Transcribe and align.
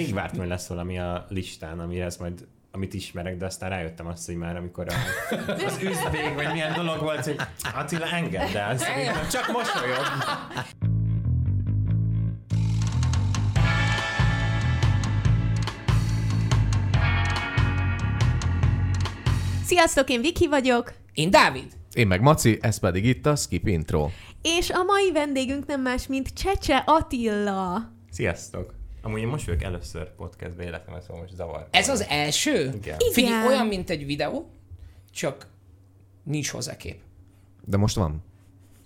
végigvártam, 0.00 0.38
hogy 0.38 0.48
lesz 0.48 0.66
valami 0.66 0.98
a 0.98 1.26
listán, 1.28 1.80
amihez 1.80 2.16
majd 2.16 2.46
amit 2.72 2.94
ismerek, 2.94 3.36
de 3.36 3.46
aztán 3.46 3.70
rájöttem 3.70 4.06
azt, 4.06 4.26
hogy 4.26 4.36
már 4.36 4.56
amikor 4.56 4.86
a, 4.88 4.94
az 5.66 5.78
üzbég, 5.82 6.34
vagy 6.34 6.52
milyen 6.52 6.74
dolog 6.74 7.00
volt, 7.00 7.24
hogy 7.24 7.36
Attila 7.74 8.06
engedd 8.06 8.56
el, 8.56 8.78
szerintem 8.78 9.28
csak 9.28 9.46
mosolyog. 9.52 10.04
Sziasztok, 19.64 20.08
én 20.10 20.20
Viki 20.20 20.48
vagyok, 20.48 20.92
Én 21.14 21.30
Dávid. 21.30 21.72
Én 21.92 22.06
meg 22.06 22.20
Maci, 22.20 22.58
ez 22.60 22.78
pedig 22.78 23.04
itt 23.04 23.26
a 23.26 23.36
Skip 23.36 23.66
Intro. 23.66 24.08
és 24.42 24.70
a 24.70 24.82
mai 24.84 25.12
vendégünk 25.12 25.66
nem 25.66 25.80
más, 25.80 26.06
mint 26.06 26.28
Csecse 26.28 26.82
Attila. 26.86 27.92
Sziasztok! 28.10 28.79
Amúgy 29.02 29.20
én 29.20 29.26
most 29.26 29.46
vagyok 29.46 29.62
először 29.62 30.14
podcastbe 30.14 30.62
életemben, 30.62 31.00
szóval 31.02 31.20
most 31.20 31.34
zavar. 31.34 31.68
Ez 31.70 31.88
az 31.88 32.06
első? 32.08 32.72
Igen. 32.74 32.98
Figyelj, 33.12 33.34
Igen. 33.34 33.46
olyan, 33.46 33.66
mint 33.66 33.90
egy 33.90 34.06
videó, 34.06 34.50
csak 35.10 35.46
nincs 36.22 36.48
hozzá 36.50 36.76
kép. 36.76 37.00
De 37.64 37.76
most 37.76 37.96
van. 37.96 38.22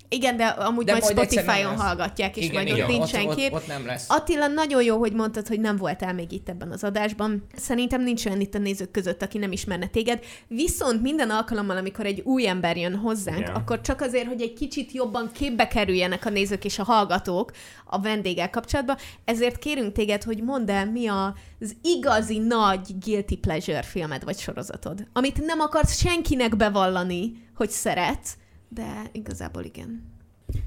Igen, 0.08 0.36
de 0.36 0.46
amúgy 0.46 0.84
De 0.84 0.92
majd 0.92 1.14
majd 1.14 1.30
Spotify-on 1.30 1.76
hallgatják, 1.76 2.36
és 2.36 2.44
Igen, 2.44 2.54
majd 2.54 2.66
igen, 2.66 2.80
ott 2.80 2.96
nincsen 2.96 3.26
ott, 3.26 3.36
kép. 3.36 3.52
Ott, 3.52 3.60
ott 3.60 3.66
nem 3.66 3.86
lesz. 3.86 4.04
Attila, 4.08 4.46
nagyon 4.46 4.82
jó, 4.82 4.98
hogy 4.98 5.12
mondtad, 5.12 5.46
hogy 5.46 5.60
nem 5.60 5.76
voltál 5.76 6.14
még 6.14 6.32
itt 6.32 6.48
ebben 6.48 6.70
az 6.70 6.84
adásban. 6.84 7.46
Szerintem 7.56 8.02
nincs 8.02 8.26
olyan 8.26 8.40
itt 8.40 8.54
a 8.54 8.58
nézők 8.58 8.90
között, 8.90 9.22
aki 9.22 9.38
nem 9.38 9.52
ismerne 9.52 9.86
téged. 9.86 10.24
Viszont 10.48 11.02
minden 11.02 11.30
alkalommal, 11.30 11.76
amikor 11.76 12.06
egy 12.06 12.20
új 12.20 12.48
ember 12.48 12.76
jön 12.76 12.94
hozzánk, 12.94 13.38
Igen. 13.38 13.54
akkor 13.54 13.80
csak 13.80 14.00
azért, 14.00 14.26
hogy 14.26 14.40
egy 14.40 14.52
kicsit 14.52 14.92
jobban 14.92 15.30
képbe 15.32 15.68
kerüljenek 15.68 16.26
a 16.26 16.30
nézők 16.30 16.64
és 16.64 16.78
a 16.78 16.84
hallgatók 16.84 17.50
a 17.84 18.00
vendéggel 18.00 18.50
kapcsolatban, 18.50 18.96
ezért 19.24 19.58
kérünk 19.58 19.92
téged, 19.92 20.22
hogy 20.22 20.42
mondd 20.42 20.70
el, 20.70 20.90
mi 20.90 21.06
az 21.06 21.76
igazi 21.82 22.38
nagy 22.38 22.98
guilty 23.04 23.36
pleasure 23.36 23.82
filmed 23.82 24.24
vagy 24.24 24.38
sorozatod, 24.38 25.06
amit 25.12 25.44
nem 25.44 25.60
akarsz 25.60 25.98
senkinek 25.98 26.56
bevallani, 26.56 27.32
hogy 27.54 27.70
szeretsz, 27.70 28.36
de 28.74 29.02
igazából 29.12 29.64
igen. 29.64 30.12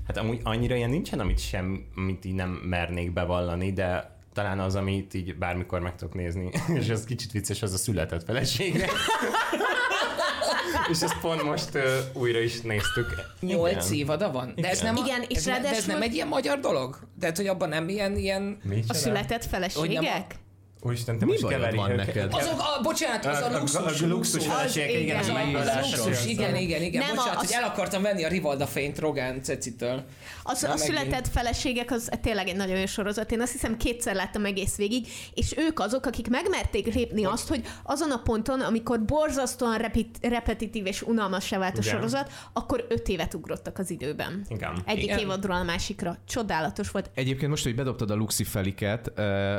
Hát 0.08 0.18
amúgy 0.18 0.40
annyira 0.44 0.76
ilyen 0.76 0.90
nincsen, 0.90 1.20
amit 1.20 1.40
sem, 1.40 1.86
amit 1.96 2.26
így 2.26 2.34
nem 2.34 2.50
mernék 2.50 3.14
bevallani, 3.14 3.74
de 3.74 4.16
talán 4.34 4.60
az, 4.60 4.76
amit 4.76 5.14
így 5.14 5.36
bármikor 5.38 5.80
meg 5.80 5.96
tudok 5.96 6.14
nézni, 6.14 6.50
és 6.80 6.88
ez 6.88 7.04
kicsit 7.04 7.32
vicces, 7.32 7.62
az 7.62 7.74
a 7.74 7.78
született 7.78 8.24
feleségre. 8.24 8.88
és 10.92 11.02
ezt 11.02 11.20
pont 11.20 11.44
most 11.44 11.76
uh, 11.76 11.84
újra 12.14 12.40
is 12.40 12.62
néztük. 12.62 13.14
Nyolc 13.40 13.92
évada 13.92 14.32
van? 14.32 14.54
De 14.56 14.70
ez 14.70 14.80
Igen. 14.82 14.94
nem, 14.94 15.06
Igen, 15.06 15.24
és 15.28 15.38
ez, 15.38 15.46
ne- 15.46 15.60
de 15.60 15.70
ez 15.70 15.86
nem 15.86 16.02
egy 16.02 16.14
ilyen 16.14 16.28
magyar 16.28 16.60
dolog? 16.60 17.00
Tehát, 17.20 17.38
hogy 17.38 17.48
abban 17.48 17.70
nem 17.70 17.90
ilyen, 17.90 18.18
ilyen... 18.18 18.58
Mi 18.64 18.84
A 18.88 18.94
született 18.94 19.46
feleségek? 19.46 20.36
Úristen, 20.82 21.18
te 21.18 21.26
Mi 21.26 21.32
most 21.32 21.44
bajod 21.44 21.60
keveri 21.60 21.78
van 21.78 21.92
neked? 21.96 22.34
Azok, 22.34 22.60
a, 22.60 22.82
bocsánat, 22.82 23.26
az 23.26 23.42
a 23.42 23.60
luxus. 23.60 24.02
a 24.02 24.08
luxus 24.08 24.48
Az 24.48 24.54
feleségek, 24.54 25.02
igen, 25.02 25.18
az 25.18 25.28
a 25.28 25.32
igen. 25.32 25.44
megbálás. 25.46 25.96
Luxus, 25.96 26.26
igen, 26.26 26.56
igen, 26.56 26.82
igen. 26.82 27.04
Nem, 27.06 27.16
Bocsánat, 27.16 27.36
a- 27.36 27.40
hogy 27.40 27.52
el 27.52 27.64
akartam 27.64 28.02
venni 28.02 28.24
a 28.24 28.28
Rivalda 28.28 28.66
fényt 28.68 29.00
Rogán 29.00 29.44
Cecitől. 29.44 30.04
Az, 30.44 30.62
Na, 30.62 30.68
a 30.68 30.76
megint. 30.78 30.90
született 30.98 31.28
feleségek 31.28 31.92
az 31.92 32.10
tényleg 32.22 32.48
egy 32.48 32.56
nagyon 32.56 32.78
jó 32.78 32.86
sorozat. 32.86 33.32
Én 33.32 33.42
azt 33.42 33.52
hiszem 33.52 33.78
kétszer 33.78 34.16
láttam 34.16 34.46
egész 34.46 34.76
végig, 34.76 35.08
és 35.34 35.54
ők 35.58 35.80
azok, 35.80 36.06
akik 36.06 36.30
megmerték 36.30 36.94
lépni 36.94 37.26
azt, 37.26 37.48
hogy 37.48 37.62
azon 37.84 38.12
a 38.12 38.18
ponton, 38.24 38.60
amikor 38.62 39.02
borzasztóan 39.06 39.78
repit, 39.78 40.18
repetitív 40.22 40.86
és 40.86 41.02
unalmassá 41.02 41.58
vált 41.58 41.78
a 41.78 41.82
Igen. 41.82 41.94
sorozat, 41.94 42.32
akkor 42.54 42.86
öt 42.90 43.08
évet 43.08 43.34
ugrottak 43.34 43.78
az 43.80 43.90
időben. 43.90 44.46
Igen. 44.50 44.82
Egyik 44.86 45.04
Igen. 45.04 45.20
évadról 45.20 45.56
a 45.56 45.64
másikra. 45.64 46.18
Csodálatos 46.28 46.92
volt. 46.92 47.10
Egyébként 47.14 47.50
most, 47.50 47.64
hogy 47.64 47.76
bedobtad 47.76 48.12
a 48.12 48.16
Luxi 48.16 48.44
Feliket, 48.44 49.12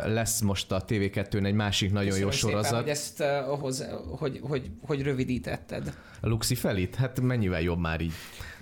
lesz 0.05 0.41
most 0.41 0.73
a 0.73 0.83
TV2-n 1.15 1.47
egy 1.47 1.55
másik 1.55 1.93
nagyon 1.93 2.09
Köszönöm 2.09 2.29
jó 2.29 2.35
szépen, 2.35 2.51
sorozat. 2.51 2.81
hogy 2.81 2.89
ezt 2.89 3.21
uh, 3.21 3.27
ahhoz, 3.27 3.87
hogy, 4.19 4.41
hogy, 4.43 4.71
hogy 4.87 5.03
rövidítetted. 5.03 5.95
A 6.21 6.29
Luxi 6.29 6.55
Felit? 6.55 6.95
Hát 6.95 7.21
mennyivel 7.21 7.61
jobb 7.61 7.79
már 7.79 8.01
így. 8.01 8.13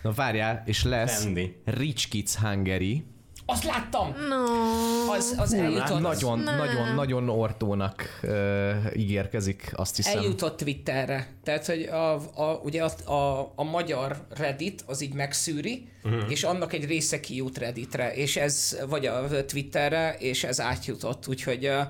Na 0.03 0.13
várjál, 0.13 0.63
és 0.67 0.85
lesz 0.85 1.23
Fendi. 1.23 1.57
Rich 1.65 2.09
Kids 2.09 2.35
Hungary. 2.35 3.05
Azt 3.49 3.65
láttam! 3.65 4.15
No. 4.29 5.13
Az, 5.13 5.35
az 5.39 5.53
eljutott. 5.53 6.01
Nagyon, 6.01 6.39
Nem. 6.39 6.57
nagyon, 6.57 6.95
nagyon 6.95 7.29
ortónak 7.29 8.21
ö, 8.23 8.71
ígérkezik, 8.97 9.73
azt 9.75 9.97
hiszem. 9.97 10.19
Eljutott 10.19 10.57
Twitterre. 10.57 11.29
Tehát, 11.45 11.67
hogy 11.67 11.83
a, 11.83 12.15
a, 12.15 12.61
ugye 12.63 12.85
a, 12.85 13.13
a, 13.13 13.53
a 13.55 13.65
magyar 13.65 14.27
Reddit 14.37 14.85
az 14.87 15.01
így 15.01 15.15
megszűri, 15.15 15.89
uh-huh. 16.05 16.31
és 16.31 16.45
annak 16.45 16.73
egy 16.73 16.85
része 16.85 17.21
kijut 17.21 17.59
Redditre, 17.59 18.15
és 18.15 18.37
ez, 18.37 18.79
vagy 18.89 19.07
a 19.07 19.45
Twitterre, 19.47 20.17
és 20.19 20.45
ez 20.45 20.61
átjutott, 20.61 21.29
úgyhogy, 21.29 21.67
uh, 21.67 21.87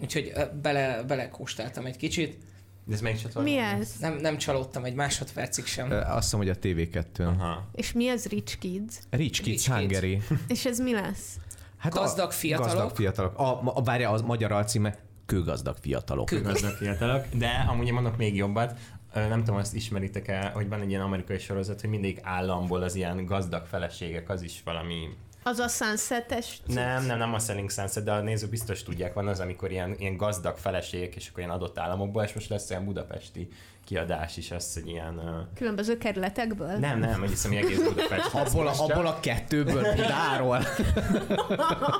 úgyhogy 0.00 0.32
bele, 0.62 1.02
belekóstáltam 1.02 1.86
egy 1.86 1.96
kicsit. 1.96 2.38
De 2.84 2.94
ez 2.94 3.00
melyik 3.00 3.18
csatorna? 3.18 3.48
Mi 3.50 3.56
ez? 3.56 3.94
Nem, 4.00 4.16
nem 4.16 4.36
csalódtam 4.36 4.84
egy 4.84 4.94
másodpercig 4.94 5.64
sem. 5.66 5.90
Ö, 5.90 6.00
Azt 6.00 6.22
hiszem, 6.22 6.38
hogy 6.38 6.48
a 6.48 6.54
TV2-n. 6.56 7.26
Aha. 7.38 7.68
És 7.74 7.92
mi 7.92 8.08
az 8.08 8.26
Rich 8.26 8.58
Kids? 8.58 8.94
Rich 9.10 9.42
Kids 9.42 9.64
Kids. 9.64 9.68
Hungary. 9.68 10.22
És 10.48 10.64
ez 10.64 10.78
mi 10.78 10.92
lesz? 10.92 11.36
Hát 11.76 11.92
Gazdag 11.92 12.32
fiatalok? 12.32 12.72
Gazdag 12.72 12.96
fiatalok. 12.96 13.38
A, 13.38 13.60
a, 13.64 13.82
várjál, 13.82 14.12
az 14.12 14.22
magyar 14.22 14.52
alcíme 14.52 14.98
Kőgazdag 15.26 15.76
fiatalok. 15.80 16.26
Kő- 16.26 16.42
Gazdag 16.42 16.72
fiatalok. 16.76 17.24
De 17.34 17.66
amúgy 17.70 17.90
mondok 17.90 18.16
még 18.16 18.36
jobbat. 18.36 18.78
Nem 19.14 19.38
tudom, 19.38 19.56
azt 19.56 19.74
ismeritek-e, 19.74 20.50
hogy 20.54 20.68
van 20.68 20.80
egy 20.80 20.88
ilyen 20.88 21.00
amerikai 21.02 21.38
sorozat, 21.38 21.80
hogy 21.80 21.90
mindig 21.90 22.18
államból 22.22 22.82
az 22.82 22.94
ilyen 22.94 23.24
gazdag 23.24 23.66
feleségek, 23.66 24.28
az 24.28 24.42
is 24.42 24.60
valami 24.64 25.08
Az 25.42 25.58
a 25.58 25.68
Sunset-es? 25.68 26.60
Nem, 26.66 27.06
nem, 27.06 27.18
nem 27.18 27.34
a 27.34 27.38
Selling 27.38 27.70
Sunset, 27.70 28.04
de 28.04 28.12
a 28.12 28.20
nézők 28.20 28.50
biztos 28.50 28.82
tudják, 28.82 29.14
van 29.14 29.28
az, 29.28 29.40
amikor 29.40 29.70
ilyen, 29.70 29.94
ilyen 29.98 30.16
gazdag 30.16 30.56
feleségek, 30.56 31.14
és 31.14 31.28
akkor 31.28 31.38
ilyen 31.38 31.50
adott 31.50 31.78
államokból, 31.78 32.22
és 32.22 32.32
most 32.32 32.48
lesz 32.48 32.70
olyan 32.70 32.84
budapesti 32.84 33.48
kiadás 33.84 34.36
is, 34.36 34.50
az, 34.50 34.74
hogy 34.74 34.88
ilyen... 34.88 35.20
Különböző 35.54 35.98
kerületekből? 35.98 36.76
Nem, 36.76 36.98
nem, 36.98 37.20
hogy 37.20 37.28
hiszem, 37.28 37.52
hogy 37.52 37.64
egész 37.64 37.82
Budapest. 37.82 38.34
Abból 38.34 38.66
a, 38.66 38.74
abból 38.78 39.06
a 39.06 39.20
kettőből, 39.20 39.94
Budáról. 39.94 40.66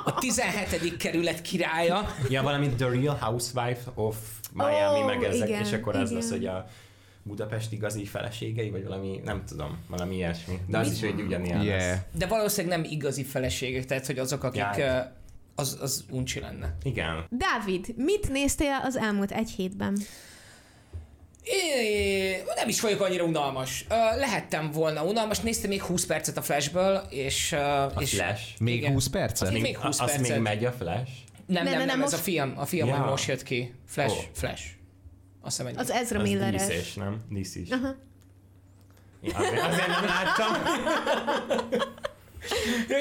A 0.05 0.13
17. 0.19 0.97
kerület 0.97 1.41
királya. 1.41 2.15
Ja, 2.29 2.41
valami 2.41 2.69
The 2.69 2.89
Real 2.89 3.17
Housewife 3.19 3.91
of 3.95 4.15
Miami, 4.53 5.01
Ó, 5.01 5.05
meg 5.05 5.23
ezek, 5.23 5.47
igen, 5.47 5.61
és 5.61 5.71
akkor 5.71 5.95
az 5.95 6.09
igen. 6.09 6.21
lesz, 6.21 6.31
hogy 6.31 6.45
a 6.45 6.65
budapesti 7.23 7.75
igazi 7.75 8.05
feleségei, 8.05 8.69
vagy 8.69 8.83
valami, 8.83 9.21
nem 9.23 9.43
tudom, 9.45 9.77
valami 9.87 10.15
ilyesmi. 10.15 10.59
De 10.67 10.77
az 10.77 10.91
is 10.91 11.01
egy 11.01 11.21
ugyanilyen 11.21 11.61
Yeah. 11.61 11.79
lesz. 11.79 11.97
De 12.17 12.25
valószínűleg 12.27 12.79
nem 12.81 12.91
igazi 12.91 13.23
feleségek, 13.23 13.85
tehát 13.85 14.05
hogy 14.05 14.19
azok, 14.19 14.43
akik... 14.43 14.63
Uh, 14.77 14.97
Az, 15.55 15.77
az 15.81 16.05
uncsi 16.09 16.39
lenne. 16.39 16.75
Igen. 16.83 17.25
Dávid, 17.29 17.93
mit 17.97 18.29
néztél 18.29 18.79
az 18.83 18.97
elmúlt 18.97 19.31
egy 19.31 19.49
hétben? 19.49 19.97
É, 21.43 22.43
nem 22.55 22.67
is 22.67 22.81
vagyok 22.81 23.01
annyira 23.01 23.23
unalmas. 23.23 23.85
Lehettem 24.17 24.71
volna 24.71 25.03
unalmas, 25.03 25.39
néztem 25.39 25.69
még 25.69 25.81
20 25.81 26.05
percet 26.05 26.37
a 26.37 26.41
Flashből, 26.41 26.95
és... 27.09 27.51
Uh, 27.51 27.59
A 27.97 28.01
és 28.01 28.13
Flash. 28.13 28.43
Még 28.59 28.75
Igen. 28.77 28.91
20 28.91 29.07
percet? 29.07 29.47
Az 29.47 29.53
még 29.53 29.77
20 29.77 29.99
az 29.99 30.09
még 30.11 30.19
percet. 30.19 30.39
megy 30.41 30.65
a 30.65 30.71
Flash? 30.71 31.11
Nem, 31.45 31.63
nem, 31.63 31.63
nem, 31.63 31.77
nem, 31.77 31.85
nem, 31.85 31.99
most- 31.99 32.13
ez 32.13 32.19
a 32.19 32.21
film. 32.21 32.53
A 32.57 32.65
film, 32.65 32.87
Ja. 32.87 32.95
hogy 32.95 33.09
most 33.09 33.27
jött 33.27 33.43
ki. 33.43 33.73
Flash, 33.87 34.17
Ó. 34.17 34.21
Flash. 34.33 34.63
Azt 35.43 35.57
hiszem, 35.57 35.73
Az. 35.77 35.91
Ezra 35.91 36.19
Az 36.19 36.29
Milleres. 36.29 36.65
DC-s, 36.67 36.93
nem? 36.93 37.21
DC 37.29 37.55
is. 37.55 37.69
Aha. 37.69 37.95
Ja, 39.21 39.37
azért, 39.37 39.61
azért 39.61 39.87
nem 39.87 40.05
láttam. 40.05 40.53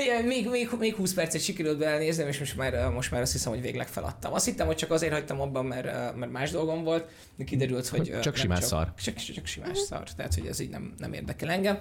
Igen, 0.05 0.25
még, 0.25 0.49
még, 0.49 0.69
még 0.79 0.95
20 0.95 1.13
percet 1.15 1.41
sikerült 1.43 1.79
belenéznem, 1.79 2.29
és 2.29 2.39
most 2.39 2.57
már, 2.57 2.89
most 2.91 3.11
már 3.11 3.21
azt 3.21 3.33
hiszem, 3.33 3.53
hogy 3.53 3.61
végleg 3.61 3.89
feladtam. 3.89 4.33
Azt 4.33 4.45
hittem, 4.45 4.67
hogy 4.67 4.77
csak 4.77 4.91
azért 4.91 5.13
hagytam 5.13 5.41
abban, 5.41 5.65
mert, 5.67 6.15
mert 6.17 6.33
más 6.33 6.51
dolgom 6.51 6.83
volt, 6.83 7.09
de 7.37 7.45
kiderült, 7.45 7.89
hogy... 7.89 8.11
ö, 8.11 8.21
Csak 8.21 8.33
nem 8.35 8.43
simán 8.43 8.59
csak, 8.59 8.69
szar. 8.69 8.93
Csak, 9.03 9.15
csak, 9.15 9.35
csak 9.35 9.47
simán 9.47 9.75
szar, 9.75 10.11
tehát 10.17 10.35
hogy 10.35 10.47
ez 10.47 10.61
így 10.61 10.71
nem, 10.71 10.95
nem 10.99 11.13
érdekel 11.13 11.51
engem. 11.51 11.79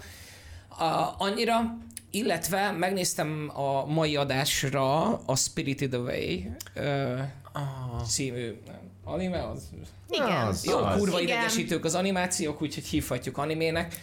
A, 0.69 1.15
annyira, 1.17 1.77
illetve 2.11 2.71
megnéztem 2.71 3.51
a 3.53 3.85
mai 3.85 4.15
adásra 4.15 5.17
a 5.17 5.35
Spirited 5.35 5.93
Away 5.93 6.39
ö, 6.73 7.17
című 8.07 8.53
anime, 9.11 9.47
az 9.47 9.69
Igen. 10.09 10.47
Az. 10.47 10.65
jó, 10.65 10.77
Az. 10.77 10.97
kurva 10.97 11.19
Igen. 11.21 11.37
idegesítők 11.37 11.85
az 11.85 11.95
animációk, 11.95 12.61
úgyhogy 12.61 12.83
hívhatjuk 12.83 13.37
animének. 13.37 13.99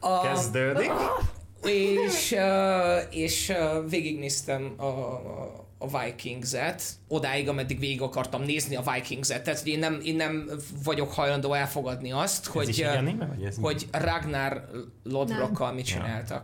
A, 0.00 0.20
Kezdődik. 0.20 0.90
és, 1.62 2.36
és 3.10 3.52
végignéztem 3.88 4.74
a, 4.76 4.84
a, 5.78 5.98
Vikings-et, 6.04 6.82
odáig, 7.08 7.48
ameddig 7.48 7.78
végig 7.78 8.02
akartam 8.02 8.42
nézni 8.42 8.76
a 8.76 8.92
Vikings-et. 8.92 9.42
Tehát, 9.42 9.60
hogy 9.60 9.68
én 9.68 9.78
nem, 9.78 10.00
én 10.04 10.16
nem 10.16 10.50
vagyok 10.84 11.12
hajlandó 11.12 11.52
elfogadni 11.52 12.12
azt, 12.12 12.46
Ez 12.46 12.52
hogy, 12.52 12.82
anime, 12.82 13.36
hogy 13.60 13.86
Ragnar 13.90 14.68
Lodbrokkal 15.02 15.72
mit 15.72 15.88
Ja. 15.88 16.42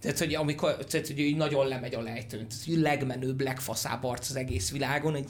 Tehát, 0.00 0.18
hogy 0.18 0.34
amikor, 0.34 0.76
tehát, 0.76 1.06
hogy 1.06 1.18
így 1.18 1.36
nagyon 1.36 1.66
lemegy 1.66 1.94
a 1.94 2.00
lejtőn. 2.00 2.48
Tehát, 2.48 2.64
hogy 2.64 2.76
legmenőbb, 2.76 3.40
legfaszább 3.40 4.04
arc 4.04 4.30
az 4.30 4.36
egész 4.36 4.70
világon, 4.70 5.14
egy 5.14 5.28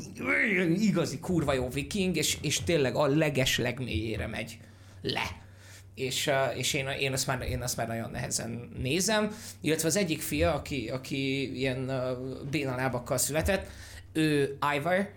igazi 0.80 1.18
kurva 1.18 1.52
jó 1.52 1.68
viking, 1.68 2.16
és, 2.16 2.38
és 2.42 2.62
tényleg 2.62 2.94
a 2.94 3.06
leges 3.06 3.58
legmélyére 3.58 4.26
megy 4.26 4.58
le. 5.02 5.46
És, 5.94 6.30
és 6.56 6.74
én, 6.74 6.88
én, 6.88 7.12
azt 7.12 7.26
már, 7.26 7.42
én 7.42 7.62
azt 7.62 7.76
már 7.76 7.86
nagyon 7.86 8.10
nehezen 8.10 8.68
nézem. 8.82 9.36
Illetve 9.60 9.88
az 9.88 9.96
egyik 9.96 10.20
fia, 10.20 10.54
aki, 10.54 10.88
aki 10.88 11.52
ilyen 11.58 11.92
béna 12.50 12.76
lábakkal 12.76 13.18
született, 13.18 13.66
ő 14.12 14.58
Ivor, 14.76 15.10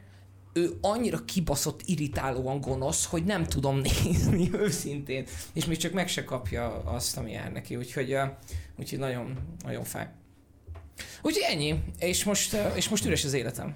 ő 0.53 0.77
annyira 0.81 1.25
kibaszott, 1.25 1.81
irritálóan 1.85 2.61
gonosz, 2.61 3.05
hogy 3.05 3.23
nem 3.23 3.43
tudom 3.43 3.81
nézni 4.03 4.49
őszintén, 4.53 5.25
és 5.53 5.65
még 5.65 5.77
csak 5.77 5.91
meg 5.91 6.07
se 6.07 6.23
kapja 6.23 6.81
azt, 6.83 7.17
ami 7.17 7.31
jár 7.31 7.51
neki, 7.51 7.75
úgyhogy, 7.75 8.17
úgyhogy 8.81 8.99
nagyon, 8.99 9.37
nagyon 9.63 9.83
fáj. 9.83 10.07
Úgyhogy 11.21 11.45
ennyi, 11.47 11.83
és 11.99 12.23
most, 12.23 12.57
és 12.75 12.89
most 12.89 13.05
üres 13.05 13.23
az 13.23 13.33
életem. 13.33 13.75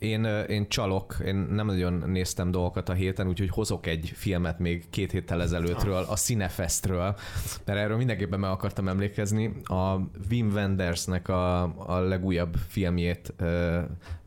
Én, 0.00 0.24
én 0.24 0.68
csalok, 0.68 1.16
én 1.26 1.34
nem 1.34 1.66
nagyon 1.66 2.04
néztem 2.06 2.50
dolgokat 2.50 2.88
a 2.88 2.92
héten, 2.92 3.28
úgyhogy 3.28 3.48
hozok 3.48 3.86
egy 3.86 4.12
filmet 4.14 4.58
még 4.58 4.90
két 4.90 5.10
héttel 5.10 5.42
ezelőttről, 5.42 6.04
a 6.08 6.16
Cinefestről, 6.16 7.16
mert 7.64 7.78
erről 7.78 7.96
mindenképpen 7.96 8.40
meg 8.40 8.50
akartam 8.50 8.88
emlékezni. 8.88 9.52
A 9.64 9.94
Wim 10.30 10.50
Wendersnek 10.54 11.28
a, 11.28 11.62
a 11.86 11.98
legújabb 11.98 12.56
filmjét, 12.68 13.34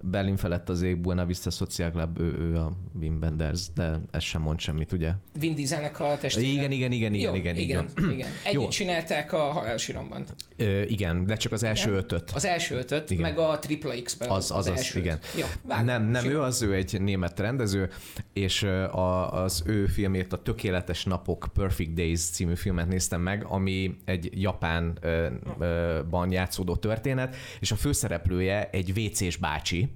Berlin 0.01 0.35
felett 0.35 0.69
az 0.69 0.81
ég, 0.81 0.97
Buena 0.97 1.25
Vista 1.25 1.49
Social 1.49 1.91
Club, 1.91 2.19
ő, 2.19 2.37
ő 2.39 2.55
a 2.55 2.71
Wim 2.99 3.17
Wenders, 3.21 3.61
de 3.75 3.99
ez 4.11 4.23
sem 4.23 4.41
mond 4.41 4.59
semmit, 4.59 4.91
ugye? 4.91 5.11
Vin 5.39 5.55
Dieselnek 5.55 5.99
a 5.99 6.17
testvére. 6.19 6.47
Igen, 6.47 6.71
igen, 6.71 6.91
igen, 6.91 7.13
igen, 7.13 7.29
Jó, 7.29 7.35
igen, 7.35 7.55
igen, 7.55 7.87
igen. 7.95 8.11
igen. 8.11 8.29
Együtt 8.43 8.61
Jó. 8.61 8.67
csinálták 8.67 9.33
a 9.33 9.37
halálsíromban. 9.37 10.25
Ö, 10.57 10.81
igen, 10.81 11.25
de 11.25 11.35
csak 11.35 11.51
az 11.51 11.63
első 11.63 11.89
Igen. 11.89 11.99
ötöt. 11.99 12.31
Az 12.31 12.45
első 12.45 12.75
ötöt, 12.75 13.09
Igen. 13.09 13.21
meg 13.21 13.37
a 13.37 13.59
Triple 13.59 14.01
X-ben. 14.01 14.29
Az, 14.29 14.51
az, 14.51 14.57
az, 14.57 14.67
első 14.67 14.99
igen. 14.99 15.19
Jó, 15.37 15.45
vágom. 15.67 15.85
nem, 15.85 16.03
nem 16.03 16.25
ő 16.25 16.41
az, 16.41 16.61
ő 16.61 16.73
egy 16.73 17.01
német 17.01 17.39
rendező, 17.39 17.89
és 18.33 18.63
a, 18.63 19.31
az 19.43 19.63
ő 19.65 19.85
filmét, 19.85 20.33
a 20.33 20.41
Tökéletes 20.41 21.03
Napok, 21.03 21.47
Perfect 21.53 21.93
Days 21.93 22.21
című 22.21 22.55
filmet 22.55 22.87
néztem 22.87 23.21
meg, 23.21 23.45
ami 23.45 23.97
egy 24.05 24.29
Japánban 24.41 26.31
játszódó 26.31 26.75
történet, 26.75 27.35
és 27.59 27.71
a 27.71 27.75
főszereplője 27.75 28.69
egy 28.71 28.99
WC-s 28.99 29.37
bácsi, 29.37 29.91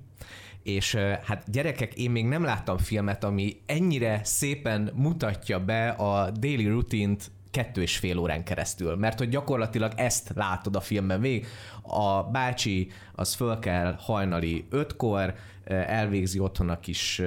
és 0.63 0.95
hát 1.23 1.51
gyerekek, 1.51 1.93
én 1.93 2.11
még 2.11 2.25
nem 2.25 2.43
láttam 2.43 2.77
filmet, 2.77 3.23
ami 3.23 3.61
ennyire 3.65 4.21
szépen 4.23 4.91
mutatja 4.93 5.59
be 5.59 5.89
a 5.89 6.31
daily 6.31 6.65
rutint 6.65 7.31
kettő 7.51 7.81
és 7.81 7.97
fél 7.97 8.17
órán 8.17 8.43
keresztül, 8.43 8.95
mert 8.95 9.17
hogy 9.17 9.29
gyakorlatilag 9.29 9.91
ezt 9.95 10.31
látod 10.35 10.75
a 10.75 10.79
filmben 10.79 11.21
végig. 11.21 11.45
A 11.81 12.23
bácsi 12.23 12.91
az 13.15 13.33
föl 13.33 13.59
kell 13.59 13.95
hajnali 13.99 14.65
ötkor, 14.69 15.33
elvégzi 15.67 16.39
otthon 16.39 16.69
a 16.69 16.79
kis 16.79 17.19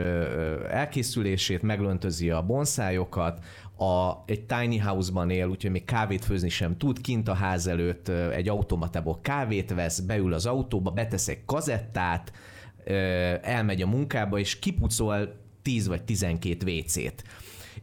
elkészülését, 0.71 1.63
meglöntözi 1.63 2.31
a 2.31 2.43
bonszájokat, 2.43 3.45
a, 3.77 4.23
egy 4.27 4.45
tiny 4.45 4.83
house-ban 4.83 5.31
él, 5.31 5.47
úgyhogy 5.47 5.71
még 5.71 5.85
kávét 5.85 6.25
főzni 6.25 6.49
sem 6.49 6.77
tud, 6.77 7.01
kint 7.01 7.29
a 7.29 7.35
ház 7.35 7.67
előtt 7.67 8.09
egy 8.09 8.49
automatából 8.49 9.21
kávét 9.23 9.75
vesz, 9.75 10.01
beül 10.01 10.33
az 10.33 10.47
autóba, 10.47 10.91
betesz 10.91 11.29
egy 11.29 11.45
kazettát, 11.45 12.33
elmegy 13.43 13.83
a 13.83 13.87
munkába, 13.87 14.39
és 14.39 14.59
kipucol 14.59 15.35
10 15.63 15.87
vagy 15.87 16.03
12 16.03 16.73
WC-t. 16.73 17.25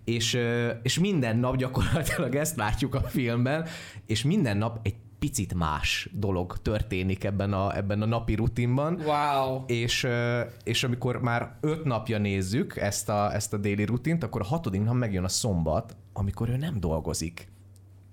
És, 0.04 0.40
és 0.82 1.00
minden 1.00 1.38
nap 1.38 1.56
gyakorlatilag 1.56 2.36
ezt 2.36 2.56
látjuk 2.56 2.96
a 2.96 3.02
filmben, 3.02 3.66
és 4.06 4.24
minden 4.24 4.58
nap 4.58 4.80
egy 4.84 4.96
picit 5.20 5.54
más 5.54 6.10
dolog 6.12 6.58
történik 6.62 7.24
ebben 7.24 7.54
a, 7.54 7.78
ebben 7.78 8.02
a 8.02 8.06
napi 8.06 8.36
rutinban. 8.36 9.02
Wow. 9.06 9.64
És, 9.68 10.08
és 10.64 10.84
amikor 10.84 11.22
már 11.22 11.58
öt 11.62 11.84
napja 11.84 12.18
nézzük 12.18 12.76
ezt 12.76 13.10
a, 13.10 13.34
ezt 13.34 13.54
a 13.54 13.58
déli 13.58 13.86
rutint, 13.86 14.24
akkor 14.24 14.42
a 14.42 14.46
hatodik 14.46 14.84
nap 14.84 14.96
megjön 14.96 15.24
a 15.24 15.28
szombat, 15.28 15.96
amikor 16.14 16.50
ő 16.50 16.58
nem 16.58 16.80
dolgozik. 16.80 17.48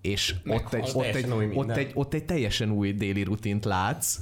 És 0.01 0.35
ott 0.47 0.75
egy, 0.75 0.91
ott, 0.95 1.05
egy, 1.05 1.13
Teljesen 1.13 1.33
új 1.37 1.45
ott, 1.47 1.55
minden. 1.55 1.79
egy, 1.79 1.91
ott 1.95 2.15
egy 2.15 2.25
teljesen 2.25 2.71
új 2.71 2.93
déli 2.93 3.23
rutint 3.23 3.65
látsz. 3.65 4.19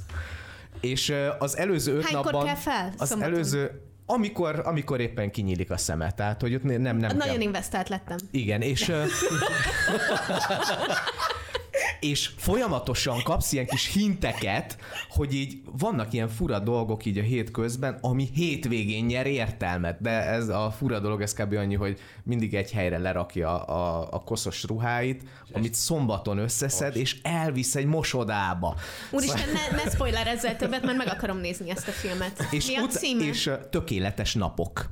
És 0.81 1.13
az 1.39 1.57
előző 1.57 1.95
öt 1.95 2.03
Hánykor 2.03 2.23
napban... 2.31 2.45
kell 2.45 2.55
fel 2.55 2.93
Az 2.97 3.07
szombaton? 3.07 3.33
előző... 3.33 3.81
Amikor, 4.05 4.61
amikor 4.65 4.99
éppen 4.99 5.31
kinyílik 5.31 5.71
a 5.71 5.77
szeme, 5.77 6.11
tehát 6.11 6.41
hogy 6.41 6.55
ott 6.55 6.63
nem, 6.63 6.81
nem 6.81 6.97
Nagyon 6.97 7.19
kell. 7.19 7.39
investált 7.39 7.89
lettem. 7.89 8.17
Igen, 8.31 8.61
és... 8.61 8.91
és 12.03 12.29
folyamatosan 12.37 13.23
kapsz 13.23 13.51
ilyen 13.51 13.65
kis 13.65 13.93
hinteket, 13.93 14.77
hogy 15.09 15.33
így 15.33 15.61
vannak 15.77 16.13
ilyen 16.13 16.27
fura 16.27 16.59
dolgok 16.59 17.05
így 17.05 17.17
a 17.17 17.21
hét 17.21 17.51
közben, 17.51 17.97
ami 18.01 18.29
hétvégén 18.33 19.05
nyer 19.05 19.25
értelmet, 19.25 20.01
de 20.01 20.09
ez 20.09 20.47
a 20.47 20.73
fura 20.77 20.99
dolog, 20.99 21.21
ez 21.21 21.33
kb. 21.33 21.53
annyi, 21.53 21.75
hogy 21.75 21.99
mindig 22.23 22.53
egy 22.53 22.71
helyre 22.71 22.97
lerakja 22.97 23.63
a, 23.63 24.07
a 24.11 24.19
koszos 24.19 24.63
ruháit, 24.63 25.23
amit 25.53 25.73
szombaton 25.73 26.37
összeszed, 26.37 26.95
és 26.95 27.17
elvisz 27.21 27.75
egy 27.75 27.85
mosodába. 27.85 28.75
Úristen, 29.11 29.49
ne, 29.53 29.83
ne 29.83 29.89
spoilerezzel 29.89 30.55
többet, 30.55 30.83
mert 30.85 30.97
meg 30.97 31.07
akarom 31.07 31.37
nézni 31.37 31.69
ezt 31.69 31.87
a 31.87 31.91
filmet. 31.91 32.47
És, 32.51 32.67
Mi 32.67 32.75
a 32.75 32.81
ut- 32.81 32.91
címe? 32.91 33.23
és 33.23 33.51
tökéletes 33.69 34.33
napok. 34.33 34.89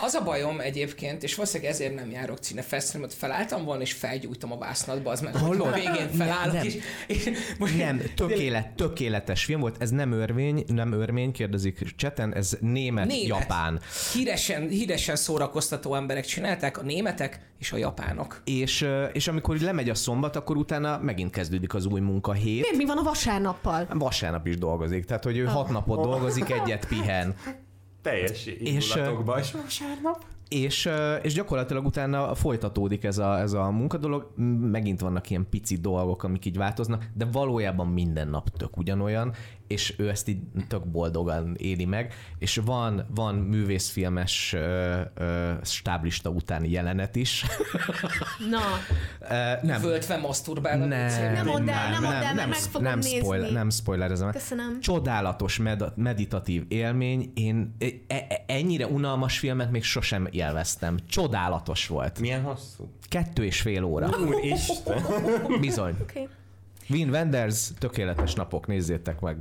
Az 0.00 0.14
a 0.14 0.22
bajom 0.22 0.60
egyébként, 0.60 1.22
és 1.22 1.34
valószínűleg 1.34 1.72
ezért 1.72 1.94
nem 1.94 2.10
járok 2.10 2.38
Cinefestre, 2.38 2.98
mert 2.98 3.14
felálltam 3.14 3.64
volna, 3.64 3.82
és 3.82 3.92
felgyújtom 3.92 4.52
a 4.52 4.58
vásznatba, 4.58 5.10
az 5.10 5.20
meg, 5.20 5.36
hogy 5.36 5.58
a 5.58 5.72
végén 5.72 6.08
felállok, 6.08 6.54
Nem. 6.54 6.64
és, 6.64 6.78
és 7.06 7.30
most 7.58 7.76
Nem, 7.76 8.02
tökélet, 8.14 8.70
tökéletes 8.70 9.44
film 9.44 9.60
volt. 9.60 9.82
Ez 9.82 9.90
nem 9.90 10.12
örvény, 10.12 10.64
nem 10.66 10.92
örmény, 10.92 11.32
kérdezik 11.32 11.94
cseten, 11.96 12.34
ez 12.34 12.56
német, 12.60 13.06
Német. 13.06 13.26
japán. 13.40 13.80
Híresen, 14.12 14.68
híresen 14.68 15.16
szórakoztató 15.16 15.94
emberek 15.94 16.24
csinálták, 16.24 16.78
a 16.78 16.82
németek 16.82 17.40
és 17.58 17.72
a 17.72 17.76
japánok. 17.76 18.40
És, 18.44 18.86
és 19.12 19.28
amikor 19.28 19.54
így 19.54 19.62
lemegy 19.62 19.88
a 19.88 19.94
szombat, 19.94 20.36
akkor 20.36 20.56
utána 20.56 20.98
megint 20.98 21.30
kezdődik 21.30 21.74
az 21.74 21.86
új 21.86 22.00
munkahét. 22.00 22.60
Miért 22.60 22.76
mi 22.76 22.84
van 22.84 22.98
a 22.98 23.02
vasárnappal? 23.02 23.86
Vasárnap 23.92 24.46
is 24.46 24.58
dolgozik, 24.58 25.04
tehát 25.04 25.24
hogy 25.24 25.36
ő 25.36 25.44
hat 25.44 25.68
napot 25.68 26.02
dolgozik, 26.02 26.50
egyet 26.50 26.86
pihen. 26.86 27.34
Teljes 28.02 28.46
És, 28.46 28.58
indulatokban. 28.58 29.38
És 29.38 29.52
vasárnap? 29.52 30.24
És, 30.48 30.88
és 31.22 31.34
gyakorlatilag 31.34 31.86
utána 31.86 32.34
folytatódik 32.34 33.04
ez 33.04 33.18
a, 33.18 33.38
ez 33.38 33.52
a 33.52 33.70
munkadolog. 33.70 34.32
Megint 34.60 35.00
vannak 35.00 35.30
ilyen 35.30 35.46
pici 35.50 35.76
dolgok, 35.76 36.22
amik 36.22 36.44
így 36.44 36.56
változnak, 36.56 37.04
de 37.14 37.24
valójában 37.24 37.88
minden 37.88 38.28
nap 38.28 38.48
tök 38.48 38.76
ugyanolyan, 38.76 39.34
és 39.72 39.94
ő 39.98 40.08
ezt 40.08 40.28
így 40.28 40.38
tök 40.68 40.86
boldogan 40.86 41.54
éli 41.58 41.84
meg, 41.84 42.14
és 42.38 42.60
van, 42.64 43.06
van 43.14 43.34
művészfilmes 43.34 44.52
ö, 44.52 45.00
ö, 45.14 45.52
stáblista 45.62 46.30
utáni 46.30 46.70
jelenet 46.70 47.16
is. 47.16 47.44
Na, 48.50 48.60
nem, 49.62 49.80
Völtve 49.80 50.16
maszturbálnak. 50.16 50.88
nem, 50.88 51.32
Nem 51.32 51.46
mondd 51.46 51.68
el, 51.70 51.90
nem 51.90 52.02
mondd 52.02 52.14
el, 52.14 52.34
mert 52.34 52.48
meg 52.48 52.58
fogom 52.58 52.82
nem, 52.88 52.98
nézni. 52.98 53.18
spoiler, 53.18 53.50
nem 53.52 53.70
spoilerezem. 53.70 54.30
Köszönöm. 54.30 54.80
Csodálatos 54.80 55.58
med- 55.58 55.92
meditatív 55.96 56.64
élmény. 56.68 57.30
Én 57.34 57.74
e- 57.78 58.14
e- 58.14 58.44
ennyire 58.46 58.86
unalmas 58.86 59.38
filmet 59.38 59.70
még 59.70 59.84
sosem 59.84 60.28
élveztem. 60.30 60.96
Csodálatos 61.08 61.86
volt. 61.86 62.20
Milyen 62.20 62.42
hosszú? 62.42 62.90
Kettő 63.08 63.44
és 63.44 63.60
fél 63.60 63.82
óra. 63.84 64.08
Úristen. 64.18 65.02
Bizony. 65.60 65.94
Okay. 66.02 66.28
Win 66.90 67.08
Wenders, 67.10 67.68
tökéletes 67.78 68.34
napok, 68.34 68.66
nézzétek 68.66 69.20
meg. 69.20 69.36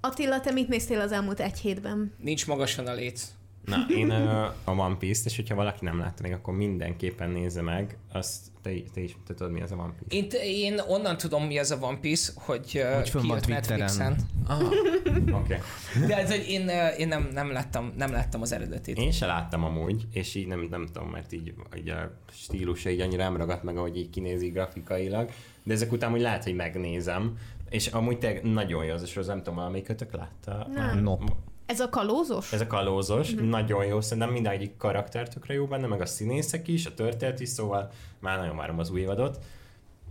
Attila, 0.00 0.40
te 0.40 0.50
mit 0.50 0.68
néztél 0.68 1.00
az 1.00 1.12
elmúlt 1.12 1.40
egy 1.40 1.58
hétben? 1.58 2.12
Nincs 2.18 2.46
magasan 2.46 2.86
a 2.86 2.94
léc. 2.94 3.32
Na, 3.64 3.86
én 3.88 4.10
a 4.10 4.54
One 4.64 4.96
Piece-t, 4.96 5.26
és 5.26 5.36
hogyha 5.36 5.54
valaki 5.54 5.84
nem 5.84 5.98
látta 5.98 6.22
még, 6.22 6.32
akkor 6.32 6.54
mindenképpen 6.54 7.30
nézze 7.30 7.62
meg. 7.62 7.96
Azt 8.12 8.36
te, 8.62 8.70
te 8.94 9.00
is 9.00 9.16
te 9.26 9.34
tudod, 9.34 9.52
mi 9.52 9.60
az 9.60 9.72
a 9.72 9.74
One 9.74 9.92
Piece. 10.08 10.38
Én, 10.38 10.72
én 10.72 10.80
onnan 10.88 11.16
tudom, 11.16 11.44
mi 11.44 11.58
az 11.58 11.70
a 11.70 11.78
One 11.80 11.98
Piece, 11.98 12.32
hogy, 12.34 12.84
Hogy 12.94 13.12
van 13.12 13.22
kijött. 13.22 13.46
Netflixen. 13.46 14.16
Oké. 14.50 15.32
Okay. 15.32 15.58
De 16.06 16.16
ez, 16.16 16.30
hogy 16.30 16.48
én, 16.48 16.68
én 16.98 17.08
nem, 17.08 17.30
nem, 17.32 17.52
láttam, 17.52 17.92
nem 17.96 18.12
láttam 18.12 18.42
az 18.42 18.52
eredetét. 18.52 18.98
Én 18.98 19.10
se 19.10 19.26
láttam 19.26 19.64
amúgy, 19.64 20.06
és 20.12 20.34
így 20.34 20.46
nem, 20.46 20.66
nem 20.70 20.86
tudom, 20.92 21.08
mert 21.08 21.32
így, 21.32 21.54
így 21.76 21.88
a 21.88 22.18
stílusa 22.32 22.90
így 22.90 23.00
annyira 23.00 23.22
nem 23.22 23.36
ragadt 23.36 23.62
meg, 23.62 23.76
ahogy 23.76 23.96
így 23.96 24.10
kinézi 24.10 24.48
grafikailag, 24.48 25.30
de 25.62 25.72
ezek 25.72 25.92
után 25.92 26.12
úgy 26.12 26.20
lehet, 26.20 26.44
hogy 26.44 26.54
megnézem, 26.54 27.36
és 27.70 27.86
amúgy 27.86 28.18
te 28.18 28.40
nagyon 28.42 28.84
jó 28.84 28.92
az 28.94 29.02
a 29.02 29.06
sorozat, 29.06 29.34
nem 29.34 29.42
tudom, 29.42 29.58
valamelyikötök 29.58 30.12
látta? 30.12 30.66
Nem. 30.74 30.98
Nope. 30.98 31.32
Ez 31.66 31.80
a 31.80 31.88
kalózos? 31.88 32.52
Ez 32.52 32.60
a 32.60 32.66
kalózos, 32.66 33.30
Mhm. 33.30 33.40
mm-hmm. 33.40 33.50
nagyon 33.50 33.84
jó, 33.84 34.00
szerintem 34.00 34.32
mindegyik 34.32 34.76
karakter 34.76 35.28
tökre 35.28 35.54
jó 35.54 35.66
benne, 35.66 35.86
meg 35.86 36.00
a 36.00 36.06
színészek 36.06 36.68
is, 36.68 36.86
a 36.86 36.94
történet 36.94 37.40
is, 37.40 37.48
szóval 37.48 37.90
már 38.18 38.38
nagyon 38.38 38.56
várom 38.56 38.78
az 38.78 38.90
új 38.90 39.00
évadot, 39.00 39.38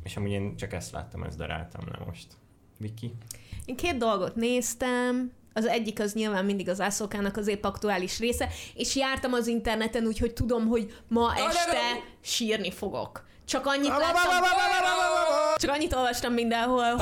és 0.03 0.17
amúgy 0.17 0.31
én 0.31 0.55
csak 0.57 0.73
ezt 0.73 0.91
láttam, 0.91 1.23
ezt 1.23 1.37
daráltam 1.37 1.81
le 1.91 2.05
most. 2.05 2.27
Viki? 2.77 3.13
Én 3.65 3.75
két 3.75 3.97
dolgot 3.97 4.35
néztem, 4.35 5.31
az 5.53 5.65
egyik 5.65 5.99
az 5.99 6.13
nyilván 6.13 6.45
mindig 6.45 6.69
az 6.69 6.81
Ászókának 6.81 7.37
az 7.37 7.47
épp 7.47 7.63
aktuális 7.63 8.19
része, 8.19 8.49
és 8.73 8.95
jártam 8.95 9.33
az 9.33 9.47
interneten, 9.47 10.05
úgyhogy 10.05 10.33
tudom, 10.33 10.67
hogy 10.67 10.93
ma 11.07 11.33
este 11.35 11.79
sírni 12.21 12.71
fogok. 12.71 13.27
Csak 13.45 13.65
annyit 13.65 13.87
láttam, 13.87 14.43
csak 15.55 15.71
annyit 15.71 15.93
olvastam 15.93 16.33
mindenhol, 16.33 16.83
hogy 16.91 17.01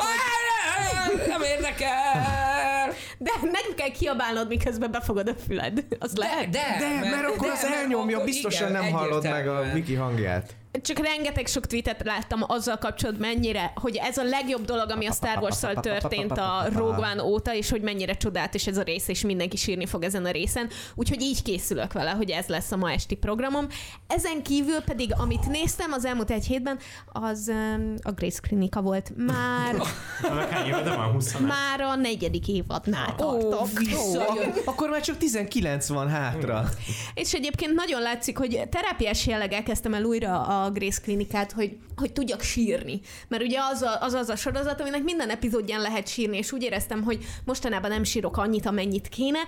Nem 1.28 1.42
érdekel! 1.42 2.94
de 3.18 3.32
nem 3.42 3.76
kell 3.76 3.90
kiabálnod, 3.90 4.48
miközben 4.48 4.92
befogod 4.92 5.28
a 5.28 5.34
füled. 5.48 5.86
Az 6.00 6.16
lehet? 6.16 6.50
De, 6.50 6.78
De, 6.80 7.10
mert 7.10 7.26
akkor 7.26 7.50
az 7.50 7.64
elnyomja, 7.64 8.24
biztosan 8.24 8.72
nem 8.72 8.92
hallod 8.92 9.24
meg 9.24 9.48
a. 9.48 9.64
Viki 9.74 9.94
hangját. 9.94 10.56
Csak 10.82 11.00
rengeteg 11.00 11.48
sok 11.48 11.66
tweetet 11.66 12.04
láttam 12.04 12.44
azzal 12.48 12.78
kapcsolatban, 12.78 13.28
mennyire, 13.28 13.72
hogy 13.76 13.96
ez 13.96 14.18
a 14.18 14.24
legjobb 14.24 14.66
dolog, 14.66 14.90
ami 14.90 15.06
a 15.06 15.12
Star 15.12 15.38
Wars-szal 15.38 15.74
történt 15.74 16.32
a 16.32 16.66
Rogue 16.74 17.10
One 17.12 17.24
óta, 17.24 17.54
és 17.54 17.70
hogy 17.70 17.82
mennyire 17.82 18.14
csodálatos 18.14 18.68
ez 18.68 18.78
a 18.78 18.82
rész, 18.82 19.08
és 19.08 19.22
mindenki 19.22 19.58
sírni 19.58 19.86
fog 19.86 20.04
ezen 20.04 20.26
a 20.26 20.32
részen. 20.32 20.70
Úgyhogy 20.96 21.22
így 21.22 21.42
készülök 21.42 21.94
vele, 21.94 22.10
hogy 22.10 22.30
ez 22.30 22.48
lesz 22.48 22.72
a 22.72 22.78
ma 22.78 22.92
esti 22.92 23.16
programom. 23.16 23.68
Ezen 24.08 24.44
kívül 24.44 24.80
pedig, 24.80 25.14
amit 25.18 25.48
néztem 25.48 25.92
az 25.92 26.06
elmúlt 26.06 26.32
egy 26.32 26.46
hétben, 26.46 26.80
az 27.12 27.48
um, 27.48 27.94
a 28.02 28.12
Grace 28.12 28.40
Klinika 28.42 28.82
volt. 28.82 29.12
Már, 29.16 29.76
Annak 30.32 30.50
hány 30.50 30.68
évede 30.68 30.96
van? 30.96 31.12
20 31.12 31.38
már 31.38 31.82
a 31.82 31.96
negyedik 31.96 32.48
évadnál 32.48 33.16
tartok. 33.16 33.70
visszajön. 33.78 34.54
Akkor 34.66 34.90
már 34.90 35.02
csak 35.02 35.18
19 35.18 35.88
van 35.88 36.10
hátra. 36.10 36.70
És 37.14 37.34
egyébként 37.34 37.74
nagyon 37.74 38.02
látszik, 38.02 38.38
hogy 38.38 38.62
terápiás 38.70 39.28
jelleggel 39.28 39.64
kezdtem 39.64 39.94
el 39.94 40.04
újra 40.04 40.42
a 40.42 40.67
Grace 40.72 41.02
klinikát, 41.02 41.52
hogy, 41.52 41.78
hogy 41.96 42.14
tudjak 42.14 42.42
sírni. 42.42 43.02
Mert 43.28 43.44
ugye 43.44 43.60
az, 43.72 43.82
a, 43.82 44.02
az 44.02 44.14
az 44.14 44.30
a 44.30 44.36
sorozat, 44.36 44.82
aminek 44.82 45.04
minden 45.04 45.30
epizódján 45.30 45.82
lehet 45.82 46.08
sírni, 46.08 46.38
és 46.38 46.52
úgy 46.52 46.64
éreztem, 46.64 47.04
hogy 47.04 47.26
mostanában 47.46 47.90
nem 47.90 48.04
sírok 48.04 48.38
annyit, 48.38 48.66
amennyit 48.66 49.08
kéne, 49.08 49.40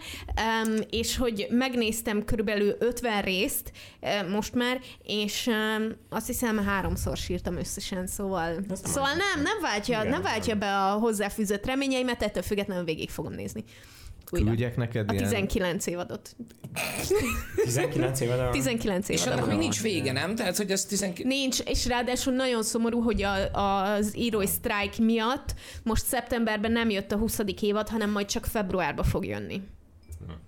és 0.89 1.17
hogy 1.17 1.47
megnéztem 1.49 2.25
körülbelül 2.25 2.75
50 2.79 3.21
részt 3.21 3.71
most 4.29 4.53
már, 4.53 4.79
és 5.03 5.49
azt 6.09 6.27
hiszem 6.27 6.57
háromszor 6.65 7.17
sírtam 7.17 7.57
összesen, 7.57 8.07
szóval, 8.07 8.55
szóval 8.83 9.09
nem, 9.09 9.43
nem 9.43 9.61
váltja, 9.61 9.99
Igen. 9.99 10.11
nem 10.11 10.21
váltja 10.21 10.55
be 10.55 10.77
a 10.77 10.91
hozzáfűzött 10.91 11.65
reményeimet, 11.65 12.23
ettől 12.23 12.43
függetlenül 12.43 12.83
végig 12.83 13.09
fogom 13.09 13.33
nézni. 13.33 13.63
Újra. 14.31 14.45
Küldjek 14.45 14.75
neked 14.77 15.09
A 15.09 15.13
ilyen... 15.13 15.24
19 15.24 15.88
évadot. 15.88 16.36
19 17.63 18.19
évede 18.19 18.43
van? 18.43 18.51
19 18.51 19.09
És 19.09 19.21
évadot. 19.21 19.38
annak 19.38 19.50
még 19.50 19.57
nincs 19.57 19.81
vége, 19.81 20.12
nem? 20.12 20.36
Tehát, 20.36 20.57
hogy 20.57 20.71
ez 20.71 20.86
19... 20.86 21.27
Nincs, 21.29 21.59
és 21.59 21.88
ráadásul 21.88 22.33
nagyon 22.33 22.63
szomorú, 22.63 23.01
hogy 23.01 23.21
a, 23.24 23.53
az 23.93 24.17
írói 24.17 24.48
sztrájk 24.48 24.98
miatt 24.98 25.53
most 25.83 26.05
szeptemberben 26.05 26.71
nem 26.71 26.89
jött 26.89 27.12
a 27.12 27.17
20. 27.17 27.39
évad, 27.62 27.89
hanem 27.89 28.12
majd 28.12 28.25
csak 28.25 28.45
februárba 28.45 29.03
fog 29.03 29.25
jönni. 29.25 29.62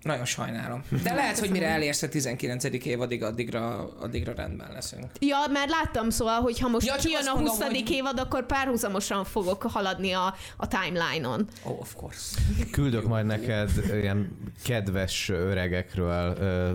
Nagyon 0.01 0.25
sajnálom. 0.25 0.83
De 1.03 1.13
lehet, 1.13 1.39
hogy 1.39 1.49
mire 1.49 1.67
elérsz 1.67 2.01
a 2.01 2.09
19. 2.09 2.63
évadig, 2.85 3.23
addigra, 3.23 3.89
addigra 4.01 4.33
rendben 4.33 4.71
leszünk. 4.73 5.05
Ja, 5.19 5.37
már 5.53 5.69
láttam, 5.69 6.09
szóval, 6.09 6.39
hogy 6.41 6.59
ha 6.59 6.67
most 6.67 6.87
Ja, 6.87 6.95
kijön 6.95 7.27
a 7.27 7.33
mondom, 7.33 7.55
20. 7.55 7.61
hogy- 7.65 7.89
évad, 7.91 8.19
akkor 8.19 8.45
párhuzamosan 8.45 9.23
fogok 9.23 9.61
haladni 9.63 10.11
a, 10.11 10.35
a 10.57 10.67
timeline-on. 10.67 11.47
Oh, 11.63 11.79
of 11.79 11.95
course. 11.95 12.37
Küldök 12.71 13.07
majd 13.07 13.25
neked 13.25 13.69
ilyen 14.01 14.37
kedves 14.63 15.29
öregekről 15.29 16.35
ö, 16.39 16.71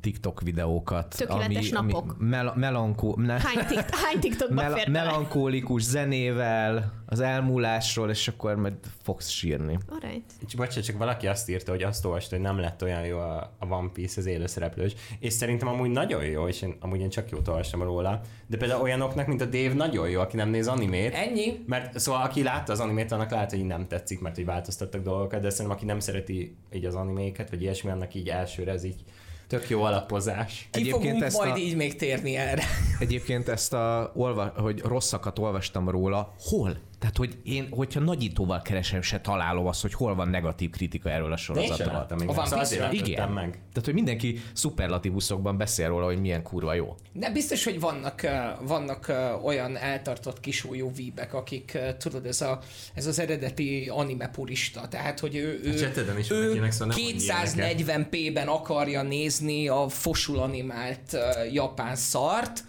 TikTok 0.00 0.40
videókat. 0.40 1.14
Tökéletes 1.18 1.70
napok. 1.70 2.16
mel- 2.18 2.54
melankó, 2.56 3.14
ne, 3.16 3.32
Hány, 3.40 3.66
tikt, 3.66 3.94
hány 3.94 4.18
TikTokba 4.26 4.54
mel- 4.54 4.88
melankólikus 4.88 5.82
zenével, 5.82 6.92
az 7.06 7.20
elmúlásról, 7.20 8.10
és 8.10 8.28
akkor 8.28 8.56
majd 8.56 8.74
fogsz 9.02 9.28
sírni. 9.28 9.78
Alright. 9.88 10.32
Csak, 10.48 10.60
bocsánat, 10.60 10.84
csak 10.84 10.98
valaki 10.98 11.26
azt 11.26 11.48
írta, 11.50 11.70
hogy 11.70 11.82
azt 11.82 12.04
olvasta, 12.04 12.34
hogy 12.34 12.44
nem 12.44 12.58
lett 12.58 12.82
olyan 12.82 13.04
jó 13.06 13.18
a, 13.18 13.56
a 13.58 13.66
One 13.68 13.90
Piece, 13.92 14.20
az 14.20 14.26
élőszereplős, 14.26 14.92
és 15.18 15.32
szerintem 15.32 15.68
amúgy 15.68 15.90
nagyon 15.90 16.24
jó, 16.24 16.48
és 16.48 16.62
én, 16.62 16.76
amúgy 16.80 17.00
én 17.00 17.08
csak 17.10 17.30
jót 17.30 17.48
olvastam 17.48 17.82
róla, 17.82 18.20
de 18.46 18.56
például 18.56 18.82
olyanoknak, 18.82 19.26
mint 19.26 19.40
a 19.40 19.44
Dave 19.44 19.74
nagyon 19.74 20.08
jó, 20.08 20.20
aki 20.20 20.36
nem 20.36 20.48
néz 20.48 20.68
animét, 20.68 21.14
Ennyi? 21.14 21.64
mert 21.66 21.98
szóval 21.98 22.22
aki 22.22 22.42
látta 22.42 22.72
az 22.72 22.80
animét, 22.80 23.12
annak 23.12 23.30
lehet, 23.30 23.50
hogy 23.50 23.64
nem 23.64 23.86
tetszik, 23.88 24.20
mert 24.20 24.34
hogy 24.34 24.44
változtattak 24.44 25.02
dolgokat, 25.02 25.40
de 25.40 25.50
szerintem 25.50 25.76
aki 25.76 25.84
nem 25.84 26.00
szereti 26.00 26.56
így 26.72 26.84
az 26.84 26.94
animéket, 26.94 27.50
vagy 27.50 27.62
ilyesmi, 27.62 27.90
annak 27.90 28.14
így 28.14 28.28
elsőre 28.28 28.72
ez 28.72 28.84
így 28.84 29.04
tök 29.46 29.68
jó 29.68 29.82
alapozás. 29.82 30.68
Ki 30.70 30.80
Egyébként 30.80 31.02
fogunk 31.04 31.22
ezt 31.22 31.38
majd 31.38 31.50
a- 31.52 31.56
így 31.56 31.76
még 31.76 31.96
térni 31.96 32.36
erre. 32.36 32.62
Egyébként 32.98 33.48
ezt 33.48 33.72
a, 33.72 34.12
olva, 34.14 34.52
hogy 34.56 34.80
rosszakat 34.80 35.38
olvastam 35.38 35.88
róla, 35.88 36.34
hol? 36.38 36.76
Tehát, 37.06 37.20
hogy 37.30 37.38
én, 37.42 37.68
hogyha 37.70 38.00
nagyítóval 38.00 38.62
keresem, 38.62 39.02
se 39.02 39.20
találom 39.20 39.66
azt, 39.66 39.82
hogy 39.82 39.94
hol 39.94 40.14
van 40.14 40.28
negatív 40.28 40.70
kritika 40.70 41.10
erről 41.10 41.26
a 41.26 41.28
De 41.28 41.60
én 41.60 41.66
sem 41.66 41.76
sorozatról. 41.76 42.06
még, 42.18 42.28
A 42.28 42.32
One 42.32 42.64
szóval 42.64 42.92
Igen. 42.92 43.28
meg. 43.28 43.50
Tehát, 43.50 43.84
hogy 43.84 43.94
mindenki 43.94 44.40
szuperlatívuszokban 44.52 45.56
beszél 45.56 45.88
róla, 45.88 46.04
hogy 46.04 46.20
milyen 46.20 46.42
kurva 46.42 46.74
jó. 46.74 46.94
De 47.12 47.30
biztos, 47.30 47.64
hogy 47.64 47.80
vannak, 47.80 48.26
vannak 48.60 49.12
olyan 49.42 49.76
eltartott 49.76 50.40
kisúlyú 50.40 50.92
víbek, 50.94 51.34
akik, 51.34 51.78
tudod, 51.98 52.26
ez, 52.26 52.40
a, 52.40 52.60
ez 52.94 53.06
az 53.06 53.18
eredeti 53.18 53.88
anime 53.92 54.28
purista, 54.28 54.88
tehát, 54.88 55.20
hogy 55.20 55.36
ő, 55.36 55.60
A 55.62 55.66
ő, 55.66 56.18
is 56.18 56.30
ő 56.30 56.42
valakinek, 56.42 56.72
szóval 56.72 56.94
nem 56.96 57.04
mondj 57.04 57.84
240p-ben 57.86 58.46
akarja 58.46 59.02
nézni 59.02 59.68
a 59.68 59.88
fosul 59.88 60.38
animált 60.38 61.16
japán 61.52 61.96
szart, 61.96 62.64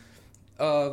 ö, 0.58 0.92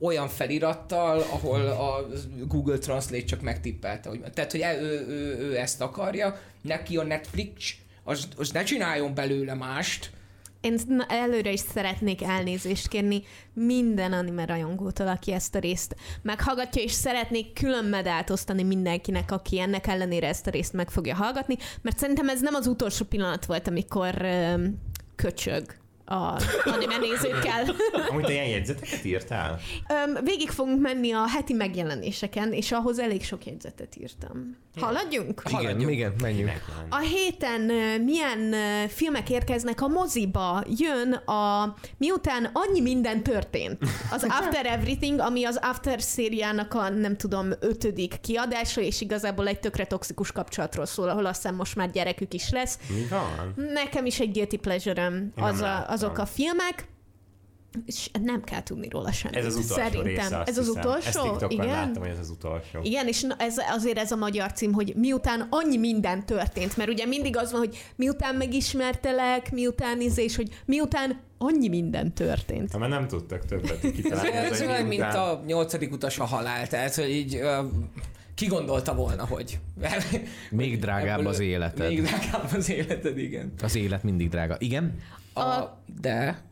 olyan 0.00 0.28
felirattal, 0.28 1.18
ahol 1.18 1.66
a 1.66 2.06
Google 2.46 2.78
Translate 2.78 3.24
csak 3.24 3.40
megtippelte, 3.40 4.08
hogy 4.08 4.20
tehát, 4.34 4.50
hogy 4.50 4.60
ő, 4.60 4.80
ő, 4.80 5.06
ő, 5.08 5.38
ő 5.38 5.58
ezt 5.58 5.80
akarja, 5.80 6.40
neki 6.62 6.96
a 6.96 7.02
Netflix, 7.02 7.74
az, 8.04 8.28
az 8.36 8.50
ne 8.50 8.62
csináljon 8.62 9.14
belőle 9.14 9.54
mást, 9.54 10.10
Én 10.60 11.04
előre 11.08 11.52
is 11.52 11.60
szeretnék 11.60 12.22
elnézést 12.22 12.88
kérni 12.88 13.22
minden 13.52 14.12
anime 14.12 14.44
rajongótól, 14.44 15.08
aki 15.08 15.32
ezt 15.32 15.54
a 15.54 15.58
részt 15.58 15.96
meghallgatja, 16.22 16.82
és 16.82 16.92
szeretnék 16.92 17.52
külön 17.52 17.84
medált 17.84 18.30
osztani 18.30 18.62
mindenkinek, 18.62 19.30
aki 19.30 19.60
ennek 19.60 19.86
ellenére 19.86 20.28
ezt 20.28 20.46
a 20.46 20.50
részt 20.50 20.72
meg 20.72 20.90
fogja 20.90 21.14
hallgatni, 21.14 21.56
mert 21.82 21.98
szerintem 21.98 22.28
ez 22.28 22.40
nem 22.40 22.54
az 22.54 22.66
utolsó 22.66 23.04
pillanat 23.04 23.46
volt, 23.46 23.68
amikor 23.68 24.14
ö, 24.22 24.64
köcsög 25.16 25.79
a 26.10 26.40
anime 26.64 26.96
nézőkkel. 26.98 27.64
Amúgy 28.10 28.24
te 28.24 28.32
ilyen 28.32 28.46
jegyzeteket 28.46 29.04
írtál? 29.04 29.60
Öm, 29.88 30.24
végig 30.24 30.50
fogunk 30.50 30.80
menni 30.80 31.12
a 31.12 31.28
heti 31.28 31.52
megjelenéseken, 31.52 32.52
és 32.52 32.72
ahhoz 32.72 32.98
elég 32.98 33.24
sok 33.24 33.44
jegyzetet 33.44 33.96
írtam. 33.96 34.56
Haladjunk? 34.80 35.42
Igen, 35.60 35.80
igen, 35.80 36.14
menjünk. 36.22 36.50
A 36.88 36.98
héten 36.98 37.60
milyen 38.04 38.54
filmek 38.88 39.30
érkeznek 39.30 39.80
a 39.80 39.88
moziba? 39.88 40.64
Jön 40.76 41.12
a... 41.12 41.74
Miután 41.96 42.50
annyi 42.52 42.80
minden 42.80 43.22
történt. 43.22 43.78
Az 44.10 44.24
After 44.40 44.66
Everything, 44.66 45.20
ami 45.20 45.44
az 45.44 45.58
After 45.62 46.00
szériának 46.02 46.74
a 46.74 46.88
nem 46.88 47.16
tudom 47.16 47.52
ötödik 47.60 48.20
kiadása, 48.20 48.80
és 48.80 49.00
igazából 49.00 49.46
egy 49.46 49.60
tökre 49.60 49.86
toxikus 49.86 50.32
kapcsolatról 50.32 50.86
szól, 50.86 51.08
ahol 51.08 51.26
azt 51.26 51.42
hiszem 51.42 51.56
most 51.56 51.76
már 51.76 51.90
gyerekük 51.90 52.34
is 52.34 52.50
lesz. 52.50 52.78
Mi 52.88 53.06
van? 53.10 53.54
Nekem 53.72 54.06
is 54.06 54.20
egy 54.20 54.32
guilty 54.32 54.56
pleasure-öm 54.56 55.32
nem 55.34 55.44
az 55.44 55.60
a, 55.60 55.64
láttam. 55.64 55.94
Azok 56.02 56.18
a 56.18 56.26
filmek, 56.26 56.88
és 57.86 58.10
nem 58.22 58.42
kell 58.44 58.62
tudni 58.62 58.88
róla 58.88 59.12
semmit. 59.12 59.36
Ez 59.38 59.44
az 59.46 59.54
utolsó 59.54 59.74
Szerintem. 59.74 60.04
része, 60.04 60.38
azt 60.38 60.48
ez 60.48 60.58
az 60.58 60.66
hiszem. 60.66 60.82
utolsó? 60.82 61.06
Ezt 61.06 61.20
TikTokon 61.20 61.50
Igen. 61.50 61.66
láttam, 61.66 62.02
hogy 62.02 62.10
ez 62.10 62.18
az 62.18 62.30
utolsó. 62.30 62.78
Igen, 62.82 63.06
és 63.06 63.26
ez 63.38 63.56
azért 63.70 63.98
ez 63.98 64.12
a 64.12 64.16
magyar 64.16 64.52
cím, 64.52 64.72
hogy 64.72 64.94
miután 64.96 65.46
annyi 65.50 65.76
minden 65.76 66.26
történt, 66.26 66.76
mert 66.76 66.90
ugye 66.90 67.06
mindig 67.06 67.36
az 67.36 67.50
van, 67.52 67.60
hogy 67.60 67.76
miután 67.96 68.34
megismertelek, 68.34 69.52
miután 69.52 70.00
izé, 70.00 70.22
és 70.24 70.36
hogy 70.36 70.62
miután 70.64 71.20
annyi 71.38 71.68
minden 71.68 72.14
történt. 72.14 72.72
Ha 72.72 72.78
már 72.78 72.88
nem 72.88 73.06
tudtak 73.06 73.44
többet 73.46 73.80
kitalálni. 73.96 74.30
ez 74.30 74.60
olyan, 74.60 74.76
mint 74.76 74.88
miután- 74.88 75.16
a 75.16 75.42
nyolcadik 75.46 75.92
utas 75.92 76.18
a 76.18 76.24
halál, 76.24 76.66
tehát, 76.68 76.94
hogy 76.94 77.10
így 77.10 77.34
ö, 77.34 77.60
ki 78.34 78.46
gondolta 78.46 78.94
volna, 78.94 79.26
hogy... 79.36 79.58
Még 80.50 80.78
drágább 80.78 81.24
az 81.26 81.40
életed. 81.40 81.88
Még 81.88 82.02
drágább 82.02 82.50
az 82.56 82.70
életed, 82.70 83.18
igen. 83.18 83.52
Az 83.62 83.74
élet 83.76 84.02
mindig 84.02 84.28
drága. 84.28 84.56
Igen? 84.58 84.98
A, 85.34 85.78
de 86.00 86.42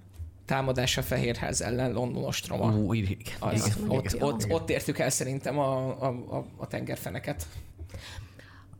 támadás 0.44 0.96
a 0.96 1.02
Fehérház 1.02 1.60
ellen 1.60 1.92
London 1.92 2.24
ostroma. 2.24 2.72
Ú, 2.72 2.92
igen. 2.92 3.18
Az, 3.38 3.76
igen. 3.76 3.90
ott, 3.90 4.12
igen. 4.12 4.22
ott, 4.22 4.50
ott 4.50 4.70
értük 4.70 4.98
el 4.98 5.10
szerintem 5.10 5.58
a, 5.58 6.02
a, 6.02 6.06
a, 6.06 6.44
a 6.56 6.66
tengerfeneket. 6.66 7.46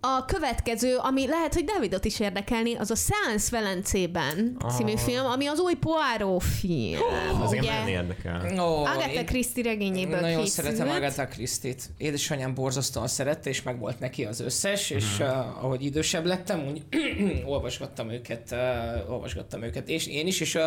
A 0.00 0.24
következő, 0.24 0.96
ami 0.96 1.26
lehet, 1.26 1.54
hogy 1.54 1.64
Davidot 1.64 2.04
is 2.04 2.20
érdekelni, 2.20 2.74
az 2.74 2.90
a 2.90 2.94
Seance 2.94 3.48
Velencében 3.50 4.56
című 4.76 4.96
film, 4.96 5.26
ami 5.26 5.46
az 5.46 5.58
új 5.58 5.74
Poirot 5.74 6.42
film. 6.42 7.00
Az 7.42 7.52
én 7.52 7.60
ugye? 7.60 7.70
nagyon 7.72 7.88
érdekel. 7.88 8.60
Ó, 8.60 8.84
Agatha 8.84 9.24
Christie 9.24 9.62
regényéből 9.62 10.20
nagyon 10.20 10.42
készült. 10.42 10.66
szeretem 10.66 10.88
Agatha 10.88 11.26
Christie-t. 11.26 11.82
Édesanyám 11.96 12.54
borzasztóan 12.54 13.08
szerette, 13.08 13.50
és 13.50 13.62
meg 13.62 13.78
volt 13.78 14.00
neki 14.00 14.24
az 14.24 14.40
összes, 14.40 14.90
és 14.90 15.18
uh, 15.18 15.64
ahogy 15.64 15.84
idősebb 15.84 16.24
lettem, 16.24 16.66
úgy 16.66 16.82
olvasgattam 17.52 18.10
őket, 18.10 18.48
uh, 18.50 19.12
olvasgattam 19.12 19.62
őket, 19.62 19.88
és 19.88 20.06
én 20.06 20.26
is, 20.26 20.40
és 20.40 20.54
uh, 20.54 20.62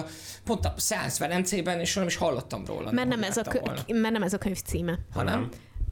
pont 0.45 0.65
a 0.65 0.73
Száz 0.77 1.19
Velencében, 1.19 1.79
és 1.79 1.95
nem 1.95 2.07
is 2.07 2.15
hallottam 2.15 2.65
róla. 2.65 2.91
Mert 2.91 3.07
nem, 3.07 3.23
ez 3.23 3.38
a 3.38 3.41
kö- 3.41 3.88
mert 3.88 4.13
nem 4.13 4.23
ez 4.23 4.33
a 4.33 4.38
könyv 4.38 4.61
címe. 4.61 5.00
Ha 5.13 5.23
nem? 5.23 5.50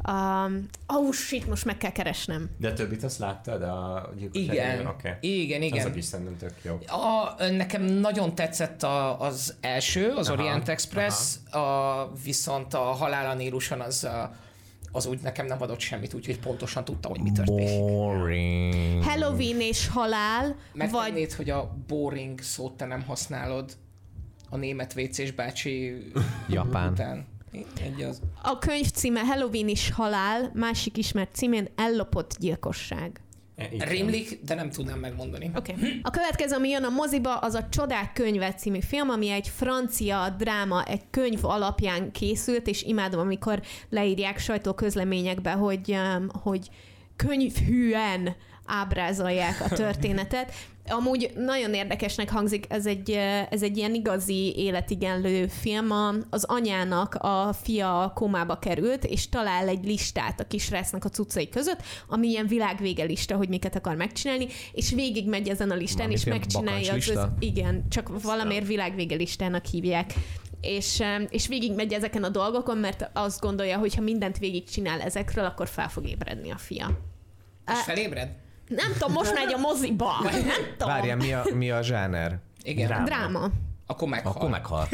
Um, 0.07 0.65
oh 0.87 1.13
shit, 1.13 1.47
most 1.47 1.65
meg 1.65 1.77
kell 1.77 1.91
keresnem. 1.91 2.49
De 2.57 2.73
többit 2.73 3.03
azt 3.03 3.19
láttad? 3.19 3.61
A 3.61 4.09
Igen? 4.31 4.85
Oké. 4.85 5.17
igen, 5.19 5.61
igen. 5.61 5.79
Azok 5.79 5.95
is 5.97 6.05
szerintem 6.05 6.37
tök 6.37 6.53
jó. 6.61 6.79
A, 6.87 7.35
nekem 7.51 7.83
nagyon 7.83 8.35
tetszett 8.35 8.83
a, 8.83 9.19
az 9.19 9.55
első, 9.61 10.09
az 10.11 10.29
Aha, 10.29 10.41
Orient 10.41 10.69
Express, 10.69 11.35
a, 11.51 12.11
viszont 12.23 12.73
a 12.73 12.79
Halál 12.79 13.29
a 13.29 13.33
Níluson 13.33 13.81
az, 13.81 14.03
a, 14.03 14.35
az 14.91 15.05
úgy 15.05 15.19
nekem 15.21 15.45
nem 15.45 15.61
adott 15.61 15.79
semmit, 15.79 16.13
úgyhogy 16.13 16.39
pontosan 16.39 16.85
tudtam, 16.85 17.11
hogy 17.11 17.21
mi 17.21 17.31
történik. 17.31 17.79
Boring. 17.79 19.03
Halloween 19.03 19.59
és 19.61 19.87
halál, 19.87 20.45
vagy 20.47 20.55
Megtennéd, 20.91 21.31
hogy 21.31 21.49
a 21.49 21.75
boring 21.87 22.41
szót 22.41 22.77
te 22.77 22.85
nem 22.85 23.03
használod. 23.03 23.77
a 24.49 24.57
német 24.57 24.93
vécés 24.93 25.31
bácsi 25.31 25.95
Japán. 26.49 26.91
után. 26.91 27.25
Egy 27.51 28.01
az. 28.01 28.21
A 28.41 28.57
könyv 28.57 28.91
címe 28.91 29.19
Halloween 29.19 29.67
is 29.67 29.91
halál, 29.91 30.51
másik 30.53 30.97
ismert 30.97 31.35
címén 31.35 31.67
Ellopott 31.75 32.35
gyilkosság. 32.39 33.21
E, 33.55 33.69
igen. 33.71 33.87
Rémlik, 33.87 34.39
de 34.45 34.53
nem 34.53 34.69
tudnám 34.69 34.99
megmondani. 34.99 35.51
Oké. 35.55 35.73
Okay. 35.73 35.99
A 36.03 36.09
következő, 36.09 36.55
ami 36.55 36.69
jön 36.69 36.83
a 36.83 36.89
moziba, 36.89 37.37
az 37.37 37.53
a 37.53 37.67
Csodák 37.69 38.13
könyve 38.13 38.53
című 38.53 38.79
film, 38.81 39.09
ami 39.09 39.29
egy 39.29 39.47
francia 39.47 40.35
dráma, 40.37 40.83
egy 40.83 41.01
könyv 41.09 41.45
alapján 41.45 42.11
készült, 42.11 42.67
és 42.67 42.83
imádom, 42.83 43.19
amikor 43.19 43.61
leírják 43.89 44.39
sajtóközleményekbe, 44.39 45.51
hogy, 45.51 45.91
um, 45.91 46.27
hogy 46.41 46.69
könyvhűen 47.15 48.35
ábrázolják 48.69 49.61
a 49.61 49.75
történetet. 49.75 50.53
Amúgy 50.87 51.31
nagyon 51.35 51.73
érdekesnek 51.73 52.29
hangzik, 52.29 52.65
ez 52.69 52.85
egy, 52.85 53.11
ez 53.49 53.63
egy 53.63 53.77
ilyen 53.77 53.93
igazi 53.93 54.53
életigenlő 54.57 55.47
film. 55.47 55.91
Az 56.29 56.43
anyának 56.43 57.15
a 57.15 57.53
fia 57.61 58.11
komába 58.15 58.59
került, 58.59 59.05
és 59.05 59.29
talál 59.29 59.67
egy 59.67 59.85
listát 59.85 60.39
a 60.39 60.47
kisrácnak 60.47 61.05
a 61.05 61.09
cuccai 61.09 61.49
között, 61.49 61.81
ami 62.07 62.27
ilyen 62.27 62.47
világvége 62.47 63.03
lista, 63.03 63.35
hogy 63.35 63.49
miket 63.49 63.75
akar 63.75 63.95
megcsinálni, 63.95 64.47
és 64.71 64.91
végig 64.91 65.27
megy 65.27 65.49
ezen 65.49 65.71
a 65.71 65.75
listán, 65.75 66.11
és 66.11 66.23
Valamiféle 66.23 66.69
megcsinálja 66.69 66.93
az, 66.93 67.23
az? 67.23 67.29
Igen, 67.39 67.89
csak 67.89 68.21
valamiért 68.21 68.67
világvége 68.67 69.15
listának 69.15 69.65
hívják. 69.65 70.13
És, 70.61 71.03
és 71.29 71.47
végig 71.47 71.75
megy 71.75 71.93
ezeken 71.93 72.23
a 72.23 72.29
dolgokon, 72.29 72.77
mert 72.77 73.09
azt 73.13 73.39
gondolja, 73.39 73.77
hogy 73.77 73.95
ha 73.95 74.01
mindent 74.01 74.37
végigcsinál 74.37 75.01
ezekről, 75.01 75.45
akkor 75.45 75.67
fel 75.67 75.89
fog 75.89 76.07
ébredni 76.07 76.51
a 76.51 76.57
fia. 76.57 76.99
És 77.71 77.79
felébred? 77.79 78.29
Nem 78.69 78.91
tudom, 78.93 79.11
most 79.11 79.33
megy 79.33 79.53
a 79.53 79.57
moziba. 79.57 80.11
Nem 80.21 80.31
tudom. 80.77 80.87
Várjál, 80.93 81.15
mi 81.15 81.33
a, 81.33 81.43
mi 81.53 81.71
a 81.71 81.81
zsáner? 81.81 82.37
Igen. 82.63 82.87
Dráma. 82.87 83.05
Dráma. 83.05 83.49
Akkor 83.87 84.07
meghal. 84.07 84.31
Akkor 84.31 84.49
meghal. 84.49 84.87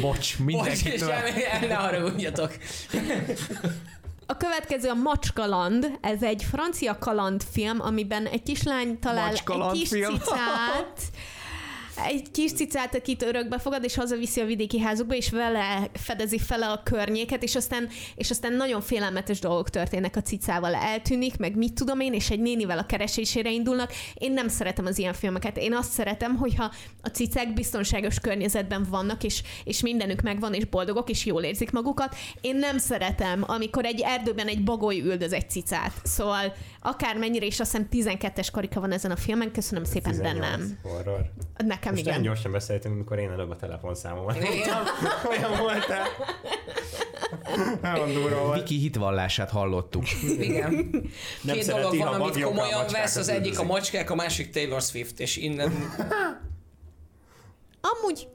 Bocs, 0.00 0.38
mindenkitől. 0.38 1.10
el 1.10 1.66
ne 1.68 1.74
haragudjatok. 1.74 2.52
A 4.26 4.36
következő 4.36 4.88
a 4.88 4.94
Macskaland. 4.94 5.90
Ez 6.00 6.22
egy 6.22 6.42
francia 6.50 6.98
kalandfilm, 6.98 7.80
amiben 7.80 8.26
egy 8.26 8.42
kislány 8.42 8.98
talál 8.98 9.26
Macskaland 9.26 9.72
egy 9.72 9.78
kis 9.78 9.88
film. 9.88 10.18
cicát, 10.18 11.00
egy 12.04 12.30
kis 12.30 12.52
cicát, 12.52 12.94
akit 12.94 13.22
örökbe 13.22 13.58
fogad, 13.58 13.84
és 13.84 13.94
hazaviszi 13.94 14.40
a 14.40 14.44
vidéki 14.44 14.80
házukba, 14.80 15.14
és 15.14 15.30
vele 15.30 15.90
fedezi 15.92 16.38
fele 16.38 16.66
a 16.66 16.82
környéket, 16.82 17.42
és 17.42 17.54
aztán, 17.54 17.88
és 18.14 18.30
aztán 18.30 18.52
nagyon 18.52 18.80
félelmetes 18.80 19.38
dolgok 19.38 19.70
történnek 19.70 20.16
a 20.16 20.20
cicával. 20.20 20.74
Eltűnik, 20.74 21.36
meg 21.38 21.56
mit 21.56 21.72
tudom 21.72 22.00
én, 22.00 22.12
és 22.12 22.30
egy 22.30 22.40
nénivel 22.40 22.78
a 22.78 22.86
keresésére 22.86 23.50
indulnak. 23.50 23.92
Én 24.14 24.32
nem 24.32 24.48
szeretem 24.48 24.86
az 24.86 24.98
ilyen 24.98 25.12
filmeket. 25.12 25.56
Én 25.56 25.74
azt 25.74 25.90
szeretem, 25.90 26.36
hogyha 26.36 26.72
a 27.02 27.08
cicák 27.08 27.54
biztonságos 27.54 28.18
környezetben 28.18 28.86
vannak, 28.90 29.24
és, 29.24 29.42
és 29.64 29.80
mindenük 29.80 30.22
megvan, 30.22 30.54
és 30.54 30.64
boldogok, 30.64 31.10
és 31.10 31.24
jól 31.24 31.42
érzik 31.42 31.70
magukat. 31.70 32.16
Én 32.40 32.56
nem 32.56 32.78
szeretem, 32.78 33.44
amikor 33.46 33.84
egy 33.84 34.00
erdőben 34.04 34.46
egy 34.46 34.64
bagoly 34.64 35.00
üldöz 35.00 35.32
egy 35.32 35.50
cicát. 35.50 35.92
Szóval 36.02 36.54
akármennyire, 36.80 37.46
és 37.46 37.60
azt 37.60 37.76
hiszem 37.90 38.18
12-es 38.18 38.48
karika 38.52 38.80
van 38.80 38.92
ezen 38.92 39.10
a 39.10 39.16
filmen, 39.16 39.52
köszönöm 39.52 39.84
szépen, 39.84 40.12
de 40.12 40.18
18 40.18 40.56
nem. 40.56 40.78
Horror. 40.82 41.30
Nekem 41.56 41.85
Most 41.92 42.06
igen. 42.06 42.22
gyorsan 42.22 42.52
beszéltünk, 42.52 42.94
amikor 42.94 43.18
én 43.18 43.30
előbb 43.30 43.50
a 43.50 43.56
telefonszámomat 43.56 44.40
mondtam. 44.40 44.84
Olyan 45.30 45.58
voltál. 45.58 46.06
Viki 48.54 48.76
hitvallását 48.78 49.50
hallottuk. 49.50 50.04
Igen. 50.38 50.72
Nem 51.42 51.54
Két 51.54 51.66
dolog 51.66 51.96
van, 51.96 52.20
amit 52.20 52.42
komolyan 52.42 52.86
vesz, 52.92 53.16
az 53.16 53.28
egyik 53.28 53.58
a 53.58 53.62
macskák, 53.62 54.10
a 54.10 54.14
másik 54.14 54.50
Taylor 54.50 54.82
Swift, 54.82 55.20
és 55.20 55.36
innen 55.36 55.72
Amúgy 57.80 58.28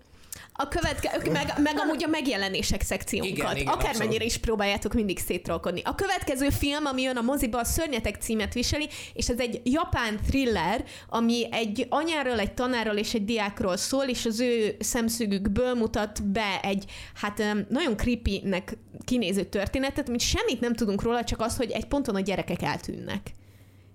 a 0.61 0.67
követke, 0.67 1.31
meg, 1.31 1.53
meg 1.57 1.79
amúgy 1.79 2.03
a 2.03 2.07
megjelenések 2.07 2.81
szekciónkat. 2.81 3.37
Igen, 3.37 3.55
igen, 3.55 3.67
Akármennyire 3.67 4.05
abszolút. 4.05 4.21
is 4.23 4.37
próbáljátok 4.37 4.93
mindig 4.93 5.19
szétrolkodni. 5.19 5.81
A 5.83 5.95
következő 5.95 6.49
film, 6.49 6.85
ami 6.85 7.01
jön 7.01 7.17
a 7.17 7.21
moziba, 7.21 7.59
a 7.59 7.63
Szörnyetek 7.63 8.15
címet 8.15 8.53
viseli, 8.53 8.89
és 9.13 9.29
ez 9.29 9.39
egy 9.39 9.61
japán 9.63 10.19
thriller, 10.27 10.83
ami 11.09 11.47
egy 11.51 11.85
anyáról, 11.89 12.39
egy 12.39 12.53
tanárról 12.53 12.95
és 12.95 13.13
egy 13.13 13.25
diákról 13.25 13.77
szól, 13.77 14.03
és 14.03 14.25
az 14.25 14.39
ő 14.39 14.75
szemszögükből 14.79 15.73
mutat 15.73 16.23
be 16.23 16.59
egy, 16.61 16.85
hát 17.13 17.43
nagyon 17.69 17.97
creepy-nek 17.97 18.77
kinéző 19.05 19.43
történetet, 19.43 20.07
amit 20.07 20.19
semmit 20.19 20.59
nem 20.59 20.73
tudunk 20.73 21.01
róla, 21.01 21.23
csak 21.23 21.41
az, 21.41 21.57
hogy 21.57 21.71
egy 21.71 21.85
ponton 21.85 22.15
a 22.15 22.19
gyerekek 22.19 22.61
eltűnnek. 22.61 23.31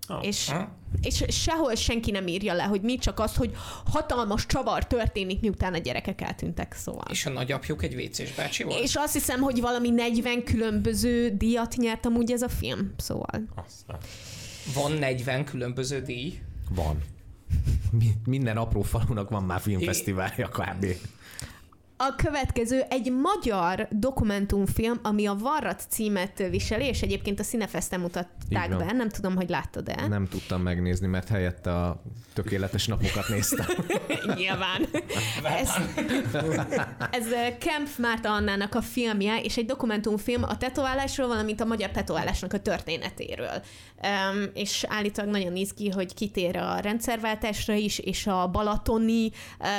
Ah. 0.08 0.26
És, 0.26 0.50
Ha? 0.50 0.68
És 1.02 1.24
sehol 1.28 1.74
senki 1.74 2.10
nem 2.10 2.26
írja 2.26 2.54
le, 2.54 2.62
hogy 2.62 2.80
mi, 2.80 2.96
csak 2.98 3.20
az, 3.20 3.36
hogy 3.36 3.52
hatalmas 3.90 4.46
csavar 4.46 4.86
történik, 4.86 5.40
miután 5.40 5.74
a 5.74 5.78
gyerekek 5.78 6.20
eltűntek, 6.20 6.74
szóval. 6.74 7.04
és 7.10 7.26
a 7.26 7.30
nagyapjuk 7.30 7.82
egy 7.82 7.94
vécés 7.94 8.34
bácsi 8.34 8.62
volt. 8.62 8.82
És 8.82 8.94
azt 8.94 9.12
hiszem, 9.12 9.40
hogy 9.40 9.60
valami 9.60 9.90
40 9.90 10.44
különböző 10.44 11.30
díjat 11.36 11.74
nyert 11.76 12.06
amúgy 12.06 12.30
ez 12.32 12.42
a 12.42 12.48
film, 12.48 12.94
szóval. 12.96 13.42
Aztán. 13.66 13.98
Van 14.74 14.92
40 14.92 15.44
különböző 15.44 16.00
díj. 16.00 16.38
Van. 16.70 17.02
Mi- 17.90 18.14
Minden 18.24 18.56
apró 18.56 18.82
falunak 18.82 19.30
van 19.30 19.42
már 19.42 19.60
filmfesztiválja 19.60 20.48
kb. 20.48 20.86
A 21.98 22.14
következő 22.16 22.80
egy 22.88 23.12
magyar 23.12 23.88
dokumentumfilm, 23.90 24.98
ami 25.02 25.26
a 25.26 25.34
Varrat 25.34 25.82
címet 25.88 26.38
viseli, 26.50 26.86
és 26.86 27.02
egyébként 27.02 27.40
a 27.40 27.42
Cinefesten 27.42 28.00
mutatták 28.00 28.76
be, 28.76 28.92
nem 28.92 29.08
tudom, 29.08 29.36
hogy 29.36 29.48
láttad-e. 29.48 30.06
Nem 30.08 30.28
tudtam 30.28 30.62
megnézni, 30.62 31.06
mert 31.06 31.28
helyette 31.28 31.74
a 31.74 32.02
tökéletes 32.32 32.86
napokat 32.86 33.28
néztem. 33.28 33.66
Nyilván. 34.36 34.86
ez, 35.42 35.70
ez 37.10 37.32
eh, 37.32 37.54
Kempf 37.58 37.98
Márta 37.98 38.32
Annának 38.32 38.74
a 38.74 38.80
filmje, 38.80 39.40
és 39.40 39.56
egy 39.56 39.66
dokumentumfilm 39.66 40.42
a 40.42 40.56
tetoválásról, 40.56 41.28
valamint 41.28 41.60
a 41.60 41.64
magyar 41.64 41.90
tetoválásnak 41.90 42.52
a 42.52 42.60
történetéről. 42.60 43.62
Um, 44.02 44.50
és 44.54 44.84
állítólag 44.88 45.30
nagyon 45.30 45.56
izgi, 45.56 45.90
hogy 45.90 46.14
kitér 46.14 46.56
a 46.56 46.78
rendszerváltásra 46.78 47.74
is, 47.74 47.98
és 47.98 48.26
a 48.26 48.48
balatoni 48.48 49.30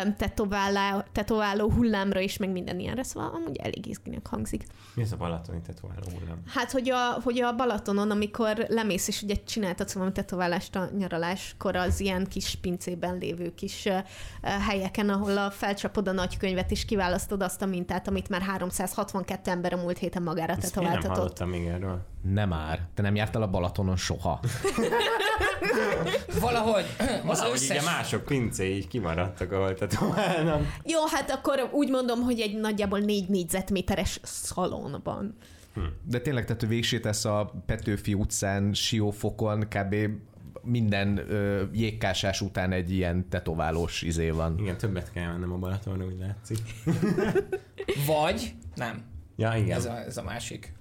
um, 0.06 0.15
tetoválá, 0.15 1.06
tetováló 1.12 1.69
hullámra 2.07 2.19
is, 2.19 2.37
meg 2.37 2.49
minden 2.49 2.79
ilyenre, 2.79 3.03
szóval 3.03 3.31
amúgy 3.35 3.57
elég 3.57 3.85
izginek 3.85 4.27
hangzik. 4.27 4.63
Mi 4.93 5.01
ez 5.01 5.11
a 5.11 5.15
balatoni 5.17 5.61
tetováló 5.65 6.07
hullám? 6.19 6.41
Hát, 6.47 6.71
hogy 6.71 6.89
a, 6.89 7.21
hogy 7.23 7.41
a 7.41 7.55
Balatonon, 7.55 8.11
amikor 8.11 8.65
lemész, 8.67 9.07
és 9.07 9.21
ugye 9.21 9.35
csináltatsz 9.35 9.93
valami 9.93 10.11
tetoválást 10.11 10.75
a 10.75 10.89
nyaraláskor, 10.97 11.75
az 11.75 11.99
ilyen 11.99 12.25
kis 12.27 12.55
pincében 12.61 13.17
lévő 13.17 13.53
kis 13.55 13.85
uh, 13.85 13.99
helyeken, 14.41 15.09
ahol 15.09 15.37
a 15.37 15.51
felcsapod 15.51 16.07
a 16.07 16.11
nagykönyvet, 16.11 16.71
és 16.71 16.85
kiválasztod 16.85 17.41
azt 17.41 17.61
a 17.61 17.65
mintát, 17.65 18.07
amit 18.07 18.29
már 18.29 18.41
362 18.41 19.51
ember 19.51 19.73
a 19.73 19.77
múlt 19.77 19.97
héten 19.97 20.23
magára 20.23 20.53
Ezt 20.53 20.77
én 20.77 20.83
nem 20.83 20.83
tetováltatott. 20.83 21.17
hallottam 21.17 21.49
még 21.49 21.65
erről. 21.65 22.05
Nem 22.33 22.49
már. 22.49 22.87
Te 22.93 23.01
nem 23.01 23.15
jártál 23.15 23.41
a 23.41 23.49
Balatonon 23.49 23.95
soha. 23.95 24.39
Valahogy 26.39 26.85
az 26.99 27.21
Valahogy 27.23 27.53
összes... 27.53 27.69
ugye 27.69 27.81
mások 27.81 28.23
pincéi 28.23 28.87
kimaradtak, 28.87 29.51
ahol 29.51 29.73
tetoválnak. 29.73 30.61
Jó, 30.83 30.99
hát 31.11 31.31
akkor 31.31 31.69
úgy 31.71 31.89
mondom, 31.89 32.21
hogy 32.21 32.39
egy 32.39 32.59
nagyjából 32.59 32.99
négy 32.99 33.29
négyzetméteres 33.29 34.19
szalonban. 34.23 35.35
De 36.03 36.19
tényleg, 36.19 36.45
tehát 36.45 36.61
végsétesz 36.61 37.25
a 37.25 37.63
Petőfi 37.65 38.13
utcán, 38.13 38.73
Siófokon, 38.73 39.67
kb. 39.69 39.95
minden 40.61 41.17
ö, 41.17 41.63
jégkásás 41.71 42.41
után 42.41 42.71
egy 42.71 42.91
ilyen 42.91 43.29
tetoválós 43.29 44.01
izé 44.01 44.29
van. 44.29 44.57
Igen, 44.59 44.77
többet 44.77 45.11
kell 45.11 45.31
mennem 45.31 45.51
a 45.51 45.57
Balatonra, 45.57 46.05
úgy 46.05 46.19
látszik. 46.19 46.59
Vagy... 48.07 48.53
Nem. 48.75 49.03
Ja, 49.35 49.53
igen. 49.55 49.77
Ez 49.77 49.85
a, 49.85 49.97
ez 49.97 50.17
a 50.17 50.23
másik. 50.23 50.76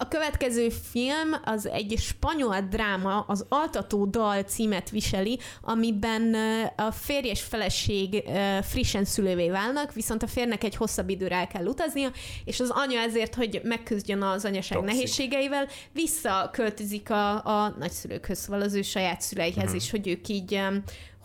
A 0.00 0.08
következő 0.08 0.68
film 0.68 1.34
az 1.44 1.66
egy 1.66 1.94
spanyol 1.98 2.60
dráma, 2.60 3.20
az 3.20 3.46
Altató 3.48 4.04
dal 4.04 4.42
címet 4.42 4.90
viseli, 4.90 5.38
amiben 5.62 6.34
a 6.76 6.90
férj 6.90 7.28
és 7.28 7.40
feleség 7.42 8.22
frissen 8.62 9.04
szülővé 9.04 9.50
válnak, 9.50 9.92
viszont 9.92 10.22
a 10.22 10.26
férnek 10.26 10.64
egy 10.64 10.76
hosszabb 10.76 11.08
időre 11.08 11.36
el 11.36 11.46
kell 11.46 11.66
utaznia, 11.66 12.10
és 12.44 12.60
az 12.60 12.70
anya 12.70 13.00
ezért, 13.00 13.34
hogy 13.34 13.60
megküzdjön 13.64 14.22
az 14.22 14.44
anyaság 14.44 14.78
Toxic. 14.78 14.94
nehézségeivel, 14.94 15.68
visszaköltözik 15.92 17.10
a, 17.10 17.44
a 17.44 17.74
nagyszülőkhöz, 17.78 18.38
szóval 18.38 18.60
az 18.62 18.74
ő 18.74 18.82
saját 18.82 19.20
szüleihez 19.20 19.66
Mhm. 19.68 19.76
is, 19.76 19.90
hogy 19.90 20.08
ők 20.08 20.28
így 20.28 20.60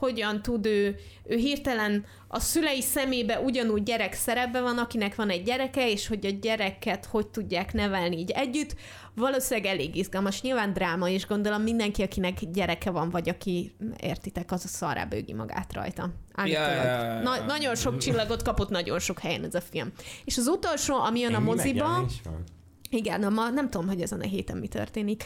hogyan 0.03 0.41
tud 0.41 0.65
ő, 0.65 0.95
ő 1.23 1.35
hirtelen 1.35 2.05
a 2.27 2.39
szülei 2.39 2.81
szemébe 2.81 3.39
ugyanúgy 3.39 3.83
gyerek 3.83 4.13
szerepben 4.13 4.63
van, 4.63 4.77
akinek 4.77 5.15
van 5.15 5.29
egy 5.29 5.43
gyereke, 5.43 5.89
és 5.89 6.07
hogy 6.07 6.25
a 6.25 6.29
gyereket 6.41 7.05
hogy 7.05 7.27
tudják 7.27 7.73
nevelni 7.73 8.17
így 8.17 8.31
együtt. 8.31 8.75
Valószínűleg 9.15 9.71
elég 9.71 9.95
izgalmas. 9.95 10.41
Nyilván 10.41 10.73
dráma, 10.73 11.09
és 11.09 11.27
gondolom 11.27 11.61
mindenki, 11.61 12.01
akinek 12.01 12.39
gyereke 12.51 12.91
van, 12.91 13.09
vagy 13.09 13.29
aki 13.29 13.75
értitek, 14.01 14.51
az 14.51 14.65
a 14.65 14.67
szarrá 14.67 15.05
bőgi 15.05 15.33
magát 15.33 15.73
rajta. 15.73 16.09
Állítólag. 16.33 16.69
Ja, 16.69 16.83
ja, 16.83 17.03
ja. 17.03 17.21
Na, 17.21 17.45
nagyon 17.45 17.75
sok 17.75 17.97
csillagot 17.97 18.41
kapott 18.41 18.69
nagyon 18.69 18.99
sok 18.99 19.19
helyen 19.19 19.43
ez 19.43 19.55
a 19.55 19.61
film. 19.61 19.91
És 20.25 20.37
az 20.37 20.47
utolsó, 20.47 20.95
ami 20.95 21.19
jön 21.19 21.33
a 21.33 21.39
moziba... 21.39 22.05
Igen, 22.89 23.23
a 23.23 23.29
ma, 23.29 23.49
nem 23.49 23.69
tudom, 23.69 23.87
hogy 23.87 24.01
ezen 24.01 24.19
a 24.19 24.23
héten 24.23 24.57
mi 24.57 24.67
történik. 24.67 25.23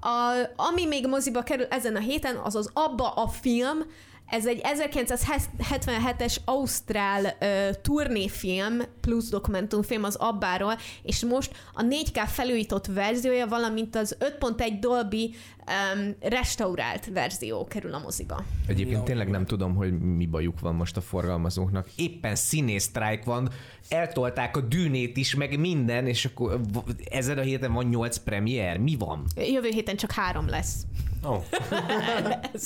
A, 0.00 0.44
ami 0.56 0.86
még 0.86 1.06
moziba 1.06 1.42
kerül 1.42 1.66
ezen 1.70 1.96
a 1.96 1.98
héten, 1.98 2.36
az 2.36 2.54
az 2.54 2.70
Abba 2.72 3.10
a 3.10 3.28
film. 3.28 3.78
Ez 4.26 4.46
egy 4.46 4.60
1977-es 4.62 6.36
ausztrál 6.44 7.36
ö, 7.40 7.68
turnéfilm 7.82 8.82
plusz 9.00 9.28
dokumentumfilm 9.28 10.04
az 10.04 10.14
Abbáról, 10.14 10.78
és 11.02 11.24
most 11.24 11.52
a 11.74 11.82
4K 11.82 12.22
felújított 12.26 12.86
verziója, 12.86 13.46
valamint 13.46 13.96
az 13.96 14.16
5.1 14.40 14.76
Dolby 14.80 15.34
um, 15.68 16.14
restaurált 16.20 17.06
verzió 17.12 17.64
kerül 17.64 17.94
a 17.94 17.98
moziba. 17.98 18.44
Egyébként 18.66 18.98
No. 18.98 19.04
tényleg 19.04 19.28
nem 19.28 19.46
tudom, 19.46 19.74
hogy 19.74 19.98
mi 19.98 20.26
bajuk 20.26 20.60
van 20.60 20.74
most 20.74 20.96
a 20.96 21.00
forgalmazóknak. 21.00 21.88
Éppen 21.96 22.34
színésztrájk 22.34 23.24
van, 23.24 23.48
eltolták 23.88 24.56
a 24.56 24.60
dűnét 24.60 25.16
is, 25.16 25.34
meg 25.34 25.58
minden, 25.58 26.06
és 26.06 26.24
akkor 26.24 26.60
ezen 27.10 27.38
a 27.38 27.42
héten 27.42 27.72
van 27.72 27.84
nyolc 27.84 28.16
premier. 28.16 28.78
Mi 28.78 28.96
van? 28.98 29.24
Jövő 29.36 29.68
héten 29.68 29.96
csak 29.96 30.12
három 30.12 30.48
lesz. 30.48 30.74
Ó, 31.28 31.36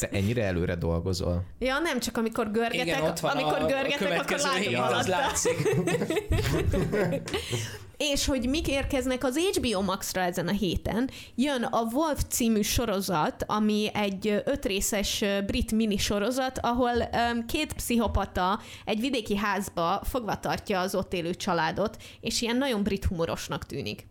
Te 0.00 0.08
ennyire 0.12 0.44
előre 0.44 0.74
dolgozol. 0.74 1.44
Ja, 1.58 1.78
nem 1.78 2.00
csak 2.00 2.16
amikor 2.16 2.50
görgetek, 2.50 2.86
Igen, 2.86 3.02
ott 3.02 3.20
van 3.20 3.30
amikor 3.36 3.58
a, 3.58 3.64
a 3.64 3.66
görgetek, 3.66 3.94
akkor 3.94 4.06
következő 4.06 4.48
látom 4.48 4.62
hét, 4.62 4.78
az 4.78 5.06
látszik. 5.06 5.56
És 7.98 8.26
hogy 8.26 8.48
mik 8.48 8.68
érkeznek 8.68 9.24
az 9.24 9.38
HBO 9.38 9.82
Max-ra 9.82 10.20
ezen 10.20 10.48
a 10.48 10.52
héten, 10.52 11.10
jön 11.34 11.62
a 11.62 11.80
Wolf 11.92 12.22
című 12.28 12.60
sorozat, 12.60 13.44
ami 13.46 13.90
egy 13.94 14.42
ötrészes 14.44 15.24
brit 15.46 15.72
mini 15.72 15.96
sorozat, 15.96 16.58
ahol 16.58 16.92
um, 16.92 17.46
két 17.46 17.72
pszichopata 17.72 18.60
egy 18.84 19.00
vidéki 19.00 19.36
házba 19.36 20.00
fogva 20.04 20.40
tartja 20.40 20.80
az 20.80 20.94
ott 20.94 21.12
élő 21.12 21.34
családot, 21.34 21.96
és 22.20 22.42
ilyen 22.42 22.56
nagyon 22.56 22.82
brit 22.82 23.04
humorosnak 23.04 23.66
tűnik. 23.66 24.06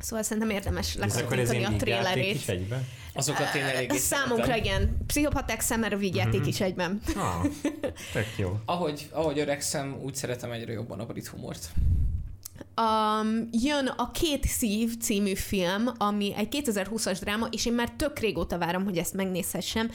Szóval 0.00 0.24
szerintem 0.24 0.50
érdemes 0.50 0.94
ilyen 0.94 1.08
a 1.08 2.12
egyben? 2.48 2.86
Azokat 3.14 3.54
én 3.54 3.62
eléggé 3.62 3.96
Számunkra 3.96 4.44
szeretem. 4.44 4.64
igen. 4.64 4.96
Pszichopaták 5.06 5.60
szemére 5.60 5.96
vigyáték 5.96 6.46
is 6.46 6.60
egyben. 6.60 7.00
Ah, 7.16 7.46
tök 8.12 8.26
jó. 8.36 8.60
Ahogy, 8.64 9.08
ahogy 9.12 9.38
öregszem, 9.38 9.98
úgy 10.02 10.14
szeretem 10.14 10.50
egyre 10.50 10.72
jobban 10.72 11.00
a 11.00 11.06
brit 11.06 11.26
humort. 11.26 11.70
Um, 12.80 13.48
jön 13.52 13.86
a 13.86 14.10
Két 14.10 14.44
szív 14.44 14.96
című 14.96 15.34
film, 15.34 15.90
ami 15.96 16.34
egy 16.36 16.62
2020-as 16.64 17.18
dráma, 17.20 17.46
és 17.50 17.66
én 17.66 17.72
már 17.72 17.90
tök 17.90 18.18
régóta 18.18 18.58
várom, 18.58 18.84
hogy 18.84 18.98
ezt 18.98 19.14
megnézhessem. 19.14 19.90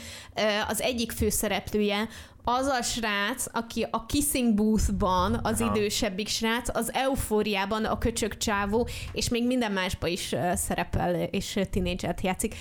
Az 0.67 0.81
egyik 0.81 1.11
főszereplője 1.11 2.07
az 2.43 2.65
a 2.65 2.81
srác, 2.81 3.45
aki 3.51 3.87
a 3.91 4.05
Kissing 4.05 4.53
Booth-ban 4.53 5.39
az 5.43 5.61
Aha. 5.61 5.75
idősebbik 5.75 6.27
srác, 6.27 6.77
az 6.77 6.93
Eufóriában 6.93 7.85
a 7.85 7.97
köcsög 7.97 8.37
csávó, 8.37 8.87
és 9.11 9.29
még 9.29 9.45
minden 9.45 9.71
másba 9.71 10.07
is 10.07 10.35
szerepel, 10.53 11.15
és 11.15 11.59
tinédzsert 11.69 12.21
játszik. 12.21 12.55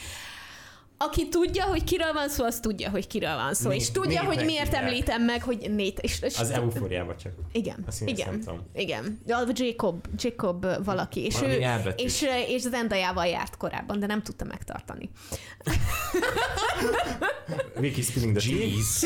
Aki 0.99 1.29
tudja, 1.29 1.65
hogy 1.65 1.85
kiről 1.85 2.13
van 2.13 2.29
szó, 2.29 2.45
az 2.45 2.61
tudja, 2.61 2.91
hogy 2.91 3.07
kiről 3.07 3.35
van 3.35 3.55
szó. 3.55 3.69
Né- 3.69 3.81
és 3.81 3.91
tudja, 3.91 4.23
hogy 4.25 4.45
miért 4.45 4.65
hívják. 4.65 4.83
említem 4.83 5.23
meg, 5.23 5.43
hogy 5.43 5.59
Nate. 5.71 6.01
És, 6.01 6.21
és 6.23 6.39
Az 6.39 6.51
eufóriában 6.51 7.17
csak. 7.17 7.33
igen, 7.53 7.85
színész 7.89 8.19
nem 8.19 8.35
igen, 8.35 8.41
tudom. 8.41 8.67
igen. 8.75 9.21
Jacob, 9.53 10.07
Jacob 10.17 10.85
valaki, 10.85 11.25
és 11.25 11.35
Valami 11.35 11.55
ő, 11.55 11.95
és, 11.97 12.27
és 12.49 12.61
Zendayával 12.61 13.27
járt 13.27 13.57
korábban, 13.57 13.99
de 14.01 14.07
nem 14.07 14.23
tudta 14.23 14.45
megtartani. 14.45 15.11
Vicky 17.81 18.03
spilling 18.03 18.37
the. 18.37 18.51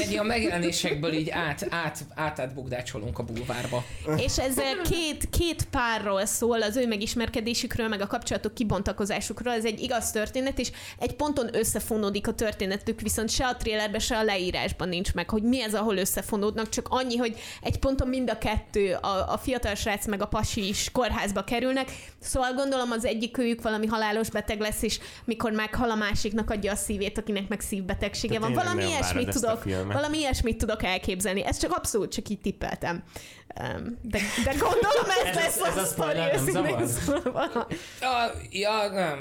Egy 0.00 0.16
a 0.16 0.22
megjelenésekből 0.22 1.12
így 1.12 1.30
át, 1.30 1.66
át, 1.70 2.04
át, 2.14 2.38
átbukdácsolunk 2.38 3.18
a 3.18 3.22
bulvárba. 3.22 3.84
És 4.16 4.38
ez 4.38 4.54
két, 4.90 5.30
két 5.30 5.64
párról 5.64 6.24
szól, 6.24 6.62
az 6.62 6.76
ő 6.76 6.86
megismerkedésükről, 6.86 7.88
meg 7.88 8.00
a 8.00 8.06
kapcsolatok 8.06 8.54
kibontakozásukról. 8.54 9.52
Ez 9.52 9.64
egy 9.64 9.80
igaz 9.80 10.10
történet, 10.10 10.58
és 10.58 10.70
egy 10.98 11.14
ponton 11.14 11.48
összefonódik 11.88 12.28
a 12.28 12.32
történetük, 12.32 13.00
viszont 13.00 13.30
se 13.30 13.46
a 13.46 13.56
trailerben, 13.56 14.00
se 14.00 14.16
a 14.16 14.22
leírásban 14.22 14.88
nincs 14.88 15.14
meg, 15.14 15.30
hogy 15.30 15.42
mi 15.42 15.62
ez, 15.62 15.74
ahol 15.74 15.96
összefonódnak, 15.96 16.68
csak 16.68 16.86
annyi, 16.90 17.16
hogy 17.16 17.38
egy 17.62 17.78
ponton 17.78 18.08
mind 18.08 18.30
a 18.30 18.38
kettő, 18.38 18.92
a, 18.94 19.32
a 19.32 19.38
fiatal 19.38 19.74
srác 19.74 20.06
meg 20.06 20.22
a 20.22 20.26
pasi 20.26 20.68
is 20.68 20.90
kórházba 20.92 21.44
kerülnek, 21.44 21.88
szóval 22.20 22.52
gondolom 22.52 22.90
az 22.90 23.04
egyik 23.04 23.38
őjük 23.38 23.62
valami 23.62 23.86
halálos 23.86 24.30
beteg 24.30 24.60
lesz, 24.60 24.82
és 24.82 24.98
mikor 25.24 25.52
meghal 25.52 25.90
a 25.90 25.94
másiknak 25.94 26.50
adja 26.50 26.72
a 26.72 26.76
szívét, 26.76 27.18
akinek 27.18 27.48
meg 27.48 27.60
szívbetegsége 27.60 28.34
Te 28.34 28.40
van. 28.40 28.52
Valami 28.52 28.84
ilyesmit 28.84 29.28
ezt 29.28 29.40
tudok, 29.40 29.64
valami 29.92 30.18
ilyesmit 30.18 30.58
tudok 30.58 30.82
elképzelni. 30.82 31.44
Ez 31.44 31.58
csak 31.58 31.72
abszolút 31.76 32.12
csak 32.12 32.28
így 32.28 32.40
tippeltem. 32.40 33.02
Um, 33.60 33.98
de, 34.02 34.18
de 34.44 34.50
gondolom 34.50 35.04
ez, 35.22 35.26
Ez- 35.28 35.34
lesz 35.34 35.60
ez 35.68 35.76
a 35.76 35.80
a 35.80 35.84
sztori. 35.84 36.18
Ja, 38.00 38.32
ja 38.50 38.88
nem. 38.92 39.18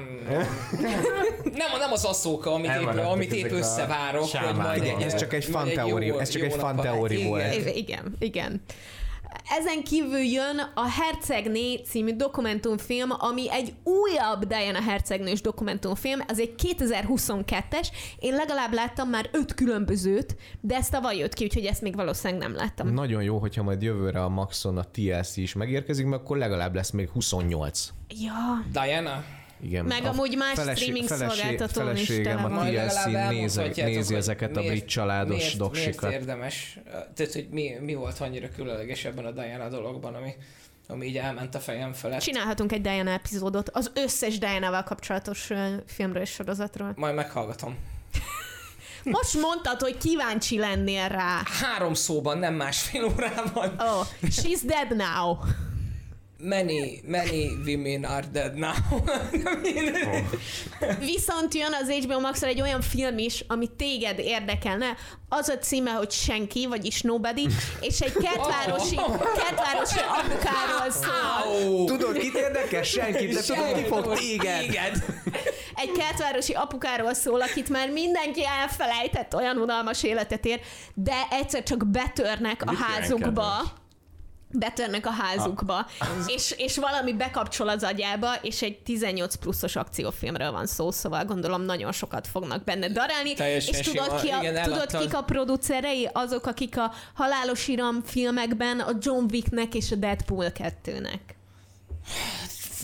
nem, 1.43 1.69
nem 1.79 1.91
az 1.91 2.05
asszóka, 2.05 2.53
amit 2.53 2.65
épp, 2.69 2.73
Elmaradtak 2.75 3.11
amit 3.11 3.33
épp 3.33 3.45
ezek 3.45 3.51
a 3.53 3.55
összevárok, 3.57 4.29
hogy 4.31 4.55
majd 4.55 4.83
egy, 4.83 5.01
Ez 5.01 5.15
csak 5.15 5.33
egy 5.33 5.49
majd 5.49 5.67
fan 5.67 5.73
teóri- 5.75 6.07
jó- 6.07 6.17
ez 6.19 6.29
csak 6.29 6.41
egy 6.41 6.51
jó 6.51 6.57
fan 6.57 6.75
napon- 6.75 6.91
teóri 6.91 7.15
Igen. 7.17 7.27
volt. 7.27 7.75
Igen, 7.75 8.15
igen. 8.19 8.61
Ezen 9.59 9.83
kívül 9.83 10.19
jön 10.19 10.59
a 10.75 10.89
Hercegné 10.89 11.75
című 11.75 12.15
dokumentumfilm, 12.15 13.09
ami 13.17 13.51
egy 13.51 13.73
újabb 13.83 14.45
Diana 14.45 14.81
Hercegnős 14.81 15.41
dokumentumfilm, 15.41 16.19
ez 16.27 16.39
egy 16.39 16.53
2022-es, 16.57 17.87
én 18.19 18.35
legalább 18.35 18.73
láttam 18.73 19.09
már 19.09 19.29
öt 19.31 19.53
különbözőt, 19.53 20.35
de 20.61 20.75
ez 20.75 20.89
tavaly 20.89 21.17
jött 21.17 21.33
ki, 21.33 21.43
úgyhogy 21.43 21.65
ezt 21.65 21.81
még 21.81 21.95
valószínűleg 21.95 22.41
nem 22.41 22.55
láttam. 22.55 22.93
Nagyon 22.93 23.23
jó, 23.23 23.37
hogyha 23.37 23.63
majd 23.63 23.81
jövőre 23.81 24.23
a 24.23 24.29
Maxon 24.29 24.77
a 24.77 24.83
TLC 24.83 25.37
is 25.37 25.53
megérkezik, 25.53 26.05
mert 26.05 26.21
akkor 26.21 26.37
legalább 26.37 26.75
lesz 26.75 26.91
még 26.91 27.09
28. 27.09 27.89
Ja, 28.09 28.65
Diana? 28.71 29.23
Igen. 29.61 29.85
Meg 29.85 30.03
A 30.03 30.07
amúgy 30.07 30.35
más 30.37 30.75
streaming 30.75 31.07
szolgáltatón 31.07 31.95
is 31.95 32.05
tele 32.05 32.23
Feleségem 32.37 32.45
a 32.45 32.63
TLC 32.65 33.05
nézi, 33.29 33.81
nézi 33.81 34.13
hogy 34.13 34.21
ezeket 34.21 34.57
a 34.57 34.59
miért- 34.59 34.73
brit 34.75 34.85
családos 34.85 35.37
miért, 35.37 35.57
doksikat. 35.57 36.01
Miért 36.01 36.21
érdemes? 36.21 36.79
Tehát, 37.15 37.33
hogy 37.33 37.47
mi, 37.51 37.75
mi 37.79 37.93
volt 37.93 38.19
annyira 38.19 38.49
különleges 38.55 39.05
ebben 39.05 39.25
a 39.25 39.31
Diana 39.31 39.69
dologban, 39.69 40.15
ami, 40.15 40.33
ami 40.87 41.05
így 41.05 41.17
elment 41.17 41.55
a 41.55 41.59
fejem 41.59 41.93
felett. 41.93 42.21
Csinálhatunk 42.21 42.71
egy 42.71 42.81
Diana 42.81 43.09
epizódot 43.11 43.69
az 43.69 43.91
összes 43.95 44.37
Diana-val 44.37 44.83
kapcsolatos 44.83 45.49
filmről 45.85 46.21
és 46.21 46.29
sorozatról. 46.29 46.93
Majd 46.95 47.15
meghallgatom. 47.15 47.77
Most 49.03 49.33
mondtad, 49.41 49.81
hogy 49.81 49.97
kíváncsi 49.97 50.57
lennél 50.57 51.07
rá. 51.07 51.41
Három 51.61 51.93
szóban, 51.93 52.37
nem 52.37 52.53
másfél 52.53 53.03
órában. 53.03 53.75
Oh, 53.79 54.05
she's 54.21 54.61
dead 54.63 54.95
now. 54.95 55.37
Many, 56.39 57.01
many 57.07 57.57
women 57.65 58.03
are 58.05 58.27
dead 58.31 58.55
now. 58.55 58.73
Viszont 60.99 61.53
jön 61.53 61.73
az 61.81 61.89
HBO 61.89 62.19
max 62.19 62.43
egy 62.43 62.61
olyan 62.61 62.81
film 62.81 63.17
is, 63.17 63.43
ami 63.47 63.67
téged 63.77 64.19
érdekelne. 64.19 64.95
Az 65.29 65.49
a 65.49 65.57
címe, 65.57 65.91
hogy 65.91 66.11
Senki, 66.11 66.67
vagyis 66.67 67.01
Nobody, 67.01 67.47
és 67.81 67.99
egy 67.99 68.13
kertvárosi, 68.13 68.95
kertvárosi 69.35 69.99
apukáról 69.99 70.91
szól. 70.91 71.85
Tudod, 71.85 72.17
kit 72.17 72.35
érdekel? 72.35 72.83
Senkit, 72.83 73.33
de 73.33 73.41
tudod, 73.41 73.73
ki 73.75 73.83
fog 73.83 74.17
téged? 74.17 74.59
Téged. 74.59 75.05
Egy 75.75 75.91
kertvárosi 75.91 76.53
apukáról 76.53 77.13
szól, 77.13 77.41
akit 77.41 77.69
már 77.69 77.89
mindenki 77.89 78.41
elfelejtett, 78.61 79.35
olyan 79.35 79.57
unalmas 79.57 80.03
életet 80.03 80.45
ér, 80.45 80.59
de 80.93 81.27
egyszer 81.31 81.63
csak 81.63 81.87
betörnek 81.87 82.61
a 82.65 82.71
Mit 82.71 82.79
ilyen 82.79 82.91
házukba. 82.91 83.25
kedves? 83.27 83.85
Betörnek 84.51 85.05
a 85.05 85.09
házukba, 85.09 85.87
és, 86.27 86.53
és 86.57 86.77
valami 86.77 87.13
bekapcsol 87.13 87.69
az 87.69 87.83
agyába, 87.83 88.33
és 88.41 88.61
egy 88.61 88.79
18 88.79 89.35
pluszos 89.35 89.75
akciófilmről 89.75 90.51
van 90.51 90.65
szó, 90.65 90.91
szóval 90.91 91.25
gondolom 91.25 91.61
nagyon 91.61 91.91
sokat 91.91 92.27
fognak 92.27 92.63
benne 92.63 92.89
darálni. 92.89 93.33
Teljesen 93.33 93.73
és 93.73 93.87
tudod, 93.87 94.05
sima. 94.05 94.19
ki 94.19 94.29
a, 94.29 94.39
Igen, 94.41 94.63
tudod 94.63 94.97
kik 94.97 95.13
a 95.13 95.21
producerei? 95.21 96.09
Azok, 96.13 96.45
akik 96.45 96.77
a 96.77 96.93
Halálos 97.13 97.67
Iram 97.67 98.01
filmekben 98.03 98.79
a 98.79 98.91
John 98.99 99.25
Wicknek 99.31 99.73
és 99.73 99.91
a 99.91 99.95
Deadpool 99.95 100.51
2-nek. 100.55 101.19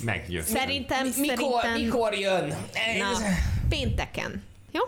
Meggyőztem. 0.04 0.56
Szerintem, 0.56 1.08
Mikor, 1.08 1.62
szerintem... 1.62 1.82
mikor 1.82 2.14
jön? 2.14 2.48
Na, 2.98 3.20
pénteken. 3.70 4.44
Jó? 4.72 4.82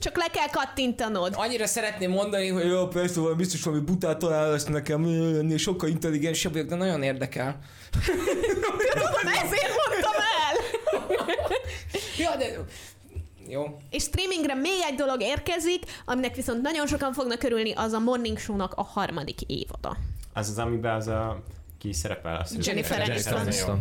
Csak 0.00 0.16
le 0.16 0.26
kell 0.32 0.48
kattintanod. 0.50 1.32
Annyira 1.36 1.66
szeretném 1.66 2.10
mondani, 2.10 2.48
hogy 2.48 2.66
jó, 2.66 2.86
persze, 2.86 3.20
valami 3.20 3.36
biztos 3.36 3.62
valami 3.62 3.82
butát 3.82 4.18
talál 4.18 4.54
ezt 4.54 4.68
nekem, 4.68 5.04
ennél 5.04 5.56
sokkal 5.56 5.88
intelligensebb 5.88 6.52
vagyok, 6.52 6.68
de 6.68 6.74
nagyon 6.74 7.02
érdekel. 7.02 7.58
Tudom, 8.92 9.32
ezért 9.44 9.72
mondtam 9.76 10.22
el! 10.38 10.56
Ja, 12.18 12.36
de... 12.36 12.64
Jó. 13.48 13.78
És 13.90 14.02
streamingre 14.02 14.54
még 14.54 14.80
egy 14.90 14.94
dolog 14.94 15.22
érkezik, 15.22 15.82
aminek 16.04 16.34
viszont 16.34 16.62
nagyon 16.62 16.86
sokan 16.86 17.12
fognak 17.12 17.42
örülni, 17.42 17.72
az 17.72 17.92
a 17.92 17.98
Morning 17.98 18.38
Show-nak 18.38 18.72
a 18.74 18.82
harmadik 18.82 19.40
évada. 19.40 19.96
Az 20.32 20.48
az, 20.48 20.58
amiben 20.58 20.94
az 20.94 21.06
a... 21.06 21.42
Ki 21.78 21.92
szerepel? 21.92 22.38
Hiszem. 22.42 22.60
Jennifer 22.62 22.98
Jennifer 22.98 23.34
Aniston. 23.34 23.40
Aniston. 23.40 23.80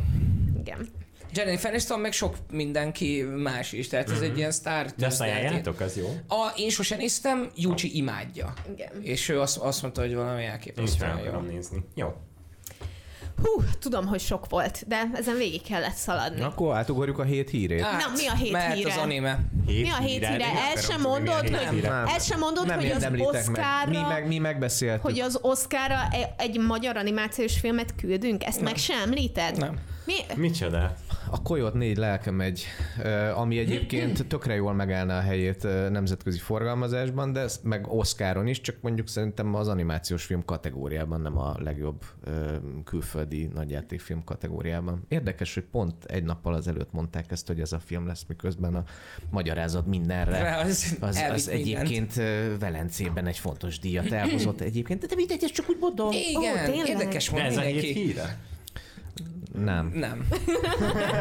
Igen. 0.60 0.90
Jennifer 1.34 1.72
Aniston, 1.72 2.00
meg 2.00 2.12
sok 2.12 2.36
mindenki 2.52 3.22
más 3.22 3.72
is, 3.72 3.88
tehát 3.88 4.10
ez 4.10 4.22
egy 4.22 4.38
ilyen 4.38 4.52
sztár. 4.52 4.86
Mhm. 4.86 4.94
De 4.98 5.06
azt 5.06 5.22
ajánljátok, 5.22 5.80
az 5.80 5.98
jó. 5.98 6.08
A, 6.28 6.52
én 6.56 6.70
sosem 6.70 6.98
néztem, 6.98 7.50
Yuji 7.56 7.98
imádja. 7.98 8.54
Igen. 8.74 8.90
És 9.02 9.30
ő 9.30 9.40
azt, 9.40 9.58
azt 9.58 9.82
mondta, 9.82 10.02
hogy 10.02 10.16
valami 10.16 10.44
elképesztően 10.46 11.20
jó. 11.20 11.40
nézni. 11.40 11.86
Jó. 11.96 12.14
Hú, 13.44 13.64
tudom, 13.80 14.06
hogy 14.08 14.20
sok 14.20 14.50
volt, 14.50 14.84
de 14.88 15.10
ezen 15.14 15.38
végig 15.38 15.62
kellett 15.62 15.94
szaladni. 15.96 16.42
Akkor 16.42 16.76
átugorjuk 16.76 17.20
a 17.20 17.24
hét 17.24 17.50
hírét. 17.50 17.82
Hát, 17.82 18.02
Na, 18.06 18.12
mi 18.16 18.28
a 18.28 18.36
hét 18.36 18.52
mehet 18.52 18.74
híre? 18.76 18.92
az 18.92 18.98
anime. 18.98 19.40
Mi 19.66 19.90
a 19.90 19.98
hét 19.98 20.26
híre? 20.28 20.46
El 20.46 20.76
sem 20.82 21.02
mondod, 21.02 21.50
hogy, 21.50 21.82
Nem. 21.82 22.06
el 22.08 22.20
sem 22.20 22.40
mondod, 22.40 22.66
nem 22.66 22.78
hogy 22.80 22.86
az 22.90 22.92
érdemlitek 22.96 23.32
meg. 23.34 23.42
Oszkárra, 23.50 23.90
Mi, 23.90 24.08
meg, 24.08 24.28
mi 24.28 24.38
megbeszéltük. 24.38 25.02
hogy 25.02 25.20
az 25.20 25.40
Oszkára 25.42 25.96
e- 26.12 26.34
egy 26.38 26.60
magyar 26.60 26.98
animációs 26.98 27.60
filmet 27.60 27.96
küldünk? 27.96 28.44
Ezt 28.46 28.62
meg 28.62 28.76
sem 28.78 28.98
említed? 29.02 29.58
Nem. 29.58 29.80
Mi? 30.06 30.14
Micsoda? 30.36 30.94
A 31.32 31.42
Koyot 31.42 31.74
négy 31.74 31.98
lelke 31.98 32.32
megy, 32.32 32.64
ö, 33.04 33.30
ami 33.30 33.58
egyébként 33.58 34.28
tökre 34.28 34.56
jól 34.56 34.74
megállna 34.74 35.18
a 35.18 35.22
helyét 35.22 35.64
nemzetközi 35.90 36.38
forgalmazásban, 36.38 37.34
de 37.34 37.40
ez- 37.40 37.60
meg 37.64 37.88
Oscaron 37.88 38.48
is, 38.48 38.62
csak 38.62 38.76
mondjuk 38.82 39.08
szerintem 39.08 39.56
az 39.56 39.68
animációs 39.68 40.24
film 40.24 40.46
kategóriában 40.46 41.22
nem 41.22 41.38
a 41.38 41.56
legjobb 41.60 42.04
külföldi 42.84 43.50
nagyjátékfilm 43.54 44.24
kategóriában. 44.24 45.06
Érdekes, 45.08 45.54
hogy 45.54 45.64
pont 45.72 46.04
egy 46.06 46.24
nappal 46.24 46.54
azelőtt 46.54 46.92
mondták 46.92 47.32
ezt, 47.32 47.48
hogy 47.48 47.60
ez 47.60 47.72
a 47.72 47.80
film 47.80 48.08
lesz, 48.08 48.26
miközben 48.28 48.76
a 48.76 48.84
magyarázat 49.30 49.86
mindenre. 49.86 50.56
Az, 50.58 50.98
Az, 51.00 51.24
az 51.32 51.48
egyébként 51.48 52.14
Velencében 52.60 53.26
egy 53.28 53.40
fontos 53.40 53.80
díjat 53.80 54.12
elhozott 54.12 54.62
egyébként, 54.62 55.06
de 55.06 55.16
mindegy, 55.16 55.44
ezt 55.44 55.54
csak 55.54 55.70
úgy 55.70 55.78
mondom. 55.80 56.12
Igen, 56.12 56.66
tényleg? 56.66 56.88
érdekes 56.88 57.30
De 57.30 57.32
volt 57.32 57.46
ez 57.46 57.58
a 57.58 57.62
híre? 57.62 58.38
Nem. 59.54 59.92
Nem. 59.94 60.28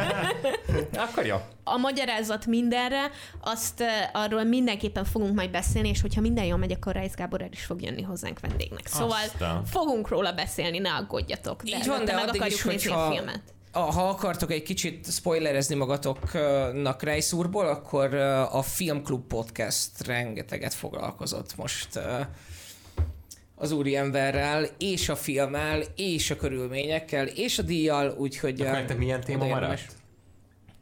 Akkor 1.07 1.25
jó. 1.25 1.35
A 1.63 1.77
magyarázat 1.77 2.45
mindenre, 2.45 3.11
azt 3.41 3.83
arról 4.13 4.43
mindenképpen 4.43 5.05
fogunk 5.05 5.35
majd 5.35 5.51
beszélni, 5.51 5.89
és 5.89 6.01
hogyha 6.01 6.21
minden 6.21 6.45
jól 6.45 6.57
megy, 6.57 6.71
akkor 6.71 6.93
Reis 6.93 7.13
Gábor 7.13 7.41
el 7.41 7.49
is 7.51 7.65
fog 7.65 7.81
jönni 7.81 8.01
hozzánk 8.01 8.39
vendégnek. 8.39 8.87
Szóval 8.87 9.23
Aztán. 9.25 9.65
fogunk 9.65 10.07
róla 10.07 10.31
beszélni, 10.33 10.79
ne 10.79 10.93
aggódjatok. 10.93 11.61
Így 11.65 11.87
van, 11.87 12.05
de 12.05 12.13
meg 12.13 12.27
addig 12.27 12.35
akarjuk 12.41 12.59
is, 12.59 12.63
nézni 12.65 12.91
a 12.91 12.95
hogyha- 12.95 13.13
filmet. 13.15 13.41
A, 13.71 13.79
ha 13.79 14.07
akartok 14.09 14.51
egy 14.51 14.63
kicsit 14.63 15.11
spoilerezni 15.11 15.75
magatoknak 15.75 17.03
Reis 17.03 17.33
úrból, 17.33 17.67
akkor 17.67 18.13
a 18.51 18.61
Filmklub 18.61 19.27
Podcast 19.27 20.05
rengeteget 20.05 20.73
foglalkozott 20.73 21.55
most 21.55 21.99
az 23.59 23.71
úriemberrel, 23.71 24.67
és 24.77 25.09
a 25.09 25.15
filmmel, 25.15 25.81
és 25.95 26.31
a 26.31 26.35
körülményekkel, 26.35 27.27
és 27.27 27.59
a 27.59 27.61
díjjal, 27.61 28.13
úgyhogy... 28.17 28.61
Akkor 28.61 28.81
te 28.85 28.93
milyen 28.93 29.21
téma 29.21 29.45
maradt? 29.45 29.98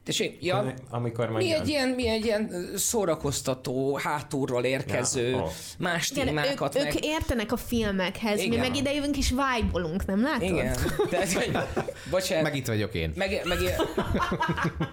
Tessék, 0.07 0.37
ja, 0.43 0.73
Amikor 0.89 1.29
mi 1.29 1.53
egy, 1.53 1.67
ilyen, 1.67 1.89
mi 1.89 2.07
egy 2.07 2.25
ilyen 2.25 2.51
szórakoztató, 2.75 3.99
hátulról 4.03 4.63
érkező, 4.63 5.29
Ja, 5.29 5.37
ó. 5.37 5.47
más 5.79 6.11
Igen, 6.11 6.27
ők, 6.27 6.33
témákat 6.33 6.75
ők 6.75 6.83
meg... 6.83 7.03
értenek 7.03 7.51
a 7.51 7.57
filmekhez, 7.57 8.39
Igen. 8.39 8.49
mi 8.49 8.55
meg 8.67 8.75
ide 8.75 8.93
jövünk 8.93 9.17
és 9.17 9.29
vibe 9.29 9.87
nem 10.05 10.21
látod? 10.21 10.41
Igen. 10.41 10.75
Tehát, 11.09 11.33
hogy, 11.43 11.57
bocsánat, 12.09 12.43
Meg 12.43 12.55
itt 12.55 12.67
vagyok 12.67 12.93
én. 12.93 13.11
meg, 13.15 13.41
meg, 13.45 13.57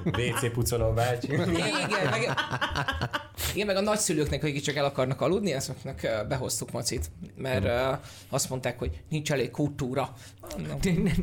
WC 0.04 0.52
pucoló 0.54 0.92
bácsi. 0.92 1.32
igen, 1.32 1.48
meg, 2.10 2.34
igen, 3.54 3.66
meg 3.66 3.76
a 3.76 3.80
nagyszülőknek, 3.80 4.42
akik 4.42 4.62
csak 4.62 4.76
el 4.76 4.84
akarnak 4.84 5.20
aludni, 5.20 5.52
azoknak 5.52 6.00
behoztuk 6.28 6.70
macit, 6.72 7.10
mert 7.36 7.64
uh, 7.64 7.98
azt 8.28 8.50
mondták, 8.50 8.78
hogy 8.78 8.90
nincs 9.08 9.32
elég 9.32 9.50
kultúra. 9.50 10.12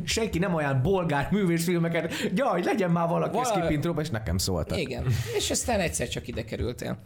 Senki 0.04 0.38
nem 0.38 0.54
olyan 0.54 0.82
bolgár 0.82 1.28
művészfilmeket, 1.30 2.14
jaj, 2.34 2.62
legyen 2.62 2.90
már 2.90 3.08
valaki, 3.08 3.34
Val- 3.36 3.46
Intro 3.84 4.00
és 4.00 4.10
nekem 4.10 4.38
szóltak. 4.38 4.78
Igen, 4.78 5.06
és 5.36 5.50
aztán 5.50 5.80
egyszer 5.80 6.08
csak 6.08 6.28
ide 6.28 6.44
kerültél. 6.44 6.98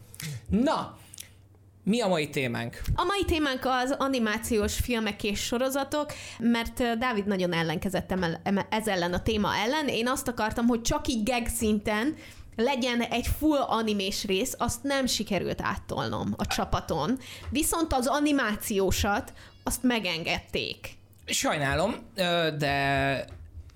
Na, 0.49 0.99
mi 1.83 2.01
a 2.01 2.09
mai 2.09 2.29
témánk? 2.29 2.81
A 2.95 3.05
mai 3.05 3.25
témánk 3.25 3.65
az 3.65 3.95
animációs 3.99 4.75
filmek 4.75 5.25
és 5.25 5.41
sorozatok, 5.41 6.13
mert 6.39 6.99
Dávid 6.99 7.27
nagyon 7.27 7.53
ellenkezett 7.53 8.15
ez 8.69 8.89
ellen 8.89 9.13
a 9.13 9.23
téma 9.23 9.57
ellen. 9.57 9.89
Én 9.89 10.09
azt 10.09 10.29
akartam, 10.29 10.67
hogy 10.67 10.83
csak 10.83 11.09
így 11.09 11.23
gag 11.23 11.47
szinten 11.47 12.17
legyen 12.57 13.01
egy 13.01 13.27
full 13.39 13.61
animés 13.61 14.25
rész, 14.25 14.55
azt 14.59 14.83
nem 14.83 15.07
sikerült 15.07 15.61
áttolnom 15.63 16.35
a 16.37 16.47
csapaton. 16.47 17.19
Viszont 17.51 17.93
az 17.93 18.07
animációsat, 18.07 19.33
azt 19.65 19.83
megengedték. 19.83 20.95
Sajnálom, 21.25 21.95
de 22.59 23.25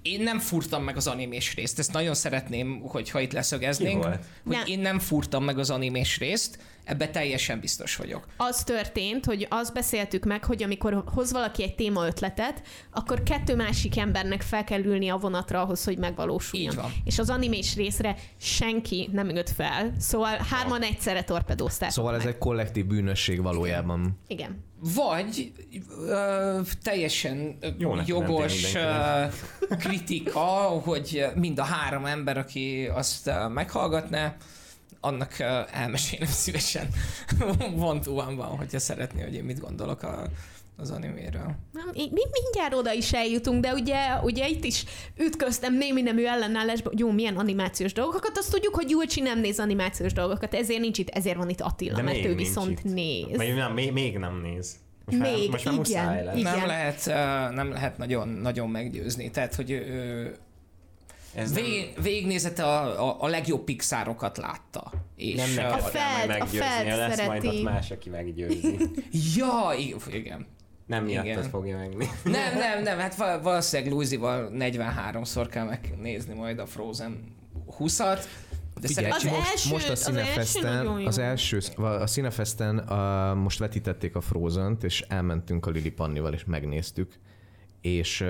én 0.03 0.23
nem 0.23 0.39
furtam 0.39 0.83
meg 0.83 0.97
az 0.97 1.07
animés 1.07 1.55
részt. 1.55 1.79
Ezt 1.79 1.93
nagyon 1.93 2.15
szeretném, 2.15 2.81
hogyha 2.81 3.21
itt 3.21 3.33
leszögeznénk, 3.33 4.05
hogy 4.05 4.19
Nem. 4.43 4.67
én 4.67 4.79
nem 4.79 4.99
furtam 4.99 5.45
meg 5.45 5.59
az 5.59 5.71
animés 5.71 6.19
részt, 6.19 6.59
ebbe 6.85 7.09
teljesen 7.09 7.61
biztos 7.61 7.97
vagyok. 7.97 8.27
az 8.37 8.65
történt, 8.65 9.25
hogy 9.25 9.47
azt 9.51 9.73
beszéltük 9.73 10.25
meg, 10.25 10.45
hogy 10.45 10.63
amikor 10.63 11.05
hoz 11.15 11.33
valaki 11.33 11.63
egy 11.63 11.75
téma 11.75 12.07
ötletet, 12.07 12.63
akkor 12.91 13.23
kettő 13.23 13.57
másik 13.57 13.99
embernek 13.99 14.43
fel 14.43 14.65
kell 14.65 14.83
ülni 14.83 15.09
a 15.09 15.17
vonatra 15.17 15.63
ahhoz, 15.63 15.85
hogy 15.85 15.99
megvalósuljon. 15.99 16.73
Így 16.73 16.79
van. 16.79 16.93
És 17.05 17.19
az 17.19 17.31
animés 17.31 17.75
részre 17.77 18.17
senki 18.37 19.09
nem 19.13 19.29
ült 19.29 19.51
fel, 19.51 19.93
szóval 19.99 20.37
hárman 20.51 20.83
egyszerre 20.83 21.23
torpedózták. 21.23 21.91
Szóval 21.91 22.15
ez 22.15 22.25
meg. 22.25 22.33
egy 22.33 22.39
kollektív 22.39 22.87
bűnösség 22.87 23.43
valójában. 23.43 24.19
Igen. 24.27 24.65
Vagy 24.83 25.53
ö, 26.07 26.61
teljesen 26.83 27.59
Jónak 27.79 28.07
jogos 28.07 28.75
ö, 28.75 29.25
kritika, 29.83 30.41
hogy 30.85 31.27
mind 31.35 31.59
a 31.59 31.65
három 31.65 32.07
ember, 32.07 32.39
aki 32.39 32.87
azt 32.95 33.31
meghallgatná, 33.49 34.37
annak 35.01 35.39
elmesélem 35.73 36.29
szívesen. 36.29 36.89
One 37.79 38.01
to 38.01 38.11
one 38.13 38.35
van, 38.35 38.57
hogyha 38.57 38.79
szeretné, 38.79 39.23
hogy 39.23 39.35
én 39.35 39.45
mit 39.45 39.61
gondolok 39.61 40.03
a, 40.03 40.23
az 40.81 40.91
animéről. 40.91 41.55
Nem, 41.73 41.89
mi 41.93 42.09
mi 42.13 42.21
mindjárt 42.43 42.75
oda 42.75 42.93
is 42.93 43.13
eljutunk, 43.13 43.63
de 43.63 43.73
ugye, 43.73 43.97
ugye 44.23 44.49
itt 44.49 44.65
is 44.65 44.85
ütköztem 45.17 45.75
némi 45.77 46.03
nemű 46.03 46.25
ellenállásba, 46.25 46.89
hogy 46.89 46.99
jó, 46.99 47.11
milyen 47.11 47.37
animációs 47.37 47.93
dolgokat, 47.93 48.39
azt 48.39 48.51
tudjuk, 48.53 48.75
hogy 48.75 48.91
Julcsi 48.91 49.21
nem 49.21 49.41
néz 49.41 49.59
animációs 49.59 50.13
dolgokat, 50.13 50.55
ezért 50.55 50.81
nincs 50.81 50.99
itt, 50.99 51.09
ezért 51.09 51.37
van 51.37 51.49
itt 51.49 51.61
Attila, 51.61 51.97
De 51.97 52.03
mert 52.03 52.25
ő 52.25 52.35
viszont 52.35 52.71
itt. 52.71 52.93
néz. 52.93 53.37
Még 53.37 53.55
nem, 53.55 53.73
még, 53.73 53.93
még 53.93 54.19
nem 54.19 54.41
néz. 54.41 54.75
Most 55.05 55.19
már, 55.19 55.33
Még, 55.33 55.51
most 55.51 55.65
már 55.65 55.75
igen. 55.85 56.37
Igen. 56.39 56.57
Nem 56.59 56.67
lehet, 56.67 57.07
nem 57.55 57.71
lehet 57.71 57.99
nagyon, 57.99 58.29
nagyon 58.29 58.69
meggyőzni. 58.69 59.31
Tehát, 59.31 59.55
hogy 59.55 59.71
ö, 59.73 60.27
Ez 61.35 61.51
nem, 61.51 61.63
vég, 61.63 61.93
végignézete 62.03 62.65
a, 62.65 63.09
a, 63.09 63.17
a 63.21 63.27
legjobb 63.27 63.65
Pixarokat 63.65 64.37
látta. 64.37 64.93
És, 65.17 65.35
nem 65.37 65.49
neki 65.55 65.67
A 65.67 65.71
kell 65.71 65.81
Feld- 65.81 66.17
majd 66.17 66.31
a 66.31 66.33
meggyőzni, 66.45 66.59
Feld 66.59 66.87
lesz 66.99 67.27
majd 67.27 67.41
szereti. 67.43 67.47
ott 67.59 67.63
más, 67.63 67.91
aki 67.91 68.09
meggyőzi. 68.11 68.77
Ja, 69.37 69.71
igen. 70.13 70.47
Nem 70.91 71.05
miattad 71.05 71.45
fogja 71.45 71.77
megnézni. 71.77 72.07
Nem, 72.25 72.59
nem, 72.59 72.83
nem, 72.83 72.99
hát 72.99 73.15
val- 73.15 73.43
valószínűleg 73.43 73.93
Luizival 73.93 74.51
43-szor 74.55 75.47
kell 75.51 75.65
megnézni 75.65 76.35
majd 76.35 76.59
a 76.59 76.67
Frozen 76.67 77.25
20-at. 77.79 78.25
De 78.81 78.87
Figyelj, 78.87 79.11
Az 79.11 79.23
most, 79.23 79.37
első- 79.51 79.71
most 79.71 79.89
a 79.89 79.93
az 79.93 80.09
első 80.17 81.05
az 81.05 81.19
első, 81.19 81.59
a 81.77 82.07
Cinefesten 82.07 82.79
a, 82.79 83.35
most 83.35 83.59
vetítették 83.59 84.17
a 84.17 84.21
frozen 84.21 84.77
és 84.83 85.01
elmentünk 85.01 85.67
a 85.67 85.71
Lili 85.71 85.91
Pannival, 85.91 86.33
és 86.33 86.45
megnéztük, 86.45 87.13
és 87.81 88.25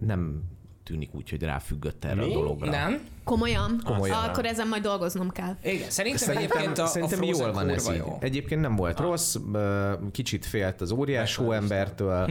nem 0.00 0.42
tűnik 0.86 1.14
úgy, 1.14 1.30
hogy 1.30 1.42
ráfüggött 1.42 2.04
erre 2.04 2.14
Mi? 2.14 2.30
a 2.30 2.34
dologra. 2.34 2.70
nem. 2.70 3.00
Komolyan? 3.24 3.80
Komolyan. 3.84 4.24
Akkor 4.24 4.44
ezen 4.44 4.68
majd 4.68 4.82
dolgoznom 4.82 5.30
kell. 5.30 5.56
Igen, 5.62 5.90
szerintem, 5.90 6.20
Szerintem, 6.26 6.58
egyébként 6.58 6.78
a, 6.78 6.82
a 6.82 6.86
szerintem 6.86 7.18
Frozen 7.18 7.44
jól 7.44 7.52
van 7.52 7.68
ez 7.68 7.88
így. 7.90 7.96
jó. 7.96 8.16
Egyébként 8.20 8.60
nem 8.60 8.76
volt 8.76 9.00
rossz, 9.00 9.36
ö, 9.52 9.92
kicsit 10.12 10.46
félt 10.46 10.80
az 10.80 10.90
óriás 10.90 11.36
hóembertől. 11.36 12.30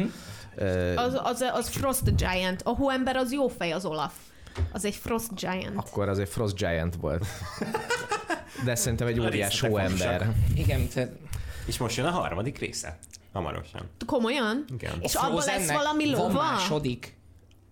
Ö, 0.55 0.93
Az, 0.95 1.19
az, 1.23 1.45
az 1.53 1.69
Frost 1.69 2.15
Giant. 2.15 2.61
A 2.63 2.69
hóember 2.69 3.15
az 3.15 3.31
jó 3.33 3.47
fej, 3.47 3.71
az 3.71 3.85
Olaf. 3.85 4.13
Az 4.71 4.85
egy 4.85 4.95
Frost 4.95 5.35
Giant. 5.35 5.75
Akkor 5.75 6.09
az 6.09 6.19
egy 6.19 6.29
Frost 6.29 6.55
Giant 6.55 6.95
volt. 6.95 7.25
De 8.65 8.75
szerintem 8.75 9.07
egy 9.07 9.19
A 9.19 9.23
óriás 9.23 9.59
hóember. 9.59 10.31
Igen, 10.55 10.87
tehát 10.87 11.09
És 11.65 11.77
most 11.77 11.97
jön 11.97 12.05
a 12.05 12.11
harmadik 12.11 12.57
része. 12.59 12.97
Hamarosan. 13.33 13.89
Komolyan? 14.05 14.65
Igen. 14.73 14.91
És 15.01 15.15
a 15.15 15.23
abban 15.23 15.43
lesz 15.45 15.71
valami 15.71 16.11
Van 16.11 16.21
lova? 16.21 16.41
második. 16.41 17.17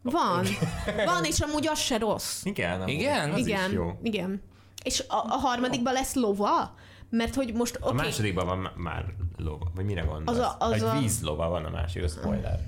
Van. 0.04 0.46
Van, 1.06 1.24
és 1.24 1.40
amúgy 1.40 1.68
az 1.68 1.80
se 1.80 1.98
rossz. 1.98 2.44
Igen, 2.46 2.82
amúgy. 2.82 2.90
Igen? 2.94 3.32
Az 3.32 3.38
igen, 3.40 3.70
Is 3.70 3.76
jó. 3.76 4.00
igen. 4.04 4.42
És 4.84 5.04
a, 5.08 5.16
a 5.16 5.38
harmadikban 5.38 5.94
lesz 5.94 6.14
lova? 6.14 6.76
Mert 7.10 7.36
hogy 7.36 7.54
most, 7.54 7.76
A 7.76 7.86
okay, 7.90 8.06
másodikban 8.06 8.46
van 8.46 8.58
má- 8.58 8.76
már 8.78 9.06
lova, 9.38 9.72
vagy 9.76 9.86
mire 9.86 10.02
gondolsz? 10.02 10.38
Az 10.40 10.46
a- 10.46 10.56
az 10.60 10.72
Egy 10.72 10.82
a- 10.84 11.00
vízlova 11.00 11.48
van 11.50 11.66
a 11.66 11.70
másik, 11.70 12.04
az 12.04 12.12
spoiler. 12.20 12.60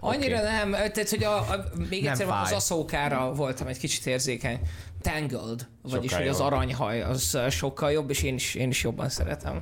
Annyira 0.00 0.38
okay. 0.38 0.50
nem, 0.52 0.70
tehát 0.70 1.08
hogy 1.10 1.24
a, 1.24 1.36
a, 1.36 1.64
még 1.88 2.02
Nem 2.02 2.12
egyszer 2.12 2.26
az 2.28 2.32
fáj. 2.48 2.54
aszókára 2.54 3.32
voltam 3.32 3.66
egy 3.66 3.78
kicsit 3.78 4.06
érzékeny. 4.06 4.60
Tangled, 5.02 5.66
vagyis 5.82 6.10
Sokkal 6.10 6.18
hogy 6.26 6.28
az 6.34 6.38
jobb. 6.38 6.46
aranyhaj, 6.46 7.02
az 7.02 7.38
sokkal 7.50 7.92
jobb, 7.92 8.10
és 8.10 8.22
én 8.22 8.34
is, 8.34 8.54
én 8.54 8.68
is 8.68 8.82
jobban 8.82 9.08
szeretem. 9.08 9.60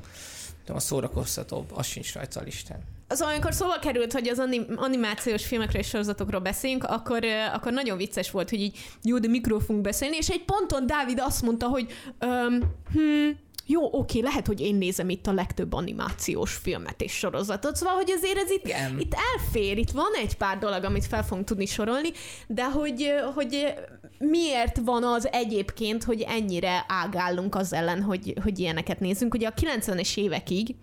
De 0.66 0.72
a 0.72 0.78
szórakoztatóbb, 0.80 1.70
az 1.74 1.86
sincs 1.86 2.14
rajta 2.14 2.40
a 2.40 2.42
listán. 2.42 2.80
Az 3.12 3.20
amikor 3.20 3.54
szóba 3.54 3.78
került, 3.78 4.12
hogy 4.12 4.28
az 4.28 4.38
anim, 4.38 4.64
animációs 4.76 5.46
filmekről 5.46 5.82
és 5.82 5.88
sorozatokról 5.88 6.40
beszéljünk, 6.40 6.84
akkor, 6.84 7.24
akkor 7.52 7.72
nagyon 7.72 7.96
vicces 7.96 8.30
volt, 8.30 8.50
hogy 8.50 8.60
így 8.60 8.78
jó, 9.02 9.18
de 9.18 9.28
mikről 9.28 9.60
fogunk 9.60 9.84
beszélni, 9.84 10.16
és 10.16 10.28
egy 10.28 10.44
ponton 10.44 10.86
Dávid 10.86 11.20
azt 11.20 11.42
mondta, 11.42 11.66
hogy 11.66 11.86
öm, 12.18 12.62
hm, 12.92 13.30
jó, 13.66 13.88
oké, 13.92 14.20
lehet, 14.20 14.46
hogy 14.46 14.60
én 14.60 14.74
nézem 14.74 15.08
itt 15.08 15.26
a 15.26 15.32
legtöbb 15.32 15.72
animációs 15.72 16.54
filmet 16.54 17.02
és 17.02 17.12
sorozatot, 17.12 17.76
szóval, 17.76 17.94
hogy 17.94 18.10
azért 18.10 18.36
ez 18.36 18.50
itt, 18.50 18.64
Igen. 18.64 18.98
itt 18.98 19.14
elfér, 19.34 19.78
itt 19.78 19.90
van 19.90 20.12
egy 20.22 20.36
pár 20.36 20.58
dolog, 20.58 20.84
amit 20.84 21.06
fel 21.06 21.24
fogunk 21.24 21.46
tudni 21.46 21.66
sorolni, 21.66 22.08
de 22.46 22.64
hogy, 22.70 23.12
hogy 23.34 23.74
miért 24.18 24.80
van 24.84 25.04
az 25.04 25.28
egyébként, 25.32 26.04
hogy 26.04 26.20
ennyire 26.20 26.84
ágállunk 26.88 27.54
az 27.54 27.72
ellen, 27.72 28.02
hogy, 28.02 28.34
hogy 28.42 28.58
ilyeneket 28.58 29.00
nézzünk. 29.00 29.34
Ugye 29.34 29.48
a 29.48 29.54
90-es 29.54 30.16
évekig 30.16 30.74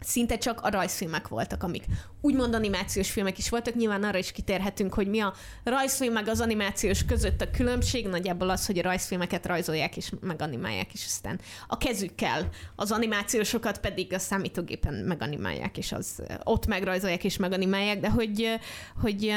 szinte 0.00 0.38
csak 0.38 0.60
a 0.60 0.70
rajzfilmek 0.70 1.28
voltak, 1.28 1.62
amik 1.62 1.84
úgymond 2.20 2.54
animációs 2.54 3.10
filmek 3.10 3.38
is 3.38 3.48
voltak. 3.48 3.74
Nyilván 3.74 4.04
arra 4.04 4.18
is 4.18 4.32
kitérhetünk, 4.32 4.94
hogy 4.94 5.08
mi 5.08 5.20
a 5.20 5.34
rajzfilm 5.64 6.12
meg 6.12 6.28
az 6.28 6.40
animációs 6.40 7.04
között 7.04 7.40
a 7.40 7.50
különbség. 7.50 8.06
Nagyjából 8.06 8.50
az, 8.50 8.66
hogy 8.66 8.78
a 8.78 8.82
rajzfilmeket 8.82 9.46
rajzolják 9.46 9.96
és 9.96 10.10
meganimálják, 10.20 10.92
és 10.92 11.04
aztán 11.04 11.40
a 11.66 11.76
kezükkel. 11.76 12.48
Az 12.76 12.90
animációsokat 12.90 13.78
pedig 13.78 14.12
a 14.12 14.18
számítógépen 14.18 14.94
meganimálják, 14.94 15.78
és 15.78 15.92
az 15.92 16.22
ott 16.44 16.66
megrajzolják 16.66 17.24
és 17.24 17.36
meganimálják, 17.36 18.00
de 18.00 18.10
hogy, 18.10 18.58
hogy, 19.00 19.34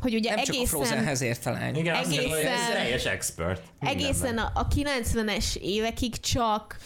hogy 0.00 0.14
ugye 0.14 0.34
Nem 0.34 0.44
csak 0.44 0.54
a 0.54 0.58
egészen... 0.58 0.78
Frozenhez 0.78 1.20
ért 1.20 1.42
fel 1.42 1.56
ennyi. 1.56 1.78
Igen, 1.78 1.94
Egészen- 1.94 2.14
mondom, 2.14 2.38
hogy 2.38 2.46
ez 2.46 2.68
teljes 2.72 3.04
expert. 3.04 3.62
Egészen 3.80 4.38
a, 4.38 4.50
a 4.54 4.68
90-es 4.68 5.56
évekig 5.56 6.20
csak 6.20 6.76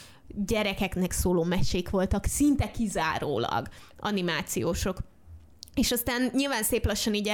gyerekeknek 0.46 1.12
szóló 1.12 1.44
mesék 1.44 1.90
voltak, 1.90 2.24
szinte 2.24 2.70
kizárólag 2.70 3.68
animációsok. 3.98 4.98
És 5.74 5.92
aztán 5.92 6.30
nyilván 6.34 6.62
szép 6.62 6.86
lassan 6.86 7.14
így 7.14 7.28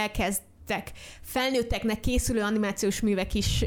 elkezdtek 0.67 0.99
felnőtteknek 1.23 2.01
készülő 2.01 2.41
animációs 2.41 3.01
művek 3.01 3.35
is, 3.35 3.65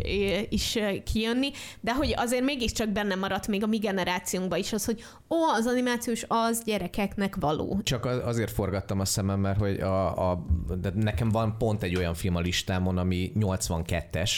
is 0.50 0.78
kijönni, 1.06 1.52
de 1.82 1.94
hogy 1.94 2.14
azért 2.18 2.44
mégiscsak 2.44 2.90
benne 2.90 3.16
maradt 3.16 3.48
még 3.48 3.64
a 3.64 3.68
mi 3.68 3.78
generációnkban 3.78 4.60
is 4.60 4.74
az, 4.74 4.86
hogy 4.86 5.04
ó, 5.30 5.36
az 5.58 5.66
animációs 5.66 6.26
az 6.28 6.62
gyerekeknek 6.66 7.36
való. 7.36 7.80
Csak 7.84 8.06
az- 8.06 8.22
azért 8.26 8.52
forgattam 8.52 9.00
a 9.00 9.06
szemem, 9.06 9.40
mert 9.40 9.60
hogy 9.60 9.80
a, 9.80 10.30
a, 10.32 10.46
de 10.82 10.92
nekem 10.96 11.30
van 11.30 11.58
pont 11.58 11.84
egy 11.84 11.96
olyan 11.96 12.14
film 12.14 12.36
a 12.36 12.40
listámon, 12.40 12.98
ami 12.98 13.32
82-es, 13.40 14.32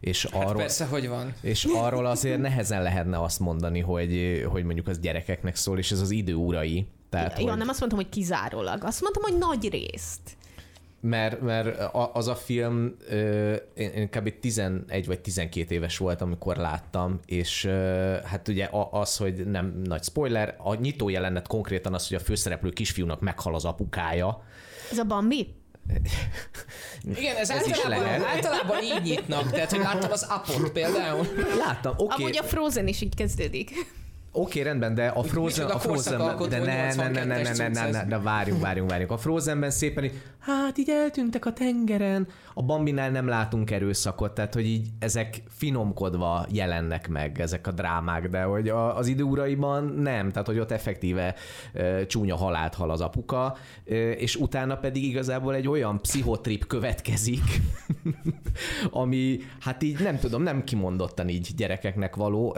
és 0.00 0.26
Hát 0.32 0.42
arról, 0.44 0.60
persze, 0.60 0.84
hogy 0.84 1.08
van. 1.08 1.34
és 1.42 1.64
arról 1.64 2.06
azért 2.06 2.40
nehezen 2.40 2.82
lehetne 2.82 3.22
azt 3.22 3.38
mondani, 3.40 3.80
hogy, 3.80 4.42
hogy 4.52 4.64
mondjuk 4.64 4.86
az 4.88 4.98
gyerekeknek 4.98 5.56
szól, 5.56 5.78
és 5.78 5.90
ez 5.90 6.00
az 6.00 6.10
idő 6.10 6.34
urai. 6.34 6.86
Tehát, 7.10 7.38
Jó, 7.38 7.48
hogy, 7.48 7.56
nem 7.58 7.68
azt 7.68 7.78
mondtam, 7.80 8.00
hogy 8.00 8.08
kizárólag. 8.08 8.84
Azt 8.84 9.00
mondtam, 9.00 9.22
hogy 9.22 9.38
nagy 9.38 9.68
részt. 9.70 10.36
Mert, 11.00 11.40
mert 11.40 11.94
az 12.12 12.28
a 12.28 12.34
film, 12.34 12.96
én, 13.74 14.10
kb. 14.10 14.40
11 14.40 15.06
vagy 15.06 15.20
12 15.20 15.74
éves 15.74 15.98
voltam, 15.98 16.26
amikor 16.26 16.56
láttam, 16.56 17.20
és 17.26 17.64
hát 18.24 18.48
ugye 18.48 18.68
az, 18.90 19.16
hogy 19.16 19.46
nem 19.46 19.80
nagy 19.84 20.02
spoiler, 20.02 20.56
a 20.58 20.74
nyitó 20.74 21.08
jelenet 21.08 21.46
konkrétan 21.46 21.94
az, 21.94 22.08
hogy 22.08 22.16
a 22.16 22.20
főszereplő 22.20 22.70
kisfiúnak 22.70 23.20
meghal 23.20 23.54
az 23.54 23.64
apukája. 23.64 24.42
Ez 24.90 24.98
a 24.98 25.04
Bambi? 25.04 25.54
Igen, 27.18 27.36
ez, 27.36 27.50
Ez 27.50 27.66
is 27.66 27.72
általában, 27.72 28.04
lehet. 28.04 28.24
általában 28.24 28.82
így 28.82 29.02
nyitnak. 29.02 29.50
Tehát, 29.50 29.70
hogy 29.70 29.80
láttam 29.80 30.10
az 30.10 30.22
apot 30.22 30.70
például. 30.70 31.26
Láttam, 31.58 31.94
oké, 31.96 32.14
Amúgy 32.14 32.36
okay, 32.36 32.46
a 32.46 32.50
Frozen 32.50 32.86
is 32.86 33.00
így 33.00 33.14
kezdődik. 33.14 33.70
Oké, 34.38 34.62
rendben, 34.62 34.94
de 34.94 35.06
a 35.06 35.22
Frozen, 35.22 35.66
a 35.66 35.78
Frozen, 35.78 36.16
korszakalkotó 36.16 36.48
de 36.48 36.58
ne, 36.58 36.94
ne, 36.94 37.08
ne, 37.08 37.24
ne, 37.24 37.42
ne, 37.42 37.52
ne, 37.52 37.68
ne, 37.68 37.90
ne, 37.90 38.04
ne, 38.04 38.18
várjunk, 38.18 38.60
várjunk, 38.60 38.90
várjunk. 38.90 39.10
A 39.10 39.16
Frozenben 39.16 39.70
szépen 39.70 40.04
így, 40.04 40.22
hát 40.38 40.78
így 40.78 40.90
eltűntek 40.90 41.46
a 41.46 41.52
tengeren, 41.52 42.28
a 42.54 42.62
Bambinál 42.62 43.10
nem 43.10 43.28
látunk 43.28 43.70
erőszakot, 43.70 44.34
tehát 44.34 44.54
hogy 44.54 44.66
így 44.66 44.88
ezek 44.98 45.42
finomkodva 45.48 46.46
jelennek 46.50 47.08
meg, 47.08 47.40
ezek 47.40 47.66
a 47.66 47.70
drámák, 47.70 48.28
de 48.28 48.42
hogy 48.42 48.68
a, 48.68 48.96
az 48.96 49.06
időuraiban 49.06 49.84
nem, 49.84 50.30
tehát 50.30 50.46
hogy 50.46 50.58
ott 50.58 50.70
effektíve 50.70 51.34
e, 51.72 52.06
csúnya 52.06 52.36
halált 52.36 52.74
hal 52.74 52.90
az 52.90 53.00
apuka, 53.00 53.56
e, 53.88 54.10
és 54.10 54.36
utána 54.36 54.76
pedig 54.76 55.04
igazából 55.04 55.54
egy 55.54 55.68
olyan 55.68 56.00
pszichotrip 56.00 56.66
következik, 56.66 57.60
ami 58.90 59.38
hát 59.60 59.82
így 59.82 60.00
nem 60.00 60.18
tudom, 60.18 60.42
nem 60.42 60.64
kimondottan 60.64 61.28
így 61.28 61.50
gyerekeknek 61.56 62.16
való, 62.16 62.56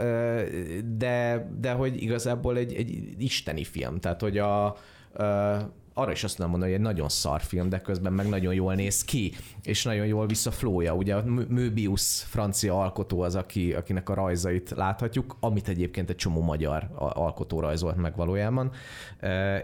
de, 0.97 1.49
de 1.59 1.70
hogy 1.75 2.01
igazából 2.01 2.57
egy, 2.57 2.73
egy 2.73 3.15
isteni 3.17 3.63
film, 3.63 3.99
tehát 3.99 4.21
hogy 4.21 4.37
a, 4.37 4.75
ö, 5.13 5.55
arra 5.93 6.11
is 6.11 6.23
azt 6.23 6.35
tudom 6.35 6.51
mondani, 6.51 6.71
hogy 6.71 6.79
egy 6.79 6.85
nagyon 6.87 7.09
szar 7.09 7.41
film, 7.41 7.69
de 7.69 7.81
közben 7.81 8.13
meg 8.13 8.29
nagyon 8.29 8.53
jól 8.53 8.75
néz 8.75 9.03
ki, 9.03 9.33
és 9.63 9.83
nagyon 9.83 10.05
jól 10.05 10.27
vissza 10.27 10.51
flója. 10.51 10.95
Ugye 10.95 11.15
a 11.15 11.23
Mö- 11.23 11.49
Möbius 11.49 12.23
francia 12.23 12.81
alkotó 12.81 13.21
az, 13.21 13.35
aki, 13.35 13.73
akinek 13.73 14.09
a 14.09 14.13
rajzait 14.13 14.69
láthatjuk, 14.69 15.37
amit 15.39 15.67
egyébként 15.67 16.09
egy 16.09 16.15
csomó 16.15 16.41
magyar 16.41 16.89
a- 16.95 17.19
alkotó 17.21 17.59
rajzolt 17.59 17.95
meg 17.95 18.15
valójában, 18.15 18.71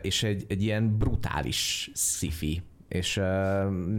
és 0.01 0.23
egy, 0.23 0.45
egy 0.47 0.63
ilyen 0.63 0.97
brutális 0.97 1.91
sci-fi 1.93 2.61
és 2.88 3.15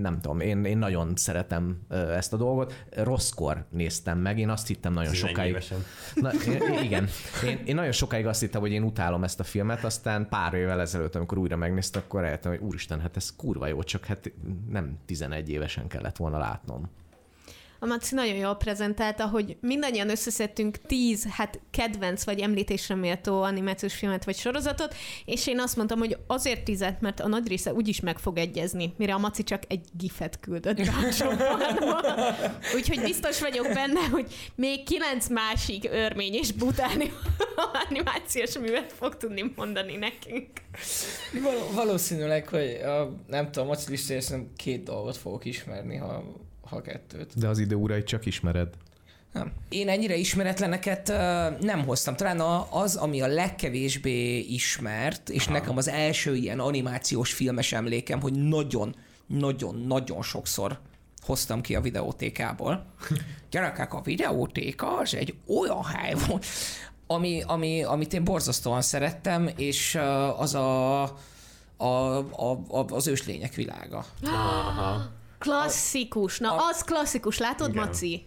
nem 0.00 0.18
tudom, 0.20 0.40
én, 0.40 0.64
én 0.64 0.78
nagyon 0.78 1.12
szeretem 1.16 1.80
ezt 1.90 2.32
a 2.32 2.36
dolgot. 2.36 2.84
Rosszkor 2.90 3.64
néztem 3.70 4.18
meg, 4.18 4.38
én 4.38 4.48
azt 4.48 4.66
hittem 4.66 4.92
nagyon 4.92 5.10
11 5.10 5.30
sokáig. 5.30 5.50
évesen. 5.50 5.84
Na, 6.14 6.30
én- 6.32 6.82
igen, 6.82 7.08
én, 7.46 7.60
én 7.64 7.74
nagyon 7.74 7.92
sokáig 7.92 8.26
azt 8.26 8.40
hittem, 8.40 8.60
hogy 8.60 8.72
én 8.72 8.82
utálom 8.82 9.24
ezt 9.24 9.40
a 9.40 9.44
filmet, 9.44 9.84
aztán 9.84 10.28
pár 10.28 10.54
évvel 10.54 10.80
ezelőtt, 10.80 11.14
amikor 11.14 11.38
újra 11.38 11.56
megnéztem, 11.56 12.02
akkor 12.04 12.20
rájöttem, 12.20 12.50
hogy 12.50 12.60
úristen, 12.60 13.00
hát 13.00 13.16
ez 13.16 13.36
kurva 13.36 13.66
jó, 13.66 13.82
csak 13.82 14.04
hát 14.04 14.32
nem 14.70 14.98
11 15.06 15.50
évesen 15.50 15.86
kellett 15.86 16.16
volna 16.16 16.38
látnom. 16.38 16.90
A 17.80 17.86
Maci 17.86 18.14
nagyon 18.14 18.36
jól 18.36 18.56
prezentálta, 18.56 19.26
hogy 19.26 19.56
mindannyian 19.60 20.10
összeszedtünk 20.10 20.76
tíz, 20.76 21.26
hát 21.30 21.60
kedvenc 21.70 22.24
vagy 22.24 22.40
említésre 22.40 22.94
méltó 22.94 23.42
animációs 23.42 23.94
filmet 23.94 24.24
vagy 24.24 24.36
sorozatot, 24.36 24.94
és 25.24 25.46
én 25.46 25.60
azt 25.60 25.76
mondtam, 25.76 25.98
hogy 25.98 26.16
azért 26.26 26.64
tízet, 26.64 27.00
mert 27.00 27.20
a 27.20 27.28
nagy 27.28 27.48
része 27.48 27.72
úgyis 27.72 28.00
meg 28.00 28.18
fog 28.18 28.38
egyezni, 28.38 28.94
mire 28.96 29.14
a 29.14 29.18
Maci 29.18 29.42
csak 29.42 29.62
egy 29.68 29.84
gifet 29.92 30.40
küldött 30.40 30.78
a. 30.78 30.92
Úgyhogy 32.76 33.00
biztos 33.00 33.40
vagyok 33.40 33.72
benne, 33.72 34.00
hogy 34.10 34.26
még 34.54 34.82
kilenc 34.84 35.28
másik 35.28 35.88
örmény 35.92 36.34
és 36.34 36.52
butáni 36.52 37.12
animációs 37.88 38.58
művet 38.58 38.92
fog 38.92 39.16
tudni 39.16 39.52
mondani 39.56 39.96
nekünk. 39.96 40.48
Val- 41.42 41.72
valószínűleg, 41.72 42.48
hogy 42.48 42.80
a, 42.84 43.14
nem 43.26 43.50
tudom, 43.50 43.68
Maci 43.68 43.90
listáján 43.90 44.52
két 44.56 44.82
dolgot 44.82 45.16
fogok 45.16 45.44
ismerni, 45.44 45.96
ha, 45.96 46.24
ha 46.68 46.80
kettőt. 46.80 47.38
De 47.38 47.48
az 47.48 47.58
idő 47.58 47.74
urait 47.74 48.06
csak 48.06 48.26
ismered. 48.26 48.68
Nem. 49.32 49.52
Én 49.68 49.88
ennyire 49.88 50.16
ismeretleneket 50.16 51.08
uh, 51.08 51.16
nem 51.60 51.84
hoztam. 51.84 52.16
Talán 52.16 52.40
a, 52.40 52.66
az, 52.70 52.96
ami 52.96 53.20
a 53.20 53.26
legkevésbé 53.26 54.38
ismert, 54.38 55.28
és 55.28 55.44
Aha. 55.44 55.52
nekem 55.52 55.76
az 55.76 55.88
első 55.88 56.34
ilyen 56.34 56.58
animációs 56.60 57.32
filmes 57.32 57.72
emlékem, 57.72 58.20
hogy 58.20 58.32
nagyon, 58.32 58.94
nagyon, 59.26 59.84
nagyon 59.86 60.22
sokszor 60.22 60.78
hoztam 61.26 61.60
ki 61.60 61.74
a 61.74 61.80
videótékából. 61.80 62.86
Gyerekek, 63.50 63.94
a 63.94 64.00
videótéka 64.00 64.98
az 64.98 65.14
egy 65.14 65.34
olyan 65.46 65.84
hely 65.84 66.14
volt, 66.26 66.46
ami, 67.06 67.42
ami, 67.46 67.82
amit 67.82 68.12
én 68.12 68.24
borzasztóan 68.24 68.82
szerettem, 68.82 69.50
és 69.56 69.94
uh, 69.94 70.40
az 70.40 70.54
a, 70.54 71.02
a, 71.02 71.86
a, 71.86 72.60
a, 72.68 72.84
az 72.88 73.06
őslények 73.06 73.54
világa. 73.54 74.04
Aha. 74.22 75.16
Klasszikus. 75.38 76.38
Na, 76.38 76.56
az 76.70 76.82
klasszikus. 76.84 77.38
Látod, 77.38 77.68
Igen. 77.70 77.84
Maci? 77.86 78.26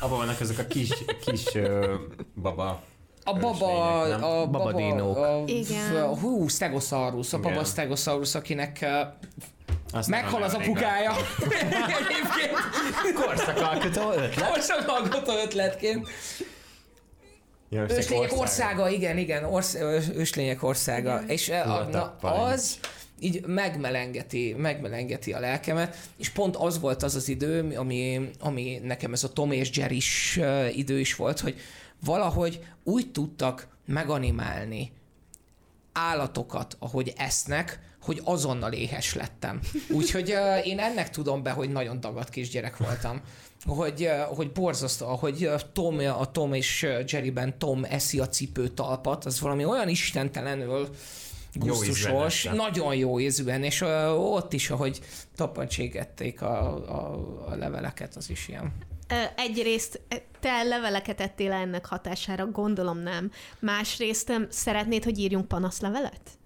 Abban 0.00 0.18
vannak 0.18 0.40
ezek 0.40 0.58
a 0.58 0.66
kis, 0.66 0.90
kis 1.26 1.54
ö, 1.54 1.94
baba 2.34 2.82
A 3.24 3.32
baba, 3.32 3.66
Őslények, 4.02 4.08
nem? 4.08 4.24
a 4.24 4.28
baba, 4.46 4.46
Babadinók. 4.58 5.16
a, 5.16 5.42
Igen. 5.46 5.96
a, 5.96 6.18
hú, 6.18 6.48
Stegosaurus, 6.48 7.32
a 7.32 7.36
baba 7.36 7.50
Igen. 7.50 7.64
Stegosaurus, 7.64 8.34
akinek 8.34 8.86
Azt 9.92 10.08
meghal 10.08 10.42
az 10.42 10.54
apukája. 10.54 11.12
Egyébként 11.98 13.14
Korszakalkotó 13.24 14.10
ötlet. 14.12 14.48
korsakalkotó 14.50 15.32
ötletként. 15.44 16.08
Most 17.70 17.92
Őslények 17.92 18.22
ország. 18.32 18.38
országa, 18.38 18.88
igen, 18.88 19.18
igen, 19.18 19.44
orsz, 19.44 19.74
őslények 20.14 20.62
országa. 20.62 21.22
És 21.26 21.48
uh, 21.48 21.70
a, 21.74 21.82
na, 21.90 22.16
az 22.28 22.78
így 23.20 23.46
megmelengeti, 23.46 24.54
megmelengeti 24.58 25.32
a 25.32 25.40
lelkemet, 25.40 25.96
és 26.16 26.30
pont 26.30 26.56
az 26.56 26.80
volt 26.80 27.02
az 27.02 27.14
az 27.14 27.28
idő, 27.28 27.76
ami, 27.76 28.30
ami 28.40 28.80
nekem 28.82 29.12
ez 29.12 29.24
a 29.24 29.32
Tom 29.32 29.52
és 29.52 29.76
jerry 29.76 30.00
idő 30.72 30.98
is 30.98 31.14
volt, 31.16 31.40
hogy 31.40 31.60
valahogy 32.04 32.60
úgy 32.84 33.10
tudtak 33.10 33.68
meganimálni 33.86 34.92
állatokat, 35.92 36.76
ahogy 36.78 37.12
esznek, 37.16 37.80
hogy 38.02 38.20
azonnal 38.24 38.72
éhes 38.72 39.14
lettem. 39.14 39.60
Úgyhogy 39.90 40.32
uh, 40.32 40.66
én 40.66 40.78
ennek 40.78 41.10
tudom 41.10 41.42
be, 41.42 41.50
hogy 41.50 41.70
nagyon 41.70 42.00
dagadt 42.00 42.30
kisgyerek 42.30 42.76
voltam. 42.76 43.20
Hogy, 43.64 44.02
uh, 44.02 44.36
hogy 44.36 44.52
borzasztó, 44.52 45.06
hogy 45.06 45.46
uh, 45.46 45.60
Tom, 45.72 45.98
a 45.98 46.30
Tom 46.30 46.52
és 46.52 46.82
uh, 46.82 47.04
Jerryben 47.06 47.58
Tom 47.58 47.84
eszi 47.84 48.18
a 48.18 48.28
cipőtalpat, 48.28 49.24
az 49.24 49.40
valami 49.40 49.64
olyan 49.64 49.88
istentelenül 49.88 50.88
gusztusos, 51.54 52.44
ízűen 52.44 52.56
nagyon 52.56 52.94
jó 52.94 53.20
ízűen, 53.20 53.62
és 53.62 53.80
ott 54.16 54.52
is, 54.52 54.70
ahogy 54.70 55.00
tapancségették 55.36 56.42
a, 56.42 56.74
a, 56.74 57.18
a 57.46 57.54
leveleket, 57.54 58.16
az 58.16 58.30
is 58.30 58.48
ilyen. 58.48 58.72
Egyrészt 59.36 60.00
te 60.40 60.62
leveleket 60.62 61.20
ettél 61.20 61.52
ennek 61.52 61.86
hatására, 61.86 62.46
gondolom 62.50 62.98
nem. 62.98 63.30
Másrészt 63.60 64.32
szeretnéd, 64.48 65.04
hogy 65.04 65.18
írjunk 65.18 65.48
panaszlevelet? 65.48 66.37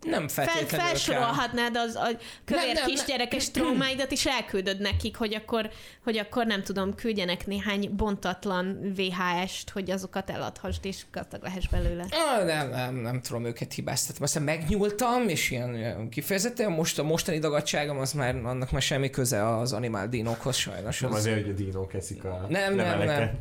Nem 0.00 0.28
Fel, 0.28 0.44
feltétlenül 0.44 0.78
kell. 0.78 0.88
felsorolhatnád 0.88 1.76
az 1.76 1.94
a 1.96 2.06
kövér 2.44 2.64
Nem, 2.64 2.72
nem, 2.74 2.84
kisgyerekes 2.84 3.50
traumáidat, 3.54 4.12
és 4.12 4.26
elküldöd 4.26 4.80
nekik, 4.80 5.16
hogy 5.16 5.34
akkor, 5.34 5.70
hogy 6.04 6.16
akkor 6.18 6.46
nem 6.46 6.62
tudom, 6.62 6.94
küldjenek 6.94 7.46
néhány 7.46 7.90
bontatlan 7.96 8.92
VHS-t, 8.96 9.70
hogy 9.70 9.90
azokat 9.90 10.30
eladhassd, 10.30 10.84
és 10.84 11.02
gazdag 11.12 11.42
lehess 11.42 11.68
belőle. 11.68 12.06
Ah, 12.10 12.44
nem, 12.46 12.68
nem, 12.70 12.94
nem 12.94 13.20
tudom 13.20 13.44
őket 13.44 13.72
hibáztatni. 13.72 14.24
Aztán 14.24 14.42
megnyúltam, 14.42 15.28
és 15.28 15.50
ilyen, 15.50 15.76
ilyen 15.76 16.08
kifejezetten 16.08 16.70
most 16.72 16.98
a 16.98 17.02
mostani 17.02 17.38
dagadságom, 17.38 17.98
az 17.98 18.12
már 18.12 18.36
annak 18.36 18.70
már 18.70 18.82
semmi 18.82 19.10
köze 19.10 19.56
az 19.56 19.72
animál 19.72 20.08
dinókhoz 20.08 20.56
sajnos. 20.56 21.00
Nem 21.00 21.10
Az- 21.12 21.18
azért, 21.18 21.40
hogy 21.40 21.50
a 21.50 21.54
dinók 21.54 21.94
eszik 21.94 22.24
a 22.24 22.46
Nem, 22.48 22.74
nem, 22.74 22.86
leveleket. 22.86 23.18
nem. 23.18 23.38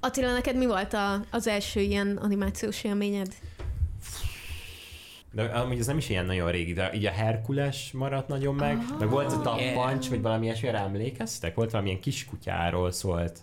Attila, 0.00 0.32
neked 0.32 0.56
mi 0.56 0.66
volt 0.66 0.92
a, 0.92 1.24
az 1.30 1.46
első 1.46 1.80
ilyen 1.80 2.16
animációs 2.16 2.84
élményed? 2.84 3.28
De 5.32 5.42
amúgy 5.42 5.78
ez 5.78 5.86
nem 5.86 5.98
is 5.98 6.08
ilyen 6.08 6.26
nagyon 6.26 6.50
régi, 6.50 6.72
de 6.72 6.92
így 6.94 7.06
a 7.06 7.10
Herkules 7.10 7.90
maradt 7.92 8.28
nagyon 8.28 8.54
meg, 8.54 8.76
Ah. 8.76 8.98
meg 8.98 9.08
volt 9.10 9.32
a 9.46 9.56
Yeah. 9.58 9.74
tappancs, 9.74 10.08
vagy 10.08 10.22
valami 10.22 10.44
ilyesmire 10.44 10.78
emlékeztek? 10.78 11.54
Volt 11.54 11.70
valamilyen 11.70 12.00
kiskutyáról 12.00 12.90
szólt. 12.92 13.38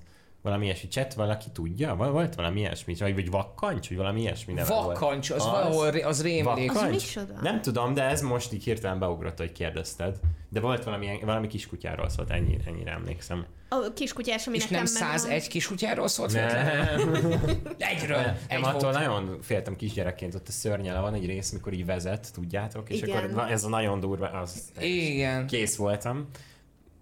Valami 0.48 0.66
ilyesmi, 0.66 0.88
cset 0.90 1.14
valaki 1.14 1.50
tudja? 1.54 1.96
Val- 1.96 2.12
Volt 2.12 2.36
valami 2.36 2.60
ilyesmi, 2.60 2.96
vagy, 3.00 3.14
vagy 3.14 3.30
vakkancs, 3.30 3.88
vagy 3.88 3.98
valami 3.98 4.22
ilyesmi 4.22 4.54
neve. 4.54 4.68
Vakkancs, 4.74 5.30
az, 5.30 5.44
valahol 5.44 5.92
ré- 5.92 6.04
az 6.04 6.22
rémlik. 6.22 6.76
Az 6.76 6.90
micsoda? 6.90 7.34
Nem 7.42 7.62
tudom, 7.62 7.94
de 7.94 8.04
ez 8.04 8.22
most 8.22 8.54
így 8.54 8.64
hirtelen 8.64 9.00
beugrott, 9.00 9.38
hogy 9.38 9.52
kérdezted. 9.52 10.16
De 10.50 10.60
volt 10.60 10.84
valami, 10.84 11.20
valami 11.26 11.48
kiskutyáról 11.48 12.10
szólt, 12.10 12.30
ennyi, 12.30 12.58
ennyire 12.66 12.92
emlékszem. 12.92 13.46
A 13.70 13.94
kiskutyás, 13.96 14.48
ami 14.48 14.56
És 14.56 14.64
nekem 14.68 14.84
nem 14.84 14.94
megvan. 14.94 15.18
101 15.18 15.48
kis 15.48 15.68
kutyáról 15.68 16.08
szólt? 16.08 16.34
Nem, 16.34 17.14
Egyről. 17.78 18.18
nem, 18.18 18.38
Egy 18.48 18.64
attól 18.64 18.80
volt. 18.80 18.94
nagyon 18.94 19.38
féltem 19.42 19.76
kisgyerekként, 19.76 20.36
ott 20.36 20.48
a 20.48 20.52
szörnyele 20.52 21.00
van 21.00 21.14
egy 21.14 21.26
rész, 21.26 21.52
mikor 21.52 21.74
így 21.74 21.86
vezet, 21.86 22.34
tudjátok, 22.34 22.90
és 22.90 23.02
Igen. 23.02 23.30
akkor 23.30 23.52
ez 23.52 23.64
a 23.64 23.70
nagyon 23.70 24.00
durva, 24.00 24.28
az 24.28 24.64
Igen. 24.80 25.48
kész 25.48 25.76
voltam. 25.76 26.28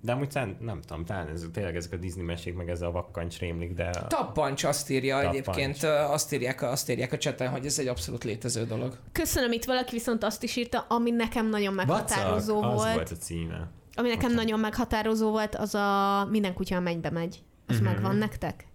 De 0.05 0.11
amúgy 0.11 0.29
talán, 0.29 0.57
nem 0.59 0.81
tudom, 0.81 1.05
talán 1.05 1.27
ez, 1.27 1.45
tényleg 1.53 1.75
ezek 1.75 1.91
a 1.93 1.95
Disney 1.95 2.23
mesék, 2.23 2.55
meg 2.55 2.69
ez 2.69 2.81
a 2.81 2.91
vakkancs 2.91 3.39
rémlik, 3.39 3.73
de... 3.73 3.89
Tappancs 4.07 4.63
azt 4.63 4.89
írja 4.89 5.15
Tappancs. 5.15 5.35
egyébként, 5.37 5.83
azt 5.83 6.33
írják, 6.33 6.61
azt 6.61 6.89
írják 6.89 7.11
a 7.13 7.17
cseten, 7.17 7.49
hogy 7.49 7.65
ez 7.65 7.79
egy 7.79 7.87
abszolút 7.87 8.23
létező 8.23 8.65
dolog. 8.65 8.97
Köszönöm, 9.11 9.51
itt 9.51 9.65
valaki 9.65 9.91
viszont 9.95 10.23
azt 10.23 10.43
is 10.43 10.55
írta, 10.55 10.85
ami 10.89 11.11
nekem 11.11 11.49
nagyon 11.49 11.73
meghatározó 11.73 12.53
Vacak, 12.61 12.73
volt. 12.73 12.87
Az 12.87 12.93
volt 12.95 13.09
a 13.11 13.15
címe. 13.15 13.69
Ami 13.95 14.09
nekem 14.09 14.33
nagyon 14.33 14.59
meghatározó 14.59 15.29
volt, 15.31 15.55
az 15.55 15.75
a 15.75 16.27
minden 16.31 16.53
kutya 16.53 16.75
a 16.75 16.79
mennybe 16.79 17.09
megy. 17.09 17.39
Az 17.67 17.75
Mhm. 17.75 17.83
megvan 17.85 18.15
nektek? 18.15 18.67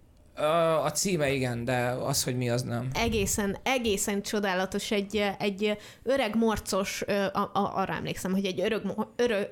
A 0.83 0.89
címe 0.89 1.31
igen, 1.31 1.65
de 1.65 1.77
az, 1.89 2.23
hogy 2.23 2.37
mi 2.37 2.49
az 2.49 2.61
nem. 2.61 2.87
Egészen, 2.93 3.57
egészen 3.63 4.21
csodálatos. 4.21 4.91
Egy, 4.91 5.33
egy 5.39 5.77
öreg 6.03 6.35
morcos, 6.35 7.01
a, 7.33 7.37
a, 7.37 7.71
arra 7.75 7.93
emlékszem, 7.93 8.31
hogy 8.31 8.45
egy 8.45 8.61
öreg, 8.61 8.83
mo- 8.85 9.07
öreg, 9.15 9.49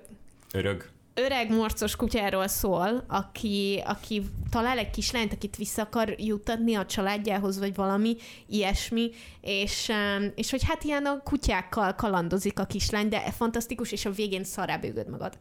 Örög. 0.53 0.85
Öreg 1.19 1.51
morcos 1.51 1.95
kutyáról 1.95 2.47
szól, 2.47 3.03
aki, 3.07 3.83
aki 3.85 4.23
talál 4.49 4.77
egy 4.77 4.89
kislányt, 4.89 5.33
akit 5.33 5.55
vissza 5.55 5.81
akar 5.81 6.15
juttatni 6.17 6.75
a 6.75 6.85
családjához, 6.85 7.59
vagy 7.59 7.75
valami 7.75 8.15
ilyesmi, 8.47 9.09
és, 9.41 9.91
és 10.35 10.51
hogy 10.51 10.63
hát 10.63 10.83
ilyen 10.83 11.05
a 11.05 11.23
kutyákkal 11.23 11.95
kalandozik 11.95 12.59
a 12.59 12.65
kislány, 12.65 13.09
de 13.09 13.31
fantasztikus, 13.31 13.91
és 13.91 14.05
a 14.05 14.11
végén 14.11 14.43
szarábőgöd 14.43 15.09
magad. 15.09 15.37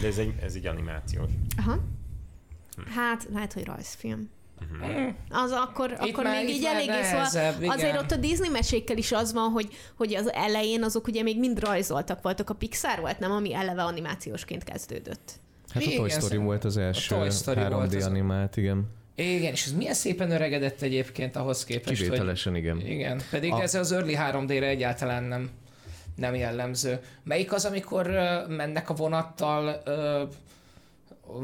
De 0.00 0.06
ez 0.06 0.18
egy, 0.18 0.34
ez 0.42 0.54
egy 0.54 0.66
animációs. 0.66 1.30
Aha. 1.56 1.78
Hát, 2.94 3.28
lehet, 3.32 3.52
hogy 3.52 3.64
rajzfilm. 3.64 4.30
Az 5.30 5.50
akkor. 5.50 5.90
Itt 5.90 6.10
akkor 6.12 6.24
már- 6.24 6.44
még 6.44 6.48
itt 6.48 6.54
így 6.56 6.64
eléggé 6.64 7.02
szóval 7.02 7.10
nehezebb, 7.12 7.62
igen. 7.62 7.70
azért 7.74 8.00
ott 8.00 8.10
a 8.10 8.16
Disney 8.16 8.48
mesékkel 8.48 8.96
is 8.96 9.12
az 9.12 9.32
van, 9.32 9.50
hogy, 9.50 9.68
hogy 9.96 10.14
az 10.14 10.32
elején 10.32 10.82
azok 10.82 11.06
ugye 11.06 11.22
még 11.22 11.38
mind 11.38 11.58
rajzoltak 11.60 12.22
voltak. 12.22 12.50
A 12.50 12.54
Pixar 12.54 13.00
volt, 13.00 13.18
nem? 13.18 13.30
Ami 13.30 13.54
eleve 13.54 13.82
animációsként 13.82 14.64
kezdődött. 14.64 15.32
Hát 15.72 15.82
a 15.82 15.86
Igen, 15.86 15.96
Toy 15.98 16.08
Story 16.10 16.36
volt 16.36 16.64
az 16.64 16.76
első 16.76 17.14
Toy 17.14 17.30
Story 17.30 17.60
volt 17.68 17.92
3D 17.92 17.96
az- 17.96 18.06
animált, 18.06 18.56
igen. 18.56 18.84
Igen, 19.14 19.52
és 19.52 19.64
ez 19.66 19.72
milyen 19.72 19.94
szépen 19.94 20.30
öregedett 20.30 20.82
egyébként 20.82 21.36
ahhoz 21.36 21.64
képest, 21.64 21.88
hogy... 21.88 21.96
Kivételesen, 21.96 22.56
igen. 22.56 22.80
Igen, 22.86 23.20
pedig 23.30 23.52
A- 23.52 23.60
ez 23.62 23.74
az 23.74 23.92
early 23.92 24.14
3D-re 24.16 24.66
egyáltalán 24.66 25.22
nem, 25.22 25.50
nem 26.16 26.34
jellemző. 26.34 27.00
Melyik 27.24 27.52
az, 27.52 27.64
amikor 27.64 28.06
mennek 28.48 28.90
a 28.90 28.94
vonattal, 28.94 29.80
ö, 29.84 30.22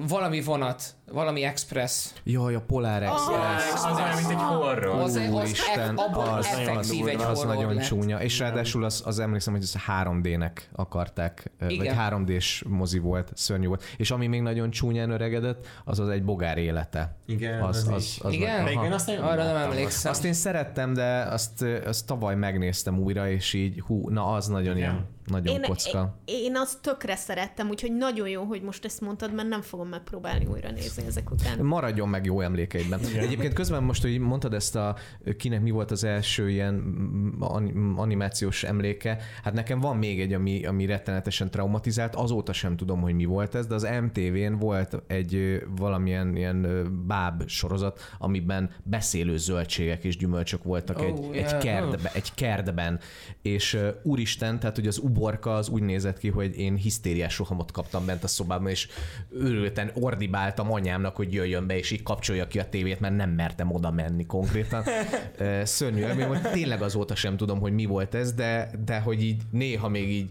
valami 0.08 0.40
vonat, 0.40 0.82
valami 1.12 1.42
express. 1.42 2.06
Jaj, 2.24 2.54
a 2.54 2.60
Polar 2.60 3.02
Express. 3.02 3.74
Az 3.74 3.96
olyan, 3.96 4.16
mint 4.16 4.30
egy 4.30 4.36
horror. 4.36 5.00
Az- 5.00 5.16
az 5.16 5.92
abból 5.96 6.24
az, 6.28 6.46
effektív 6.46 7.02
az, 7.02 7.08
egy 7.08 7.20
az 7.22 7.42
nagyon 7.42 7.74
lett. 7.74 7.84
csúnya. 7.84 8.22
És 8.22 8.38
ráadásul 8.38 8.84
az, 8.84 9.02
az 9.06 9.18
emlékszem, 9.18 9.52
hogy 9.52 9.62
ez 9.62 9.74
3D-nek 9.86 10.50
akarták, 10.72 11.50
ö, 11.58 11.64
vagy 11.64 11.72
Igen. 11.74 11.96
3D-s 11.96 12.64
mozi 12.68 12.98
volt, 12.98 13.30
szörnyű 13.34 13.66
volt. 13.66 13.82
És 13.96 14.10
ami 14.10 14.26
még 14.26 14.40
nagyon 14.42 14.70
csúnyán 14.70 15.10
öregedett, 15.10 15.66
az 15.84 15.98
az 15.98 16.08
egy 16.08 16.24
bogár 16.24 16.58
élete. 16.58 17.16
Igen, 17.26 17.62
az, 17.62 17.76
az 17.76 17.88
az, 17.94 18.18
az, 18.22 18.32
Igen? 18.32 18.64
De 18.64 18.70
én 18.70 18.92
azt 18.92 19.06
nagyon 19.06 19.24
Arra 19.24 19.44
nem 19.44 19.56
emlékszem. 19.56 20.10
Azt 20.12 20.24
én 20.24 20.32
szerettem, 20.32 20.92
de 20.92 21.22
azt, 21.22 21.64
azt 21.86 22.06
tavaly 22.06 22.34
megnéztem 22.34 22.98
újra, 22.98 23.28
és 23.30 23.52
így, 23.52 23.80
hú, 23.86 24.08
na 24.08 24.26
az 24.32 24.46
nagyon 24.46 24.76
Igen. 24.76 24.90
ilyen, 24.90 25.06
nagyon 25.26 25.54
Én, 25.54 25.62
kocka. 25.62 26.14
én, 26.24 26.42
én 26.44 26.56
azt 26.56 26.78
tökre 26.80 27.16
szerettem, 27.16 27.68
úgyhogy 27.68 27.92
nagyon 27.96 28.28
jó, 28.28 28.42
hogy 28.42 28.62
most 28.62 28.84
ezt 28.84 29.00
mondtad, 29.00 29.34
mert 29.34 29.48
nem 29.48 29.60
fogom 29.62 29.88
megpróbálni 29.88 30.46
újra 30.46 30.70
nézni 30.70 30.97
ezek 31.06 31.30
után. 31.30 31.58
Maradjon 31.58 32.08
meg 32.08 32.24
jó 32.24 32.40
emlékeidben. 32.40 33.00
Igen. 33.10 33.22
Egyébként 33.22 33.52
közben 33.52 33.82
most, 33.82 34.02
hogy 34.02 34.18
mondtad 34.18 34.54
ezt 34.54 34.76
a, 34.76 34.96
kinek 35.36 35.62
mi 35.62 35.70
volt 35.70 35.90
az 35.90 36.04
első 36.04 36.50
ilyen 36.50 36.94
ani- 37.38 37.72
animációs 37.96 38.64
emléke, 38.64 39.18
hát 39.42 39.52
nekem 39.52 39.80
van 39.80 39.96
még 39.96 40.20
egy, 40.20 40.32
ami, 40.32 40.64
ami 40.64 40.86
rettenetesen 40.86 41.50
traumatizált, 41.50 42.14
azóta 42.14 42.52
sem 42.52 42.76
tudom, 42.76 43.00
hogy 43.00 43.14
mi 43.14 43.24
volt 43.24 43.54
ez, 43.54 43.66
de 43.66 43.74
az 43.74 43.88
MTV-n 44.02 44.58
volt 44.58 45.02
egy 45.06 45.62
valamilyen 45.76 46.36
ilyen 46.36 46.86
báb 47.06 47.48
sorozat, 47.48 48.00
amiben 48.18 48.70
beszélő 48.82 49.36
zöldségek 49.36 50.04
és 50.04 50.16
gyümölcsök 50.16 50.62
voltak 50.62 50.98
Oh, 50.98 51.04
egy, 51.04 51.18
yeah. 51.18 51.34
egy, 51.34 51.58
kertbe, 51.58 52.10
egy 52.14 52.34
kertben, 52.34 53.00
és 53.42 53.78
úristen, 54.02 54.58
tehát 54.58 54.76
hogy 54.76 54.86
az 54.86 54.98
uborka 54.98 55.54
az 55.54 55.68
úgy 55.68 55.82
nézett 55.82 56.18
ki, 56.18 56.28
hogy 56.28 56.58
én 56.58 56.76
hisztériás 56.76 57.38
rohamot 57.38 57.72
kaptam 57.72 58.06
bent 58.06 58.24
a 58.24 58.26
szobában, 58.26 58.70
és 58.70 58.88
őrülten 59.30 59.90
ordibáltam 59.94 60.70
anyámnak, 60.88 61.16
hogy 61.16 61.32
jöjjön 61.32 61.66
be, 61.66 61.76
és 61.76 61.90
így 61.90 62.02
kapcsolja 62.02 62.46
ki 62.46 62.58
a 62.58 62.68
tévét, 62.68 63.00
mert 63.00 63.16
nem 63.16 63.30
mertem 63.30 63.72
oda 63.72 63.90
menni 63.90 64.26
konkrétan. 64.26 64.84
Szörnyű 65.64 66.00
élmény 66.00 66.26
volt. 66.26 66.50
Tényleg 66.50 66.82
azóta 66.82 67.14
sem 67.14 67.36
tudom, 67.36 67.60
hogy 67.60 67.72
mi 67.72 67.84
volt 67.84 68.14
ez, 68.14 68.32
de, 68.32 68.70
de 68.84 68.98
hogy 68.98 69.22
így 69.22 69.42
néha 69.50 69.88
még 69.88 70.10
így 70.10 70.30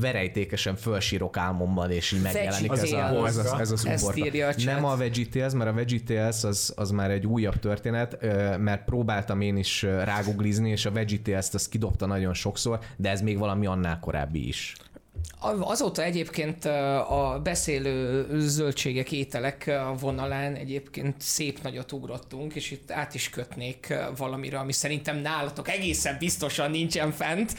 verejtékesen 0.00 0.76
fölsírok 0.76 1.36
álmomban, 1.36 1.90
és 1.90 2.12
így 2.12 2.22
megjelenik 2.22 2.72
ez, 2.72 2.92
a, 2.92 3.26
ez, 3.26 3.70
az, 3.70 3.86
ez 3.86 4.02
a. 4.02 4.52
Nem 4.64 4.84
a 4.84 4.96
VeggieTales, 4.96 5.52
mert 5.52 5.70
a 5.70 5.72
VeggieTales 5.72 6.44
az, 6.44 6.72
az 6.76 6.90
már 6.90 7.10
egy 7.10 7.26
újabb 7.26 7.58
történet, 7.58 8.18
mert 8.58 8.84
próbáltam 8.84 9.40
én 9.40 9.56
is 9.56 9.82
ráguglizni, 9.82 10.70
és 10.70 10.86
a 10.86 10.90
VeggieTales-t 10.90 11.54
azt 11.54 11.68
kidobta 11.68 12.06
nagyon 12.06 12.34
sokszor, 12.34 12.78
de 12.96 13.10
ez 13.10 13.20
még 13.20 13.38
valami 13.38 13.66
annál 13.66 14.00
korábbi 14.00 14.48
is. 14.48 14.74
Azóta 15.60 16.02
egyébként 16.02 16.64
a 17.08 17.40
beszélő 17.42 18.26
zöldségek, 18.40 19.12
ételek 19.12 19.70
vonalán 20.00 20.54
egyébként 20.54 21.20
szép 21.20 21.62
nagyot 21.62 21.92
ugrottunk, 21.92 22.54
és 22.54 22.70
itt 22.70 22.90
át 22.90 23.14
is 23.14 23.30
kötnék 23.30 23.94
valamire, 24.16 24.58
ami 24.58 24.72
szerintem 24.72 25.16
nálatok 25.18 25.68
egészen 25.68 26.16
biztosan 26.18 26.70
nincsen 26.70 27.12
fent, 27.12 27.54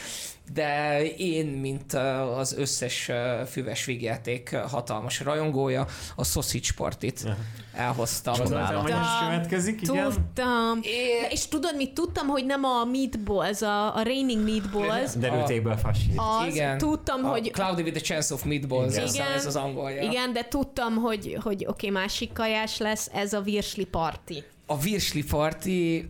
de 0.52 1.02
én, 1.16 1.46
mint 1.46 1.92
az 2.36 2.52
összes 2.52 3.10
füves 3.50 3.84
vígjáték 3.84 4.56
hatalmas 4.56 5.20
rajongója, 5.20 5.86
a 6.16 6.24
Sausage 6.24 6.68
Partit 6.76 7.24
elhoztam. 7.72 8.34
Gondoltam, 8.36 8.82
hogy 8.82 8.92
most 8.92 9.18
következik, 9.20 9.82
igen. 9.82 10.12
Tudtam. 10.12 10.78
É- 10.82 11.32
És 11.32 11.46
tudod 11.48 11.76
mit? 11.76 11.94
Tudtam, 11.94 12.26
hogy 12.26 12.46
nem 12.46 12.64
a 12.64 12.84
Meatballs, 12.84 13.62
a, 13.62 13.96
a 13.96 14.02
Raining 14.02 14.44
Meatballs, 14.44 15.12
Derültékből 15.14 15.76
fasít. 15.76 16.14
az, 16.16 16.46
Igen. 16.46 16.78
tudtam, 16.78 17.24
a 17.24 17.28
hogy... 17.28 17.50
Cloudy 17.50 17.82
with 17.82 17.96
a 17.96 18.00
Chance 18.00 18.34
of 18.34 18.44
Meatballs, 18.44 18.92
Igen. 18.92 19.04
aztán 19.04 19.32
ez 19.32 19.46
az 19.46 19.56
angolja. 19.56 20.02
Igen, 20.02 20.32
de 20.32 20.44
tudtam, 20.48 20.96
hogy, 20.96 21.38
hogy 21.42 21.66
oké, 21.66 21.88
okay, 21.88 22.02
másik 22.02 22.32
kajás 22.32 22.78
lesz, 22.78 23.10
ez 23.12 23.32
a 23.32 23.40
virsli 23.40 23.84
parti. 23.84 24.44
A 24.66 24.78
virsli 24.78 25.24
parti, 25.24 26.08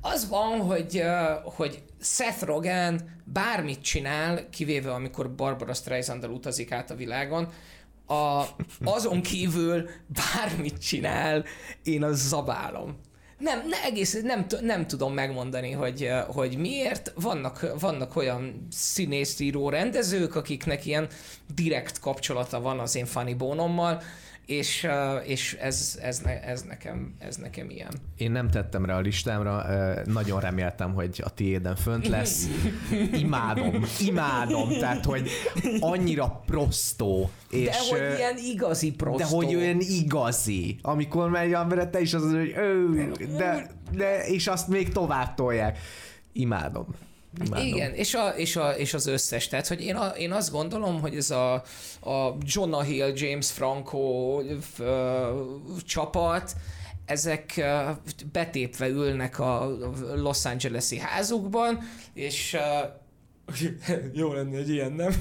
az 0.00 0.28
van, 0.28 0.60
hogy, 0.60 1.02
hogy 1.44 1.82
Seth 2.00 2.42
Rogen 2.44 3.20
bármit 3.24 3.80
csinál, 3.82 4.48
kivéve 4.48 4.92
amikor 4.92 5.34
Barbara 5.34 5.74
streisand 5.74 6.24
utazik 6.24 6.72
át 6.72 6.90
a 6.90 6.94
világon, 6.94 7.48
a, 8.06 8.44
azon 8.84 9.22
kívül 9.32 9.88
bármit 10.06 10.78
csinál, 10.78 11.44
én 11.82 12.04
az 12.04 12.28
zabálom. 12.28 12.98
Nem, 13.38 13.68
ne, 13.68 13.82
egész, 13.82 14.20
nem, 14.22 14.46
nem 14.60 14.86
tudom 14.86 15.14
megmondani, 15.14 15.70
hogy, 15.70 16.10
hogy 16.26 16.56
miért. 16.56 17.12
Vannak, 17.14 17.66
vannak 17.80 18.16
olyan 18.16 18.66
színészíró 18.70 19.68
rendezők, 19.68 20.34
akiknek 20.34 20.86
ilyen 20.86 21.08
direkt 21.54 22.00
kapcsolata 22.00 22.60
van 22.60 22.78
az 22.78 22.94
én 22.94 23.06
Funny 23.06 23.36
Bónommal, 23.36 24.02
és, 24.46 24.88
és 25.24 25.56
ez, 25.60 25.98
ez, 26.02 26.22
ez, 26.44 26.62
nekem, 26.62 27.14
ez 27.18 27.36
nekem 27.36 27.70
ilyen. 27.70 27.92
Én 28.16 28.30
nem 28.30 28.50
tettem 28.50 28.84
rá 28.84 28.96
a 28.96 29.00
listámra, 29.00 29.64
nagyon 30.04 30.40
reméltem, 30.40 30.94
hogy 30.94 31.20
a 31.24 31.34
tiéden 31.34 31.76
fönt 31.76 32.08
lesz. 32.08 32.46
Imádom, 33.12 33.84
imádom, 34.00 34.68
tehát, 34.68 35.04
hogy 35.04 35.30
annyira 35.80 36.42
prostó. 36.46 37.30
És, 37.50 37.64
De 37.64 37.76
hogy 37.90 38.18
ilyen 38.18 38.36
igazi 38.38 38.92
prostó. 38.92 39.18
De 39.18 39.24
hogy 39.24 39.54
olyan 39.54 39.80
igazi, 39.80 40.78
amikor 40.82 41.30
megy 41.30 41.52
emberre, 41.52 41.86
te 41.86 42.00
is 42.00 42.14
az, 42.14 42.22
hogy 42.22 42.54
ő, 42.56 43.12
de, 43.36 43.70
de, 43.92 44.26
és 44.26 44.46
azt 44.46 44.68
még 44.68 44.92
tovább 44.92 45.34
tolják. 45.34 45.78
Imádom. 46.32 46.86
Imádom. 47.44 47.66
Igen, 47.66 47.94
és, 47.94 48.14
a, 48.14 48.28
és, 48.28 48.56
a, 48.56 48.70
és 48.70 48.94
az 48.94 49.06
összes. 49.06 49.48
Tehát, 49.48 49.66
hogy 49.66 49.84
én, 49.84 49.94
a, 49.96 50.06
én 50.06 50.32
azt 50.32 50.50
gondolom, 50.50 51.00
hogy 51.00 51.16
ez 51.16 51.30
a, 51.30 51.52
a 52.00 52.36
Jonah 52.44 52.84
Hill, 52.84 53.12
James 53.14 53.50
Franco 53.50 54.38
f, 54.60 54.80
csapat, 55.84 56.54
ezek 57.06 57.64
betépve 58.32 58.88
ülnek 58.88 59.38
a 59.38 59.76
Los 60.14 60.44
Angeles-i 60.44 60.98
házukban, 60.98 61.78
és 62.14 62.56
jó 64.12 64.32
lenne 64.32 64.56
egy 64.56 64.68
ilyen, 64.68 64.92
nem? 64.92 65.12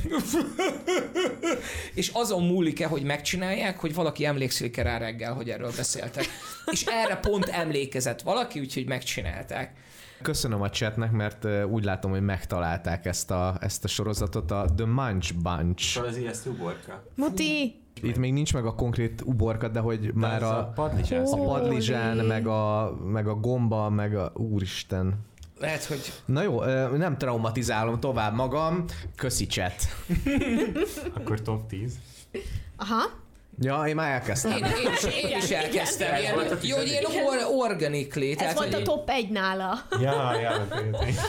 és 1.93 2.09
azon 2.13 2.43
múlik-e, 2.43 2.87
hogy 2.87 3.03
megcsinálják, 3.03 3.79
hogy 3.79 3.93
valaki 3.93 4.25
emlékszik-e 4.25 4.81
rá 4.81 4.97
reggel, 4.97 5.33
hogy 5.33 5.49
erről 5.49 5.71
beszéltek. 5.75 6.25
És 6.71 6.83
erre 6.85 7.15
pont 7.15 7.45
emlékezett 7.45 8.21
valaki, 8.21 8.59
úgyhogy 8.59 8.85
megcsinálták. 8.85 9.73
Köszönöm 10.21 10.61
a 10.61 10.69
chatnek, 10.69 11.11
mert 11.11 11.47
úgy 11.65 11.83
látom, 11.83 12.11
hogy 12.11 12.21
megtalálták 12.21 13.05
ezt 13.05 13.31
a, 13.31 13.57
ezt 13.59 13.83
a 13.83 13.87
sorozatot, 13.87 14.51
a 14.51 14.65
The 14.75 14.85
Munch 14.85 15.33
Bunch. 15.35 15.81
Szóval 15.83 16.09
az 16.09 16.17
ijesztő 16.17 16.49
uborka. 16.49 17.03
Muti, 17.15 17.81
Itt 18.01 18.17
még 18.17 18.33
nincs 18.33 18.53
meg 18.53 18.65
a 18.65 18.75
konkrét 18.75 19.21
uborka, 19.25 19.67
de 19.67 19.79
hogy 19.79 20.13
már 20.13 20.41
ez 20.41 20.49
a, 20.49 20.71
padlizsán 20.75 21.25
a 21.25 21.43
padlizsán, 21.43 22.17
meg 22.17 22.47
a, 22.47 22.95
meg 23.05 23.27
a 23.27 23.35
gomba, 23.35 23.89
meg 23.89 24.15
a... 24.15 24.31
Úristen. 24.35 25.27
Lehet, 25.59 25.83
hogy 25.83 26.13
Na 26.25 26.41
jó, 26.41 26.63
nem 26.97 27.17
traumatizálom 27.17 27.99
tovább 27.99 28.35
magam. 28.35 28.85
Köszi 29.15 29.45
chat. 29.45 29.73
Akkor 31.15 31.41
top 31.41 31.67
10. 31.67 31.99
aha, 32.75 33.01
Ja, 33.61 33.83
én 33.87 33.95
már 33.95 34.11
elkezdtem. 34.11 34.51
Én, 34.51 34.63
én, 34.63 34.91
is, 34.93 35.03
én 35.03 35.37
is 35.37 35.49
elkezdtem. 35.49 36.07
igen. 36.07 36.19
Ilyen, 36.19 36.39
Ez 36.39 36.47
volt 36.47 36.51
a 36.51 36.65
jó, 36.67 36.77
hogy 36.77 36.87
ilyen 36.87 37.03
or, 37.05 37.67
organically. 37.69 38.31
ez 38.31 38.37
Tehát, 38.37 38.53
volt 38.57 38.73
a 38.73 38.81
top 38.81 39.09
egy 39.09 39.29
nála. 39.29 39.79
Ja, 40.01 40.39
ja. 40.39 40.67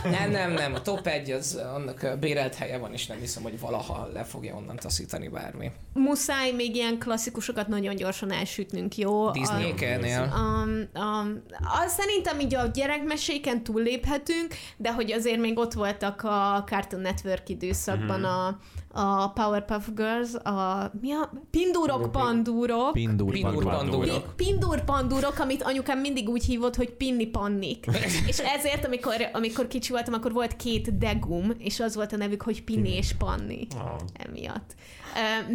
Nem, 0.02 0.30
nem, 0.30 0.52
nem. 0.52 0.74
A 0.74 0.82
top 0.82 1.06
1 1.06 1.30
az 1.30 1.54
annak 1.74 2.02
a 2.02 2.16
bérelt 2.16 2.54
helye 2.54 2.78
van, 2.78 2.92
és 2.92 3.06
nem 3.06 3.18
hiszem, 3.18 3.42
hogy 3.42 3.60
valaha 3.60 4.08
le 4.12 4.24
fogja 4.24 4.54
onnan 4.54 4.76
taszítani 4.76 5.28
bármi. 5.28 5.70
Muszáj 5.92 6.52
még 6.52 6.76
ilyen 6.76 6.98
klasszikusokat 6.98 7.68
nagyon 7.68 7.94
gyorsan 7.96 8.32
elsütnünk, 8.32 8.96
jó? 8.96 9.30
Disney-nél. 9.30 10.32
Um, 10.36 11.02
um, 11.02 11.42
az 11.84 11.92
szerintem 11.92 12.40
így 12.40 12.54
a 12.54 12.66
gyerekmeséken 12.66 13.62
túlléphetünk, 13.62 14.54
de 14.76 14.92
hogy 14.92 15.12
azért 15.12 15.40
még 15.40 15.58
ott 15.58 15.72
voltak 15.72 16.22
a 16.22 16.64
Cartoon 16.66 17.02
Network 17.02 17.48
időszakban 17.48 18.24
a, 18.24 18.58
a 18.92 19.28
Powerpuff 19.28 19.88
Girls, 19.94 20.34
a 20.34 20.90
mi 21.00 21.12
a? 21.12 21.32
Pindurok, 21.50 22.12
pandúrok. 22.12 22.92
Pindur, 22.92 23.32
Pindur. 23.32 23.64
Pandúrok. 23.64 24.36
Pindur 24.36 24.84
pandúrok, 24.84 25.38
amit 25.38 25.62
anyukám 25.62 25.98
mindig 25.98 26.28
úgy 26.28 26.44
hívott, 26.44 26.76
hogy 26.76 26.90
pinni 26.90 27.26
pannik. 27.26 27.86
és 28.30 28.38
ezért, 28.38 28.84
amikor, 28.84 29.14
amikor 29.32 29.66
kicsi 29.66 29.92
voltam, 29.92 30.14
akkor 30.14 30.32
volt 30.32 30.56
két 30.56 30.98
degum, 30.98 31.52
és 31.58 31.80
az 31.80 31.94
volt 31.94 32.12
a 32.12 32.16
nevük, 32.16 32.42
hogy 32.42 32.64
pinni 32.64 32.96
és 32.96 33.14
panni. 33.18 33.66
Ah. 33.78 34.26
Emiatt. 34.28 34.74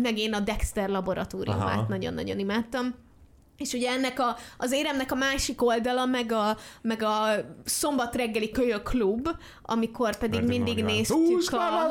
Meg 0.01 0.17
én 0.17 0.33
a 0.33 0.39
Dexter 0.39 0.89
laboratóriumát 0.89 1.87
nagyon-nagyon 1.87 2.39
imádtam. 2.39 2.95
És 3.57 3.73
ugye 3.73 3.89
ennek 3.89 4.19
a, 4.19 4.35
az 4.57 4.71
éremnek 4.71 5.11
a 5.11 5.15
másik 5.15 5.63
oldala, 5.63 6.05
meg 6.05 6.31
a, 6.31 6.57
meg 6.81 7.03
a 7.03 7.27
szombat 7.63 8.15
reggeli 8.15 8.51
kölyök 8.51 8.83
klub, 8.83 9.29
amikor 9.61 10.17
pedig 10.17 10.39
Meddig 10.39 10.61
mindig 10.61 10.83
van, 10.83 10.93
néztük 10.93 11.51
a... 11.51 11.89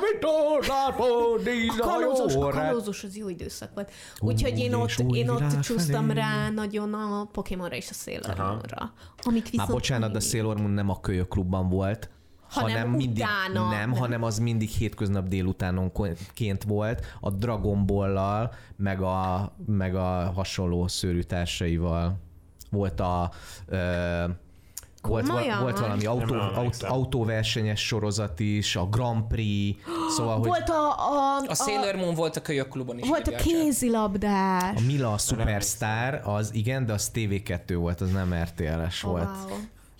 A 1.68 1.80
kalózos, 1.80 2.34
a 2.34 2.48
kalózos 2.48 3.04
az 3.04 3.16
jó 3.16 3.28
időszak 3.28 3.70
volt. 3.74 3.90
Úgyhogy 4.20 4.58
én 4.58 4.74
ott, 4.74 5.04
én 5.12 5.28
ott 5.28 5.60
csúsztam 5.60 6.10
rá 6.10 6.50
nagyon 6.50 6.94
a 6.94 7.24
Pokémonra 7.32 7.76
és 7.76 7.90
a 7.90 7.94
Sailor. 7.94 8.36
Moonra. 8.36 8.92
Amik 9.22 9.42
Már 9.42 9.50
viszont 9.50 9.70
bocsánat, 9.70 10.12
de 10.12 10.20
Sailor 10.20 10.56
Moon 10.56 10.70
nem 10.70 10.88
a 10.88 11.00
kölyök 11.00 11.28
klubban 11.28 11.68
volt, 11.68 12.08
Hanem 12.54 12.72
hanem 12.76 12.90
mindig, 12.90 13.24
utána. 13.24 13.68
nem, 13.70 13.78
Nem. 13.90 13.98
hanem 13.98 14.22
az 14.22 14.38
mindig 14.38 14.68
hétköznap 14.68 15.28
délutánonként 15.28 16.62
volt, 16.66 17.06
a 17.20 17.30
Dragon 17.30 17.86
Ball-lal, 17.86 18.52
meg 18.76 19.00
a, 19.02 19.52
meg 19.66 19.94
a 19.94 20.32
hasonló 20.34 20.88
szőrű 20.88 21.20
társaival. 21.22 22.16
Volt 22.70 23.00
a 23.00 23.30
ö, 23.66 23.76
volt, 25.02 25.26
val- 25.26 25.36
Komolyan? 25.38 25.60
volt 25.62 25.78
valami 25.78 26.04
autó, 26.06 26.34
aut, 26.34 26.82
autóversenyes 26.82 27.86
sorozat 27.86 28.40
is, 28.40 28.76
a 28.76 28.86
Grand 28.86 29.22
Prix, 29.26 29.80
szóval, 30.16 30.36
hogy 30.38 30.46
Volt 30.46 30.68
a, 30.68 30.88
a, 30.88 31.36
A 31.46 31.54
Sailor 31.54 31.94
Moon 31.94 32.14
volt 32.14 32.36
a 32.36 32.40
kölyök 32.42 32.68
klubon 32.68 32.98
is. 32.98 33.08
volt 33.08 33.28
a 33.28 33.34
kézilabdás. 33.36 34.76
a 34.76 34.80
Mila 34.86 35.12
a 35.12 35.18
Superstar, 35.18 36.20
az 36.24 36.54
igen, 36.54 36.86
de 36.86 36.92
az 36.92 37.10
TV2 37.14 37.74
volt, 37.78 38.00
az 38.00 38.10
nem 38.10 38.34
RTL-es 38.42 39.04
Oh, 39.04 39.10
volt. 39.10 39.24
wow. 39.48 39.58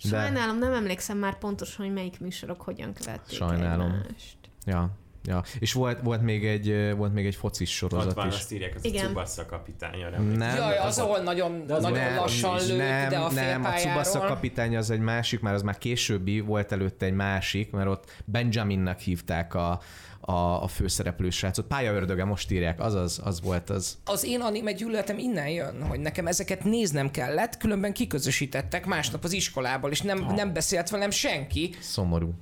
De- 0.09 0.19
Sajnálom, 0.21 0.57
nem 0.57 0.73
emlékszem 0.73 1.17
már 1.17 1.37
pontosan, 1.37 1.85
hogy 1.85 1.93
melyik 1.93 2.19
műsorok 2.19 2.61
hogyan 2.61 2.93
követték 2.93 3.37
Sajnálom. 3.37 3.91
egymást. 3.91 4.37
Ja, 4.65 4.89
ja. 5.23 5.43
És 5.59 5.73
volt, 5.73 6.01
volt, 6.01 6.21
még 6.21 6.45
egy, 6.45 6.95
volt 6.95 7.13
még 7.13 7.25
egy 7.25 7.35
focis 7.35 7.81
Ott 7.81 7.89
sorozat 7.89 8.13
van, 8.13 8.27
is. 8.27 8.33
azt 8.33 8.51
írják, 8.51 8.75
az 8.75 8.85
Igen. 8.85 9.05
a 9.05 9.07
Cubassa 9.07 9.45
kapitánya. 9.45 10.09
Nem, 10.19 10.55
Jaj, 10.55 10.77
az, 10.77 10.85
az- 10.85 10.99
ahol 10.99 11.19
nagyon, 11.19 11.65
az 11.69 11.81
nagyon 11.81 11.97
nem, 11.99 12.15
lassan 12.15 12.55
lőtt, 12.67 12.77
nem, 12.77 13.09
de 13.09 13.17
a 13.17 13.31
nem, 13.31 13.63
a 13.63 13.73
Tsubasa 13.73 14.03
félpályáról. 14.03 14.27
kapitány 14.35 14.77
az 14.77 14.89
egy 14.89 14.99
másik, 14.99 15.39
már 15.39 15.53
az 15.53 15.61
már 15.61 15.77
későbbi, 15.77 16.39
volt 16.39 16.71
előtte 16.71 17.05
egy 17.05 17.13
másik, 17.13 17.71
mert 17.71 17.87
ott 17.87 18.11
Benjaminnak 18.25 18.99
hívták 18.99 19.53
a, 19.53 19.79
a, 20.25 20.63
a 20.63 20.67
főszereplő 20.67 21.29
srácot. 21.29 21.65
Pályaördöge 21.67 22.23
most 22.25 22.51
írják, 22.51 22.79
az 22.79 22.93
az, 22.93 23.19
az 23.23 23.41
volt 23.41 23.69
az. 23.69 23.97
Az 24.05 24.23
én 24.23 24.41
anime 24.41 24.71
gyűlöletem 24.71 25.17
innen 25.17 25.47
jön, 25.47 25.83
hogy 25.87 25.99
nekem 25.99 26.27
ezeket 26.27 26.63
néznem 26.63 27.11
kellett, 27.11 27.57
különben 27.57 27.93
kiközösítettek 27.93 28.85
másnap 28.85 29.23
az 29.23 29.31
iskolából, 29.31 29.91
és 29.91 30.01
nem, 30.01 30.25
nem 30.35 30.53
beszélt 30.53 30.89
velem 30.89 31.11
senki. 31.11 31.75
Szomorú. 31.79 32.33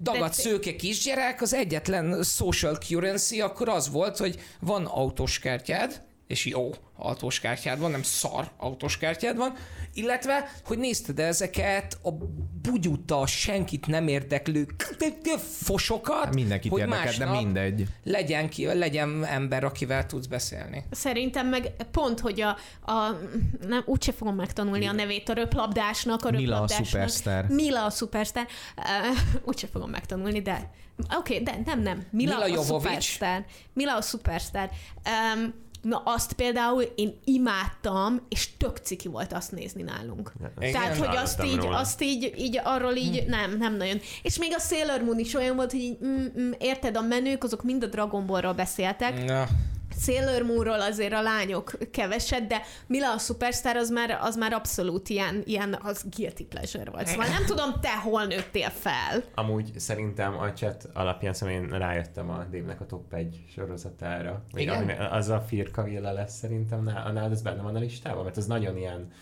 Dagadt 0.00 0.36
De- 0.36 0.42
szőke 0.42 0.76
kisgyerek, 0.76 1.42
az 1.42 1.54
egyetlen 1.54 2.22
social 2.22 2.74
currency 2.74 3.40
akkor 3.40 3.68
az 3.68 3.90
volt, 3.90 4.16
hogy 4.16 4.40
van 4.60 4.84
autós 4.84 5.38
kártyád, 5.38 6.02
és 6.28 6.46
jó 6.46 6.70
autós 6.96 7.40
kártyád 7.40 7.78
van, 7.78 7.90
nem 7.90 8.02
szar 8.02 8.50
autós 8.56 8.98
kártyád 8.98 9.36
van, 9.36 9.54
illetve, 9.94 10.50
hogy 10.64 10.78
nézted 10.78 11.18
ezeket 11.18 11.98
a 12.02 12.10
bugyuta, 12.62 13.26
senkit 13.26 13.86
nem 13.86 14.08
érdeklő 14.08 14.66
fosokat, 15.40 16.24
Hát 16.24 16.34
mindenkit 16.34 16.70
hogy 16.70 16.80
érdekel, 16.80 17.12
de 17.18 17.24
másnap 17.24 17.42
mindegy. 17.42 17.86
Legyen, 18.04 18.48
ki, 18.48 18.64
legyen 18.64 19.24
ember, 19.24 19.64
akivel 19.64 20.06
tudsz 20.06 20.26
beszélni. 20.26 20.84
Szerintem 20.90 21.46
meg 21.46 21.72
pont, 21.90 22.20
hogy 22.20 22.40
a, 22.40 22.48
a 22.92 23.18
nem, 23.66 23.82
úgyse 23.84 24.12
fogom 24.12 24.34
megtanulni 24.34 24.86
a 24.86 24.92
nevét 24.92 25.28
a 25.28 25.32
röplabdásnak, 25.32 26.24
a 26.24 26.30
Mila 26.30 26.56
a 26.56 26.60
röplabdásnak. 26.60 26.86
Superstar. 26.86 27.44
Mila 27.48 27.84
a 27.84 27.90
Superstar. 27.90 28.46
Uh, 28.76 29.18
úgyse 29.44 29.66
fogom 29.66 29.90
megtanulni, 29.90 30.42
de 30.42 30.70
oké, 31.16 31.40
okay, 31.40 31.42
de 31.42 31.62
nem, 31.64 31.80
nem. 31.80 32.06
Mila, 32.10 32.44
Mila 32.44 32.60
a. 32.60 32.64
Superstar. 32.64 33.44
Mila 33.72 33.96
a 33.96 34.00
Superstar. 34.00 34.70
Um, 35.34 35.66
na 35.88 36.02
azt 36.04 36.32
például 36.32 36.82
én 36.82 37.18
imádtam, 37.24 38.20
és 38.28 38.56
tök 38.56 38.76
ciki 38.76 39.08
volt 39.08 39.32
azt 39.32 39.52
nézni 39.52 39.82
nálunk. 39.82 40.32
Igen, 40.58 40.72
Tehát, 40.72 40.96
hogy 40.96 41.16
azt 41.16 41.44
így, 41.44 41.56
róla. 41.56 41.78
azt 41.78 42.02
így, 42.02 42.34
így 42.36 42.60
arról 42.64 42.94
így 42.94 43.24
nem, 43.26 43.56
nem 43.58 43.76
nagyon. 43.76 44.00
És 44.22 44.38
még 44.38 44.54
a 44.56 44.60
Sailor 44.60 45.02
Moon 45.02 45.18
is 45.18 45.34
olyan 45.34 45.56
volt, 45.56 45.70
hogy 45.70 45.80
így, 45.80 45.98
mm, 46.04 46.24
mm, 46.40 46.50
érted, 46.58 46.96
a 46.96 47.00
menők 47.00 47.44
azok 47.44 47.62
mind 47.62 47.82
a 47.82 47.86
Dragon 47.86 48.26
Ballról 48.26 48.52
beszéltek, 48.52 49.24
Na. 49.24 49.46
Sailor 49.98 50.42
Moonról 50.42 50.80
azért 50.80 51.12
a 51.12 51.22
lányok 51.22 51.72
keveset, 51.90 52.46
de 52.46 52.62
Mila 52.86 53.12
a 53.12 53.18
Superstar 53.18 53.76
az 53.76 53.90
már, 53.90 54.18
az 54.20 54.36
már 54.36 54.52
abszolút 54.52 55.08
ilyen, 55.08 55.42
ilyen 55.44 55.78
az 55.82 56.04
guilty 56.16 56.44
pleasure 56.44 56.90
volt. 56.90 57.06
Szóval 57.06 57.26
nem 57.26 57.44
tudom, 57.46 57.80
te 57.80 57.96
hol 57.96 58.24
nőttél 58.24 58.70
fel. 58.70 59.22
Amúgy 59.34 59.70
szerintem 59.76 60.38
a 60.38 60.52
chat 60.52 60.88
alapján 60.92 61.32
szóval 61.32 61.54
én 61.54 61.68
rájöttem 61.68 62.30
a 62.30 62.44
Dévnek 62.50 62.80
a 62.80 62.86
top 62.86 63.12
1 63.12 63.44
sorozatára. 63.54 64.44
Igen? 64.54 64.88
Az 65.10 65.28
a 65.28 65.40
Firka 65.40 65.82
Villa 65.82 66.12
lesz 66.12 66.36
szerintem, 66.36 66.84
Ná- 66.84 67.12
nálad 67.12 67.32
ez 67.32 67.42
benne 67.42 67.62
van 67.62 67.76
a 67.76 67.78
listában? 67.78 68.24
Mert 68.24 68.36
az 68.36 68.46
nagyon 68.46 68.76
ilyen 68.76 69.12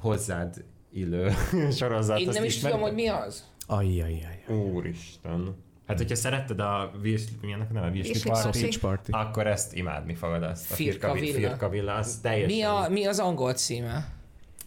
hozzád 0.00 0.64
illő 0.92 1.30
sorozat. 1.78 2.18
Én 2.18 2.28
nem 2.28 2.44
is 2.44 2.54
ismered? 2.56 2.76
tudom, 2.76 2.92
hogy 2.94 3.02
mi 3.02 3.08
az. 3.08 3.44
Ajjajjaj. 3.66 4.44
Úristen. 4.48 5.56
Hát, 5.88 5.96
hogyha 5.96 6.14
szeretted 6.14 6.60
a 6.60 6.92
Virsli, 7.00 7.36
milyennek 7.40 7.74
a 7.74 7.90
Virsli 7.90 8.30
Party, 8.30 8.78
Party. 8.78 9.10
akkor 9.10 9.46
ezt 9.46 9.74
imádni 9.74 10.14
fogod 10.14 10.42
azt. 10.42 10.70
A 10.70 10.74
Firka 10.74 11.12
Firka, 11.12 11.20
Villa. 11.20 11.48
Firka 11.48 11.68
Villa, 11.68 11.94
az 11.94 12.18
teljesen... 12.22 12.56
Mi, 12.56 12.62
a, 12.62 12.86
mi 12.90 13.06
az 13.06 13.18
angol 13.18 13.52
címe? 13.52 14.12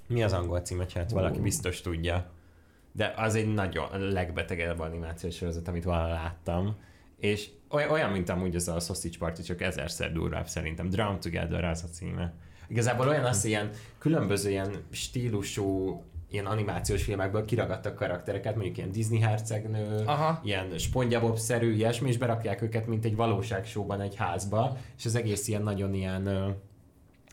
Mi 0.08 0.24
az 0.24 0.34
angol 0.34 0.60
címe, 0.60 0.86
hát 0.94 1.12
valaki 1.12 1.40
biztos 1.40 1.82
tudja. 1.82 2.32
De 2.92 3.14
az 3.18 3.36
egy 3.36 3.54
nagyon 3.54 3.86
a 3.86 3.98
legbetegebb 3.98 4.80
animációs 4.80 5.36
sorozat, 5.36 5.68
amit 5.68 5.84
valaha 5.84 6.08
láttam. 6.08 6.76
És 7.20 7.50
oly- 7.70 7.90
olyan, 7.90 8.12
mint 8.12 8.30
amúgy 8.30 8.56
az 8.56 8.68
a 8.68 8.80
Sausage 8.80 9.18
Party, 9.20 9.42
csak 9.42 9.62
ezerszer 9.62 10.12
durvább 10.12 10.48
szerintem. 10.48 10.90
Drown 10.90 11.20
Together 11.20 11.64
az 11.64 11.84
a 11.84 11.88
címe. 11.88 12.34
Igazából 12.68 13.08
olyan 13.08 13.26
az, 13.26 13.42
hogy 13.42 13.50
ilyen 13.50 13.70
különböző 13.98 14.50
ilyen 14.50 14.84
stílusú 14.92 16.02
ilyen 16.32 16.46
animációs 16.46 17.04
filmekből 17.04 17.46
kiragadtak 17.46 17.96
karaktereket, 17.96 18.56
mondjuk 18.56 18.78
ilyen 18.78 18.92
Disney 18.92 19.20
hercegnő, 19.20 20.04
Aha. 20.06 20.42
ilyen 20.44 20.78
SpongeBob-szerű 20.78 21.74
ilyesmi, 21.74 22.10
és 22.10 22.18
berakják 22.18 22.62
őket, 22.62 22.88
mint 22.88 23.06
egy 23.06 23.16
valóságsóban 23.16 24.02
egy 24.02 24.16
házba, 24.16 24.78
és 24.98 25.06
az 25.06 25.16
egész 25.16 25.48
ilyen 25.48 25.64
nagyon 25.64 25.94
ilyen 25.94 26.56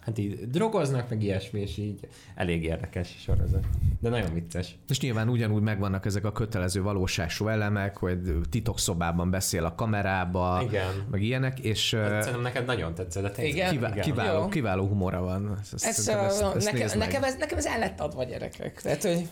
hát 0.08 0.18
így 0.18 0.50
drogoznak, 0.50 1.08
meg 1.08 1.22
ilyesmi, 1.22 1.60
és 1.60 1.76
így 1.76 2.08
elég 2.34 2.64
érdekes 2.64 3.08
sorozat. 3.18 3.64
De 4.00 4.08
nagyon 4.08 4.34
vicces. 4.34 4.78
És 4.88 5.00
nyilván 5.00 5.28
ugyanúgy 5.28 5.62
megvannak 5.62 6.06
ezek 6.06 6.24
a 6.24 6.32
kötelező 6.32 6.82
valóságsó 6.82 7.48
elemek, 7.48 7.96
hogy 7.96 8.18
titokszobában 8.50 9.30
beszél 9.30 9.64
a 9.64 9.74
kamerába, 9.74 10.60
Igen. 10.62 11.06
meg 11.10 11.22
ilyenek, 11.22 11.58
és 11.58 11.92
ö, 11.92 12.06
Szerintem 12.06 12.40
neked 12.40 12.64
nagyon 12.64 12.94
tetszett, 12.94 13.22
de 13.22 13.30
tényleg. 13.30 13.54
Igen? 13.54 13.70
kivá- 13.70 14.00
kiváló, 14.00 14.40
Jó. 14.40 14.48
kiváló 14.48 14.86
humora 14.86 15.20
van. 15.20 15.58
Ezt, 15.60 15.84
ezt, 15.84 16.08
uh, 16.10 16.54
ezt 16.54 16.72
nekem, 16.72 16.98
nekem, 16.98 17.24
ez, 17.24 17.36
nekem 17.38 17.58
ez 17.58 17.66
el 17.66 17.78
lett 17.78 18.00
adva 18.00 18.24
gyerekek. 18.24 18.82
Tehát, 18.82 19.02
hogy 19.02 19.28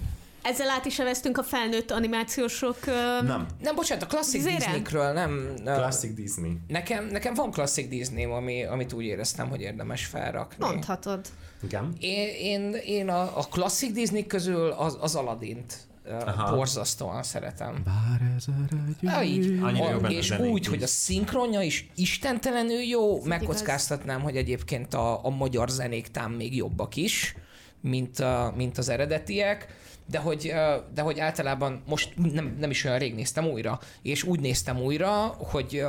Ezzel 0.47 0.71
át 0.71 0.85
is 0.85 0.99
eveztünk 0.99 1.39
a 1.39 1.43
felnőtt 1.43 1.91
animációsok. 1.91 2.77
ö, 2.87 3.23
Nem. 3.23 3.47
nem, 3.63 3.75
bocsánat, 3.75 4.05
a 4.05 4.07
klasszik? 4.07 4.43
Disneykről 4.43 5.13
nem... 5.13 5.55
uh, 5.65 5.75
Klasszik 5.75 6.15
Disney. 6.15 6.59
Nekem, 6.69 7.07
nekem 7.07 7.35
van 7.35 7.51
klasszik 7.51 7.89
Disney, 7.89 8.25
ami, 8.25 8.65
amit 8.65 8.93
úgy 8.93 9.05
éreztem, 9.05 9.49
hogy 9.49 9.61
érdemes 9.61 10.05
felrakni. 10.05 10.65
Mondhatod. 10.65 11.21
Igen. 11.63 11.93
Én, 12.01 12.29
én, 12.29 12.75
én 12.85 13.09
a, 13.09 13.21
a 13.39 13.47
klasszik 13.51 13.93
Disney 13.93 14.27
közül 14.27 14.69
az, 14.71 14.99
az 15.01 15.15
Aladdint 15.15 15.77
uh, 16.07 16.13
Aha. 16.27 16.57
borzasztóan 16.57 17.23
szeretem. 17.23 17.83
Bár 17.85 18.33
ez 18.37 18.45
a 18.47 18.53
Ja, 19.01 19.23
így. 19.23 19.59
Annyira 19.63 19.91
jó 19.91 20.07
és 20.09 20.31
úgy, 20.31 20.61
is. 20.61 20.69
hogy 20.69 20.83
a 20.83 20.87
szinkronja 20.87 21.61
is 21.61 21.91
istentelenül 21.95 22.81
jó, 22.81 23.25
megkockáztatnám, 23.25 24.21
hogy 24.21 24.37
egyébként 24.37 24.95
a, 24.95 25.25
a 25.25 25.29
magyar 25.29 25.69
zenék 25.69 26.09
tám 26.09 26.33
még 26.33 26.57
jobbak 26.57 26.97
is, 26.97 27.37
mint, 27.81 28.19
a, 28.21 28.53
mint 28.57 28.79
az 28.79 28.89
eredetiek, 28.89 29.67
de 30.11 30.19
hogy, 30.19 30.53
de 30.95 31.03
hogy 31.03 31.21
általában 31.21 31.83
most 31.87 32.13
nem, 32.33 32.57
nem 32.61 32.71
is 32.71 32.85
olyan 32.85 32.99
rég 32.99 33.15
néztem 33.15 33.47
újra, 33.47 33.81
és 34.03 34.23
úgy 34.23 34.41
néztem 34.41 34.81
újra, 34.81 35.11
hogy 35.27 35.85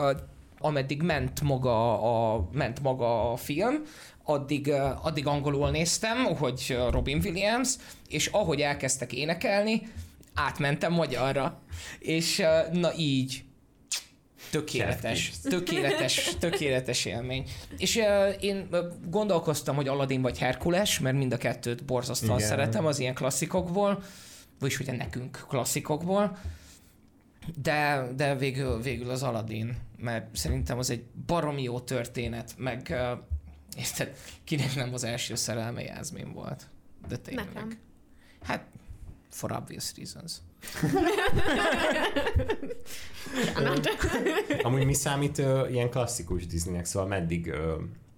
ameddig 0.59 1.01
ment 1.01 1.41
maga 1.41 2.01
a, 2.01 2.47
ment 2.51 2.81
maga 2.81 3.31
a 3.31 3.35
film, 3.35 3.81
addig, 4.23 4.71
addig 5.01 5.27
angolul 5.27 5.69
néztem, 5.69 6.23
hogy 6.25 6.77
Robin 6.89 7.21
Williams, 7.23 7.75
és 8.07 8.27
ahogy 8.27 8.61
elkezdtek 8.61 9.13
énekelni, 9.13 9.81
átmentem 10.33 10.93
magyarra. 10.93 11.59
És 11.99 12.43
na 12.71 12.95
így, 12.97 13.43
Tökéletes, 14.51 15.31
tökéletes, 15.43 16.35
tökéletes 16.39 17.05
élmény. 17.05 17.49
És 17.77 17.95
uh, 17.95 18.43
én 18.43 18.69
gondolkoztam, 19.09 19.75
hogy 19.75 19.87
Aladdin 19.87 20.21
vagy 20.21 20.37
Herkules, 20.37 20.99
mert 20.99 21.17
mind 21.17 21.33
a 21.33 21.37
kettőt 21.37 21.85
borzasztóan 21.85 22.37
Igen. 22.37 22.49
szeretem 22.49 22.85
az 22.85 22.99
ilyen 22.99 23.13
klasszikokból, 23.13 24.03
vagyis 24.59 24.79
ugye 24.79 24.95
nekünk 24.95 25.45
klasszikokból, 25.47 26.37
de, 27.61 28.07
de 28.15 28.35
végül, 28.35 28.81
végül 28.81 29.09
az 29.09 29.23
Aladdin, 29.23 29.77
mert 29.97 30.35
szerintem 30.35 30.77
az 30.77 30.89
egy 30.89 31.03
baromi 31.25 31.63
jó 31.63 31.79
történet, 31.79 32.53
meg 32.57 32.87
uh, 32.89 33.19
érted, 33.77 34.15
kinek 34.43 34.75
nem 34.75 34.93
az 34.93 35.03
első 35.03 35.35
szerelme 35.35 35.81
Jászmin 35.81 36.33
volt. 36.33 36.67
De 37.07 37.17
tényleg. 37.17 37.45
Nekem. 37.45 37.77
Hát, 38.41 38.65
for 39.37 39.51
obvious 39.51 39.91
reasons. 39.97 40.31
Amúgy 44.63 44.85
mi 44.85 44.93
számít 44.93 45.37
ö, 45.37 45.67
ilyen 45.67 45.89
klasszikus 45.89 46.47
Disneynek, 46.47 46.85
szóval 46.85 47.07
meddig 47.07 47.47
ö, 47.47 47.73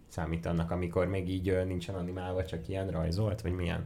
számít 0.08 0.46
annak, 0.46 0.72
amikor 0.72 1.08
még 1.08 1.30
így 1.30 1.50
ö, 1.50 1.64
nincsen 1.64 1.96
animálva, 1.96 2.46
csak 2.46 2.68
ilyen 2.68 2.90
rajzolt, 2.90 3.42
vagy 3.42 3.52
milyen? 3.52 3.86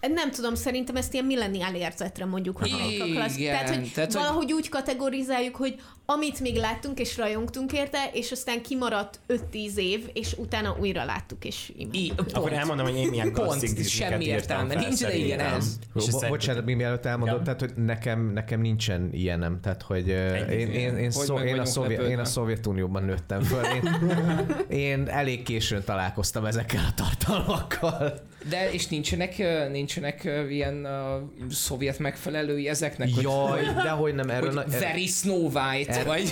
Nem 0.00 0.30
tudom, 0.30 0.54
szerintem 0.54 0.96
ezt 0.96 1.12
ilyen 1.12 1.24
milleniál 1.24 1.74
érzetre 1.74 2.24
mondjuk, 2.24 2.56
hogy 2.56 2.70
a 3.00 3.04
klassz. 3.12 3.36
Igen, 3.36 3.52
Tehát, 3.54 3.74
hogy 3.74 3.90
tehát, 3.94 4.12
hogy- 4.12 4.22
valahogy 4.22 4.52
úgy 4.52 4.68
kategorizáljuk, 4.68 5.56
hogy 5.56 5.80
amit 6.14 6.40
még 6.40 6.56
láttunk 6.56 6.98
és 6.98 7.16
rajongtunk 7.16 7.72
érte, 7.72 8.10
és 8.12 8.32
aztán 8.32 8.62
kimaradt 8.62 9.20
5-10 9.28 9.74
év, 9.74 10.10
és 10.12 10.34
utána 10.38 10.76
újra 10.80 11.04
láttuk 11.04 11.44
és 11.44 11.72
imádtuk. 11.76 12.16
Pont. 12.16 12.32
Akkor 12.32 12.52
elmondom, 12.52 12.86
hogy 12.86 12.96
én 12.96 13.08
milyen 13.08 13.32
Pont, 13.32 13.88
semmi 13.88 14.24
értelme 14.24 14.74
nincs, 14.74 15.00
de 15.00 15.14
igen, 15.14 15.38
szerintem. 15.38 15.54
ez. 15.54 16.28
Bocsánat, 16.28 16.64
mi 16.64 16.74
mielőtt 16.74 17.04
elmondod, 17.04 17.42
tehát 17.42 17.60
hogy 17.60 17.72
nekem, 17.76 18.32
nekem 18.32 18.60
nincsen 18.60 19.08
ilyenem, 19.12 19.60
tehát 19.60 19.82
hogy 19.82 20.08
én, 20.08 20.48
én, 20.50 20.96
én, 20.96 21.12
Hogy 21.12 21.26
szó, 21.26 21.34
meg 21.34 21.46
én, 21.46 21.58
a 21.58 21.64
Szovjet, 21.64 22.02
én 22.02 22.18
a. 22.18 22.24
Szovjetunióban 22.24 23.04
nőttem 23.04 23.42
föl. 23.42 23.64
Én, 23.64 23.96
én 24.88 25.08
elég 25.08 25.42
későn 25.42 25.84
találkoztam 25.84 26.44
ezekkel 26.44 26.84
a 26.88 26.94
tartalmakkal. 26.94 28.30
De 28.48 28.70
és 28.72 28.86
nincsenek, 28.86 29.42
nincsenek 29.70 30.28
ilyen 30.48 30.86
uh, 30.86 31.52
szovjet 31.52 31.98
megfelelői 31.98 32.68
ezeknek, 32.68 33.08
hogy, 33.14 33.22
Jaj, 33.22 33.62
de 33.82 33.90
hogy 33.90 34.14
nem, 34.14 34.30
erről, 34.30 34.46
hogy 34.46 34.54
na, 34.54 34.74
er, 34.74 34.80
Very 34.80 35.06
Snow 35.06 35.50
White, 35.52 36.01
er- 36.02 36.06
vagy 36.06 36.28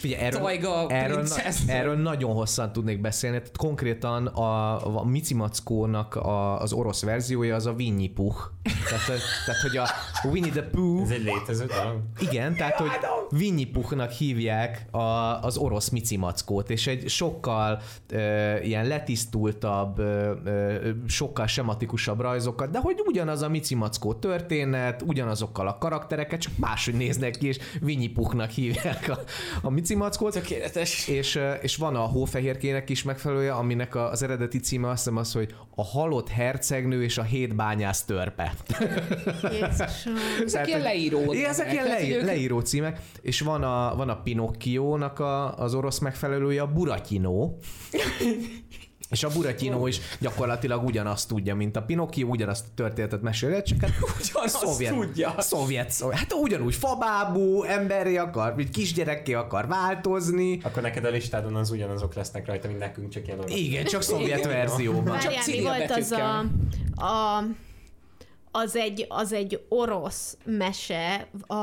figyelj, 0.00 0.22
erről, 0.22 0.40
Tajga 0.40 0.86
erről, 0.88 1.22
na, 1.22 1.72
erről 1.72 1.96
nagyon 1.96 2.34
hosszan 2.34 2.72
tudnék 2.72 3.00
beszélni. 3.00 3.38
Tehát 3.38 3.56
konkrétan 3.56 4.26
a, 4.26 4.98
a 5.00 5.04
Mici 5.04 5.34
Mackónak 5.34 6.14
a, 6.16 6.60
az 6.60 6.72
orosz 6.72 7.02
verziója 7.02 7.54
az 7.54 7.66
a 7.66 7.72
Winnie 7.72 8.10
Puh. 8.14 8.34
Tehát, 8.64 9.06
tehát, 9.46 9.60
hogy 9.62 9.76
a 9.76 9.88
Winnie 10.28 10.50
the 10.50 10.62
Pooh 10.62 11.02
Ez 11.02 11.10
egy 11.10 11.22
létező 11.22 11.66
dolog. 11.66 12.00
Igen, 12.18 12.54
tehát, 12.54 12.74
hogy 12.74 12.90
Winnie 13.30 13.66
Puhnak 13.72 14.10
hívják 14.10 14.86
a, 14.90 14.98
az 15.42 15.56
orosz 15.56 15.88
Mici 15.88 16.16
Mackót, 16.16 16.70
és 16.70 16.86
egy 16.86 17.08
sokkal 17.08 17.80
ö, 18.08 18.56
ilyen 18.58 18.86
letisztultabb, 18.86 19.98
ö, 19.98 20.32
ö, 20.44 20.90
sokkal 21.06 21.46
sematikusabb 21.46 22.20
rajzokat, 22.20 22.70
de 22.70 22.78
hogy 22.78 23.02
ugyanaz 23.06 23.42
a 23.42 23.48
Mici 23.48 23.74
Mackó 23.74 24.14
történet, 24.14 25.02
ugyanazokkal 25.02 25.68
a 25.68 25.78
karaktereket, 25.78 26.40
csak 26.40 26.52
máshogy 26.56 26.94
néznek 26.94 27.36
ki, 27.38 27.46
és 27.46 27.58
Winnie 27.82 28.12
Puhnak 28.14 28.50
hívják 28.50 29.08
a, 29.08 29.18
a 29.62 29.70
Mici 29.70 29.94
Mackót. 29.94 30.32
Tökéletes. 30.32 31.08
És, 31.08 31.40
és 31.60 31.76
van 31.76 31.96
a 31.96 32.00
hófehérkének 32.00 32.90
is 32.90 33.02
megfelelője, 33.02 33.52
aminek 33.52 33.94
az 33.94 34.22
eredeti 34.22 34.58
címe 34.58 34.88
azt 34.88 35.04
hiszem 35.04 35.16
az, 35.16 35.32
hogy 35.32 35.54
a 35.74 35.84
halott 35.84 36.28
hercegnő 36.28 37.02
és 37.02 37.18
a 37.18 37.22
hét 37.22 37.54
bányász 37.54 38.04
törpe. 38.04 38.53
Jézusom. 39.50 40.14
Ezek 40.44 40.66
ilyen 40.66 40.78
hogy- 40.80 40.88
leíró. 40.88 41.32
Igen, 41.32 41.50
ezek 41.50 41.72
ilyen 41.72 41.84
Tehát, 41.84 42.02
ők- 42.02 42.24
leíró 42.24 42.60
címek, 42.60 43.00
és 43.22 43.40
van 43.40 43.62
a, 43.62 43.94
van 43.96 44.08
a 44.08 44.20
Pinocchio-nak 44.22 45.18
a, 45.18 45.56
az 45.58 45.74
orosz 45.74 45.98
megfelelője, 45.98 46.62
a 46.62 46.66
Buratino. 46.72 47.50
És 49.10 49.24
a 49.24 49.28
Buratino 49.28 49.86
is 49.86 50.00
gyakorlatilag 50.20 50.84
ugyanazt 50.84 51.28
tudja, 51.28 51.54
mint 51.54 51.76
a 51.76 51.82
Pinocchio, 51.82 52.26
ugyanazt 52.28 52.64
a 52.70 52.74
történetet 52.74 53.22
mesélje, 53.22 53.62
csak 53.62 53.80
hát 53.80 53.90
Ugyanazt 54.20 54.56
szovjet, 54.56 54.94
tudja. 54.94 55.34
Szovjet, 55.38 55.90
szovjet, 55.90 56.18
hát 56.18 56.32
ugyanúgy 56.32 56.74
fabábú, 56.74 57.62
emberi 57.62 58.16
akar, 58.16 58.54
vagy 58.54 58.70
kisgyerekké 58.70 59.32
akar 59.32 59.66
változni. 59.66 60.58
Akkor 60.62 60.82
neked 60.82 61.04
a 61.04 61.10
listádon 61.10 61.54
az 61.56 61.70
ugyanazok 61.70 62.14
lesznek 62.14 62.46
rajta, 62.46 62.66
mint 62.68 62.78
nekünk, 62.78 63.08
csak 63.08 63.26
ilyen 63.26 63.38
orosz. 63.38 63.54
Igen, 63.54 63.84
csak 63.84 64.02
szovjet 64.02 64.44
verzióban. 64.44 65.04
Várjál, 65.04 65.32
mi 65.32 65.38
Cyril 65.38 65.62
volt 65.62 65.90
az 65.90 66.10
a, 66.12 66.38
a 67.06 67.44
az 68.56 68.76
egy, 68.76 69.06
az 69.08 69.32
egy 69.32 69.64
orosz 69.68 70.36
mese, 70.44 71.28
a, 71.46 71.56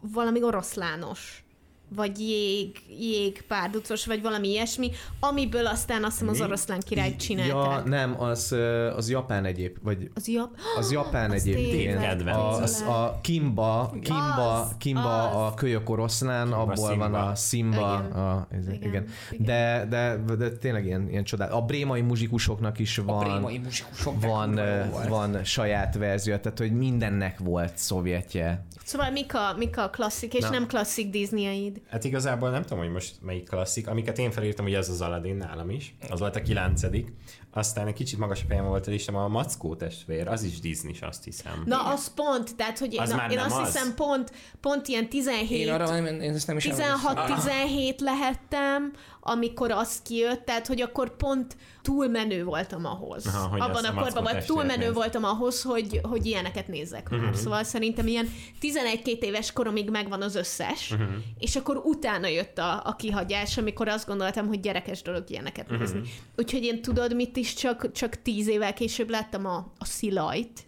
valami 0.00 0.42
oroszlános 0.42 1.43
vagy 1.88 2.18
jég, 2.20 2.82
jég 2.98 3.42
párducos, 3.48 4.06
vagy 4.06 4.22
valami 4.22 4.48
ilyesmi, 4.48 4.90
amiből 5.20 5.66
aztán 5.66 6.04
azt 6.04 6.12
hiszem 6.12 6.28
az 6.28 6.40
oroszlán 6.40 6.80
királyt 6.80 7.12
Ja, 7.12 7.18
csinálták. 7.18 7.84
nem, 7.84 8.20
az, 8.22 8.56
az 8.96 9.10
japán 9.10 9.44
egyéb, 9.44 9.76
vagy 9.82 10.10
Az 10.14 10.28
jap... 10.28 10.50
Az 10.78 10.92
japán 10.92 11.30
Az 11.30 11.40
egyébként. 11.46 12.00
kedvenc. 12.00 12.36
A, 12.38 12.62
az, 12.62 12.80
a 12.80 13.18
Kimba, 13.22 13.92
Kimba, 14.02 14.52
Az, 14.60 14.68
Kimba 14.78 15.28
az. 15.28 15.36
a 15.52 15.54
kölyök 15.54 15.90
oroszlán, 15.90 16.52
abból 16.52 16.88
Simba. 16.88 17.08
van 17.10 17.14
a 17.14 17.34
Simba. 17.34 18.04
Igen. 18.06 18.22
A, 18.22 18.46
ez, 18.50 18.68
igen. 18.68 19.06
Igen. 19.30 19.46
De, 19.46 19.86
de, 19.88 20.34
de 20.38 20.50
tényleg 20.50 20.84
ilyen, 20.86 21.08
ilyen 21.10 21.24
csodál. 21.24 21.52
A 21.52 21.60
brémai 21.62 22.00
muzsikusoknak 22.00 22.78
is 22.78 22.98
A 22.98 23.02
van, 23.04 23.24
brémai 23.24 23.58
muzsikusok 23.58 24.18
de 24.18 24.26
van, 24.26 24.60
van 25.08 25.44
saját 25.44 25.94
verzió, 25.96 26.36
tehát 26.36 26.58
hogy 26.58 26.72
mindennek 26.72 27.38
volt 27.38 27.76
szovjetje. 27.78 28.64
Szóval 28.84 29.10
mik 29.10 29.34
a, 29.34 29.54
mik 29.58 29.78
a 29.78 29.90
klasszik 29.90 30.34
és 30.34 30.42
Na. 30.42 30.50
nem 30.50 30.66
klasszik 30.66 31.10
Disneyeid? 31.10 31.80
Hát 31.90 32.04
igazából 32.04 32.50
nem 32.50 32.62
tudom, 32.62 32.78
hogy 32.78 32.92
most 32.92 33.14
melyik 33.22 33.48
klasszik. 33.48 33.88
Amiket 33.88 34.18
én 34.18 34.30
felírtam, 34.30 34.64
hogy 34.64 34.74
ez 34.74 34.88
az 34.88 35.00
Aladdin 35.00 35.36
nálam 35.36 35.70
is. 35.70 35.94
Az 36.10 36.20
volt 36.20 36.36
a 36.36 36.42
kilencedik. 36.42 37.12
Aztán 37.50 37.86
egy 37.86 37.94
kicsit 37.94 38.18
magasabb 38.18 38.48
helyen 38.48 38.66
volt 38.66 38.86
a 38.86 38.90
listám 38.90 39.16
a 39.16 39.28
Mackó 39.28 39.74
testvér, 39.76 40.28
az 40.28 40.42
is 40.42 40.60
Disney, 40.60 40.94
azt 41.00 41.24
hiszem. 41.24 41.62
Na, 41.66 41.92
az 41.92 42.14
pont, 42.14 42.56
tehát, 42.56 42.78
hogy 42.78 42.96
Az 42.98 43.10
én, 43.10 43.16
már 43.16 43.30
én 43.30 43.36
nem 43.36 43.46
azt 43.46 43.60
az. 43.60 43.66
hiszem 43.72 43.94
pont, 43.94 44.32
pont 44.60 44.88
ilyen 44.88 45.08
17, 45.08 45.50
Én 45.50 45.72
arra 45.72 45.86
van, 45.86 46.06
én 46.06 46.34
ezt 46.34 46.46
nem 46.46 46.56
is 46.56 46.66
emlékszem. 46.66 46.98
16-17 47.14 47.98
lehettem, 47.98 48.92
amikor 49.26 49.70
az 49.70 50.02
kijött, 50.02 50.44
tehát 50.44 50.66
hogy 50.66 50.80
akkor 50.80 51.16
pont 51.16 51.56
túlmenő 51.82 52.44
voltam 52.44 52.84
ahhoz. 52.84 53.26
Aha, 53.26 53.48
hogy 53.48 53.60
Abban 53.60 53.84
a 53.84 53.94
korban 54.02 54.22
volt, 54.22 54.46
túlmenő 54.46 54.82
nézd. 54.84 54.94
voltam 54.94 55.24
ahhoz, 55.24 55.62
hogy, 55.62 56.00
hogy 56.02 56.26
ilyeneket 56.26 56.68
nézzek 56.68 57.08
már. 57.10 57.36
Szóval 57.36 57.62
szerintem 57.64 58.06
ilyen 58.06 58.28
11-2 58.60 59.04
éves 59.04 59.52
koromig 59.52 59.90
megvan 59.90 60.22
az 60.22 60.34
összes, 60.34 60.88
Mhm. 60.90 61.02
és 61.38 61.56
akkor 61.56 61.76
utána 61.84 62.26
jött 62.26 62.58
a, 62.58 62.82
a 62.84 62.96
kihagyás, 62.96 63.58
amikor 63.58 63.88
azt 63.88 64.06
gondoltam, 64.06 64.46
hogy 64.46 64.60
gyerekes 64.60 65.02
dolog 65.02 65.24
ilyeneket 65.30 65.68
Mhm. 65.70 65.78
nézni. 65.78 66.00
Úgyhogy 66.36 66.62
én 66.64 66.82
tudod, 66.82 67.14
mit 67.14 67.36
is 67.36 67.54
csak, 67.54 67.92
csak 67.92 68.22
10 68.22 68.48
évvel 68.48 68.74
később 68.74 69.10
láttam 69.10 69.46
a, 69.46 69.72
a 69.78 69.84
Szilajt, 69.84 70.60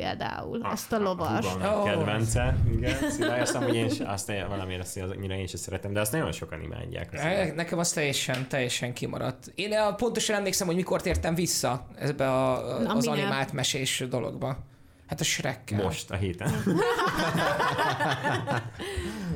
például, 0.00 0.60
azt 0.62 0.92
a 0.92 0.98
lovas. 0.98 1.46
Húgom 1.46 1.80
Ó. 1.80 1.82
kedvence. 1.82 2.56
Igen, 2.76 3.10
Szilaj, 3.10 3.40
azt 3.40 3.54
hogy 3.54 3.74
én 3.74 3.84
is, 3.84 4.00
azt 4.00 4.32
valamiért 4.48 4.80
azt 4.80 4.96
annyira 4.96 5.34
én 5.34 5.46
sem 5.46 5.60
szeretem, 5.60 5.92
de 5.92 6.00
azt 6.00 6.12
nagyon 6.12 6.32
sokan 6.32 6.62
imádják. 6.62 7.12
Azt 7.12 7.22
Ne- 7.22 7.52
Nekem 7.52 7.78
az 7.78 7.92
teljesen, 7.92 8.48
teljesen 8.48 8.92
kimaradt. 8.92 9.52
Én 9.54 9.72
a- 9.72 9.94
pontosan 9.94 10.36
emlékszem, 10.36 10.66
hogy 10.66 10.76
mikor 10.76 11.00
tértem 11.02 11.34
vissza 11.34 11.86
ebbe 11.98 12.32
a, 12.32 12.60
Na, 12.82 12.92
az 12.94 13.04
minél? 13.06 13.20
animált 13.22 13.52
mesés 13.52 14.04
dologba. 14.10 14.56
Hát 15.06 15.20
a 15.20 15.24
shrek 15.24 15.70
Most, 15.82 16.10
a 16.10 16.14
héten. 16.16 16.50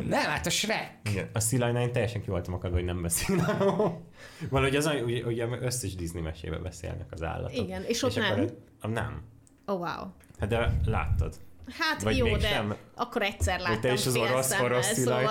Nem, 0.08 0.22
hát 0.30 0.46
a 0.46 0.50
Shrek. 0.50 0.92
Igen. 1.10 1.28
A 1.32 1.40
Szilajnál 1.40 1.82
én 1.82 1.92
teljesen 1.92 2.22
ki 2.22 2.30
voltam 2.30 2.54
akadva, 2.54 2.76
hogy 2.76 2.84
nem 2.84 3.02
beszélnek. 3.02 3.56
Valahogy 4.50 4.76
az, 4.76 4.86
ugye, 5.04 5.24
ugye 5.24 5.46
összes 5.60 5.94
Disney 5.94 6.22
mesébe 6.22 6.56
beszélnek 6.56 7.06
az 7.10 7.22
állatok. 7.22 7.56
Igen, 7.64 7.82
és 7.82 8.02
ott 8.02 8.16
akkor 8.16 8.28
nem. 8.36 8.38
ez- 8.40 8.52
a, 8.80 8.86
nem. 8.86 9.22
Oh, 9.66 9.78
wow. 9.78 10.06
Hát 10.40 10.48
de 10.48 10.76
láttad. 10.84 11.34
Hát 11.78 12.02
Vagy 12.02 12.16
jó, 12.16 12.24
mégsem? 12.26 12.68
de 12.68 12.76
akkor 12.94 13.22
egyszer 13.22 13.60
láttam 13.60 13.80
te 13.80 13.92
is 13.92 14.06
az 14.06 14.16
orosz, 14.16 14.60
orosz 14.60 14.92
szóval... 14.92 15.30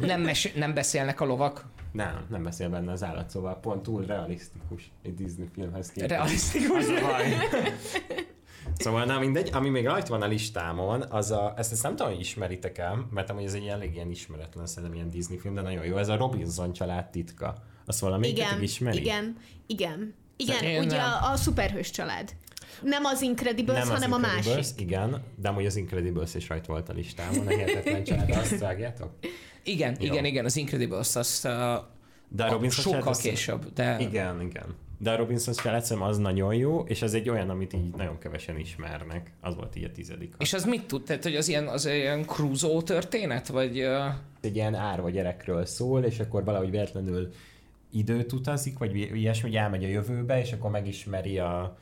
Nem, 0.00 0.20
mes- 0.20 0.54
nem 0.54 0.74
beszélnek 0.74 1.20
a 1.20 1.24
lovak. 1.24 1.64
Nem, 1.92 2.26
nem 2.30 2.42
beszél 2.42 2.68
benne 2.68 2.92
az 2.92 3.02
állat, 3.02 3.30
szóval 3.30 3.60
pont 3.60 3.82
túl 3.82 4.04
realisztikus 4.04 4.90
egy 5.02 5.14
Disney 5.14 5.48
filmhez 5.54 5.90
képest. 5.92 6.10
Realisztikus. 6.10 6.76
Az 6.78 6.88
a. 6.88 7.16
Szóval 8.78 9.04
na 9.04 9.18
mindegy, 9.18 9.50
ami 9.52 9.68
még 9.68 9.84
rajta 9.86 10.08
van 10.08 10.22
a 10.22 10.26
listámon, 10.26 11.02
az 11.02 11.30
a, 11.30 11.54
ezt, 11.56 11.72
ezt 11.72 11.82
nem 11.82 11.96
tudom, 11.96 12.12
hogy 12.12 12.20
ismeritek 12.20 12.78
el, 12.78 13.06
mert 13.10 13.30
amúgy 13.30 13.44
ez 13.44 13.54
egy 13.54 13.66
elég 13.66 13.94
ilyen 13.94 14.10
ismeretlen, 14.10 14.66
szerintem 14.66 14.94
ilyen 14.94 15.10
Disney 15.10 15.38
film, 15.38 15.54
de 15.54 15.60
nagyon 15.60 15.84
jó. 15.84 15.96
Ez 15.96 16.08
a 16.08 16.16
Robinson 16.16 16.72
család 16.72 17.10
titka. 17.10 17.54
Azt 17.86 18.00
valami 18.00 18.28
Igen, 18.28 18.62
ismeri? 18.62 18.98
igen, 18.98 19.36
igen. 19.66 20.14
Igen, 20.36 20.64
Én 20.64 20.82
ugye 20.82 20.96
nem. 20.96 21.12
a, 21.22 21.30
a 21.30 21.36
szuperhős 21.36 21.90
család. 21.90 22.32
Nem 22.82 23.04
az 23.04 23.22
Incredibles, 23.22 23.78
Nem 23.84 23.88
az 23.94 24.02
hanem 24.02 24.12
a 24.12 24.16
Incredibles, 24.16 24.56
másik. 24.56 24.80
Igen, 24.80 25.22
de 25.36 25.48
amúgy 25.48 25.66
az 25.66 25.76
Incredibles 25.76 26.34
is 26.34 26.48
rajta 26.48 26.72
volt 26.72 26.88
a 26.88 26.92
listámon, 26.92 27.46
a 27.46 27.50
hihetetlen 27.50 28.04
család, 28.08 28.30
azt 28.30 28.58
vágjátok? 28.58 29.10
Igen, 29.64 29.96
Jó. 30.00 30.12
igen, 30.12 30.24
igen, 30.24 30.44
az 30.44 30.56
Incredibles, 30.56 31.16
azt 31.16 31.44
uh, 31.44 31.50
De 32.28 32.44
a 32.44 32.46
a, 32.48 32.50
Robinson 32.50 32.82
sokkal 32.82 32.98
család, 32.98 33.14
azt- 33.14 33.22
később, 33.22 33.72
de 33.74 33.96
Igen, 34.00 34.40
igen. 34.40 34.74
De 34.98 35.10
a 35.10 35.16
Robinson 35.16 35.54
család 35.54 35.82
szerintem 35.82 36.08
az 36.10 36.18
nagyon 36.18 36.54
jó, 36.54 36.80
és 36.80 37.02
ez 37.02 37.14
egy 37.14 37.28
olyan, 37.28 37.50
amit 37.50 37.72
így 37.72 37.94
nagyon 37.96 38.18
kevesen 38.18 38.58
ismernek. 38.58 39.32
Az 39.40 39.54
volt 39.54 39.76
így 39.76 39.84
a 39.84 39.92
tizedik. 39.92 40.34
és 40.38 40.52
az 40.52 40.64
mit 40.64 40.86
tud? 40.86 41.02
Tehát, 41.02 41.22
hogy 41.22 41.36
az 41.36 41.48
ilyen, 41.48 41.66
az 41.68 41.86
ilyen 41.86 42.22
Crusoe 42.24 42.82
történet? 42.82 43.48
Vagy 43.48 43.80
uh, 43.82 44.04
egy 44.40 44.56
ilyen 44.56 44.74
árva 44.74 45.10
gyerekről 45.10 45.64
szól, 45.66 46.04
és 46.04 46.18
akkor 46.20 46.44
valahogy 46.44 46.70
véletlenül 46.70 47.32
időt 47.92 48.32
utazik, 48.32 48.78
vagy 48.78 48.96
ilyesmi, 48.96 49.48
hogy 49.48 49.56
elmegy 49.58 49.84
a 49.84 49.88
jövőbe, 49.88 50.40
és 50.40 50.52
akkor 50.52 50.70
megismeri 50.70 51.38
a 51.38 51.78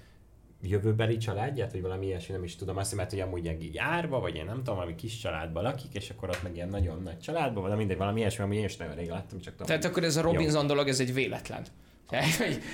jövőbeli 0.71 1.17
családját, 1.17 1.73
vagy 1.73 1.83
valami 1.83 2.07
ilyesmi, 2.07 2.35
nem 2.35 2.45
is 2.45 2.57
tudom, 2.57 2.77
azt 2.77 2.91
hiszem, 2.91 3.07
hogy 3.11 3.21
amúgy 3.21 3.57
így 3.62 3.79
árva, 3.79 4.21
vagy 4.21 4.35
én 4.37 4.45
nem 4.45 4.57
tudom, 4.57 4.75
valami 4.75 4.95
kis 4.95 5.19
családban 5.19 5.62
lakik, 5.62 5.95
és 5.95 6.11
akkor 6.11 6.29
ott 6.29 6.43
meg 6.43 6.55
ilyen 6.57 6.69
nagyon 6.69 7.03
nagy 7.03 7.19
családban, 7.19 7.62
vagy 7.62 7.77
mindegy, 7.77 7.97
valami 7.97 8.21
ilyesmi, 8.21 8.45
ami 8.45 8.57
én 8.57 8.65
is 8.65 8.77
nagyon 8.77 8.95
rég 8.95 9.09
láttam, 9.09 9.41
csak 9.41 9.53
tudom. 9.53 9.67
tehát 9.67 9.85
akkor 9.85 10.05
ez 10.05 10.17
a 10.17 10.23
Robinson 10.23 10.67
dolog, 10.67 10.89
ez 10.89 11.01
egy 11.01 11.15
véletlen. 11.15 11.62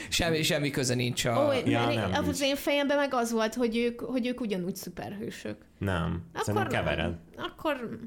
Semmi, 0.08 0.42
semmi 0.42 0.70
köze 0.70 0.94
nincs 0.94 1.24
a... 1.24 1.46
Ó, 1.46 1.68
Ja, 1.68 1.86
ne- 1.86 2.06
nem, 2.08 2.28
az 2.28 2.40
én 2.40 2.56
fejemben 2.56 2.96
meg 2.96 3.14
az 3.14 3.32
volt, 3.32 3.54
hogy 3.54 3.76
ők, 3.76 4.00
hogy 4.00 4.26
ők 4.26 4.40
ugyanúgy 4.40 4.76
szuperhősök. 4.76 5.56
Nem, 5.78 6.22
Akkor 6.32 6.44
szerintem 6.44 6.70
nem. 6.70 6.84
kevered. 6.84 7.14
Akkor... 7.36 7.98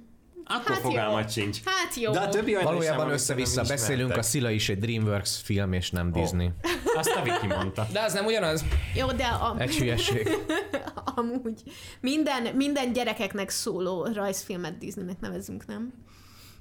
Akkor 0.46 0.72
Hát 0.72 0.82
fogalmat 0.82 1.36
jó. 1.36 1.42
sincs. 1.44 1.60
Hát 1.66 1.96
jó. 1.96 2.12
De 2.12 2.20
a 2.20 2.30
többi 2.30 2.54
olyan 2.54 2.64
Valójában 2.64 3.10
össze-vissza 3.10 3.64
beszélünk, 3.64 4.18
a. 4.18 4.22
Szila 4.22 4.50
is 4.50 4.70
egy 4.70 4.80
DreamWorks 4.80 5.42
film, 5.44 5.74
és 5.74 5.92
nem 5.92 6.12
Disney. 6.12 6.50
Azt 6.96 7.16
a 7.16 7.22
Viki 7.22 7.48
mondta. 7.48 7.88
De 7.92 8.02
az 8.02 8.14
nem 8.14 8.26
ugyanaz? 8.26 8.64
Jó, 8.96 9.12
de 9.12 9.24
a, 9.24 9.56
Egy 9.60 9.76
hülyeség. 9.76 10.30
amúgy 11.16 11.64
minden, 12.02 12.56
minden 12.56 12.94
gyerekeknek 12.94 13.50
szóló 13.50 14.06
rajzfilmet 14.14 14.78
Disneynek 14.78 15.20
nevezünk, 15.20 15.66
nem? 15.66 15.94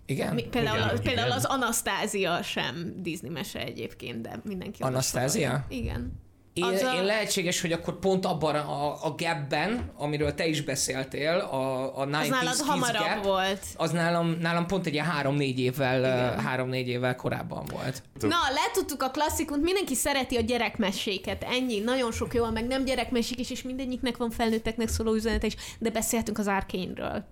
Igen? 0.06 0.34
Mi, 0.34 0.42
például, 0.42 0.76
Igen, 0.78 1.02
például 1.02 1.26
igen. 1.26 1.38
az 1.38 1.44
Anasztázia 1.44 2.42
sem 2.42 2.94
Disney 2.96 3.30
mese 3.30 3.64
egyébként, 3.64 4.20
de 4.20 4.40
mindenki 4.44 4.82
Anasztázia? 4.82 5.64
Igen. 5.68 6.21
Én, 6.54 6.64
a- 6.64 6.94
én 6.94 7.04
lehetséges, 7.04 7.60
hogy 7.60 7.72
akkor 7.72 7.98
pont 7.98 8.26
abban 8.26 8.54
a, 8.54 9.04
a 9.06 9.14
gapben, 9.16 9.90
amiről 9.96 10.34
te 10.34 10.46
is 10.46 10.62
beszéltél, 10.62 11.30
a, 11.30 11.82
a 12.00 12.06
90s 12.06 12.20
Az 12.20 12.28
nálad 12.28 12.56
hamarabb 12.66 13.14
gap, 13.14 13.24
volt. 13.24 13.60
az 13.76 13.90
nálam, 13.90 14.36
nálam 14.40 14.66
pont 14.66 14.86
egy 14.86 14.92
ilyen 14.92 15.04
három-négy 15.06 15.58
évvel, 15.58 16.34
három-négy 16.40 16.88
évvel 16.88 17.16
korábban 17.16 17.64
volt. 17.72 18.02
Na, 18.20 18.36
letudtuk 18.64 19.02
a 19.02 19.10
klasszikut, 19.10 19.62
mindenki 19.62 19.94
szereti 19.94 20.36
a 20.36 20.40
gyerekmeséket, 20.40 21.42
ennyi, 21.44 21.78
nagyon 21.78 22.12
sok 22.12 22.34
jó, 22.34 22.50
meg 22.50 22.66
nem 22.66 22.84
gyerekmesék 22.84 23.38
is, 23.38 23.50
és 23.50 23.62
mindegyiknek 23.62 24.16
van 24.16 24.30
felnőtteknek 24.30 24.88
szóló 24.88 25.14
üzenete 25.14 25.46
is, 25.46 25.54
de 25.78 25.90
beszélhetünk 25.90 26.38
az 26.38 26.46
Arkane-ről. 26.46 27.24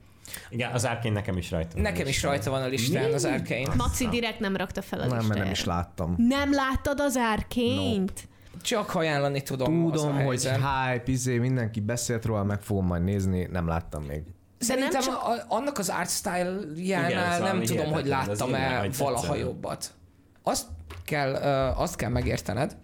Igen, 0.49 0.73
az 0.73 0.85
Arkane 0.85 1.15
nekem 1.15 1.37
is 1.37 1.51
rajta 1.51 1.71
van. 1.75 1.83
Nekem 1.83 2.07
is 2.07 2.23
rajta 2.23 2.51
van 2.51 2.63
a 2.63 2.67
listán 2.67 3.13
az 3.13 3.25
Arkane. 3.25 3.75
Maci 3.77 4.09
direkt 4.09 4.41
nem 4.41 4.57
rakta 4.57 4.83
fel 4.83 5.01
a 5.01 5.03
Nem, 5.07 5.11
mert 5.11 5.21
listára. 5.23 5.43
nem 5.43 5.53
is 5.53 5.65
láttam. 5.65 6.15
Nem 6.19 6.53
láttad 6.53 7.01
az 7.01 7.17
Arkane-t? 7.17 8.29
Csak 8.63 8.95
ajánlani 8.95 9.43
tudom. 9.43 9.85
az 9.87 10.03
a 10.03 10.07
Tudom, 10.07 10.25
hogy 10.25 10.43
hype, 10.43 11.03
izé, 11.05 11.39
mindenki 11.39 11.81
beszélt 11.81 12.25
róla, 12.25 12.45
meg 12.45 12.63
fogom 12.63 12.87
majd 12.87 13.05
nézni, 13.05 13.49
nem 13.51 13.67
láttam 13.67 14.03
még. 14.05 14.23
Szerintem 14.59 14.93
nem 14.93 15.03
csak- 15.03 15.23
a, 15.23 15.45
annak 15.57 15.79
az 15.79 15.89
art 15.89 15.99
Igen, 15.99 16.45
style-jánál 16.45 17.33
szóval 17.37 17.53
nem 17.53 17.63
tudom, 17.63 17.93
hogy 17.93 18.05
hihetetlen, 18.05 18.51
láttam-e 18.51 18.89
valaha 18.99 19.21
tetszene. 19.21 19.39
jobbat. 19.39 19.91
Azt 20.43 20.67
kell, 21.05 21.33
uh, 21.33 21.81
azt 21.81 21.97
kell 21.97 22.11
megértened, 22.11 22.77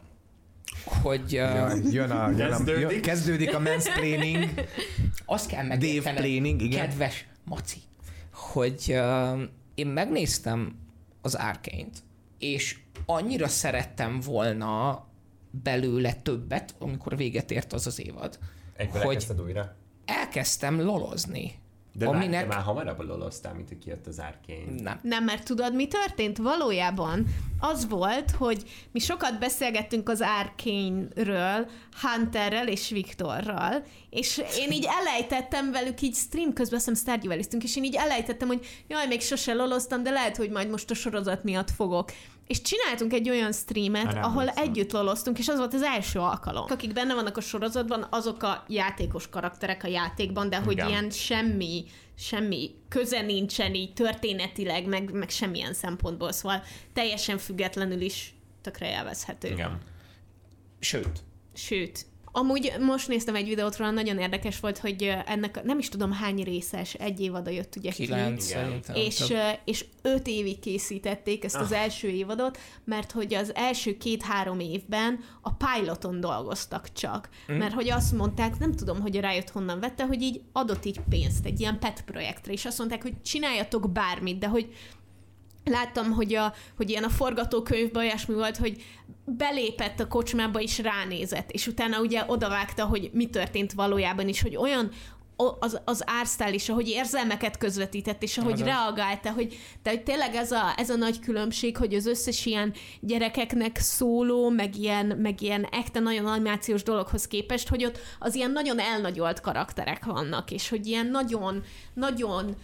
hogy 0.85 1.23
uh, 1.23 1.33
Jaj, 1.33 1.81
jön 1.91 2.11
a, 2.11 2.31
jön 2.31 2.41
a, 2.41 2.57
Kezdődik. 2.57 2.91
jön, 2.91 3.01
kezdődik 3.03 3.55
a 3.55 3.59
mansplaining. 3.59 4.49
azt 5.25 5.49
kell 5.49 5.65
megértened, 5.67 6.19
Planning, 6.23 6.61
igen. 6.63 6.89
kedves 6.89 7.27
Maci, 7.45 7.79
hogy 8.33 8.85
uh, 8.89 9.41
én 9.75 9.87
megnéztem 9.87 10.77
az 11.23 11.35
Arkane-t, 11.35 12.03
és 12.39 12.77
annyira 13.07 13.49
szerettem 13.49 14.21
volna 14.21 15.05
belőle 15.63 16.13
többet, 16.15 16.75
amikor 16.79 17.17
véget 17.17 17.51
ért 17.51 17.73
az 17.73 17.87
az 17.87 18.01
évad, 18.01 18.39
Egyből 18.77 19.01
hogy 19.03 19.09
elkezdted 19.11 19.41
újra? 19.41 19.77
elkezdtem 20.05 20.81
lolozni. 20.81 21.53
De 21.93 22.07
Aminek- 22.07 22.27
Aminek... 22.27 22.49
már 22.49 22.63
hamarabb 22.63 23.01
loloztál, 23.01 23.55
mint 23.55 23.69
hogy 23.69 23.79
kijött 23.79 24.07
az 24.07 24.19
Arkane. 24.19 24.81
Nem. 24.83 25.01
Nem, 25.03 25.25
mert 25.25 25.45
tudod, 25.45 25.75
mi 25.75 25.87
történt? 25.89 26.39
Valójában 26.39 27.27
az 27.59 27.89
volt, 27.89 28.31
hogy 28.31 28.63
mi 28.93 28.99
sokat 28.99 29.39
beszélgettünk 29.39 30.09
az 30.09 30.21
Arkane-ről, 30.41 31.69
Hunterrel 32.01 32.69
és 32.69 32.91
Viktorral, 32.91 33.83
és 34.11 34.43
én 34.59 34.71
így 34.73 34.87
elejtettem 35.01 35.71
velük 35.73 36.01
így 36.01 36.15
stream 36.15 36.53
közben, 36.53 36.79
azt 36.79 36.89
hiszem 36.89 37.61
és 37.61 37.77
én 37.77 37.85
így 37.85 37.95
elejtettem, 37.95 38.49
hogy 38.49 38.67
jaj, 38.89 39.07
még 39.07 39.21
sose 39.21 39.53
loloztam, 39.55 40.03
de 40.03 40.11
lehet, 40.11 40.37
hogy 40.37 40.51
majd 40.51 40.71
most 40.71 40.91
a 40.91 40.95
sorozat 40.95 41.45
miatt 41.45 41.71
fogok. 41.71 42.13
És 42.47 42.61
csináltunk 42.63 43.13
egy 43.13 43.31
olyan 43.31 43.53
streamet, 43.53 44.07
Arra 44.07 44.21
ahol 44.21 44.49
együtt 44.49 44.93
loloztunk, 44.93 45.39
és 45.39 45.49
az 45.49 45.59
volt 45.59 45.75
az 45.75 45.83
első 45.83 46.19
alkalom. 46.19 46.65
Akik 46.69 46.93
benne 46.93 47.15
vannak 47.15 47.37
a 47.37 47.41
sorozatban, 47.41 48.07
azok 48.11 48.43
a 48.43 48.65
játékos 48.69 49.29
karakterek 49.29 49.85
a 49.85 49.89
játékban, 49.89 50.49
de 50.49 50.57
hogy 50.57 50.73
Igen. 50.73 50.89
ilyen 50.89 51.11
semmi, 51.11 51.85
semmi 52.19 52.71
köze 52.89 53.21
nincsen 53.21 53.75
így 53.75 53.93
történetileg, 53.93 54.87
meg, 54.87 55.13
meg 55.13 55.31
semmilyen 55.31 55.75
szempontból, 55.75 56.33
szóval 56.33 56.63
teljesen 56.93 57.39
függetlenül 57.39 58.01
is 58.01 58.35
tökre 58.63 58.91
élvezhető. 58.91 59.49
Igen. 59.49 59.79
Sőt, 60.79 61.25
Sőt, 61.55 62.07
amúgy 62.39 62.73
most 62.81 63.09
néztem 63.09 63.35
egy 63.35 63.49
videót 63.49 63.77
róla, 63.77 63.91
nagyon 63.91 64.19
érdekes 64.19 64.61
volt, 64.61 64.79
hogy 64.79 65.17
ennek 65.27 65.63
nem 65.65 65.79
is 65.79 65.89
tudom 65.89 66.13
hány 66.13 66.43
részes, 66.43 66.95
egy 66.95 67.21
évada 67.21 67.51
jött 67.51 67.77
ugye 67.77 67.91
ki. 67.91 68.03
kilenc. 68.05 68.53
És, 68.95 69.17
több. 69.17 69.39
és 69.65 69.85
öt 70.03 70.27
évig 70.27 70.59
készítették 70.59 71.45
ezt 71.45 71.57
az 71.57 71.73
Ah. 71.73 71.83
első 71.83 72.09
évadot, 72.09 72.59
mert 72.85 73.13
hogy 73.13 73.35
az 73.35 73.55
első 73.55 73.97
két-három 73.97 74.61
évben 74.61 75.21
a 75.41 75.51
piloton 75.53 76.21
dolgoztak 76.21 76.93
csak. 76.93 77.29
Mhm. 77.47 77.59
Mert 77.59 77.75
hogy 77.75 77.91
azt 77.91 78.13
mondták, 78.13 78.59
nem 78.59 78.73
tudom, 78.75 79.01
hogy 79.01 79.17
a 79.17 79.21
rájött 79.21 79.51
honnan 79.51 79.81
vette, 79.81 80.05
hogy 80.05 80.23
így 80.23 80.41
adott 80.53 80.85
így 80.85 81.01
pénzt 81.09 81.45
egy 81.47 81.61
ilyen 81.61 81.79
pet 81.79 82.05
projektre, 82.05 82.53
és 82.53 82.65
azt 82.65 82.79
mondták, 82.79 83.03
hogy 83.03 83.23
csináljatok 83.23 83.91
bármit, 83.93 84.39
de 84.39 84.47
hogy 84.47 84.73
láttam, 85.71 86.13
hogy, 86.13 86.35
a, 86.35 86.55
hogy 86.77 86.91
ilyen 86.91 87.05
a 87.05 87.09
forgatókönyvben 87.09 88.05
olyasmi 88.05 88.35
volt, 88.35 88.57
hogy 88.57 88.83
belépett 89.25 90.01
a 90.01 90.09
kocsmába 90.09 90.61
és 90.61 90.79
ránézett, 90.79 91.51
és 91.51 91.67
utána 91.67 92.01
ugye 92.01 92.25
odavágta, 92.27 92.85
hogy 92.85 93.11
mi 93.13 93.27
történt 93.27 93.73
valójában 93.73 94.29
is, 94.29 94.43
hogy 94.43 94.57
olyan 94.57 94.91
az, 95.59 95.81
az 95.85 96.03
ársztál 96.07 96.55
is, 96.55 96.69
ahogy 96.69 96.89
érzelmeket 96.89 97.59
közvetített, 97.59 98.23
és 98.23 98.39
ahogy 98.39 98.53
Azaz. 98.53 98.67
reagálta, 98.67 99.31
hogy, 99.33 99.57
de 99.83 99.91
hogy 99.91 100.03
tényleg 100.03 100.35
ez 100.35 100.53
a, 100.53 100.75
ez 100.77 100.91
a 100.91 100.97
nagy 100.97 101.21
különbség, 101.21 101.77
hogy 101.77 101.95
az 101.95 102.07
összes 102.07 102.47
ilyen 102.47 102.73
gyerekeknek 103.01 103.79
szóló, 103.79 104.49
meg 104.51 104.77
ilyen, 104.77 105.07
meg 105.07 105.43
ilyen 105.43 105.65
ekte 105.65 106.01
nagyon 106.01 106.27
animációs 106.27 106.83
dologhoz 106.83 107.27
képest, 107.27 107.69
hogy 107.69 107.85
ott 107.85 107.99
az 108.19 108.35
ilyen 108.35 108.51
nagyon 108.51 108.79
elnagyolt 108.79 109.41
karakterek 109.41 110.05
vannak, 110.05 110.51
és 110.51 110.69
hogy 110.69 110.87
ilyen 110.87 111.07
nagyon, 111.07 111.63
nagyon 111.95 112.57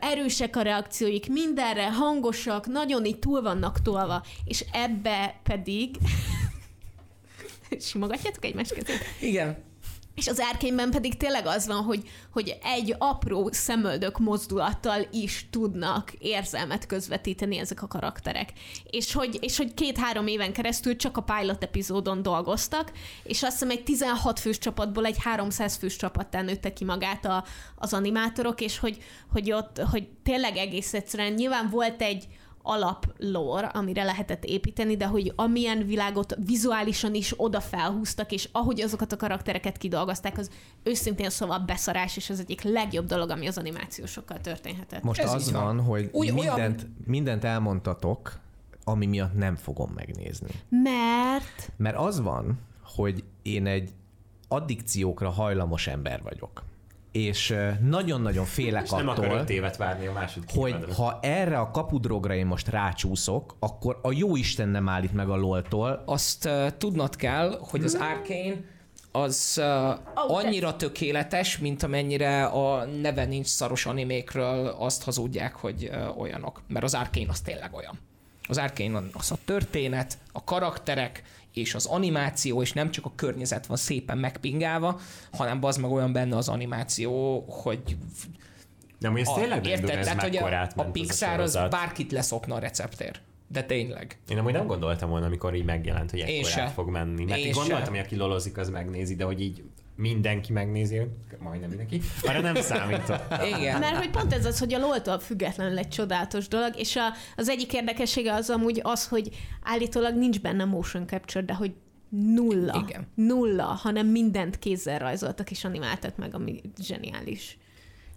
erősek 0.00 0.56
a 0.56 0.62
reakcióik, 0.62 1.28
mindenre 1.28 1.92
hangosak, 1.92 2.66
nagyon 2.66 3.04
így 3.04 3.18
túl 3.18 3.42
vannak 3.42 3.82
tolva, 3.82 4.24
és 4.44 4.64
ebbe 4.72 5.40
pedig 5.42 5.96
simogatjátok 7.88 8.44
egymás 8.44 8.68
kezét? 8.68 9.04
Igen. 9.20 9.69
És 10.20 10.28
az 10.28 10.40
árkényben 10.40 10.90
pedig 10.90 11.16
tényleg 11.16 11.46
az 11.46 11.66
van, 11.66 11.82
hogy, 11.82 12.08
hogy 12.32 12.56
egy 12.62 12.94
apró 12.98 13.48
szemöldök 13.52 14.18
mozdulattal 14.18 15.06
is 15.12 15.46
tudnak 15.50 16.12
érzelmet 16.18 16.86
közvetíteni 16.86 17.58
ezek 17.58 17.82
a 17.82 17.86
karakterek. 17.86 18.52
És 18.90 19.12
hogy, 19.12 19.38
és 19.40 19.56
hogy 19.56 19.74
két-három 19.74 20.26
éven 20.26 20.52
keresztül 20.52 20.96
csak 20.96 21.16
a 21.16 21.22
pilot 21.22 21.62
epizódon 21.62 22.22
dolgoztak, 22.22 22.92
és 23.22 23.42
azt 23.42 23.52
hiszem 23.52 23.70
egy 23.70 23.84
16 23.84 24.40
fős 24.40 24.58
csapatból 24.58 25.04
egy 25.04 25.18
300 25.22 25.76
fős 25.76 25.96
csapattá 25.96 26.42
nőtte 26.42 26.72
ki 26.72 26.84
magát 26.84 27.24
a, 27.24 27.44
az 27.76 27.92
animátorok, 27.92 28.60
és 28.60 28.78
hogy, 28.78 28.98
hogy 29.32 29.52
ott, 29.52 29.78
hogy 29.90 30.08
tényleg 30.22 30.56
egész 30.56 30.94
egyszerűen 30.94 31.32
nyilván 31.32 31.70
volt 31.70 32.02
egy 32.02 32.26
alap 32.62 33.06
lore, 33.18 33.66
amire 33.66 34.02
lehetett 34.04 34.44
építeni, 34.44 34.96
de 34.96 35.06
hogy 35.06 35.32
amilyen 35.36 35.86
világot 35.86 36.36
vizuálisan 36.46 37.14
is 37.14 37.34
oda 37.36 37.60
felhúztak, 37.60 38.32
és 38.32 38.48
ahogy 38.52 38.80
azokat 38.80 39.12
a 39.12 39.16
karaktereket 39.16 39.76
kidolgozták, 39.76 40.38
az 40.38 40.50
őszintén 40.82 41.30
szóval 41.30 41.58
beszarás, 41.58 42.16
és 42.16 42.30
az 42.30 42.40
egyik 42.40 42.62
legjobb 42.62 43.06
dolog, 43.06 43.30
ami 43.30 43.46
az 43.46 43.58
animációsokkal 43.58 44.40
történhetett. 44.40 45.02
Most 45.02 45.20
Ez 45.20 45.32
az 45.32 45.52
van. 45.52 45.64
van, 45.64 45.80
hogy 45.84 46.08
Úgy- 46.12 46.30
olyan- 46.30 46.54
mindent, 46.54 46.86
mindent 47.06 47.44
elmondtatok, 47.44 48.38
ami 48.84 49.06
miatt 49.06 49.34
nem 49.34 49.56
fogom 49.56 49.90
megnézni. 49.94 50.48
Mert 50.68 51.72
Mert 51.76 51.96
az 51.96 52.20
van, 52.20 52.58
hogy 52.84 53.24
én 53.42 53.66
egy 53.66 53.90
addikciókra 54.48 55.30
hajlamos 55.30 55.86
ember 55.86 56.22
vagyok. 56.22 56.62
És 57.12 57.54
nagyon-nagyon 57.82 58.44
félek 58.44 58.82
És 58.84 58.90
nem 58.90 59.08
akar 59.08 59.24
attól, 59.24 59.38
öt 59.38 59.50
évet 59.50 59.76
várni 59.76 60.06
a 60.06 60.12
második 60.12 60.50
hogy 60.54 60.70
évadra. 60.70 60.94
ha 60.94 61.18
erre 61.22 61.58
a 61.58 61.70
kapudrogra 61.70 62.34
én 62.34 62.46
most 62.46 62.68
rácsúszok, 62.68 63.56
akkor 63.58 63.98
a 64.02 64.12
jó 64.12 64.36
Isten 64.36 64.68
nem 64.68 64.88
állít 64.88 65.12
meg 65.12 65.28
a 65.28 65.36
loltól. 65.36 66.02
Azt 66.06 66.44
uh, 66.44 66.66
tudnod 66.78 67.16
kell, 67.16 67.58
hogy 67.60 67.84
az 67.84 67.94
Arkane 67.94 68.56
az 69.12 69.60
uh, 69.60 69.98
annyira 70.14 70.76
tökéletes, 70.76 71.58
mint 71.58 71.82
amennyire 71.82 72.44
a 72.44 72.84
neve 72.84 73.24
nincs 73.24 73.46
szaros 73.46 73.86
animékről 73.86 74.66
azt 74.66 75.04
hazudják, 75.04 75.54
hogy 75.54 75.90
uh, 75.92 76.20
olyanok. 76.20 76.62
Mert 76.68 76.84
az 76.84 76.94
Arkane 76.94 77.28
az 77.28 77.40
tényleg 77.40 77.74
olyan. 77.74 77.98
Az 78.48 78.58
Arkane 78.58 79.02
az 79.12 79.30
a 79.30 79.36
történet, 79.44 80.18
a 80.32 80.44
karakterek 80.44 81.22
és 81.54 81.74
az 81.74 81.86
animáció, 81.86 82.62
és 82.62 82.72
nem 82.72 82.90
csak 82.90 83.04
a 83.04 83.12
környezet 83.14 83.66
van 83.66 83.76
szépen 83.76 84.18
megpingálva, 84.18 85.00
hanem 85.32 85.64
az 85.64 85.76
meg 85.76 85.90
olyan 85.90 86.12
benne 86.12 86.36
az 86.36 86.48
animáció, 86.48 87.44
hogy 87.48 87.96
De 88.98 89.08
amúgy 89.08 89.20
ez 89.20 89.28
a, 89.28 89.34
tényleg 89.34 89.62
nem 89.62 89.70
érted? 89.70 90.02
Tehát, 90.02 90.22
hogy 90.22 90.36
a, 90.36 90.44
a 90.44 90.54
átment 90.54 90.88
az 90.88 90.92
Pixar 90.92 91.40
az 91.40 91.58
bárkit 91.70 92.12
leszokna 92.12 92.54
a 92.54 92.58
receptér. 92.58 93.20
De 93.52 93.62
tényleg. 93.62 94.18
Én 94.28 94.38
amúgy 94.38 94.52
nem 94.52 94.66
gondoltam 94.66 95.10
volna, 95.10 95.26
amikor 95.26 95.54
így 95.54 95.64
megjelent, 95.64 96.10
hogy 96.10 96.20
ekkorát 96.20 96.72
fog 96.72 96.88
menni. 96.88 97.24
Mert 97.24 97.40
Én 97.40 97.52
gondoltam, 97.52 97.88
hogy 97.94 97.98
aki 97.98 98.16
lolozik, 98.16 98.58
az 98.58 98.68
megnézi, 98.68 99.16
de 99.16 99.24
hogy 99.24 99.40
így 99.40 99.62
mindenki 100.00 100.52
megnézi, 100.52 101.00
majdnem 101.38 101.68
mindenki, 101.68 102.00
arra 102.22 102.40
nem 102.40 102.54
számított. 102.54 103.34
Igen. 103.56 103.78
Mert 103.78 103.96
hogy 103.96 104.10
pont 104.10 104.32
ez 104.32 104.44
az, 104.44 104.58
hogy 104.58 104.74
a 104.74 104.78
loltól 104.78 105.18
függetlenül 105.18 105.78
egy 105.78 105.88
csodálatos 105.88 106.48
dolog, 106.48 106.72
és 106.76 106.96
a, 106.96 107.12
az 107.36 107.48
egyik 107.48 107.72
érdekessége 107.72 108.34
az 108.34 108.50
amúgy 108.50 108.80
az, 108.82 109.08
hogy 109.08 109.28
állítólag 109.62 110.14
nincs 110.14 110.40
benne 110.40 110.64
motion 110.64 111.06
capture, 111.06 111.44
de 111.44 111.54
hogy 111.54 111.72
nulla. 112.08 112.84
Igen. 112.88 113.06
Nulla, 113.14 113.64
hanem 113.64 114.06
mindent 114.06 114.58
kézzel 114.58 114.98
rajzoltak 114.98 115.50
és 115.50 115.64
animáltak 115.64 116.16
meg, 116.16 116.34
ami 116.34 116.60
zseniális. 116.80 117.58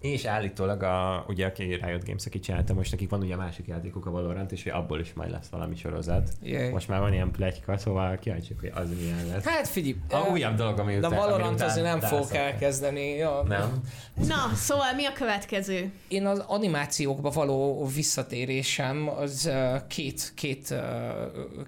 És 0.04 0.26
állítólag, 0.26 0.84
a, 0.84 1.26
ugye 1.28 1.46
aki 1.46 1.64
Riot 1.64 2.06
Games, 2.06 2.26
aki 2.26 2.40
csinálta, 2.40 2.74
most 2.74 2.92
nekik 2.92 3.10
van 3.10 3.22
ugye 3.22 3.34
a 3.34 3.38
másik 3.38 3.68
játékuk, 3.68 4.06
a 4.06 4.12
Valorant, 4.12 4.52
és 4.52 4.64
hogy 4.64 4.72
abból 4.72 5.00
is 5.00 5.14
majd 5.14 5.32
lesz 5.32 5.48
valami 5.52 5.76
sorozat. 5.76 6.30
Jaj. 6.42 6.70
Most 6.70 6.88
már 6.88 7.00
van 7.00 7.14
ilyen 7.14 7.32
pletyka, 7.32 7.78
szóval 7.78 8.18
kíváncsiak, 8.18 8.60
hogy 8.60 8.72
az 8.76 8.90
milyen 9.00 9.28
lesz. 9.28 9.44
Hát 9.44 9.68
figyelj, 9.68 9.96
A 10.10 10.30
újabb 10.32 10.56
dolog, 10.56 10.80
ami 10.80 10.92
de 10.92 11.08
után, 11.08 11.20
Valorant 11.20 11.54
után 11.54 11.70
azért 11.70 11.86
nem 11.86 12.00
fogok 12.00 12.34
elkezdeni. 12.34 13.10
Ja. 13.10 13.44
Nem? 13.48 13.82
Na, 14.28 14.56
szóval 14.56 14.94
mi 14.94 15.06
a 15.06 15.14
következő? 15.14 15.92
Én 16.08 16.26
az 16.26 16.44
animációkba 16.48 17.30
való 17.30 17.88
visszatérésem, 17.96 19.10
az 19.10 19.52
két, 19.88 20.32
két, 20.36 20.76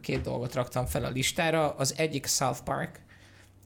két 0.02 0.22
dolgot 0.22 0.54
raktam 0.54 0.86
fel 0.86 1.04
a 1.06 1.10
listára. 1.10 1.70
Az 1.78 1.94
egyik 1.98 2.26
South 2.26 2.60
Park, 2.64 3.00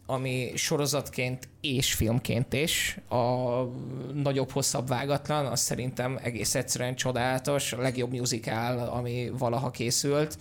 ami 0.09 0.51
sorozatként 0.55 1.47
és 1.61 1.93
filmként 1.93 2.53
is 2.53 2.97
a 3.09 3.63
nagyobb, 4.13 4.51
hosszabb 4.51 4.87
vágatlan, 4.87 5.45
az 5.45 5.59
szerintem 5.59 6.19
egész 6.23 6.55
egyszerűen 6.55 6.95
csodálatos, 6.95 7.73
a 7.73 7.81
legjobb 7.81 8.11
musical, 8.11 8.79
ami 8.79 9.31
valaha 9.37 9.71
készült. 9.71 10.37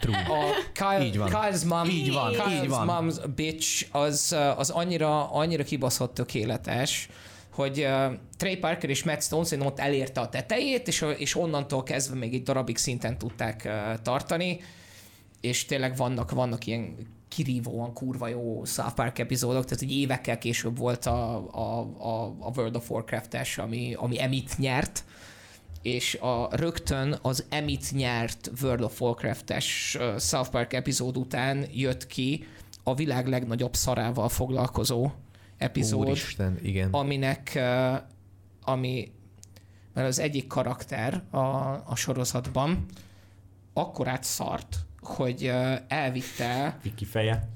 True. 0.00 0.16
A 0.16 0.54
Kyle, 0.72 1.04
Így 1.04 1.18
van. 1.18 1.30
Kyle's 1.32 1.66
mom, 1.66 1.88
Így 1.88 2.12
van, 2.12 2.32
Kyle's 2.32 2.62
így 2.62 2.68
van. 2.68 2.88
mom's 2.90 3.28
bitch 3.34 3.86
az, 3.90 4.36
az 4.56 4.70
annyira, 4.70 5.30
annyira 5.30 5.64
kibaszott 5.64 6.14
tökéletes, 6.14 7.08
hogy 7.50 7.80
uh, 7.80 8.12
Trey 8.36 8.56
Parker 8.56 8.90
és 8.90 9.04
Matt 9.04 9.22
Stone 9.22 9.44
szerintem 9.44 9.72
ott 9.72 9.78
elérte 9.78 10.20
a 10.20 10.28
tetejét, 10.28 10.88
és, 10.88 11.04
és 11.16 11.36
onnantól 11.36 11.82
kezdve 11.82 12.16
még 12.16 12.34
egy 12.34 12.42
darabig 12.42 12.76
szinten 12.76 13.18
tudták 13.18 13.62
uh, 13.64 14.02
tartani, 14.02 14.60
és 15.40 15.64
tényleg 15.64 15.96
vannak, 15.96 16.30
vannak 16.30 16.66
ilyen 16.66 16.96
kirívóan 17.36 17.92
kurva 17.92 18.28
jó 18.28 18.64
South 18.64 18.94
Park 18.94 19.18
epizódok, 19.18 19.64
tehát 19.64 19.82
egy 19.82 19.92
évekkel 19.92 20.38
később 20.38 20.78
volt 20.78 21.06
a, 21.06 21.36
a, 21.52 21.80
a, 21.98 22.24
a 22.40 22.50
World 22.56 22.76
of 22.76 22.90
Warcraft-es, 22.90 23.58
ami, 23.58 23.94
ami 23.94 24.22
Emit 24.22 24.58
nyert, 24.58 25.04
és 25.82 26.14
a 26.14 26.48
rögtön 26.56 27.18
az 27.22 27.44
Emit 27.48 27.92
nyert 27.92 28.50
World 28.62 28.82
of 28.82 29.00
Warcraft-es 29.00 29.98
South 30.18 30.50
Park 30.50 30.72
epizód 30.72 31.16
után 31.16 31.66
jött 31.72 32.06
ki 32.06 32.46
a 32.82 32.94
világ 32.94 33.26
legnagyobb 33.26 33.74
szarával 33.74 34.28
foglalkozó 34.28 35.10
epizód, 35.58 36.06
Úristen, 36.06 36.58
igen. 36.62 36.90
aminek, 36.90 37.58
ami, 38.62 39.12
mert 39.94 40.08
az 40.08 40.18
egyik 40.18 40.46
karakter 40.46 41.22
a, 41.30 41.36
a 41.86 41.92
sorozatban 41.94 42.86
akkorát 43.72 44.24
szart, 44.24 44.85
hogy 45.06 45.52
elvitte 45.88 46.78
Viki 46.82 47.04
feje. 47.04 47.48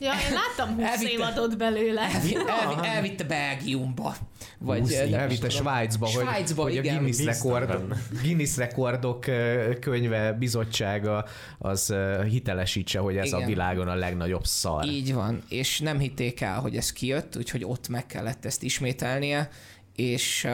Ja, 0.00 0.12
én 0.12 0.32
láttam 0.32 0.74
20 0.74 0.84
Elvitte. 0.84 1.12
évadot 1.12 1.56
belőle. 1.58 2.00
elvi, 2.00 2.34
elvi, 2.34 2.86
elvitte 2.86 3.24
Belgiumba. 3.24 4.14
Vagy 4.58 4.92
elvitte 4.92 5.34
tudom. 5.34 5.50
Svájcba, 5.50 6.06
hogy, 6.06 6.22
Svájcba, 6.24 6.62
hogy 6.62 6.76
a. 6.76 6.80
Guinness, 6.80 7.24
rekord. 7.24 7.94
Guinness 8.22 8.56
rekordok 8.56 9.24
könyve 9.80 10.32
bizottsága 10.32 11.24
az 11.58 11.94
hitelesítse, 12.28 12.98
hogy 12.98 13.16
ez 13.16 13.26
Igen. 13.26 13.42
a 13.42 13.46
világon 13.46 13.88
a 13.88 13.94
legnagyobb 13.94 14.44
szar. 14.44 14.84
Így 14.84 15.14
van, 15.14 15.42
és 15.48 15.80
nem 15.80 15.98
hitték 15.98 16.40
el, 16.40 16.60
hogy 16.60 16.76
ez 16.76 16.92
kijött, 16.92 17.36
úgyhogy 17.36 17.64
ott 17.64 17.88
meg 17.88 18.06
kellett 18.06 18.44
ezt 18.44 18.62
ismételnie, 18.62 19.50
és 19.96 20.48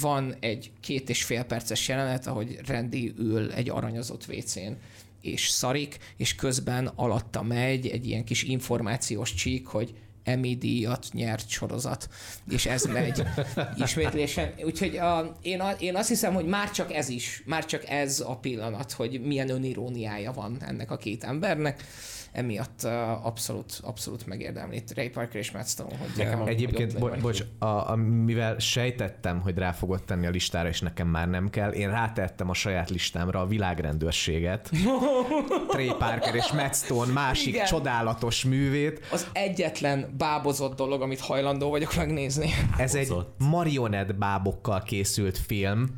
van 0.00 0.34
egy 0.40 0.70
két 0.80 1.08
és 1.08 1.24
fél 1.24 1.42
perces 1.42 1.88
jelenet, 1.88 2.26
ahogy 2.26 2.58
Randy 2.66 3.14
ül 3.18 3.52
egy 3.52 3.70
aranyozott 3.70 4.26
WC-n, 4.28 4.72
és 5.20 5.48
szarik, 5.48 5.98
és 6.16 6.34
közben 6.34 6.86
alatta 6.86 7.42
megy 7.42 7.86
egy 7.86 8.06
ilyen 8.06 8.24
kis 8.24 8.42
információs 8.42 9.34
csík, 9.34 9.66
hogy 9.66 9.94
Emmy 10.24 10.56
díjat 10.56 11.06
nyert 11.12 11.48
sorozat, 11.48 12.08
és 12.50 12.66
ez 12.66 12.84
megy. 12.84 13.22
Ismétlésen. 13.84 14.54
Úgyhogy 14.64 14.96
a, 14.96 15.36
én, 15.42 15.60
a, 15.60 15.70
én 15.70 15.96
azt 15.96 16.08
hiszem, 16.08 16.34
hogy 16.34 16.46
már 16.46 16.70
csak 16.70 16.92
ez 16.92 17.08
is, 17.08 17.42
már 17.46 17.64
csak 17.64 17.88
ez 17.88 18.20
a 18.20 18.36
pillanat, 18.36 18.92
hogy 18.92 19.20
milyen 19.20 19.50
öniróniája 19.50 20.32
van 20.32 20.56
ennek 20.60 20.90
a 20.90 20.96
két 20.96 21.24
embernek, 21.24 21.84
emiatt 22.32 22.80
uh, 22.84 23.26
abszolút, 23.26 23.80
abszolút 23.82 24.26
megérdemli 24.26 24.82
Ray 24.94 25.08
Parker 25.08 25.36
és 25.36 25.50
Matt 25.50 25.66
Stone, 25.68 25.96
hogy, 25.96 26.08
Nekem 26.16 26.32
uh, 26.32 26.38
hogy 26.38 26.52
Egyébként, 26.52 26.92
ott 26.92 26.98
bo- 26.98 27.20
bocs, 27.20 27.42
a, 27.58 27.64
a, 27.64 27.96
mivel 27.96 28.58
sejtettem, 28.58 29.40
hogy 29.40 29.58
rá 29.58 29.72
fogod 29.72 30.04
tenni 30.04 30.26
a 30.26 30.30
listára, 30.30 30.68
és 30.68 30.80
nekem 30.80 31.08
már 31.08 31.28
nem 31.28 31.50
kell, 31.50 31.70
én 31.70 31.90
rátettem 31.90 32.48
a 32.48 32.54
saját 32.54 32.90
listámra 32.90 33.40
a 33.40 33.46
világrendőrséget. 33.46 34.70
Trey 35.68 35.92
Parker 35.98 36.34
és 36.34 36.52
Matt 36.52 36.74
Stone 36.74 37.12
másik 37.12 37.54
Igen. 37.54 37.66
csodálatos 37.66 38.44
művét. 38.44 39.06
Az 39.12 39.26
egyetlen 39.32 40.14
bábozott 40.18 40.76
dolog, 40.76 41.02
amit 41.02 41.20
hajlandó 41.20 41.70
vagyok 41.70 41.96
megnézni. 41.96 42.50
Ez 42.76 42.94
egy 42.94 43.12
marionett 43.38 44.14
bábokkal 44.14 44.82
készült 44.82 45.38
film, 45.38 45.88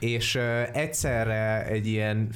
és 0.00 0.38
egyszerre 0.72 1.66
egy 1.66 1.86
ilyen 1.86 2.28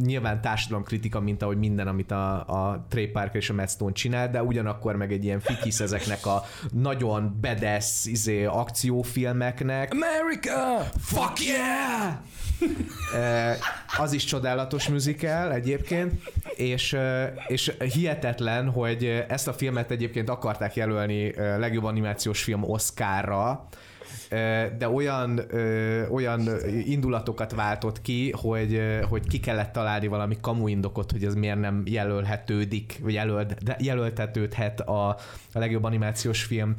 nyilván 0.00 0.40
társadalomkritika, 0.40 1.20
mint 1.20 1.42
ahogy 1.42 1.58
minden, 1.58 1.86
amit 1.86 2.10
a, 2.10 2.34
a 2.34 2.86
Trey 2.88 3.06
Parker 3.06 3.36
és 3.36 3.50
a 3.50 3.54
Matt 3.54 3.68
Stone 3.68 3.92
csinál, 3.92 4.30
de 4.30 4.42
ugyanakkor 4.42 4.96
meg 4.96 5.12
egy 5.12 5.24
ilyen 5.24 5.40
fikisz 5.40 5.80
ezeknek 5.80 6.26
a 6.26 6.42
nagyon 6.72 7.38
bedesz 7.40 8.06
izé, 8.06 8.44
akciófilmeknek. 8.44 9.92
America! 9.92 10.88
Fuck 10.98 11.40
yeah! 11.44 12.14
az 13.98 14.12
is 14.12 14.24
csodálatos 14.24 14.88
műzikel 14.88 15.52
egyébként, 15.52 16.12
és, 16.54 16.96
és 17.46 17.72
hihetetlen, 17.94 18.70
hogy 18.70 19.24
ezt 19.28 19.48
a 19.48 19.52
filmet 19.52 19.90
egyébként 19.90 20.28
akarták 20.28 20.74
jelölni 20.74 21.34
legjobb 21.36 21.84
animációs 21.84 22.42
film 22.42 22.62
Oscarra, 22.62 23.68
de 24.78 24.88
olyan, 24.92 25.40
olyan 26.10 26.48
indulatokat 26.84 27.54
váltott 27.54 28.02
ki, 28.02 28.30
hogy, 28.30 28.80
hogy 29.08 29.28
ki 29.28 29.40
kellett 29.40 29.72
találni 29.72 30.06
valami 30.06 30.36
kamu 30.40 30.68
indokot, 30.68 31.10
hogy 31.10 31.24
ez 31.24 31.34
miért 31.34 31.60
nem 31.60 31.82
jelölhetődik, 31.84 32.98
vagy 33.02 33.12
jelölt, 33.12 33.54
jelöltetődhet 33.78 34.80
a, 34.80 35.08
a 35.52 35.58
legjobb 35.58 35.84
animációs 35.84 36.42
film 36.42 36.74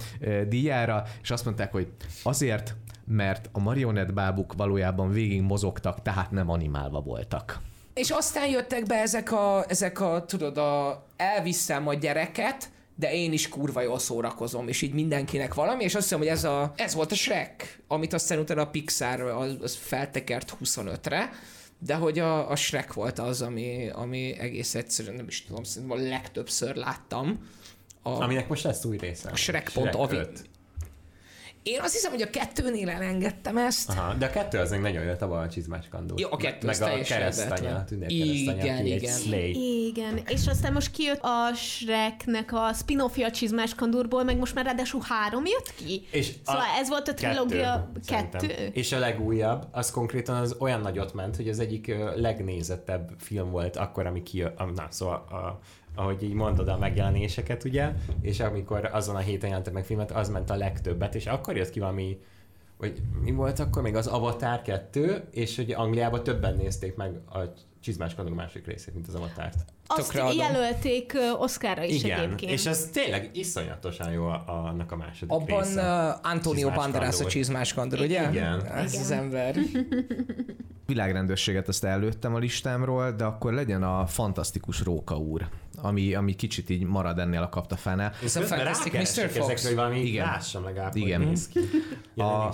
díjára, 0.47 1.04
és 1.22 1.32
azt 1.32 1.45
mondták, 1.45 1.72
hogy 1.72 1.88
azért, 2.24 2.76
mert 3.06 3.49
a 3.51 3.60
marionettbábuk 3.60 4.54
valójában 4.54 5.12
végig 5.12 5.41
mozogtak, 5.41 6.01
tehát 6.01 6.32
nem 6.32 6.49
animálva 6.49 7.01
voltak. 7.01 7.60
És 7.93 8.10
aztán 8.10 8.49
jöttek 8.49 8.86
be 8.86 8.95
ezek 8.95 9.32
a, 9.32 9.66
ezek 9.68 9.99
a 9.99 10.26
tudod, 10.26 10.58
a 10.58 11.06
elviszem 11.18 11.88
a 11.88 11.93
gyereket, 11.93 12.72
de 12.96 13.14
én 13.14 13.34
is 13.34 13.50
kurva 13.50 13.82
jól 13.82 14.00
szórakozom, 14.00 14.68
és 14.68 14.82
így 14.82 14.94
mindenkinek 14.94 15.54
valami, 15.54 15.84
és 15.84 15.96
azt 15.96 16.04
hiszem, 16.04 16.20
hogy 16.20 16.28
ez, 16.28 16.44
a, 16.44 16.74
ez 16.76 16.94
volt 16.94 17.12
a 17.12 17.16
Shrek, 17.16 17.82
amit 17.88 18.14
aztán 18.14 18.39
utána 18.39 18.62
a 18.62 18.68
Pixar 18.68 19.22
az, 19.22 19.58
az 19.62 19.76
feltekert 19.76 20.58
25-re, 20.64 21.30
de 21.80 21.96
hogy 21.96 22.20
a, 22.20 22.50
a 22.50 22.56
Shrek 22.56 22.94
volt 22.94 23.20
az, 23.20 23.41
ami, 23.41 23.89
ami 23.94 24.38
egész 24.39 24.76
egyszerűen, 24.76 25.16
nem 25.16 25.28
is 25.28 25.44
tudom, 25.46 25.64
szerintem 25.64 25.98
a 25.98 26.02
legtöbbször 26.02 26.76
láttam. 26.76 27.39
A, 28.02 28.10
Aminek 28.10 28.48
most 28.48 28.64
lesz 28.64 28.86
új 28.86 28.98
része. 28.98 29.30
A 29.30 29.36
Shrek.avi. 29.36 30.16
Shrek 30.16 30.53
én 31.64 31.80
azt 31.82 31.93
hiszem, 31.93 32.11
hogy 32.11 32.22
a 32.22 32.30
kettőnél 32.30 32.89
elengedtem 32.89 33.57
ezt. 33.57 33.89
Aha, 33.89 34.14
de 34.14 34.26
a 34.26 34.30
kettő 34.30 34.57
az 34.57 34.72
még 34.72 34.80
nagyon 34.80 35.03
jött 35.03 35.22
a 35.22 35.47
csizmás 35.51 35.88
kandó. 35.88 36.16
Jó, 36.18 36.28
a 36.32 36.38
kettő 36.38 36.68
Meg 36.68 36.82
a 36.82 37.01
keresztanya, 37.03 37.76
a 37.76 37.86
igen, 38.07 38.86
igen. 38.86 39.20
Igen, 39.88 40.22
és 40.28 40.47
aztán 40.47 40.74
most 40.74 40.91
kijött 40.91 41.20
a 41.22 41.53
Shreknek 41.55 42.53
a 42.53 42.74
spin-offja 42.74 43.28
a 43.28 43.32
csizmás 43.32 43.76
kandúrból, 43.76 44.24
meg 44.24 44.38
most 44.38 44.55
már 44.55 44.66
ráadásul 44.66 45.01
három 45.03 45.45
jött 45.45 45.76
ki. 45.76 46.05
És 46.11 46.32
szóval 46.45 46.66
ez 46.80 46.89
volt 46.89 47.07
a 47.07 47.14
trilógia 47.14 47.91
kettő. 48.05 48.38
kettő. 48.38 48.70
És 48.74 48.91
a 48.91 48.99
legújabb, 48.99 49.68
az 49.72 49.91
konkrétan 49.91 50.36
az 50.36 50.55
olyan 50.59 50.82
nagyot 50.82 51.14
ment, 51.14 51.36
hogy 51.36 51.49
az 51.49 51.59
egyik 51.59 51.95
legnézettebb 52.16 53.11
film 53.20 53.49
volt 53.49 53.76
akkor, 53.76 54.05
ami 54.05 54.24
kijött, 54.24 54.57
na, 54.57 54.88
szóval 54.89 55.16
a 55.16 55.59
ahogy 55.96 56.24
így 56.24 56.34
mondod 56.34 56.68
a 56.68 56.78
megjelenéseket, 56.78 57.64
ugye, 57.64 57.91
és 58.22 58.39
amikor 58.39 58.89
azon 58.91 59.16
a 59.16 59.20
héten 59.20 59.50
jelentek 59.50 59.74
meg 59.74 59.86
filmet, 59.86 60.12
az 60.12 60.30
ment 60.30 60.50
a 60.50 60.56
legtöbbet, 60.56 61.16
és 61.16 61.26
akkor 61.26 61.56
jött 61.58 61.70
ki 61.70 61.80
valami 61.80 62.18
vagy 62.78 63.02
mi 63.22 63.32
volt 63.32 63.60
akkor 63.60 63.82
még 63.82 63.96
az 63.96 64.08
Avatar 64.08 64.62
2, 64.62 65.24
és 65.32 65.56
hogy 65.56 65.72
Angliában 65.72 66.24
többen 66.24 66.56
nézték 66.56 66.96
meg 66.96 67.20
a 67.30 67.38
Csizmás 67.80 68.16
Kandor 68.16 68.34
másik 68.34 68.66
részét, 68.66 68.94
mint 68.94 69.08
az 69.08 69.16
Avatárt. 69.16 69.66
Azt 69.88 70.14
jelölték 70.14 71.18
Oscarra 71.39 71.84
is 71.84 72.04
Igen, 72.04 72.20
egyébként. 72.20 72.52
és 72.52 72.66
ez 72.66 72.89
tényleg 72.94 73.30
iszonyatosan 73.34 74.12
jó 74.12 74.26
a, 74.26 74.44
annak 74.46 74.91
a 74.91 74.96
második 74.96 75.32
Abban 75.32 75.62
része. 75.62 75.82
uh, 76.22 76.32
Antonio 76.32 76.70
Banderas 76.70 77.20
a 77.20 77.26
Csizmás 77.26 77.74
Kandor, 77.74 78.00
ugye? 78.00 78.30
Igen. 78.30 78.66
Ez 78.66 78.91
Igen. 78.94 79.04
az 79.04 79.12
ember. 79.12 79.56
Világrendőrséget 80.86 81.68
azt 81.68 81.84
előttem 81.84 82.36
a 82.36 82.38
listámról, 82.38 83.12
de 83.12 83.24
akkor 83.24 83.54
legyen 83.54 83.84
a 83.84 84.06
fantasztikus 84.06 84.82
Róka 84.82 85.18
úr 85.18 85.50
ami, 85.84 86.14
ami 86.14 86.34
kicsit 86.34 86.70
így 86.70 86.84
marad 86.84 87.20
ennél 87.20 87.42
a 87.42 87.50
kaptafánál. 87.50 88.14
Ez 88.24 88.36
a 88.36 88.42
Fantastic 88.42 88.94
Mr. 88.94 89.30
Fox. 89.30 89.36
Ezekre, 89.36 89.68
hogy 89.68 89.76
valami 89.76 90.00
Igen. 90.00 90.26
lássam 90.26 90.64
legalább, 90.64 90.96
Igen. 90.96 91.18
hogy 91.18 91.28
néz 91.28 91.48
ki. 91.48 91.60
Ja, 92.16 92.46
a 92.46 92.54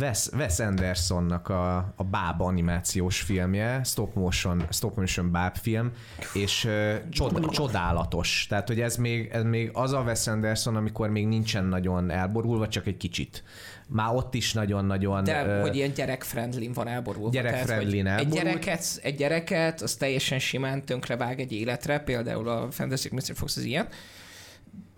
Wes, 0.00 0.28
Wes 0.32 0.58
Andersonnak 0.58 1.48
a, 1.48 1.76
a 1.96 2.04
Báb 2.10 2.40
animációs 2.40 3.20
filmje, 3.20 3.80
stop 3.84 4.14
motion, 4.14 4.66
stop 4.70 4.96
motion 4.96 5.30
Báb 5.30 5.56
film, 5.56 5.92
és 6.32 6.64
uh, 6.64 6.94
csod, 7.10 7.50
csodálatos. 7.50 8.46
Tehát, 8.48 8.68
hogy 8.68 8.80
ez 8.80 8.96
még, 8.96 9.28
ez 9.32 9.42
még 9.42 9.70
az 9.72 9.92
a 9.92 10.00
Wes 10.00 10.26
Anderson, 10.26 10.76
amikor 10.76 11.08
még 11.08 11.26
nincsen 11.26 11.64
nagyon 11.64 12.10
elborulva, 12.10 12.68
csak 12.68 12.86
egy 12.86 12.96
kicsit 12.96 13.42
már 13.88 14.14
ott 14.14 14.34
is 14.34 14.52
nagyon-nagyon... 14.52 15.24
De 15.24 15.56
uh, 15.56 15.60
hogy 15.60 15.76
ilyen 15.76 15.92
gyerek-friendly 15.92 16.70
van 16.74 16.88
elborulva. 16.88 17.30
Gyerek-friendly 17.30 18.08
egy 18.08 18.28
gyereket, 18.28 19.00
egy 19.02 19.16
gyereket, 19.16 19.80
az 19.80 19.94
teljesen 19.94 20.38
simán 20.38 20.82
vág 21.18 21.40
egy 21.40 21.52
életre, 21.52 21.98
például 21.98 22.48
a 22.48 22.70
Fantastic 22.70 23.12
Mr. 23.12 23.36
Fox 23.36 23.56
az 23.56 23.62
ilyen, 23.62 23.88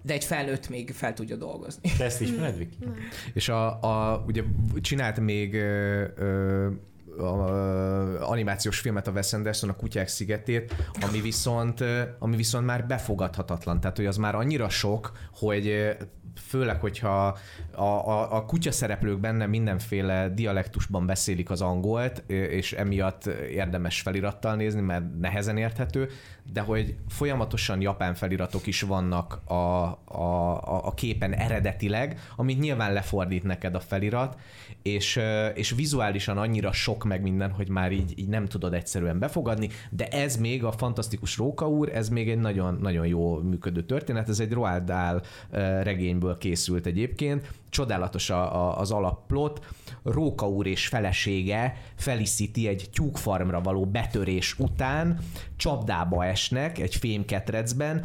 de 0.03 0.13
egy 0.13 0.25
felnőtt 0.25 0.69
még 0.69 0.91
fel 0.91 1.15
tudja 1.15 1.37
dolgozni. 1.37 1.91
Te 1.99 2.05
ezt 2.05 2.21
ismered, 2.21 2.57
Viki? 2.57 2.77
És 3.35 3.49
a, 3.49 3.83
a, 3.83 4.25
ugye 4.27 4.43
csinált 4.81 5.21
még 5.21 5.55
ö, 5.55 6.05
ö, 6.17 6.69
a 7.19 8.31
animációs 8.31 8.79
filmet 8.79 9.07
a 9.07 9.11
Wes 9.11 9.33
Anderson, 9.33 9.71
a 9.71 9.77
Kutyák 9.77 10.09
szigetét, 10.09 10.75
ami 11.01 11.21
viszont, 11.21 11.85
ami 12.19 12.37
viszont 12.37 12.67
már 12.67 12.87
befogadhatatlan. 12.87 13.81
Tehát, 13.81 13.97
hogy 13.97 14.07
az 14.07 14.17
már 14.17 14.35
annyira 14.35 14.69
sok, 14.69 15.13
hogy 15.33 15.97
főleg, 16.41 16.81
hogyha 16.81 17.39
a, 17.73 17.83
a, 17.83 18.37
a 18.37 18.45
kutya 18.45 18.73
szereplők 18.73 19.21
benne 19.21 19.47
mindenféle 19.47 20.29
dialektusban 20.29 21.07
beszélik 21.07 21.51
az 21.51 21.61
angolt, 21.61 22.19
és 22.27 22.73
emiatt 22.73 23.27
érdemes 23.51 24.01
felirattal 24.01 24.57
nézni, 24.57 24.81
mert 24.81 25.05
nehezen 25.21 25.57
érthető, 25.57 26.09
de 26.53 26.61
hogy 26.61 26.95
folyamatosan 27.09 27.81
japán 27.81 28.15
feliratok 28.15 28.67
is 28.67 28.81
vannak 28.81 29.41
a, 29.45 29.55
a, 30.05 30.87
a 30.87 30.95
képen 30.95 31.33
eredetileg, 31.33 32.21
amit 32.37 32.61
nyilván 32.61 32.93
lefordít 32.93 33.43
neked 33.43 33.75
a 33.75 33.81
felirat, 33.81 34.39
és, 34.83 35.21
és 35.55 35.71
vizuálisan 35.71 36.39
annyira 36.39 36.73
sok 36.73 37.05
meg 37.05 37.23
minden, 37.23 37.51
hogy 37.51 37.69
már 37.69 37.93
így, 37.93 38.19
így 38.19 38.29
nem 38.29 38.47
tudod 38.47 38.75
egyszerűen 38.75 39.19
befogadni, 39.19 39.69
de 39.91 40.09
ez 40.09 40.37
még 40.37 40.65
a 40.65 40.73
Fantasztikus 40.73 41.37
Róka 41.37 41.69
úr, 41.69 41.89
ez 41.89 42.09
még 42.09 42.31
egy 42.31 42.39
nagyon, 42.39 42.79
nagyon 42.81 43.07
jó 43.07 43.39
működő 43.39 43.83
történet, 43.83 44.29
ez 44.29 44.41
egy 44.41 44.53
Roald 44.53 44.83
Dahl 44.83 45.17
regényből 45.83 46.39
készült 46.39 46.87
egyébként, 46.87 47.51
csodálatos 47.69 48.31
a, 48.31 48.57
a, 48.57 48.79
az 48.79 48.91
alapplot, 48.91 49.67
Róka 50.07 50.49
úr 50.49 50.67
és 50.67 50.87
felesége 50.87 51.77
Felicity 51.95 52.67
egy 52.67 52.89
tyúkfarmra 52.93 53.61
való 53.61 53.87
betörés 53.87 54.59
után 54.59 55.19
csapdába 55.57 56.25
esnek 56.25 56.79
egy 56.79 56.95
fémketrecben, 56.95 58.05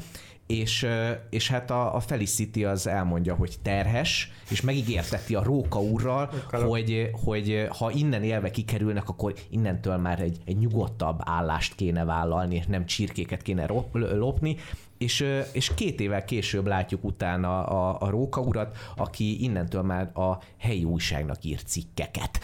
és, 0.52 0.88
és 1.30 1.50
hát 1.50 1.72
a, 1.72 1.96
a 1.96 2.00
Felicity 2.00 2.64
az 2.64 2.88
elmondja, 2.88 3.36
hogy 3.36 3.56
terhes, 3.62 4.32
és 4.50 4.62
megígérteti 4.62 5.36
a 5.36 5.44
Róka 5.44 5.82
úrral, 5.82 6.30
hogy, 6.52 7.10
hogy 7.24 7.68
ha 7.78 7.92
innen 7.92 8.24
élve 8.24 8.52
kikerülnek, 8.52 9.10
akkor 9.10 9.34
innentől 9.50 9.98
már 9.98 10.20
egy, 10.20 10.38
egy 10.46 10.58
nyugodtabb 10.58 11.20
állást 11.24 11.76
kéne 11.76 12.04
vállalni, 12.04 12.64
nem 12.68 12.86
csirkéket 12.86 13.42
kéne 13.42 13.66
lopni, 13.94 14.56
és, 15.02 15.26
és 15.52 15.72
két 15.76 16.00
évvel 16.00 16.26
később 16.26 16.68
látjuk 16.68 17.04
utána 17.04 17.66
a, 17.66 17.98
a 18.00 18.10
Róka 18.10 18.42
urat, 18.42 18.78
aki 18.96 19.44
innentől 19.44 19.82
már 19.82 20.12
a 20.14 20.38
helyi 20.58 20.84
újságnak 20.84 21.44
írt 21.44 21.68
cikkeket. 21.68 22.40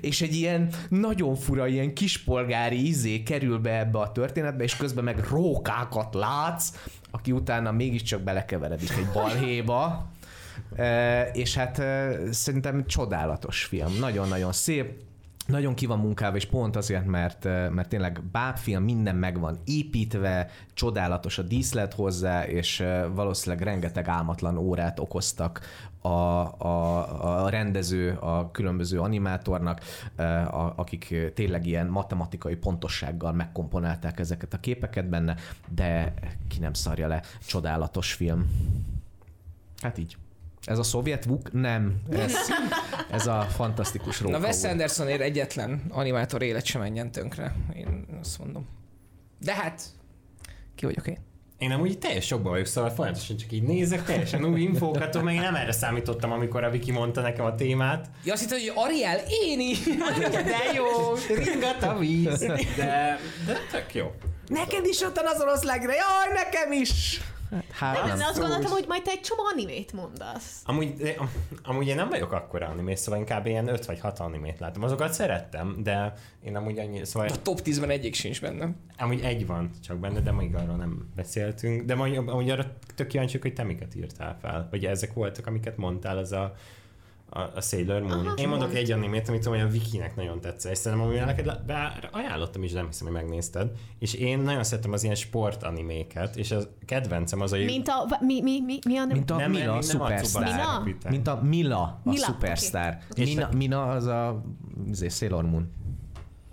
És 0.00 0.22
egy 0.22 0.34
ilyen 0.34 0.68
nagyon 0.88 1.34
fura, 1.34 1.66
ilyen 1.66 1.94
kispolgári 1.94 2.86
izé 2.86 3.22
kerül 3.22 3.58
be 3.58 3.78
ebbe 3.78 3.98
a 3.98 4.12
történetbe, 4.12 4.62
és 4.62 4.76
közben 4.76 5.04
meg 5.04 5.18
rókákat 5.30 6.14
látsz, 6.14 6.72
aki 7.10 7.32
utána 7.32 7.72
mégiscsak 7.72 8.20
belekeveredik 8.20 8.90
egy 8.90 9.08
balhéba, 9.12 10.06
e, 10.76 11.22
és 11.22 11.54
hát 11.54 11.78
e, 11.78 12.18
szerintem 12.30 12.86
csodálatos 12.86 13.64
film, 13.64 13.98
nagyon-nagyon 13.98 14.52
szép, 14.52 14.92
nagyon 15.46 15.74
ki 15.74 15.86
van 15.86 15.98
munkálva, 15.98 16.36
és 16.36 16.46
pont 16.46 16.76
azért, 16.76 17.06
mert, 17.06 17.44
mert 17.44 17.88
tényleg 17.88 18.22
bábfilm, 18.32 18.82
minden 18.82 19.16
meg 19.16 19.40
van 19.40 19.58
építve, 19.64 20.50
csodálatos 20.74 21.38
a 21.38 21.42
díszlet 21.42 21.94
hozzá, 21.94 22.46
és 22.46 22.84
valószínűleg 23.14 23.64
rengeteg 23.64 24.08
álmatlan 24.08 24.58
órát 24.58 24.98
okoztak 24.98 25.60
a, 26.00 26.08
a, 26.08 27.44
a 27.44 27.48
rendező, 27.48 28.12
a 28.20 28.50
különböző 28.50 29.00
animátornak, 29.00 29.80
a, 30.16 30.72
akik 30.76 31.14
tényleg 31.34 31.66
ilyen 31.66 31.86
matematikai 31.86 32.56
pontossággal 32.56 33.32
megkomponálták 33.32 34.20
ezeket 34.20 34.54
a 34.54 34.60
képeket 34.60 35.08
benne, 35.08 35.36
de 35.68 36.14
ki 36.48 36.58
nem 36.58 36.72
szarja 36.72 37.06
le, 37.06 37.22
csodálatos 37.46 38.12
film. 38.12 38.50
Hát 39.80 39.98
így. 39.98 40.16
Ez 40.64 40.78
a 40.78 40.82
szovjet 40.82 41.24
vuk? 41.24 41.52
Nem. 41.52 42.02
Ez, 42.10 42.34
ez 43.10 43.26
a 43.26 43.40
fantasztikus 43.42 44.20
róka. 44.20 44.38
Na 44.38 44.44
Wes 44.44 44.64
Andersonért 44.64 45.20
egyetlen 45.20 45.82
animátor 45.90 46.42
élet 46.42 46.64
sem 46.64 46.80
menjen 46.80 47.10
tönkre. 47.12 47.54
Én 47.76 48.06
azt 48.20 48.38
mondom. 48.38 48.68
De 49.40 49.54
hát, 49.54 49.82
ki 50.74 50.84
vagyok 50.84 51.06
én? 51.06 51.18
Én 51.58 51.70
amúgy 51.70 51.98
teljes 51.98 52.26
sokban 52.26 52.52
vagyok, 52.52 52.66
szóval 52.66 52.90
folyamatosan 52.90 53.36
csak 53.36 53.52
így 53.52 53.62
nézek, 53.62 54.04
teljesen 54.04 54.44
új 54.44 54.60
infókat, 54.60 55.22
meg 55.22 55.34
én 55.34 55.40
nem 55.40 55.54
erre 55.54 55.72
számítottam, 55.72 56.32
amikor 56.32 56.64
a 56.64 56.70
Viki 56.70 56.90
mondta 56.90 57.20
nekem 57.20 57.44
a 57.44 57.54
témát. 57.54 58.10
Ja, 58.24 58.32
azt 58.32 58.42
hittem, 58.42 58.58
hogy 58.58 58.72
Ariel, 58.74 59.18
én 59.42 59.60
is! 59.60 59.82
De 60.32 60.72
jó, 60.74 60.84
ringat 61.36 61.82
a 61.82 61.98
víz. 61.98 62.38
De, 62.38 63.18
de 63.46 63.56
tök 63.70 63.94
jó. 63.94 64.12
Neked 64.46 64.86
is 64.86 65.00
ott 65.00 65.18
az 65.18 65.40
oroszlágra, 65.40 65.92
jaj, 65.92 66.34
nekem 66.34 66.72
is! 66.72 67.20
Hát, 67.70 67.96
Nem, 67.98 68.06
nem. 68.06 68.18
de 68.18 68.24
azt 68.24 68.38
gondoltam, 68.38 68.70
hogy 68.70 68.84
majd 68.88 69.02
te 69.02 69.10
egy 69.10 69.20
csomó 69.20 69.42
animét 69.52 69.92
mondasz. 69.92 70.62
Amúgy, 70.64 70.94
de- 70.94 71.14
amúgy 71.62 71.86
én 71.86 71.94
nem 71.94 72.08
vagyok 72.08 72.32
akkora 72.32 72.66
animés, 72.66 72.98
szóval 72.98 73.18
inkább 73.20 73.46
ilyen 73.46 73.68
5 73.68 73.86
vagy 73.86 74.00
6 74.00 74.18
animét 74.18 74.58
látom. 74.58 74.82
Azokat 74.82 75.12
szerettem, 75.12 75.76
de 75.82 76.12
én 76.44 76.56
amúgy 76.56 76.78
annyi, 76.78 77.04
szóval 77.04 77.28
A 77.28 77.42
top 77.42 77.60
10-ben 77.64 77.90
egyik 77.90 78.14
sincs 78.14 78.40
benne. 78.40 78.70
amúgy 78.98 79.20
egy 79.20 79.46
van 79.46 79.70
csak 79.84 79.96
benne, 79.98 80.20
de 80.20 80.32
még 80.32 80.54
arról 80.54 80.76
nem 80.76 81.08
beszéltünk. 81.16 81.82
De 81.82 81.92
amúgy, 81.92 82.16
amúgy 82.16 82.50
arra 82.50 82.72
tök 82.94 83.06
kíváncsiak, 83.06 83.42
hogy 83.42 83.54
te 83.54 83.62
miket 83.62 83.94
írtál 83.94 84.36
fel. 84.40 84.68
Vagy 84.70 84.84
ezek 84.84 85.12
voltak, 85.12 85.46
amiket 85.46 85.76
mondtál, 85.76 86.18
az 86.18 86.32
a 86.32 86.54
a, 87.34 87.40
a 87.54 87.60
Sailor 87.60 88.02
Moon. 88.02 88.26
Aha, 88.26 88.34
Én 88.36 88.48
mondok 88.48 88.66
mond. 88.66 88.78
egy 88.78 88.90
animét, 88.90 89.28
amit 89.28 89.46
olyan 89.46 89.68
Vikinek 89.68 90.16
nagyon 90.16 90.40
tetszett, 90.40 90.72
és 90.72 90.78
szerintem 90.78 91.06
amúgy 91.06 91.20
neked 91.24 91.62
bár 91.66 92.08
ajánlottam 92.12 92.62
is, 92.62 92.72
de 92.72 92.78
nem 92.78 92.86
hiszem, 92.86 93.06
hogy 93.06 93.16
megnézted. 93.16 93.70
És 93.98 94.14
én 94.14 94.38
nagyon 94.38 94.64
szeretem 94.64 94.92
az 94.92 95.02
ilyen 95.02 95.14
sport 95.14 95.62
animéket, 95.62 96.36
és 96.36 96.50
a 96.50 96.58
kedvencem 96.86 97.40
az 97.40 97.52
a... 97.52 97.56
Mint 97.56 97.88
a... 97.88 98.18
Mi, 98.20 98.40
mi, 98.42 98.60
mi, 98.60 98.78
mi 98.86 98.96
a... 98.96 99.04
Mint 99.04 99.30
a 99.30 99.36
nem, 99.36 99.50
Mila, 99.50 99.78
nem, 99.86 100.00
a. 100.00 100.08
Mina? 100.38 100.82
Mint 101.08 101.28
a 101.28 101.40
Mila, 101.42 101.82
a 101.82 102.00
Mila, 102.04 102.24
szupersztár. 102.26 103.02
oké. 103.10 103.24
Mina, 103.24 103.48
Mina 103.56 103.88
az 103.88 104.06
a 104.06 104.42
izé, 104.86 105.08
Sailor 105.08 105.44
Moon. 105.44 105.70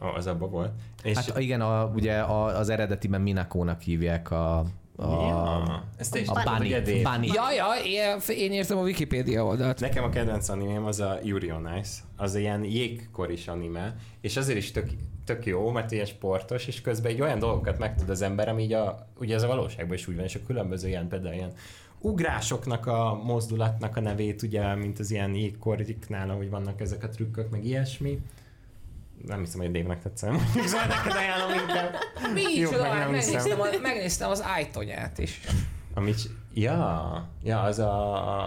Oh, 0.02 0.16
az 0.16 0.28
abban 0.28 0.50
volt. 0.50 0.72
És 1.04 1.16
Hát 1.18 1.40
igen, 1.40 1.62
a, 1.62 1.86
ugye 1.96 2.20
a, 2.20 2.46
az 2.46 2.70
eredetiben 2.70 3.22
Minakónak 3.22 3.82
hívják 3.82 4.32
a, 4.32 4.66
a, 5.00 5.28
ja, 5.28 5.84
ezt 5.97 6.12
te 6.12 6.20
is 6.20 6.28
a 6.28 6.41
Bunny. 6.43 6.82
Bunny. 6.84 7.34
Ja, 7.34 7.52
ja, 7.52 7.68
én, 7.86 8.20
én 8.38 8.52
értem 8.52 8.78
a 8.78 8.82
Wikipédia 8.82 9.45
oldalt. 9.45 9.80
Nekem 9.80 10.04
a 10.04 10.10
kedvenc 10.10 10.50
animém 10.50 10.86
az 10.86 11.00
a 11.00 11.20
Yuri 11.24 11.52
on 11.52 11.70
Ice. 11.80 12.00
Az 12.18 12.36
ilyen 12.36 12.64
jégkoris 12.64 13.47
anime, 13.47 13.95
és 14.22 14.38
azért 14.38 14.58
is 14.58 14.72
tök, 14.72 14.89
tök 15.26 15.45
jó, 15.45 15.70
mert 15.72 15.91
ilyen 15.91 16.06
sportos, 16.06 16.68
és 16.68 16.82
közben 16.82 17.12
egy 17.12 17.22
olyan 17.22 17.39
dolgokat 17.39 17.80
megtud 17.80 18.10
az 18.10 18.22
ember, 18.22 18.50
ami 18.50 18.64
így 18.64 18.74
a, 18.74 19.08
ugye 19.20 19.36
ez 19.36 19.43
a 19.43 19.47
valóságban 19.47 19.95
is 19.95 20.08
úgy 20.08 20.16
van, 20.16 20.26
és 20.26 20.36
a 20.36 20.39
különböző 20.47 20.88
ilyen 20.88 21.08
például 21.08 21.34
ilyen 21.34 21.54
ugrásoknak 22.00 22.88
a 22.88 23.22
mozdulatnak 23.24 23.97
a 23.97 24.00
nevét, 24.00 24.41
ugye, 24.41 24.76
mint 24.76 25.00
az 25.00 25.12
ilyen 25.12 25.36
jégkoriknál, 25.36 26.30
ahogy 26.30 26.50
vannak 26.50 26.82
ezek 26.82 27.04
a 27.04 27.10
trükkök, 27.10 27.50
meg 27.50 27.66
ilyesmi. 27.66 28.20
Nem 29.28 29.40
hiszem, 29.40 29.60
hogy 29.62 29.72
Dave-nek 29.72 30.02
tetszem. 30.02 30.38
Szóval 30.66 30.86
neked 30.88 31.12
ajánlom 31.16 31.60
inkább. 31.60 31.96
Mi 32.34 32.54
Jó, 32.54 32.72
meg 32.72 32.80
nem 32.82 32.98
megnéztem, 32.98 33.44
hiszem. 33.44 33.60
a, 33.62 33.66
megnéztem 33.82 34.30
az 34.30 34.44
ájtonyát 34.44 35.18
is. 35.18 35.42
Amit, 35.94 36.20
ja, 36.54 37.30
ja, 37.44 37.62
az 37.62 37.80
a, 37.80 38.14
a, 38.14 38.42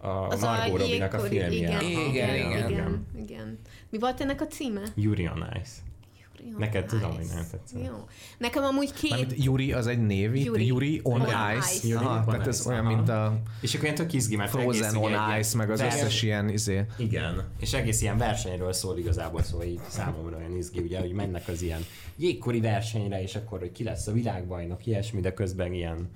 a, 0.00 0.06
a 0.08 0.26
Az 0.28 0.40
Margot 0.40 0.80
a 0.80 0.84
jégkori- 0.84 1.28
filmje. 1.28 1.56
Igen, 1.58 1.70
Aha, 1.74 1.82
Igen, 1.88 2.08
igen, 2.08 2.36
igen. 2.46 2.70
igen, 2.70 3.06
igen. 3.18 3.58
Mi 3.90 3.98
volt 3.98 4.20
ennek 4.20 4.40
a 4.40 4.46
címe? 4.46 4.80
Yuri 4.94 5.28
on 5.28 5.44
Ice. 5.60 5.70
Jó, 6.50 6.58
Neked 6.58 6.86
tudom, 6.86 7.14
hogy 7.14 7.26
nem 7.34 7.46
tetszett. 7.50 7.84
Jó. 7.86 8.08
Nekem 8.38 8.62
amúgy 8.64 8.92
két... 8.92 9.10
Mármint 9.10 9.44
Yuri 9.44 9.72
az 9.72 9.86
egy 9.86 10.06
név, 10.06 10.34
itt, 10.34 10.44
Yuri. 10.44 10.66
Yuri 10.66 11.00
on 11.02 11.20
On 11.20 11.26
Ice. 11.26 11.74
Ice. 11.74 11.86
Yuri 11.88 12.04
Aha, 12.04 12.16
on 12.18 12.24
tehát 12.24 12.46
ez 12.46 12.58
Ice, 12.58 12.68
olyan, 12.68 12.86
aha. 12.86 12.94
mint 12.94 13.08
a 13.08 13.38
És 13.60 13.72
akkor 13.72 13.84
ilyen 13.84 13.96
tök 13.96 14.12
izgi, 14.12 14.36
mert 14.36 14.50
Frozen 14.50 14.96
on 14.96 15.12
Ice, 15.38 15.56
meg 15.56 15.70
az 15.70 15.80
vers- 15.80 15.94
összes 15.94 16.22
ilyen 16.22 16.48
izé. 16.48 16.84
Igen, 16.96 17.44
és 17.60 17.72
egész 17.72 18.02
ilyen 18.02 18.18
versenyről 18.18 18.72
szól 18.72 18.98
igazából, 18.98 19.42
szóval 19.42 19.66
így 19.66 19.80
számomra 19.88 20.36
olyan 20.36 20.56
izgi, 20.56 20.78
ugye, 20.78 21.00
hogy 21.00 21.12
mennek 21.12 21.48
az 21.48 21.62
ilyen 21.62 21.84
jégkori 22.16 22.60
versenyre, 22.60 23.22
és 23.22 23.34
akkor, 23.34 23.58
hogy 23.58 23.72
ki 23.72 23.84
lesz 23.84 24.06
a 24.06 24.12
világbajnok, 24.12 24.86
ilyesmi, 24.86 25.20
de 25.20 25.34
közben 25.34 25.72
ilyen, 25.72 26.08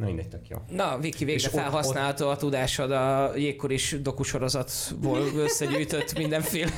na 0.00 0.06
mindegy, 0.06 0.28
tök 0.28 0.48
jó. 0.48 0.56
Na, 0.70 0.98
Viki, 0.98 1.24
végre 1.24 1.40
És 1.40 1.46
ott- 1.46 1.52
felhasználható 1.52 2.28
a 2.28 2.36
tudásod 2.36 2.90
a 2.90 3.32
jégkoris 3.36 3.96
dokusorozatból 4.02 5.20
összegyűjtött 5.36 6.18
mindenféle 6.18 6.70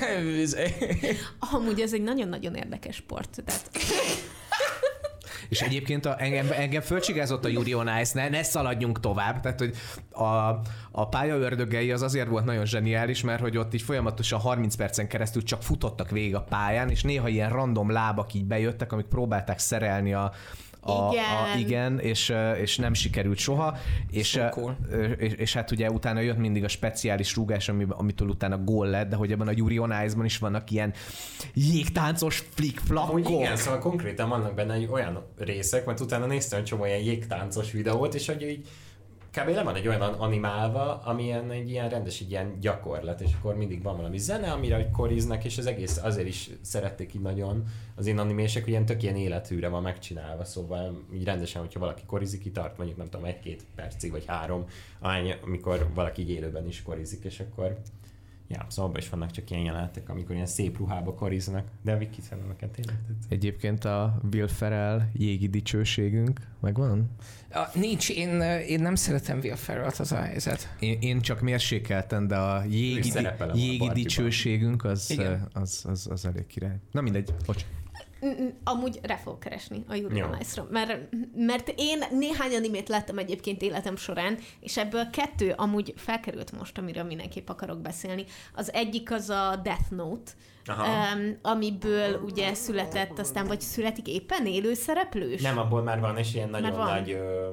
Amúgy 1.53 1.81
ez 1.81 1.93
egy 1.93 2.03
nagyon-nagyon 2.03 2.55
érdekes 2.55 2.95
sport. 2.97 3.43
Tehát 3.45 3.71
És 5.49 5.61
egyébként 5.61 6.07
a, 6.07 6.15
engem, 6.19 6.47
engem 6.51 6.81
fölcsigázott 6.81 7.45
a 7.45 7.49
Yuri 7.49 7.75
on 7.75 7.89
Ice, 8.01 8.21
ne, 8.23 8.29
ne 8.29 8.43
szaladjunk 8.43 9.01
tovább. 9.01 9.41
Tehát, 9.41 9.59
hogy 9.59 9.75
a, 10.11 10.25
a 10.91 11.09
pálya 11.09 11.37
ördögei 11.37 11.93
az 11.93 12.03
azért 12.03 12.29
volt 12.29 12.45
nagyon 12.45 12.67
zseniális, 12.67 13.23
mert 13.23 13.41
hogy 13.41 13.57
ott 13.57 13.75
így 13.75 13.83
folyamatosan 13.83 14.41
30 14.41 14.75
percen 14.75 15.09
keresztül 15.09 15.43
csak 15.43 15.63
futottak 15.63 16.11
végig 16.11 16.35
a 16.35 16.43
pályán, 16.43 16.89
és 16.91 17.03
néha 17.03 17.29
ilyen 17.29 17.51
random 17.51 17.91
lábak 17.91 18.35
így 18.35 18.45
bejöttek, 18.45 18.93
amik 18.93 19.07
próbálták 19.07 19.59
szerelni 19.59 20.15
a, 20.15 20.33
a, 20.85 21.13
Igen. 21.13 21.25
A, 21.25 21.59
igen, 21.59 21.99
és, 21.99 22.33
és 22.61 22.77
nem 22.77 22.95
sikerült 22.95 23.39
soha. 23.39 23.77
És, 24.11 24.29
So 24.29 24.49
cool. 24.49 24.77
és, 25.19 25.33
és, 25.33 25.53
hát 25.53 25.71
ugye 25.71 25.91
utána 25.91 26.21
jött 26.21 26.37
mindig 26.37 26.65
a 26.65 26.69
speciális 26.69 27.35
rúgás, 27.35 27.69
ami, 27.69 27.87
amitől 27.89 28.29
utána 28.29 28.59
gól 28.59 28.87
lett, 28.87 29.09
de 29.09 29.17
hogy 29.17 29.33
ebben 29.33 29.49
a 29.49 29.53
Yuri 29.55 29.79
on 29.79 29.93
Ice-ban 30.05 30.25
is 30.25 30.39
vannak 30.39 30.71
ilyen 30.71 30.93
jégtáncos 31.55 32.45
flick-flakkok. 32.55 33.11
Amúgy 33.11 33.31
igen, 33.31 33.57
szóval 33.57 33.79
konkrétan 33.81 34.29
vannak 34.29 34.55
benne 34.55 34.91
olyan 34.91 35.25
részek, 35.39 35.87
mert 35.87 36.01
utána 36.01 36.27
néztem 36.27 36.59
egy 36.59 36.65
csomó 36.65 36.85
ilyen 36.85 37.03
jégtáncos 37.03 37.73
videót, 37.73 38.15
és 38.15 38.27
hogy 38.27 38.43
így 38.43 38.69
kb. 39.33 39.49
le 39.49 39.63
van 39.63 39.75
egy 39.75 39.89
olyan 39.89 40.01
animálva, 40.01 40.99
ami 40.99 41.23
ilyen, 41.23 41.51
egy 41.51 41.71
ilyen 41.71 41.89
rendes 41.89 42.21
egy 42.21 42.31
ilyen 42.31 42.61
gyakorlat, 42.61 43.21
és 43.21 43.31
akkor 43.39 43.57
mindig 43.57 43.83
van 43.83 43.97
valami 43.97 44.19
zene, 44.19 44.51
amire 44.51 44.77
hogy 44.77 44.91
koriznak, 44.91 45.45
és 45.45 45.59
az 45.59 45.67
egész 45.67 45.97
azért 45.97 46.27
is 46.27 46.51
szerették 46.61 47.15
így 47.15 47.21
nagyon 47.21 47.65
az 47.95 48.07
én 48.07 48.19
animések, 48.19 48.63
hogy 48.63 48.71
ilyen 48.73 48.87
tök 48.87 49.03
ilyen 49.03 49.17
élethűre 49.17 49.69
van 49.69 49.83
megcsinálva, 49.83 50.45
szóval 50.45 51.05
így 51.15 51.25
rendesen, 51.25 51.61
hogyha 51.61 51.81
valaki 51.81 52.03
korizik, 52.07 52.53
tart 52.53 52.77
mondjuk 52.77 52.99
nem 52.99 53.09
tudom, 53.09 53.27
egy-két 53.27 53.65
percig, 53.75 54.11
vagy 54.11 54.25
három, 54.27 54.65
ahány, 55.01 55.35
amikor 55.45 55.91
valaki 55.95 56.23
így 56.23 56.31
élőben 56.31 56.67
is 56.67 56.83
korizik, 56.83 57.25
és 57.25 57.41
akkor 57.41 57.79
Ja, 58.53 58.67
szóval 58.69 58.91
abban 58.91 59.01
is 59.01 59.09
vannak 59.09 59.31
csak 59.31 59.51
ilyen 59.51 59.63
jelenetek, 59.63 60.09
amikor 60.09 60.35
ilyen 60.35 60.47
szép 60.47 60.79
ruhába 60.79 61.15
koriznak, 61.15 61.67
de 61.83 61.97
Viki 61.97 62.21
szerintem 62.21 62.49
neked 62.49 62.71
tényleg 62.71 62.97
tetszett. 63.07 63.33
Egyébként 63.33 63.85
a 63.85 64.21
Will 64.33 64.49
Ferrell 64.49 65.03
jégi 65.13 65.49
dicsőségünk 65.49 66.41
megvan? 66.61 67.11
A, 67.51 67.69
nincs, 67.75 68.11
én, 68.11 68.41
én 68.67 68.81
nem 68.81 68.95
szeretem 68.95 69.39
Will 69.39 69.55
Ferrell-t, 69.55 69.99
az 69.99 70.13
a 70.13 70.21
helyzet. 70.21 70.77
Én, 70.79 70.99
én 71.01 71.21
csak 71.21 71.41
mérsékelten, 71.41 72.27
de 72.27 72.37
a 72.37 72.65
jégi, 72.65 73.11
a 73.39 73.55
jégi 73.55 73.89
dicsőségünk 73.93 74.85
az, 74.85 75.21
az, 75.53 75.85
az, 75.89 76.07
az 76.11 76.27
elég 76.27 76.47
király. 76.47 76.77
Na 76.91 77.01
mindegy, 77.01 77.35
bocs. 77.47 77.65
Mm, 78.27 78.43
mm, 78.43 78.49
Amúgy 78.65 78.99
rá 79.03 79.17
fogok 79.17 79.41
keresni 79.41 79.85
a 79.89 79.95
Yuri 79.95 80.23
on 80.23 80.37
Ice-ra, 80.41 80.67
mert, 80.71 81.09
mert 81.35 81.73
én 81.77 82.05
néhány 82.11 82.55
animét 82.55 82.89
láttam 82.89 83.19
egyébként 83.19 83.63
életem 83.63 83.97
során, 83.97 84.39
és 84.61 84.77
ebből 84.77 85.11
kettő 85.11 85.53
amúgy 85.57 85.93
felkerült 85.97 86.53
most, 86.59 86.79
amiről 86.79 87.05
mindenképp 87.05 87.49
akarok 87.49 87.79
beszélni. 87.79 88.25
Az 88.55 88.73
egyik 88.73 89.13
az 89.13 89.31
a 89.31 89.61
Death 89.63 89.91
Note, 89.91 90.33
Aha. 90.67 91.15
um, 91.15 91.39
amiből 91.43 92.21
ugye 92.25 92.55
született, 92.55 93.19
aztán 93.19 93.47
vagy 93.47 93.61
születik 93.61 94.09
éppen 94.09 94.47
élő 94.47 94.75
szereplős? 94.75 95.43
Nem, 95.43 95.59
abból 95.59 95.83
már 95.83 96.01
van, 96.01 96.17
és 96.17 96.35
ilyen 96.35 96.51
nagyon 96.51 96.77
nagy... 96.77 97.11
Ö, 97.11 97.49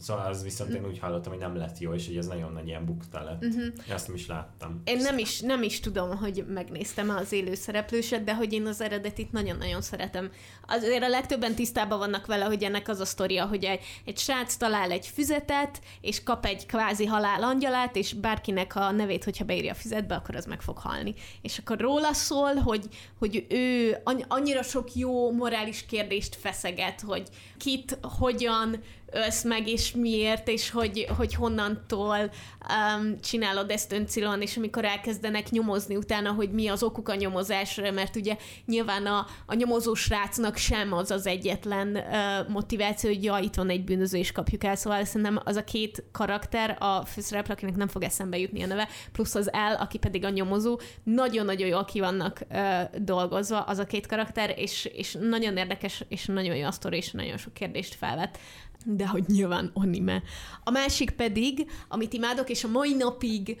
szóval 0.00 0.26
az 0.26 0.42
viszont 0.42 0.74
én 0.74 0.86
úgy 0.86 0.98
hallottam, 0.98 1.32
hogy 1.32 1.40
nem 1.40 1.56
lett 1.56 1.78
jó, 1.78 1.94
és 1.94 2.06
hogy 2.06 2.16
ez 2.16 2.26
nagyon 2.26 2.52
nagy 2.52 2.66
ilyen 2.66 2.84
bukta 2.84 3.22
lett. 3.22 3.44
Uh-huh. 3.44 3.64
Én 3.88 3.94
azt 3.94 4.06
nem 4.06 4.16
is 4.16 4.26
láttam. 4.26 4.80
Én 4.84 4.96
nem 4.96 5.18
is, 5.18 5.40
nem 5.40 5.62
is 5.62 5.80
tudom, 5.80 6.16
hogy 6.16 6.44
megnéztem 6.48 7.10
az 7.10 7.32
élő 7.32 7.54
szereplőset, 7.54 8.24
de 8.24 8.34
hogy 8.34 8.52
én 8.52 8.66
az 8.66 8.80
eredetit 8.80 9.32
nagyon-nagyon 9.32 9.82
szeretem. 9.82 10.30
Azért 10.66 11.02
a 11.02 11.08
legtöbben 11.08 11.54
tisztában 11.54 11.98
vannak 11.98 12.26
vele, 12.26 12.44
hogy 12.44 12.62
ennek 12.62 12.88
az 12.88 13.00
a 13.00 13.04
sztoria, 13.04 13.46
hogy 13.46 13.64
egy, 13.64 13.80
egy 14.04 14.18
srác 14.18 14.56
talál 14.56 14.90
egy 14.90 15.06
füzetet, 15.06 15.80
és 16.00 16.22
kap 16.22 16.44
egy 16.44 16.66
kvázi 16.66 17.06
halál 17.06 17.42
angyalát, 17.42 17.96
és 17.96 18.12
bárkinek 18.12 18.76
a 18.76 18.90
nevét, 18.90 19.24
hogyha 19.24 19.44
beírja 19.44 19.70
a 19.72 19.74
füzetbe, 19.74 20.14
akkor 20.14 20.36
az 20.36 20.46
meg 20.46 20.62
fog 20.62 20.78
halni. 20.78 21.14
És 21.42 21.58
akkor 21.58 21.78
róla 21.78 22.12
szól, 22.12 22.54
hogy, 22.54 22.88
hogy 23.18 23.46
ő 23.48 23.96
anny- 24.04 24.24
annyira 24.28 24.62
sok 24.62 24.94
jó 24.94 25.32
morális 25.32 25.86
kérdést 25.86 26.36
feszeget, 26.36 27.00
hogy 27.00 27.28
kit, 27.58 27.98
hogyan 28.02 28.82
ölsz 29.12 29.44
meg, 29.44 29.68
és 29.68 29.92
miért, 29.92 30.48
és 30.48 30.70
hogy, 30.70 31.06
hogy 31.16 31.34
honnantól 31.34 32.18
um, 32.18 33.20
csinálod 33.20 33.70
ezt 33.70 33.92
öncilon, 33.92 34.40
és 34.40 34.56
amikor 34.56 34.84
elkezdenek 34.84 35.50
nyomozni 35.50 35.96
utána, 35.96 36.32
hogy 36.32 36.50
mi 36.50 36.68
az 36.68 36.82
okuk 36.82 37.08
a 37.08 37.14
nyomozásra, 37.14 37.90
mert 37.90 38.16
ugye 38.16 38.36
nyilván 38.66 39.06
a, 39.06 39.26
a 39.46 39.54
nyomozó 39.54 39.94
srácnak 39.94 40.56
sem 40.56 40.92
az 40.92 41.10
az 41.10 41.26
egyetlen 41.26 41.88
uh, 41.88 42.48
motiváció, 42.48 43.10
hogy 43.10 43.24
ja, 43.24 43.38
itt 43.38 43.54
van 43.54 43.70
egy 43.70 43.84
bűnöző, 43.84 44.18
és 44.18 44.32
kapjuk 44.32 44.64
el, 44.64 44.76
szóval 44.76 45.04
szerintem 45.04 45.40
az 45.44 45.56
a 45.56 45.64
két 45.64 46.04
karakter, 46.12 46.76
a 46.80 47.04
főszereplő, 47.04 47.54
akinek 47.54 47.76
nem 47.76 47.88
fog 47.88 48.02
eszembe 48.02 48.38
jutni 48.38 48.62
a 48.62 48.66
neve, 48.66 48.88
plusz 49.12 49.34
az 49.34 49.52
El, 49.52 49.74
aki 49.74 49.98
pedig 49.98 50.24
a 50.24 50.30
nyomozó, 50.30 50.80
nagyon-nagyon 51.02 51.68
jól 51.68 51.84
ki 51.84 52.00
vannak 52.00 52.40
uh, 52.50 52.82
dolgozva 52.98 53.60
az 53.60 53.78
a 53.78 53.86
két 53.86 54.06
karakter, 54.06 54.54
és, 54.56 54.84
és 54.84 55.16
nagyon 55.20 55.56
érdekes, 55.56 56.04
és 56.08 56.26
nagyon 56.26 56.56
jó 56.56 56.66
a 56.66 56.70
sztori, 56.70 56.96
és 56.96 57.10
nagyon 57.10 57.36
sok 57.36 57.54
kérdést 57.54 57.94
felvet 57.94 58.38
de 58.86 59.06
hogy 59.06 59.24
nyilván 59.26 59.70
anime. 59.74 60.22
A 60.64 60.70
másik 60.70 61.10
pedig, 61.10 61.70
amit 61.88 62.12
imádok, 62.12 62.50
és 62.50 62.64
a 62.64 62.68
mai 62.68 62.94
napig 62.94 63.60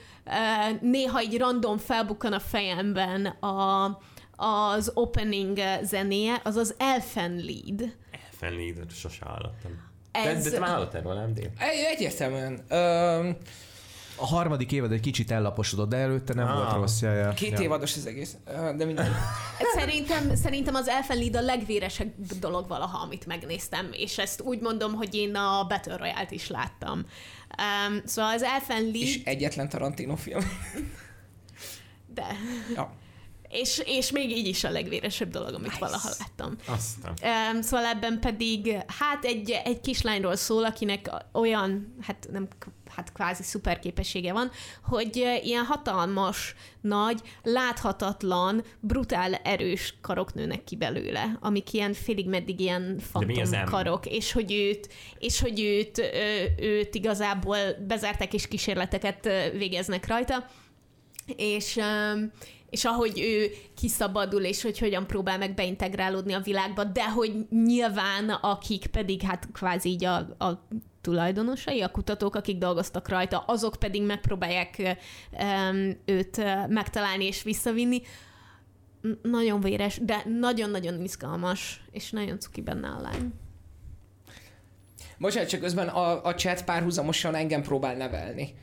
néha 0.80 1.18
egy 1.18 1.38
random 1.38 1.78
felbukkan 1.78 2.32
a 2.32 2.40
fejemben 2.40 3.26
a, 3.26 3.84
az 4.36 4.90
opening 4.94 5.58
zenéje, 5.82 6.40
az 6.44 6.56
az 6.56 6.74
Elfen 6.78 7.34
Lead. 7.36 7.94
Elfenléd, 8.24 8.90
sose 8.90 9.24
hallottam. 9.24 9.84
De, 10.12 10.18
Ez, 10.18 10.44
de 10.44 10.50
te 10.50 10.58
már 10.58 10.70
hallottál 10.70 11.02
róla, 11.02 11.20
nem 11.20 11.32
Egyértelműen. 11.92 12.64
Ö, 12.68 13.30
A 14.16 14.26
harmadik 14.26 14.72
évad 14.72 14.92
egy 14.92 15.00
kicsit 15.00 15.30
ellaposodott, 15.30 15.88
de 15.88 15.96
előtte 15.96 16.34
nem 16.34 16.46
Ah. 16.48 16.54
volt 16.54 16.72
rossz. 16.72 17.00
Ja, 17.02 17.12
ja. 17.12 17.32
két 17.32 17.50
ja. 17.50 17.60
évados 17.60 17.96
az 17.96 18.06
egész, 18.06 18.36
de 18.76 18.84
mindegy. 18.84 19.10
Szerintem, 19.78 20.34
szerintem 20.34 20.74
az 20.74 20.88
Elfen 20.88 21.16
Lied 21.18 21.36
a 21.36 21.40
legvéresebb 21.40 22.12
dolog 22.40 22.68
valaha, 22.68 22.98
amit 22.98 23.26
megnéztem, 23.26 23.88
és 23.92 24.18
ezt 24.18 24.40
úgy 24.40 24.60
mondom, 24.60 24.92
hogy 24.94 25.14
én 25.14 25.34
a 25.34 25.66
Battle 25.68 25.96
Royale-t 25.96 26.30
is 26.30 26.48
láttam. 26.48 27.04
Um, 27.88 28.00
szóval 28.04 28.32
az 28.34 28.42
Elfen 28.42 28.82
Lied, 28.82 28.94
És 28.94 29.20
egyetlen 29.24 29.68
Tarantino 29.68 30.16
film. 30.16 30.40
de... 32.14 32.26
Ja. 32.74 32.94
És, 33.48 33.82
és 33.84 34.10
még 34.10 34.30
így 34.36 34.46
is 34.46 34.64
a 34.64 34.70
legvéresebb 34.70 35.30
dolog, 35.30 35.48
amit 35.54 35.66
Nice. 35.66 35.78
valaha 35.78 36.08
láttam. 36.18 36.56
Aztán. 36.66 37.14
Um, 37.54 37.62
szóval 37.62 37.86
ebben 37.86 38.20
pedig, 38.20 38.76
hát 38.98 39.24
egy, 39.24 39.50
egy 39.64 39.80
kislányról 39.80 40.36
szól, 40.36 40.64
akinek 40.64 41.10
olyan, 41.32 41.94
hát 42.00 42.28
nem, 42.32 42.48
hát 42.96 43.12
kvázi 43.12 43.42
szuperképessége 43.42 44.32
van, 44.32 44.50
hogy 44.82 45.40
ilyen 45.42 45.64
hatalmas, 45.64 46.54
nagy, 46.80 47.20
láthatatlan, 47.42 48.64
brutál, 48.80 49.34
erős 49.34 49.94
karok 50.00 50.34
nőnek 50.34 50.64
ki 50.64 50.76
belőle, 50.76 51.38
amik 51.40 51.72
ilyen 51.72 51.92
félig 51.92 52.28
meddig 52.28 52.60
ilyen 52.60 52.98
fantom 52.98 53.64
karok, 53.64 54.06
és 54.06 54.32
hogy 54.32 54.52
őt, 54.52 54.88
és 55.18 55.40
hogy 55.40 55.60
őt, 55.60 56.02
őt 56.58 56.94
igazából 56.94 57.58
bezárták 57.86 58.34
és 58.34 58.48
kísérleteket 58.48 59.28
végeznek 59.52 60.06
rajta, 60.06 60.46
és, 61.36 61.80
és 62.70 62.84
ahogy 62.84 63.20
ő 63.20 63.50
kiszabadul, 63.76 64.42
és 64.42 64.62
hogy 64.62 64.78
hogyan 64.78 65.06
próbál 65.06 65.38
meg 65.38 65.54
beintegrálódni 65.54 66.32
a 66.32 66.40
világba, 66.40 66.84
de 66.84 67.10
hogy 67.10 67.46
nyilván 67.50 68.28
akik 68.28 68.86
pedig 68.86 69.22
hát 69.22 69.48
kvázi 69.52 69.88
így 69.88 70.04
a, 70.04 70.16
a 70.38 70.66
tulajdonosai, 71.06 71.82
a 71.82 71.88
kutatók, 71.88 72.34
akik 72.34 72.58
dolgoztak 72.58 73.08
rajta, 73.08 73.38
azok 73.38 73.76
pedig 73.76 74.02
megpróbálják 74.02 74.98
őt 76.04 76.36
megtalálni 76.68 77.24
és 77.24 77.42
visszavinni. 77.42 78.02
Nagyon 79.22 79.60
véres, 79.60 79.98
de 80.02 80.22
nagyon-nagyon 80.38 81.02
izgalmas, 81.02 81.84
és 81.90 82.10
nagyon 82.10 82.40
cuki 82.40 82.60
benne 82.60 82.88
a 82.88 83.00
lány. 83.00 83.32
Bocsánat, 85.18 85.48
csak 85.48 85.60
közben 85.60 85.88
a, 85.88 86.24
a 86.24 86.34
chat 86.34 86.64
párhuzamosan 86.64 87.34
engem 87.34 87.62
próbál 87.62 87.96
nevelni. 87.96 88.54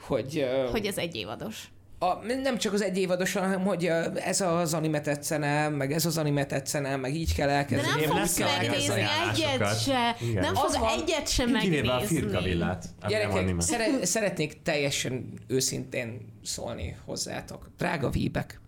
Hogy, 0.00 0.46
Hogy 0.70 0.86
ez 0.86 0.98
egy 0.98 1.14
évados. 1.14 1.70
A, 2.02 2.24
nem 2.42 2.58
csak 2.58 2.72
az 2.72 2.82
egy 2.82 2.98
évados, 2.98 3.32
hanem 3.32 3.60
hogy 3.64 3.86
ez 4.14 4.40
az 4.40 4.74
anime 4.74 5.00
tetszene, 5.00 5.68
meg 5.68 5.92
ez 5.92 6.06
az 6.06 6.18
anime 6.18 6.46
tetszene, 6.46 6.96
meg 6.96 7.14
így 7.14 7.34
kell 7.34 7.46
De 7.46 7.52
elkezdeni. 7.52 7.90
nem 7.90 8.00
Én 8.00 8.08
fogsz 8.08 8.38
megnézni 8.38 9.02
egyet 9.30 9.80
se. 9.82 10.16
Igen. 10.20 10.42
Nem 10.42 10.56
Az 10.56 10.76
fogsz 10.76 10.92
egyet 11.02 11.28
sem 11.28 11.56
Kivéve 11.58 11.90
a 11.92 11.94
megnézni. 11.94 12.16
firkavillát. 12.18 12.86
nem 13.00 13.10
Gyerekek, 13.10 13.60
szere- 13.60 14.06
szeretnék 14.06 14.62
teljesen 14.62 15.32
őszintén 15.46 16.32
szólni 16.44 16.96
hozzátok. 17.04 17.70
Drága 17.78 18.10
víbek. 18.10 18.60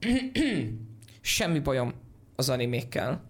Semmi 1.20 1.58
bajom 1.58 1.92
az 2.36 2.48
animékkel 2.48 3.22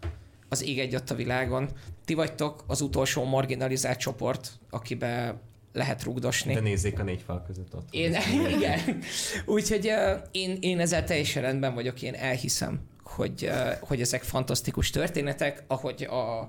az 0.49 0.62
ég 0.62 0.79
egy 0.79 0.95
a 0.95 1.15
világon. 1.15 1.69
Ti 2.05 2.15
vagytok 2.15 2.65
az 2.67 2.81
utolsó 2.81 3.25
marginalizált 3.25 3.99
csoport, 3.99 4.51
akibe 4.71 5.41
lehet 5.72 6.02
rugdosni. 6.02 6.55
De 6.55 6.60
nézzék 6.60 6.98
a 6.98 7.02
négy 7.02 7.22
fal 7.26 7.44
között 7.47 7.74
ott. 7.74 7.88
Én, 7.90 8.16
igen. 8.56 9.02
Úgyhogy 9.47 9.86
uh, 9.86 10.22
én, 10.30 10.59
én 10.60 10.80
ezzel 10.80 11.05
teljesen 11.05 11.42
rendben 11.42 11.74
vagyok, 11.74 12.02
én 12.02 12.14
elhiszem, 12.14 12.80
hogy, 13.02 13.44
uh, 13.44 13.72
hogy 13.80 14.01
ezek 14.01 14.22
fantasztikus 14.22 14.90
történetek, 14.90 15.64
ahogy 15.66 16.02
a, 16.02 16.48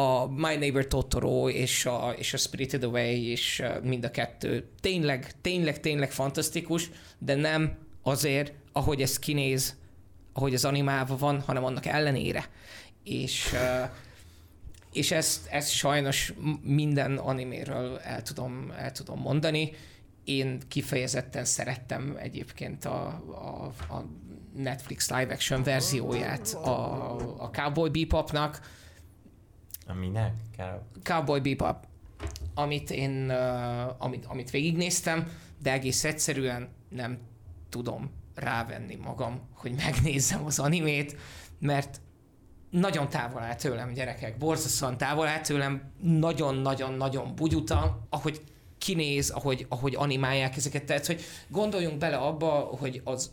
a 0.00 0.26
My 0.26 0.56
Neighbor 0.56 0.86
Totoro 0.86 1.48
és 1.48 1.86
a, 1.86 2.14
és 2.16 2.34
a 2.34 2.36
Spirited 2.36 2.82
Away 2.82 3.30
és 3.30 3.62
mind 3.82 4.04
a 4.04 4.10
kettő 4.10 4.68
tényleg, 4.80 5.32
tényleg, 5.40 5.80
tényleg 5.80 6.12
fantasztikus, 6.12 6.90
de 7.18 7.34
nem 7.34 7.78
azért, 8.02 8.52
ahogy 8.72 9.02
ez 9.02 9.18
kinéz, 9.18 9.76
ahogy 10.32 10.54
az 10.54 10.64
animálva 10.64 11.16
van, 11.16 11.40
hanem 11.40 11.64
annak 11.64 11.86
ellenére. 11.86 12.48
És 13.04 13.50
uh, 13.52 13.90
és 14.92 15.10
ezt, 15.10 15.46
ezt 15.46 15.70
sajnos 15.70 16.32
minden 16.62 17.16
animéről 17.16 17.98
el 17.98 18.22
tudom, 18.22 18.72
el 18.76 18.92
tudom 18.92 19.20
mondani. 19.20 19.72
Én 20.24 20.60
kifejezetten 20.68 21.44
szerettem 21.44 22.16
egyébként 22.18 22.84
a, 22.84 23.06
a, 23.28 23.72
a 23.94 24.04
Netflix 24.54 25.10
live 25.10 25.32
action 25.32 25.62
verzióját 25.62 26.52
a, 26.54 27.14
a 27.42 27.50
Cowboy 27.50 27.90
Bebopnak. 27.90 28.60
Aminek? 29.86 30.32
Cowboy 31.02 31.40
Bebop, 31.40 31.86
amit 32.54 32.90
én, 32.90 33.30
uh, 33.30 34.02
amit, 34.02 34.24
amit 34.24 34.50
végignéztem, 34.50 35.32
de 35.62 35.72
egész 35.72 36.04
egyszerűen 36.04 36.68
nem 36.88 37.18
tudom 37.68 38.10
rávenni 38.34 38.94
magam, 38.94 39.40
hogy 39.52 39.72
megnézzem 39.72 40.44
az 40.44 40.58
animét, 40.58 41.16
mert 41.58 42.00
nagyon 42.70 43.08
távol 43.08 43.42
áll 43.42 43.54
tőlem, 43.54 43.92
gyerekek, 43.92 44.38
borzasztóan 44.38 44.96
távol 44.96 45.26
áll 45.26 45.40
tőlem, 45.40 45.92
nagyon-nagyon-nagyon 46.02 47.34
bugyuta, 47.34 48.06
ahogy 48.10 48.40
kinéz, 48.78 49.30
ahogy, 49.30 49.66
ahogy 49.68 49.94
animálják 49.94 50.56
ezeket. 50.56 50.84
Tehát, 50.84 51.06
hogy 51.06 51.20
gondoljunk 51.48 51.98
bele 51.98 52.16
abba, 52.16 52.48
hogy 52.50 53.00
az 53.04 53.32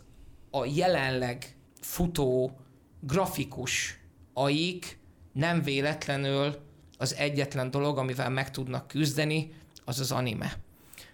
a 0.50 0.64
jelenleg 0.64 1.56
futó 1.80 2.58
grafikus 3.00 4.00
aik 4.32 4.98
nem 5.32 5.62
véletlenül 5.62 6.56
az 6.98 7.14
egyetlen 7.14 7.70
dolog, 7.70 7.98
amivel 7.98 8.30
meg 8.30 8.50
tudnak 8.50 8.88
küzdeni, 8.88 9.52
az 9.84 10.00
az 10.00 10.12
anime, 10.12 10.56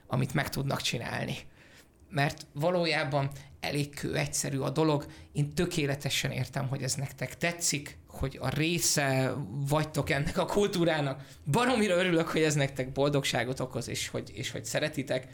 amit 0.06 0.34
meg 0.34 0.48
tudnak 0.48 0.80
csinálni. 0.80 1.36
Mert 2.10 2.46
valójában 2.52 3.30
elég 3.60 3.94
kő 3.94 4.16
egyszerű 4.16 4.58
a 4.58 4.70
dolog. 4.70 5.06
Én 5.32 5.54
tökéletesen 5.54 6.30
értem, 6.30 6.68
hogy 6.68 6.82
ez 6.82 6.94
nektek 6.94 7.36
tetszik, 7.36 7.98
hogy 8.16 8.38
a 8.40 8.48
része 8.48 9.34
vagytok 9.48 10.10
ennek 10.10 10.38
a 10.38 10.44
kultúrának. 10.44 11.24
Baromira 11.50 11.96
örülök, 11.96 12.28
hogy 12.28 12.42
ez 12.42 12.54
nektek 12.54 12.92
boldogságot 12.92 13.60
okoz, 13.60 13.88
és 13.88 14.08
hogy, 14.08 14.30
és 14.34 14.50
hogy 14.50 14.64
szeretitek. 14.64 15.28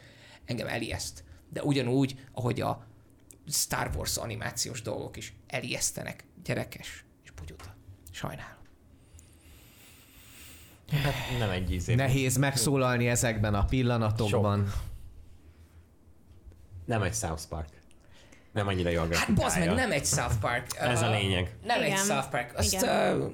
Engem 0.44 0.66
elijeszt. 0.66 1.24
De 1.48 1.62
ugyanúgy, 1.62 2.14
ahogy 2.32 2.60
a 2.60 2.86
Star 3.48 3.90
Wars 3.96 4.16
animációs 4.16 4.82
dolgok 4.82 5.16
is 5.16 5.32
elijesztenek. 5.46 6.24
Gyerekes 6.44 7.04
és 7.24 7.30
bugyuta. 7.30 7.76
Sajnálom. 8.10 8.58
Hát 10.90 11.38
nem 11.38 11.50
egy 11.50 11.72
ízé. 11.72 11.94
Nehéz 11.94 12.36
megszólalni 12.36 13.08
ezekben 13.08 13.54
a 13.54 13.64
pillanatokban. 13.64 14.72
Nem 16.84 17.02
egy 17.02 17.14
South 17.14 17.42
Park. 17.48 17.79
Nem 18.52 18.66
annyira 18.66 18.90
jó 18.90 19.00
a 19.02 19.06
Hát 19.12 19.34
bazd 19.34 19.58
meg, 19.58 19.74
nem 19.74 19.92
egy 19.92 20.04
South 20.04 20.34
Park. 20.40 20.66
Ez 20.78 21.02
a 21.02 21.10
lényeg. 21.10 21.56
Nem 21.64 21.80
egy 21.80 21.86
Igen. 21.86 22.04
South 22.04 22.28
Park. 22.28 22.52
Azt, 22.56 22.72
Igen. 22.72 23.20
uh, 23.20 23.32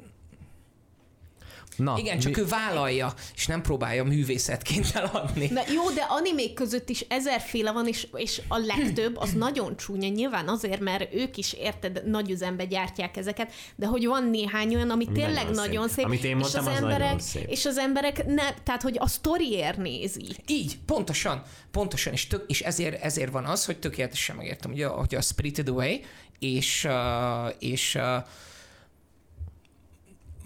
Na, 1.76 1.94
igen, 1.98 2.18
csak 2.18 2.34
mi- 2.34 2.40
ő 2.40 2.46
vállalja, 2.46 3.12
és 3.34 3.46
nem 3.46 3.62
próbálja 3.62 4.04
művészetként 4.04 4.90
eladni. 4.94 5.48
Na 5.52 5.60
jó, 5.74 5.90
de 5.90 6.02
animék 6.08 6.54
között 6.54 6.88
is 6.88 7.00
ezerféle 7.08 7.72
van, 7.72 7.86
és, 7.86 8.06
és 8.14 8.42
a 8.48 8.58
legtöbb 8.58 9.16
az 9.16 9.32
nagyon 9.46 9.76
csúnya, 9.76 10.08
nyilván 10.08 10.48
azért, 10.48 10.80
mert 10.80 11.14
ők 11.14 11.36
is 11.36 11.52
érted, 11.52 12.02
nagy 12.06 12.30
üzembe 12.30 12.64
gyártják 12.64 13.16
ezeket, 13.16 13.52
de 13.76 13.86
hogy 13.86 14.06
van 14.06 14.24
néhány 14.30 14.74
olyan, 14.74 14.90
ami 14.90 15.04
tényleg 15.12 15.44
nagyon 15.44 15.54
nagyon 15.54 15.86
szép. 15.86 15.96
szép, 15.96 16.04
Amit 16.04 16.24
én 16.24 16.36
és 16.36 16.42
mondtam, 16.42 16.66
az, 16.66 16.72
az 16.74 16.80
nagyon 16.80 16.90
emberek, 16.90 17.20
szép. 17.20 17.48
és 17.48 17.64
az 17.66 17.78
emberek 17.78 18.26
ne, 18.26 18.52
tehát 18.54 18.82
hogy 18.82 18.96
a 18.98 19.06
sztoriért 19.08 19.76
nézi. 19.76 20.36
Így, 20.46 20.78
pontosan, 20.86 21.42
pontosan, 21.70 22.12
és, 22.12 22.26
tök, 22.26 22.44
és 22.46 22.60
ezért, 22.60 23.02
ezért 23.02 23.30
van 23.30 23.44
az, 23.44 23.64
hogy 23.64 23.78
tökéletesen 23.78 24.36
megértem, 24.36 24.70
hogy 24.70 24.82
a, 24.82 24.88
hogy 24.88 25.14
a 25.14 25.20
Spirited 25.20 25.68
Away, 25.68 25.96
és, 26.38 26.84
uh, 26.88 27.54
és 27.58 27.94
uh, 27.94 28.02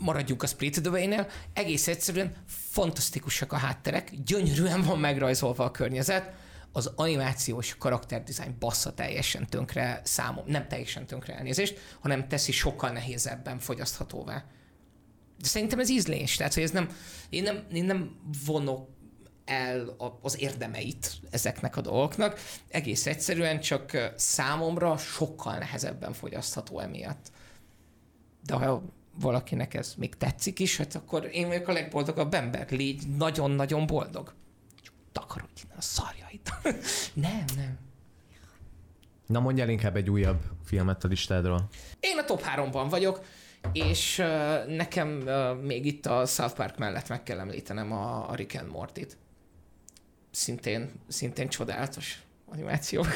maradjunk 0.01 0.43
a 0.43 0.47
Spirited 0.47 0.87
Away-nél, 0.87 1.27
egész 1.53 1.89
egyszerűen 1.89 2.33
fantasztikusak 2.47 3.53
a 3.53 3.57
hátterek, 3.57 4.13
gyönyörűen 4.25 4.83
van 4.83 4.99
megrajzolva 4.99 5.65
a 5.65 5.71
környezet, 5.71 6.33
az 6.73 6.93
animációs 6.97 7.77
karakterdizájn 7.79 8.57
bassza 8.59 8.95
teljesen 8.95 9.47
tönkre 9.47 10.01
számom, 10.05 10.45
nem 10.47 10.69
teljesen 10.69 11.07
tönkre 11.07 11.37
elnézést, 11.37 11.79
hanem 12.01 12.29
teszi 12.29 12.53
sokkal 12.53 12.91
nehézebben 12.91 13.59
fogyaszthatóvá. 13.59 14.45
De 15.39 15.47
szerintem 15.47 15.79
ez 15.79 15.89
ízlés, 15.89 16.37
tehát 16.37 16.55
hogy 16.55 16.63
ez 16.63 16.71
nem, 16.71 16.89
én 17.29 17.43
nem, 17.43 17.65
én 17.73 17.85
nem 17.85 18.17
vonok 18.45 18.89
el 19.45 19.97
az 20.23 20.41
érdemeit 20.41 21.21
ezeknek 21.31 21.77
a 21.77 21.81
dolgoknak, 21.81 22.41
egész 22.69 23.07
egyszerűen 23.07 23.61
csak 23.61 24.13
számomra 24.17 24.97
sokkal 24.97 25.59
nehezebben 25.59 26.13
fogyasztható 26.13 26.81
emiatt. 26.81 27.31
De 28.45 28.55
ha 28.55 28.83
valakinek 29.21 29.75
ez 29.75 29.95
még 29.97 30.15
tetszik 30.15 30.59
is, 30.59 30.77
hát 30.77 30.95
akkor 30.95 31.29
én 31.33 31.47
vagyok 31.47 31.69
a 31.69 31.73
legboldogabb 31.73 32.35
ember. 32.35 32.67
Légy 32.71 33.09
nagyon-nagyon 33.17 33.87
boldog. 33.87 34.35
Csak 34.83 34.95
takarodj 35.13 35.63
innen 35.65 35.77
a 35.79 35.83
szarjait. 35.83 36.53
nem, 37.15 37.45
nem. 37.57 37.79
Na 39.27 39.41
mondjál 39.41 39.69
inkább 39.69 39.97
egy 39.97 40.11
újabb 40.11 40.43
filmet 40.65 41.05
a 41.05 41.09
listádról. 41.09 41.69
Én 42.01 42.19
a 42.19 42.25
top 42.25 42.43
3-ban 42.57 42.87
vagyok, 42.91 43.25
és 43.73 44.19
uh, 44.19 44.77
nekem 44.77 45.23
uh, 45.25 45.63
még 45.63 45.87
itt 45.87 46.07
a 46.07 46.27
South 46.27 46.55
Park 46.55 46.79
mellett 46.79 47.09
meg 47.09 47.23
kell 47.23 47.39
említenem 47.39 47.93
a, 47.93 48.31
a 48.31 48.35
Rick 48.35 48.61
and 48.61 48.71
Morty-t. 48.71 49.17
Szintén, 50.31 50.91
szintén 51.09 51.49
csodálatos 51.49 52.23
animációk. 52.45 53.09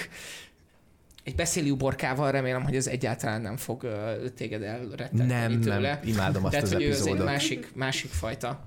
Egy 1.24 1.34
beszélő 1.34 1.76
borkával 1.76 2.30
remélem, 2.30 2.62
hogy 2.62 2.76
ez 2.76 2.86
egyáltalán 2.86 3.40
nem 3.40 3.56
fog 3.56 3.82
uh, 3.82 4.28
téged 4.36 4.62
elrettenteni 4.62 5.26
Nem, 5.26 5.60
tőle. 5.60 5.78
nem, 5.78 5.98
imádom 6.04 6.44
azt 6.44 6.52
Tehát, 6.52 6.66
az 6.66 6.72
hogy 6.72 6.82
ő 6.82 6.90
az 6.90 6.94
egy 6.94 7.00
epizódot. 7.00 7.24
másik, 7.24 7.74
másik 7.74 8.10
fajta 8.10 8.64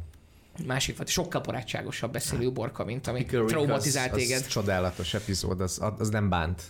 másik 0.65 0.95
fajta, 0.95 1.11
sokkal 1.11 1.41
barátságosabb 1.41 2.11
beszélő 2.11 2.51
borka, 2.51 2.85
mint 2.85 3.07
ami 3.07 3.17
Rick 3.29 3.45
traumatizált 3.45 4.11
az, 4.11 4.17
téged. 4.17 4.39
Az 4.39 4.47
csodálatos 4.47 5.13
epizód, 5.13 5.61
az, 5.61 5.81
az 5.97 6.09
nem 6.09 6.29
bánt. 6.29 6.61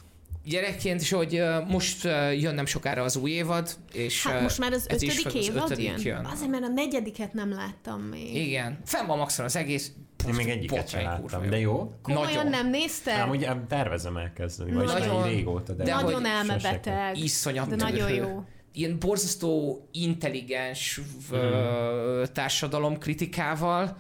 Gyerekként 0.48 1.02
is, 1.02 1.12
hogy 1.12 1.44
most 1.68 2.04
jön 2.40 2.56
nem 2.56 2.66
sokára 2.66 3.04
az 3.04 3.16
új 3.16 3.32
évad, 3.32 3.70
és 3.94 4.28
Hát 4.28 4.42
most 4.42 4.60
már 4.60 4.72
az 4.72 4.90
ez 4.90 5.02
is 5.02 5.20
ötödik 5.20 5.40
az 5.40 5.48
évad 5.48 5.72
ötödik 5.72 5.86
jön? 5.86 6.00
jön. 6.04 6.26
Azért, 6.26 6.52
mert 6.52 6.64
a 6.64 6.68
negyediket 6.68 7.34
nem 7.34 7.52
láttam 7.52 8.02
még. 8.02 8.36
Igen, 8.36 8.80
fenn 8.86 9.08
van 9.08 9.18
maxon 9.18 9.46
az 9.46 9.56
egész. 9.56 9.92
Én 10.28 10.34
még 10.34 10.50
egyiket 10.50 10.90
sem 10.90 11.04
láttam, 11.04 11.50
de 11.50 11.60
jó. 11.60 11.94
Komolyan 12.02 12.34
Nagyon. 12.34 12.48
nem 12.48 12.70
nézte? 12.70 13.22
Amúgy 13.22 13.44
em, 13.44 13.68
tervezem 13.68 14.18
elkezdeni, 14.18 14.72
vagy 14.72 14.86
Nagyon. 14.86 15.28
régóta, 15.28 15.74
de, 15.74 15.84
De 15.84 15.94
nagyon 15.94 16.26
elmebeteg. 16.26 17.18
Iszonyat 17.18 17.68
De 17.70 17.76
nagyon 17.76 18.14
jó. 18.14 18.44
Ilyen 18.74 19.00
borzasztó 19.00 19.82
intelligens 19.92 21.02
mm. 21.36 22.24
társadalom 22.34 22.98
kritikával, 22.98 23.98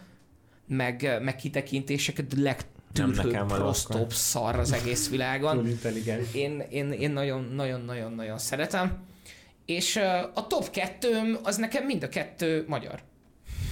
meg, 0.67 1.17
meg 1.21 1.35
kitekintéseket, 1.35 2.27
Nem 2.97 3.09
nekem 3.09 3.47
való 3.47 3.67
akkor. 3.67 4.05
szar 4.09 4.59
az 4.59 4.71
egész 4.71 5.09
világon. 5.09 5.67
Én, 6.31 6.63
én, 6.69 6.91
én 6.91 7.11
nagyon-nagyon-nagyon-nagyon 7.11 8.37
szeretem. 8.37 8.97
És 9.65 9.95
a 10.33 10.47
top 10.47 10.69
kettőm, 10.69 11.37
az 11.43 11.55
nekem 11.55 11.85
mind 11.85 12.03
a 12.03 12.09
kettő 12.09 12.65
magyar. 12.67 13.01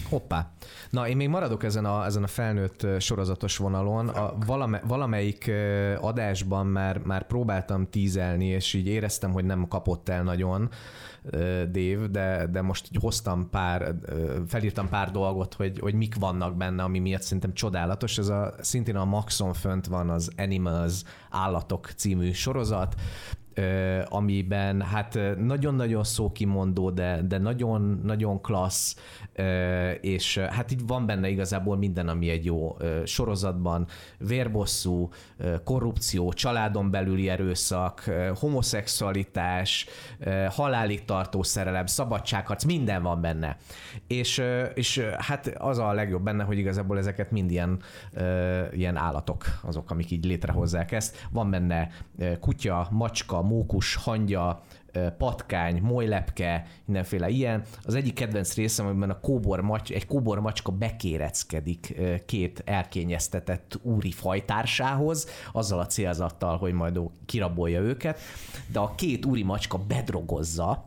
Hoppá. 0.09 0.51
Na, 0.89 1.07
én 1.07 1.15
még 1.15 1.29
maradok 1.29 1.63
ezen 1.63 1.85
a, 1.85 2.05
ezen 2.05 2.23
a 2.23 2.27
felnőtt 2.27 2.87
sorozatos 2.99 3.57
vonalon. 3.57 4.07
A 4.07 4.33
valame, 4.45 4.81
valamelyik 4.87 5.51
adásban 5.99 6.67
már, 6.67 6.97
már 6.97 7.27
próbáltam 7.27 7.89
tízelni, 7.89 8.45
és 8.45 8.73
így 8.73 8.87
éreztem, 8.87 9.31
hogy 9.31 9.45
nem 9.45 9.67
kapott 9.67 10.09
el 10.09 10.23
nagyon 10.23 10.69
Dave, 11.71 12.07
de, 12.11 12.47
de 12.51 12.61
most 12.61 12.87
így 12.91 13.01
hoztam 13.01 13.49
pár, 13.49 13.95
felírtam 14.47 14.89
pár 14.89 15.11
dolgot, 15.11 15.53
hogy, 15.53 15.79
hogy 15.79 15.93
mik 15.93 16.15
vannak 16.15 16.55
benne, 16.55 16.83
ami 16.83 16.99
miatt 16.99 17.21
szerintem 17.21 17.53
csodálatos. 17.53 18.17
Ez 18.17 18.27
a, 18.27 18.53
szintén 18.61 18.95
a 18.95 19.05
Maxon 19.05 19.53
fönt 19.53 19.87
van 19.87 20.09
az 20.09 20.31
Animals 20.37 21.01
Állatok 21.29 21.89
című 21.95 22.31
sorozat, 22.31 22.95
amiben 24.05 24.81
hát 24.81 25.19
nagyon-nagyon 25.37 26.03
szókimondó, 26.03 26.89
de, 26.89 27.21
de 27.21 27.37
nagyon, 27.37 28.01
nagyon 28.03 28.41
klassz, 28.41 28.95
és 30.01 30.37
hát 30.37 30.71
így 30.71 30.87
van 30.87 31.05
benne 31.05 31.29
igazából 31.29 31.77
minden, 31.77 32.07
ami 32.07 32.29
egy 32.29 32.45
jó 32.45 32.77
sorozatban, 33.05 33.87
vérbosszú, 34.17 35.09
korrupció, 35.63 36.33
családon 36.33 36.91
belüli 36.91 37.29
erőszak, 37.29 38.11
homoszexualitás, 38.39 39.85
halálig 40.49 41.05
tartó 41.05 41.43
szerelem, 41.43 41.85
szabadságharc, 41.85 42.63
minden 42.63 43.03
van 43.03 43.21
benne. 43.21 43.57
És, 44.07 44.41
és 44.73 44.99
hát 45.17 45.47
az 45.47 45.77
a 45.77 45.91
legjobb 45.91 46.23
benne, 46.23 46.43
hogy 46.43 46.57
igazából 46.57 46.97
ezeket 46.97 47.31
mind 47.31 47.51
ilyen, 47.51 47.79
ilyen 48.71 48.95
állatok 48.95 49.43
azok, 49.61 49.91
amik 49.91 50.11
így 50.11 50.25
létrehozzák 50.25 50.91
ezt. 50.91 51.27
Van 51.31 51.49
benne 51.49 51.89
kutya, 52.39 52.87
macska, 52.91 53.41
mókus, 53.45 53.95
hangya, 53.95 54.63
patkány, 55.17 55.81
molylepke, 55.81 56.65
mindenféle 56.85 57.29
ilyen. 57.29 57.63
Az 57.83 57.95
egyik 57.95 58.13
kedvenc 58.13 58.53
részem, 58.53 58.85
amiben 58.85 59.09
a 59.09 59.19
kóbor 59.19 59.61
macs, 59.61 59.91
egy 59.91 60.05
kóbor 60.05 60.39
macska 60.39 60.71
bekéreckedik 60.71 62.01
két 62.25 62.61
elkényeztetett 62.65 63.79
úri 63.81 64.11
fajtársához, 64.11 65.27
azzal 65.51 65.79
a 65.79 65.85
célzattal, 65.85 66.57
hogy 66.57 66.73
majd 66.73 66.99
kirabolja 67.25 67.81
őket, 67.81 68.19
de 68.71 68.79
a 68.79 68.95
két 68.95 69.25
úri 69.25 69.43
macska 69.43 69.77
bedrogozza, 69.77 70.85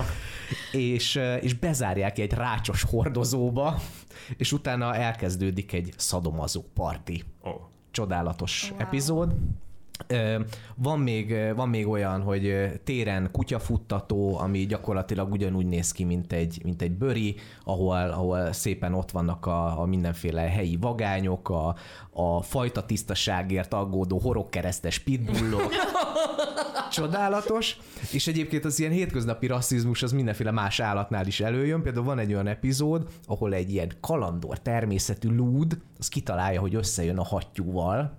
és, 0.72 1.20
és 1.40 1.54
bezárják 1.54 2.18
egy 2.18 2.32
rácsos 2.32 2.82
hordozóba, 2.82 3.80
és 4.36 4.52
utána 4.52 4.94
elkezdődik 4.94 5.72
egy 5.72 5.92
szadomazó 5.96 6.62
parti 6.74 7.24
Ó. 7.44 7.50
csodálatos 7.90 8.70
wow. 8.70 8.80
epizód. 8.80 9.34
Van 10.74 11.00
még, 11.00 11.52
van 11.54 11.68
még 11.68 11.88
olyan, 11.88 12.22
hogy 12.22 12.72
téren 12.84 13.28
kutyafuttató, 13.32 14.38
ami 14.38 14.66
gyakorlatilag 14.66 15.32
ugyanúgy 15.32 15.66
néz 15.66 15.92
ki, 15.92 16.04
mint 16.04 16.32
egy, 16.32 16.60
mint 16.64 16.82
egy 16.82 16.92
bőri, 16.92 17.34
ahol, 17.64 17.96
ahol 17.96 18.52
szépen 18.52 18.94
ott 18.94 19.10
vannak 19.10 19.46
a, 19.46 19.80
a 19.80 19.84
mindenféle 19.84 20.40
helyi 20.40 20.76
vagányok, 20.80 21.48
a, 21.48 21.76
a 22.10 22.42
fajta 22.42 22.84
tisztaságért 22.84 23.74
aggódó 23.74 24.18
horogkeresztes 24.18 24.98
pitbullok. 24.98 25.72
Csodálatos. 26.90 27.78
És 28.12 28.26
egyébként 28.26 28.64
az 28.64 28.78
ilyen 28.78 28.92
hétköznapi 28.92 29.46
rasszizmus 29.46 30.02
az 30.02 30.12
mindenféle 30.12 30.50
más 30.50 30.80
állatnál 30.80 31.26
is 31.26 31.40
előjön. 31.40 31.82
Például 31.82 32.04
van 32.04 32.18
egy 32.18 32.32
olyan 32.32 32.46
epizód, 32.46 33.06
ahol 33.26 33.54
egy 33.54 33.70
ilyen 33.70 33.92
kalandor 34.00 34.58
természetű 34.58 35.28
lúd, 35.28 35.78
az 35.98 36.08
kitalálja, 36.08 36.60
hogy 36.60 36.74
összejön 36.74 37.18
a 37.18 37.24
hattyúval, 37.24 38.18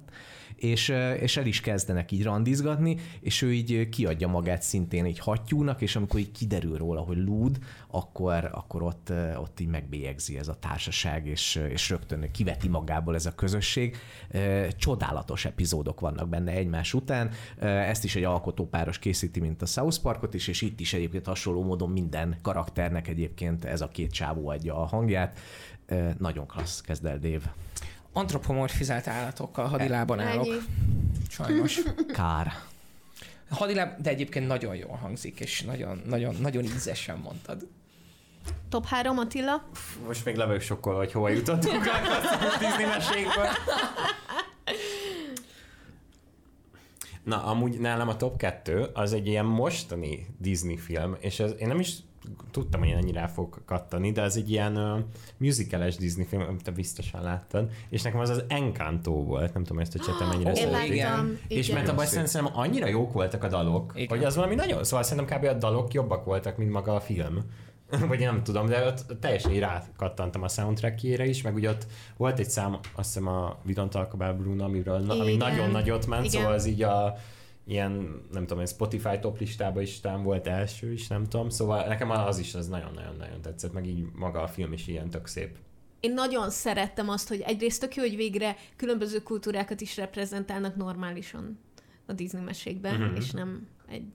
és, 0.57 0.93
és 1.19 1.37
el 1.37 1.45
is 1.45 1.61
kezdenek 1.61 2.11
így 2.11 2.23
randizgatni, 2.23 2.97
és 3.19 3.41
ő 3.41 3.53
így 3.53 3.89
kiadja 3.89 4.27
magát 4.27 4.61
szintén 4.61 5.05
egy 5.05 5.19
hattyúnak, 5.19 5.81
és 5.81 5.95
amikor 5.95 6.19
így 6.19 6.31
kiderül 6.31 6.77
róla, 6.77 7.01
hogy 7.01 7.17
lúd, 7.17 7.57
akkor, 7.87 8.49
akkor 8.51 8.83
ott, 8.83 9.13
ott 9.37 9.59
így 9.59 9.67
megbélyegzi 9.67 10.37
ez 10.37 10.47
a 10.47 10.59
társaság, 10.59 11.27
és, 11.27 11.55
és 11.69 11.89
rögtön 11.89 12.31
kiveti 12.31 12.67
magából 12.67 13.15
ez 13.15 13.25
a 13.25 13.35
közösség. 13.35 13.97
Csodálatos 14.77 15.45
epizódok 15.45 15.99
vannak 15.99 16.29
benne 16.29 16.51
egymás 16.51 16.93
után. 16.93 17.31
Ezt 17.59 18.03
is 18.03 18.15
egy 18.15 18.23
alkotópáros 18.23 18.99
készíti, 18.99 19.39
mint 19.39 19.61
a 19.61 19.65
South 19.65 20.01
Parkot 20.01 20.33
is, 20.33 20.47
és 20.47 20.61
itt 20.61 20.79
is 20.79 20.93
egyébként 20.93 21.25
hasonló 21.25 21.63
módon 21.63 21.89
minden 21.89 22.37
karakternek 22.41 23.07
egyébként 23.07 23.65
ez 23.65 23.81
a 23.81 23.87
két 23.87 24.11
csávó 24.11 24.49
adja 24.49 24.75
a 24.75 24.85
hangját. 24.85 25.39
Nagyon 26.17 26.47
klassz, 26.47 26.81
kezd 26.81 27.05
el 27.05 27.19
Dave. 27.19 27.53
Antropomorfizált 28.17 29.07
állatokkal 29.07 29.65
hadilában 29.67 30.19
állok. 30.19 30.45
Ennyi. 30.45 30.57
Sajnos. 31.29 31.79
Kár. 32.13 32.53
Hadilában, 33.49 33.95
de 34.01 34.09
egyébként 34.09 34.47
nagyon 34.47 34.75
jól 34.75 34.95
hangzik, 34.95 35.39
és 35.39 35.61
nagyon, 35.61 36.01
nagyon, 36.05 36.35
nagyon 36.41 36.63
ízesen 36.63 37.17
mondtad. 37.17 37.67
Top 38.69 38.85
3 38.85 39.17
Attila. 39.17 39.63
Most 40.05 40.25
még 40.25 40.35
le 40.35 40.45
vagyok 40.45 40.61
sokkolva, 40.61 40.99
hogy 40.99 41.11
hova 41.11 41.29
jutottunk 41.29 41.85
a 41.85 42.57
Disney 42.59 42.85
mesékből. 42.85 43.47
Na, 47.23 47.43
amúgy 47.43 47.79
nálam 47.79 48.07
a 48.07 48.15
top 48.15 48.37
2 48.37 48.89
az 48.93 49.13
egy 49.13 49.27
ilyen 49.27 49.45
mostani 49.45 50.27
Disney 50.37 50.77
film, 50.77 51.15
és 51.19 51.39
ez, 51.39 51.51
én 51.59 51.67
nem 51.67 51.79
is 51.79 51.95
tudtam, 52.51 52.79
hogy 52.79 52.89
ennyire 52.89 53.19
rá 53.19 53.27
fog 53.27 53.61
kattani, 53.65 54.11
de 54.11 54.21
ez 54.21 54.35
egy 54.35 54.51
ilyen 54.51 54.77
uh, 54.77 54.99
musicales 55.37 55.95
Disney 55.95 56.25
film, 56.25 56.41
amit 56.41 56.63
te 56.63 56.71
biztosan 56.71 57.21
láttad, 57.21 57.69
és 57.89 58.01
nekem 58.01 58.19
az 58.19 58.29
az 58.29 58.43
Encanto 58.47 59.11
volt, 59.11 59.53
nem 59.53 59.63
tudom, 59.63 59.81
ezt 59.81 59.95
a 59.95 59.99
csetem 59.99 60.27
mennyire 60.27 60.49
Ó, 60.51 60.53
Én 60.53 60.59
szeretik. 60.67 60.93
igen. 60.93 61.39
És 61.47 61.71
mert 61.71 61.87
abban 61.87 62.05
szerintem 62.05 62.47
annyira 62.53 62.87
jók 62.87 63.13
voltak 63.13 63.43
a 63.43 63.47
dalok, 63.47 63.91
Igen. 63.95 64.07
hogy 64.17 64.23
az 64.25 64.35
valami 64.35 64.55
nagyon, 64.55 64.83
szóval 64.83 65.03
szerintem 65.03 65.37
kb. 65.39 65.45
a 65.45 65.53
dalok 65.53 65.93
jobbak 65.93 66.25
voltak, 66.25 66.57
mint 66.57 66.71
maga 66.71 66.95
a 66.95 66.99
film. 66.99 67.43
Vagy 68.07 68.21
én 68.21 68.27
nem 68.27 68.43
tudom, 68.43 68.65
de 68.65 68.85
ott 68.85 69.05
teljesen 69.19 69.59
rákattantam 69.59 70.43
a 70.43 70.47
soundtrackjére 70.47 71.25
is, 71.25 71.41
meg 71.41 71.55
ugye 71.55 71.69
ott 71.69 71.87
volt 72.17 72.39
egy 72.39 72.49
szám, 72.49 72.73
azt 72.95 73.13
hiszem 73.13 73.27
a 73.27 73.57
We 73.65 73.73
Don't 73.75 73.89
Talk 73.89 74.13
About 74.13 74.37
Bruno, 74.37 74.63
amiről, 74.63 74.99
na- 74.99 75.19
ami 75.19 75.35
nagyon 75.35 75.69
nagyot 75.69 76.07
ment, 76.07 76.25
Igen. 76.25 76.39
szóval 76.39 76.53
az 76.53 76.65
így 76.65 76.81
a 76.81 77.17
ilyen, 77.67 78.21
nem 78.31 78.45
tudom, 78.45 78.63
egy 78.63 78.69
Spotify 78.69 79.19
top 79.19 79.39
listában 79.39 79.81
is 79.81 79.99
talán 79.99 80.23
volt 80.23 80.47
első 80.47 80.91
is, 80.91 81.07
nem 81.07 81.23
tudom, 81.23 81.49
szóval 81.49 81.87
nekem 81.87 82.09
az 82.09 82.37
is 82.37 82.55
az 82.55 82.67
nagyon-nagyon-nagyon 82.67 83.41
tetszett, 83.41 83.73
meg 83.73 83.85
így 83.85 84.05
maga 84.13 84.41
a 84.41 84.47
film 84.47 84.73
is 84.73 84.87
ilyen 84.87 85.09
tök 85.09 85.27
szép. 85.27 85.57
Én 85.99 86.13
nagyon 86.13 86.49
szerettem 86.49 87.09
azt, 87.09 87.27
hogy 87.27 87.41
egyrészt 87.41 87.81
tök 87.81 87.95
jó, 87.95 88.03
hogy 88.03 88.15
végre 88.15 88.55
különböző 88.75 89.19
kultúrákat 89.19 89.81
is 89.81 89.97
reprezentálnak 89.97 90.75
normálisan 90.75 91.59
a 92.05 92.13
Disney 92.13 92.43
mesékben, 92.43 93.01
uh-huh. 93.01 93.17
és 93.17 93.31
nem 93.31 93.67
egy 93.89 94.05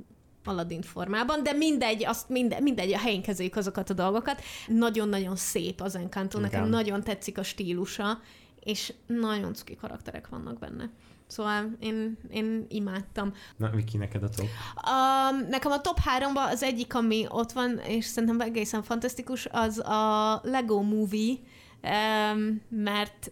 Aladdin 0.45 0.83
formában, 0.83 1.43
de 1.43 1.53
mindegy, 1.53 2.05
azt 2.05 2.29
mindegy, 2.29 2.63
mindegy, 2.63 2.93
a 2.93 2.99
helyén 2.99 3.23
kezeljük 3.23 3.57
azokat 3.57 3.91
a 3.91 3.95
dolgokat. 3.95 4.43
Nagyon-nagyon 4.67 5.37
szép 5.37 5.81
az 5.81 5.97
Encanto, 5.97 6.39
nekem 6.39 6.61
Igen. 6.61 6.71
nagyon 6.71 7.03
tetszik 7.03 7.39
a 7.39 7.43
stílusa, 7.43 8.21
és 8.65 8.93
nagyon 9.07 9.55
cuki 9.55 9.77
karakterek 9.77 10.29
vannak 10.29 10.59
benne. 10.59 10.91
Szóval 11.27 11.77
én, 11.81 12.19
én 12.31 12.67
imádtam. 12.69 13.35
Na, 13.57 13.71
Viki, 13.71 13.97
neked 13.97 14.23
a 14.23 14.29
top? 14.29 14.47
Um, 14.77 15.49
nekem 15.49 15.71
a 15.71 15.81
top 15.81 15.99
háromban 15.99 16.49
az 16.49 16.63
egyik, 16.63 16.95
ami 16.95 17.27
ott 17.29 17.53
van, 17.53 17.79
és 17.79 18.05
szerintem 18.05 18.41
egészen 18.41 18.83
fantasztikus, 18.83 19.47
az 19.51 19.79
a 19.79 20.41
Lego 20.43 20.83
Movie, 20.83 21.35
um, 21.83 22.63
mert 22.69 23.31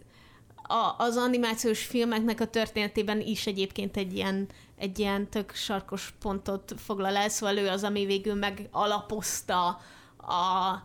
a, 0.63 0.95
az 0.97 1.17
animációs 1.17 1.85
filmeknek 1.85 2.39
a 2.39 2.47
történetében 2.47 3.21
is 3.21 3.47
egyébként 3.47 3.97
egy 3.97 4.13
ilyen, 4.13 4.47
egy 4.77 4.99
ilyen 4.99 5.29
tök 5.29 5.53
sarkos 5.53 6.13
pontot 6.19 6.73
foglal 6.77 7.15
el, 7.15 7.29
szóval 7.29 7.57
ő 7.57 7.67
az, 7.67 7.83
ami 7.83 8.05
végül 8.05 8.33
megalapozta 8.33 9.79
a, 10.17 10.81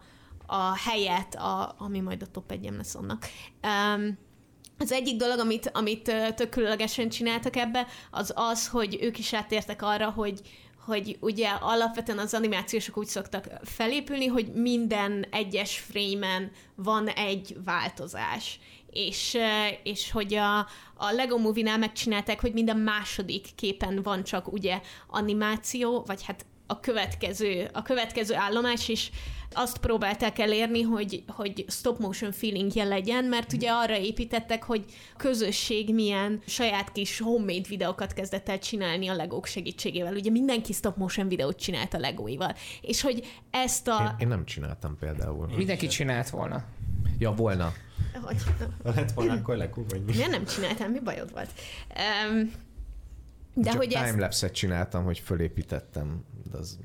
a 0.46 0.76
helyet, 0.76 1.34
a, 1.34 1.74
ami 1.78 2.00
majd 2.00 2.22
a 2.22 2.26
top 2.26 2.50
egyem 2.50 2.76
lesz 2.76 2.94
annak. 2.94 3.26
Um, 3.62 4.18
az 4.78 4.92
egyik 4.92 5.16
dolog, 5.16 5.38
amit, 5.38 5.70
amit 5.74 6.12
tök 6.34 6.48
különlegesen 6.48 7.08
csináltak 7.08 7.56
ebbe, 7.56 7.86
az 8.10 8.32
az, 8.34 8.68
hogy 8.68 8.98
ők 9.00 9.18
is 9.18 9.34
átértek 9.34 9.82
arra, 9.82 10.10
hogy, 10.10 10.40
hogy 10.84 11.16
ugye 11.20 11.48
alapvetően 11.48 12.18
az 12.18 12.34
animációsok 12.34 12.96
úgy 12.96 13.06
szoktak 13.06 13.48
felépülni, 13.64 14.26
hogy 14.26 14.52
minden 14.52 15.26
egyes 15.30 15.78
frame-en 15.78 16.50
van 16.74 17.08
egy 17.08 17.56
változás. 17.64 18.58
És, 18.90 19.36
és 19.82 20.10
hogy 20.10 20.34
a, 20.34 20.58
a 20.94 21.10
Lego 21.12 21.38
Movie-nál 21.38 21.78
megcsinálták, 21.78 22.40
hogy 22.40 22.52
minden 22.52 22.76
második 22.76 23.46
képen 23.54 24.02
van 24.02 24.24
csak 24.24 24.52
ugye 24.52 24.80
animáció, 25.06 26.02
vagy 26.06 26.24
hát 26.24 26.46
a 26.66 26.80
következő, 26.80 27.68
a 27.72 27.82
következő 27.82 28.34
állomás, 28.34 28.88
és 28.88 29.10
azt 29.52 29.78
próbálták 29.78 30.38
elérni, 30.38 30.82
hogy, 30.82 31.22
hogy 31.26 31.64
stop 31.68 31.98
motion 31.98 32.32
feelingje 32.32 32.84
legyen, 32.84 33.24
mert 33.24 33.52
ugye 33.52 33.70
arra 33.70 33.96
építettek, 33.96 34.62
hogy 34.62 34.84
közösség 35.16 35.94
milyen 35.94 36.42
saját 36.46 36.92
kis 36.92 37.18
homemade 37.18 37.68
videókat 37.68 38.12
kezdett 38.12 38.48
el 38.48 38.58
csinálni 38.58 39.08
a 39.08 39.14
legók 39.14 39.46
segítségével. 39.46 40.14
Ugye 40.14 40.30
mindenki 40.30 40.72
stop 40.72 40.96
motion 40.96 41.28
videót 41.28 41.58
csinált 41.58 41.94
a 41.94 41.98
legóival. 41.98 42.54
És 42.80 43.00
hogy 43.00 43.40
ezt 43.50 43.88
a... 43.88 44.02
Én, 44.02 44.14
én 44.18 44.28
nem 44.28 44.44
csináltam 44.44 44.96
például. 44.98 45.46
Mindenki 45.56 45.86
csinált 45.86 46.30
volna. 46.30 46.64
Ja, 47.18 47.32
volna. 47.32 47.72
Hogy, 48.22 48.36
Lett 48.82 49.12
volna 49.12 49.32
akkor 49.32 49.56
Lego, 49.56 49.82
vagy 49.88 50.04
mi? 50.04 50.12
miért 50.14 50.30
nem 50.30 50.44
csináltam? 50.44 50.90
Mi 50.90 51.00
bajod 51.00 51.32
volt? 51.32 51.50
Um, 52.30 52.52
de 53.58 53.70
Csak 53.70 53.78
hogy 53.78 53.92
ezt... 53.92 54.04
timelapse-et 54.04 54.52
csináltam, 54.52 55.04
hogy 55.04 55.18
fölépítettem. 55.18 56.24
De 56.50 56.58
az, 56.58 56.78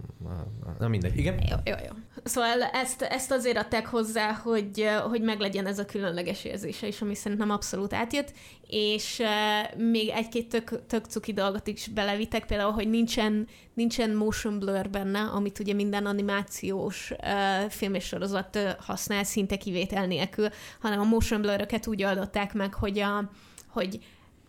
na 0.80 0.88
mindegy. 0.88 1.18
Igen? 1.18 1.43
Jó, 1.49 1.56
jó, 1.65 1.76
jó. 1.85 1.91
Szóval 2.23 2.61
ezt, 2.61 3.02
ezt 3.02 3.31
azért 3.31 3.57
adták 3.57 3.85
hozzá, 3.85 4.31
hogy, 4.34 4.89
hogy 5.10 5.22
meglegyen 5.22 5.65
ez 5.65 5.80
a 5.80 5.85
különleges 5.85 6.43
érzése 6.43 6.88
is, 6.88 7.02
ami 7.02 7.15
szerintem 7.15 7.49
abszolút 7.49 7.93
átjött, 7.93 8.34
és 8.68 9.19
uh, 9.19 9.84
még 9.84 10.10
egy-két 10.10 10.49
tök, 10.49 10.85
tök 10.88 11.06
cuki 11.06 11.34
dolgot 11.34 11.68
is 11.68 11.88
belevittek, 11.88 12.45
például, 12.45 12.72
hogy 12.72 12.89
nincsen, 12.89 13.48
nincsen 13.73 14.15
motion 14.15 14.60
blur 14.60 14.89
benne, 14.89 15.19
amit 15.19 15.60
ugye 15.60 15.73
minden 15.73 16.06
animációs 16.06 17.11
uh, 17.11 17.69
film 17.69 17.93
és 17.93 18.06
sorozat 18.06 18.56
uh, 18.56 18.69
használ 18.80 19.23
szinte 19.23 19.57
kivétel 19.57 20.06
nélkül, 20.06 20.48
hanem 20.80 20.99
a 20.99 21.03
motion 21.03 21.41
blur 21.41 21.65
úgy 21.85 22.03
oldották 22.03 22.53
meg, 22.53 22.73
hogy, 22.73 22.99
a, 22.99 23.31
hogy 23.68 23.99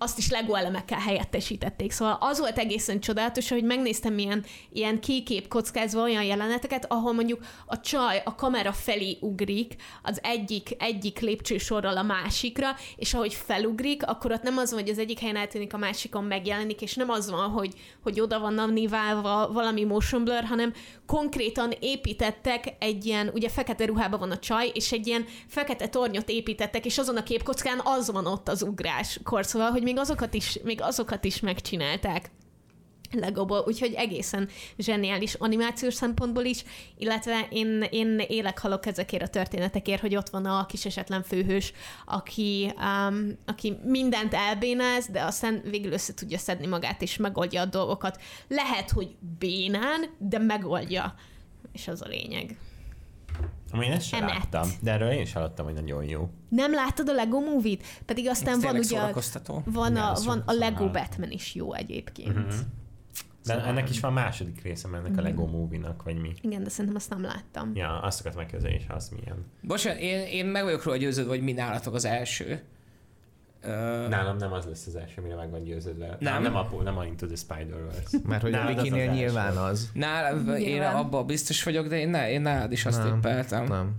azt 0.02 0.18
is 0.18 0.30
Lego 0.30 0.54
elemekkel 0.54 0.98
helyettesítették. 0.98 1.92
Szóval 1.92 2.16
az 2.20 2.38
volt 2.38 2.58
egészen 2.58 3.00
csodálatos, 3.00 3.48
hogy 3.48 3.64
megnéztem 3.64 4.18
ilyen, 4.18 4.44
ilyen 4.72 5.00
kikép 5.00 5.48
kockázva 5.48 6.02
olyan 6.02 6.22
jeleneteket, 6.22 6.86
ahol 6.88 7.12
mondjuk 7.12 7.44
a 7.66 7.80
csaj 7.80 8.22
a 8.24 8.34
kamera 8.34 8.72
felé 8.72 9.16
ugrik 9.20 9.76
az 10.02 10.18
egyik, 10.22 10.76
egyik 10.78 11.20
lépcsősorral 11.20 11.96
a 11.96 12.02
másikra, 12.02 12.68
és 12.96 13.14
ahogy 13.14 13.34
felugrik, 13.34 14.06
akkor 14.06 14.32
ott 14.32 14.42
nem 14.42 14.58
az 14.58 14.70
van, 14.70 14.80
hogy 14.80 14.90
az 14.90 14.98
egyik 14.98 15.18
helyen 15.18 15.36
eltűnik, 15.36 15.74
a 15.74 15.78
másikon 15.78 16.24
megjelenik, 16.24 16.82
és 16.82 16.94
nem 16.94 17.10
az 17.10 17.30
van, 17.30 17.50
hogy, 17.50 17.72
hogy 18.02 18.20
oda 18.20 18.40
van 18.40 18.70
niválva 18.72 19.50
valami 19.52 19.84
motion 19.84 20.24
blur, 20.24 20.44
hanem 20.44 20.72
konkrétan 21.06 21.72
építettek 21.80 22.74
egy 22.78 23.06
ilyen, 23.06 23.30
ugye 23.34 23.48
fekete 23.48 23.84
ruhában 23.84 24.18
van 24.18 24.30
a 24.30 24.38
csaj, 24.38 24.70
és 24.74 24.92
egy 24.92 25.06
ilyen 25.06 25.24
fekete 25.46 25.88
tornyot 25.88 26.28
építettek, 26.28 26.84
és 26.84 26.98
azon 26.98 27.16
a 27.16 27.22
képkockán 27.22 27.80
az 27.84 28.10
van 28.10 28.26
ott 28.26 28.48
az 28.48 28.62
ugráskor, 28.62 29.46
szóval, 29.46 29.70
hogy 29.70 29.82
még 29.92 30.00
azokat 30.00 30.34
is, 30.34 30.58
még 30.62 30.80
azokat 30.80 31.24
is 31.24 31.40
megcsinálták. 31.40 32.30
Legoból, 33.10 33.64
úgyhogy 33.66 33.92
egészen 33.92 34.48
zseniális 34.78 35.34
animációs 35.34 35.94
szempontból 35.94 36.44
is, 36.44 36.64
illetve 36.98 37.46
én, 37.50 37.86
én 37.90 38.18
élek 38.28 38.58
halok 38.58 38.86
ezekért 38.86 39.22
a 39.22 39.28
történetekért, 39.28 40.00
hogy 40.00 40.16
ott 40.16 40.28
van 40.28 40.46
a 40.46 40.66
kis 40.66 40.84
esetlen 40.84 41.22
főhős, 41.22 41.72
aki, 42.06 42.72
um, 42.76 43.38
aki 43.46 43.76
mindent 43.84 44.34
elbénáz, 44.34 45.06
de 45.06 45.22
aztán 45.22 45.62
végül 45.64 45.92
össze 45.92 46.14
tudja 46.14 46.38
szedni 46.38 46.66
magát, 46.66 47.02
és 47.02 47.16
megoldja 47.16 47.60
a 47.60 47.66
dolgokat. 47.66 48.20
Lehet, 48.48 48.90
hogy 48.90 49.16
bénán, 49.38 50.04
de 50.18 50.38
megoldja. 50.38 51.14
És 51.72 51.88
az 51.88 52.02
a 52.02 52.08
lényeg. 52.08 52.56
Ami 53.72 53.86
én 53.86 53.92
ezt 53.92 54.06
sem 54.06 54.26
láttam, 54.26 54.68
de 54.82 54.90
erről 54.92 55.10
én 55.10 55.20
is 55.20 55.32
hallottam, 55.32 55.64
hogy 55.64 55.74
nagyon 55.74 56.04
jó. 56.04 56.28
Nem 56.48 56.72
láttad 56.72 57.08
a 57.08 57.12
Lego 57.12 57.40
Movie-t? 57.40 57.82
Pedig 58.06 58.28
aztán 58.28 58.54
Ez 58.54 58.62
van 58.62 58.70
ugye, 58.76 58.96
a- 58.96 59.00
szórakoztató. 59.00 59.62
van 59.66 59.96
a, 59.96 60.12
van 60.24 60.42
a 60.46 60.52
Lego. 60.52 60.90
Batman 60.90 61.30
is 61.30 61.54
jó 61.54 61.72
egyébként. 61.74 62.36
Mhm. 62.36 62.46
De 63.44 63.52
Szóval- 63.54 63.64
ennek 63.68 63.90
is 63.90 64.00
van 64.00 64.12
második 64.12 64.62
része, 64.62 64.88
ennek 64.94 65.16
a 65.18 65.20
Lego 65.22 65.46
Movie-nak, 65.46 66.02
vagy 66.02 66.20
mi. 66.20 66.32
Igen, 66.40 66.62
de 66.62 66.68
szerintem 66.68 66.94
azt 66.96 67.10
nem 67.10 67.22
láttam. 67.22 67.70
Ja, 67.74 68.00
azt 68.00 68.16
szokott 68.16 68.36
megkezdeni, 68.36 68.74
és 68.74 68.84
az 68.88 69.08
milyen. 69.08 69.36
Bocsánat, 69.62 70.00
én, 70.00 70.26
én 70.26 70.46
meg 70.46 70.64
vagyok 70.64 70.84
róla 70.84 70.96
győződve, 70.96 71.30
hogy 71.30 71.42
mi 71.42 71.52
nálatok 71.52 71.94
az 71.94 72.04
első. 72.04 72.62
Nálam 74.08 74.36
nem 74.36 74.52
az 74.52 74.64
lesz 74.64 74.86
az 74.86 74.94
első, 74.96 75.14
amire 75.18 75.34
meg 75.34 75.50
van 75.50 75.62
győződve. 75.64 76.16
Nem? 76.20 76.42
Nem 76.42 76.56
a, 76.56 76.68
nem 76.82 76.98
a 76.98 77.04
Into 77.04 77.26
the 77.26 77.36
Spider-Verse. 77.36 78.18
Mert 78.26 78.42
hogy 78.42 78.52
a 78.52 78.56
Nálad 78.56 78.76
az 78.76 78.82
Vikinél 78.82 79.08
az 79.10 79.16
nyilván 79.16 79.46
első. 79.46 79.58
az. 79.58 79.90
Nál, 79.94 80.56
én 80.56 80.82
abban 80.82 81.26
biztos 81.26 81.62
vagyok, 81.62 81.86
de 81.86 81.98
én, 81.98 82.08
ne, 82.08 82.30
én 82.30 82.40
nálad 82.40 82.72
is 82.72 82.86
azt 82.86 83.02
Nem, 83.02 83.12
tippeltem. 83.12 83.64
Nem. 83.64 83.92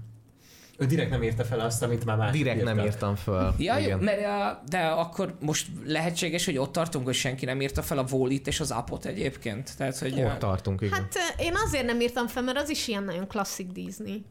Ő 0.77 0.85
direkt 0.85 1.09
nem 1.09 1.23
írta 1.23 1.43
fel 1.43 1.59
azt, 1.59 1.83
amit 1.83 2.05
már 2.05 2.17
másik 2.17 2.41
Direkt 2.43 2.63
nem 2.63 2.75
írta. 2.77 2.89
írtam 2.89 3.15
föl. 3.15 3.53
Ja, 3.57 3.77
jó, 3.77 3.83
Igen. 3.85 3.99
mert 3.99 4.25
a, 4.25 4.61
de 4.69 4.79
akkor 4.79 5.35
most 5.39 5.67
lehetséges, 5.85 6.45
hogy 6.45 6.57
ott 6.57 6.71
tartunk, 6.71 7.05
hogy 7.05 7.13
senki 7.13 7.45
nem 7.45 7.61
írta 7.61 7.81
fel 7.81 7.97
a 7.97 8.05
Wallit 8.11 8.47
és 8.47 8.59
az 8.59 8.71
Apot 8.71 9.05
egyébként. 9.05 9.77
Tehát, 9.77 9.97
hogy 9.97 10.21
Ott 10.21 10.39
tartunk, 10.39 10.81
igen. 10.81 10.93
Hát 10.93 11.15
én 11.37 11.53
azért 11.65 11.85
nem 11.85 12.01
írtam 12.01 12.27
fel, 12.27 12.43
mert 12.43 12.57
az 12.57 12.69
is 12.69 12.87
ilyen 12.87 13.03
nagyon 13.03 13.27
klasszik 13.27 13.71
Disney. 13.71 14.25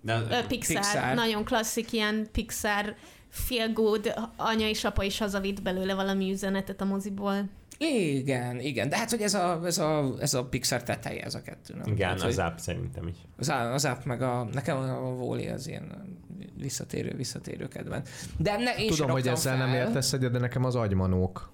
De, 0.00 0.44
Pixar. 0.48 0.76
Pixar. 0.76 1.14
nagyon 1.14 1.44
klasszik 1.44 1.92
ilyen 1.92 2.28
Pixar 2.32 2.94
feel 3.28 3.72
good, 3.72 4.14
anya 4.36 4.68
és 4.68 4.84
apa 4.84 5.02
is 5.02 5.18
hazavitt 5.18 5.62
belőle 5.62 5.94
valami 5.94 6.30
üzenetet 6.32 6.80
a 6.80 6.84
moziból. 6.84 7.48
igen, 7.78 8.60
igen. 8.60 8.88
De 8.88 8.96
hát, 8.96 9.10
hogy 9.10 9.20
ez 9.22 9.34
a, 9.34 9.60
ez 9.64 9.78
a, 9.78 10.14
ez 10.20 10.34
a 10.34 10.44
Pixar 10.44 10.82
teteje, 10.82 11.22
ez 11.22 11.34
a 11.34 11.42
kettő. 11.42 11.74
Nem? 11.74 11.92
igen, 11.92 11.96
Tehát, 12.16 12.22
az 12.32 12.38
app 12.38 12.58
szerintem 12.58 13.06
is. 13.06 13.16
az, 13.38 13.48
az 13.72 13.84
app 13.84 14.04
meg 14.04 14.22
a, 14.22 14.48
nekem 14.52 14.76
a 14.78 15.08
Wall-E 15.10 15.52
az 15.52 15.68
ilyen 15.68 16.16
visszatérő, 16.56 17.14
visszatérő 17.16 17.68
kedvenc. 17.68 18.10
De 18.38 18.56
ne, 18.56 18.74
én 18.76 18.90
Tudom, 18.90 19.10
hogy 19.10 19.28
ezzel 19.28 19.56
fel. 19.56 19.66
nem 19.66 19.74
értesz 19.74 20.12
egyet, 20.12 20.30
de 20.32 20.38
nekem 20.38 20.64
az 20.64 20.74
agymanók. 20.74 21.52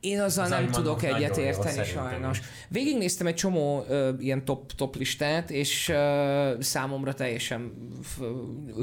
Én 0.00 0.20
azzal 0.20 0.44
Az 0.44 0.50
nem 0.50 0.70
tudok 0.70 1.02
egyet 1.02 1.36
érteni 1.36 1.84
sajnos. 1.84 2.40
Végignéztem 2.68 3.26
egy 3.26 3.34
csomó 3.34 3.84
ö, 3.88 4.10
ilyen 4.18 4.44
top, 4.44 4.72
top 4.72 4.96
listát, 4.96 5.50
és 5.50 5.88
ö, 5.88 6.54
számomra 6.60 7.14
teljesen 7.14 7.72
f- 8.02 8.20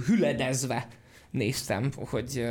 hüledezve 0.05 0.87
néztem, 1.31 1.89
hogy, 1.95 2.45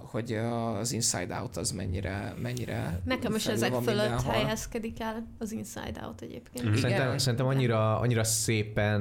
hogy 0.00 0.32
az 0.32 0.92
Inside 0.92 1.34
Out 1.40 1.56
az 1.56 1.70
mennyire, 1.70 2.34
mennyire 2.42 3.00
Nekem 3.04 3.34
is 3.34 3.46
ezek 3.46 3.72
fölött 3.72 3.84
mindenhol. 3.86 4.32
helyezkedik 4.32 5.00
el 5.00 5.26
az 5.38 5.52
Inside 5.52 6.00
Out 6.04 6.20
egyébként. 6.20 6.64
Mhm. 6.64 6.74
Szerintem, 6.74 7.18
szerintem 7.18 7.46
annyira, 7.46 7.98
annyira 7.98 8.24
szépen 8.24 9.00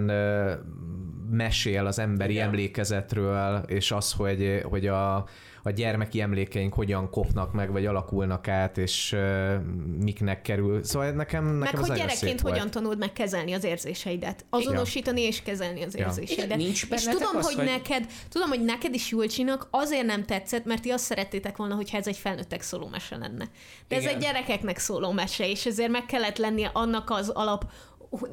mesél 1.29 1.85
az 1.85 1.99
emberi 1.99 2.33
Igen. 2.33 2.47
emlékezetről, 2.47 3.63
és 3.67 3.91
az, 3.91 4.11
hogy, 4.11 4.61
hogy 4.69 4.87
a, 4.87 5.25
a 5.63 5.69
gyermeki 5.69 6.21
emlékeink 6.21 6.73
hogyan 6.73 7.09
kopnak 7.09 7.53
meg, 7.53 7.71
vagy 7.71 7.85
alakulnak 7.85 8.47
át, 8.47 8.77
és 8.77 9.11
ö, 9.11 9.55
miknek 9.99 10.41
kerül. 10.41 10.83
Szóval 10.83 11.11
nekem, 11.11 11.43
nekem 11.45 11.57
Meg 11.57 11.73
az 11.73 11.87
hogy 11.87 11.97
gyerekként 11.97 12.17
szép 12.31 12.41
hogyan 12.41 12.57
volt. 12.59 12.71
tanuld 12.71 12.97
meg 12.97 13.13
kezelni 13.13 13.53
az 13.53 13.63
érzéseidet. 13.63 14.45
Azonosítani 14.49 15.21
és 15.21 15.41
kezelni 15.41 15.83
az 15.83 15.95
Ja. 15.95 16.05
érzéseidet. 16.05 16.45
Igen, 16.45 16.57
nincs 16.57 16.85
és 16.89 17.03
tudom, 17.03 17.35
az, 17.35 17.45
hogy, 17.45 17.55
hogy- 17.55 17.65
neked, 17.65 18.05
tudom, 18.29 18.49
hogy 18.49 18.63
neked 18.63 18.93
is 18.93 19.09
Julcsinak 19.11 19.67
azért 19.71 20.05
nem 20.05 20.25
tetszett, 20.25 20.65
mert 20.65 20.81
ti 20.81 20.89
azt 20.89 21.03
szerettétek 21.03 21.57
volna, 21.57 21.75
hogyha 21.75 21.97
ez 21.97 22.07
egy 22.07 22.17
felnőttek 22.17 22.61
szóló 22.61 22.87
mese 22.87 23.17
lenne. 23.17 23.49
De 23.87 23.95
ez 23.95 24.01
Igen. 24.01 24.15
egy 24.15 24.21
gyerekeknek 24.21 24.77
szóló 24.77 25.11
mese, 25.11 25.49
és 25.49 25.65
ezért 25.65 25.91
meg 25.91 26.05
kellett 26.05 26.37
lennie 26.37 26.69
annak 26.73 27.09
az 27.09 27.29
alap, 27.29 27.65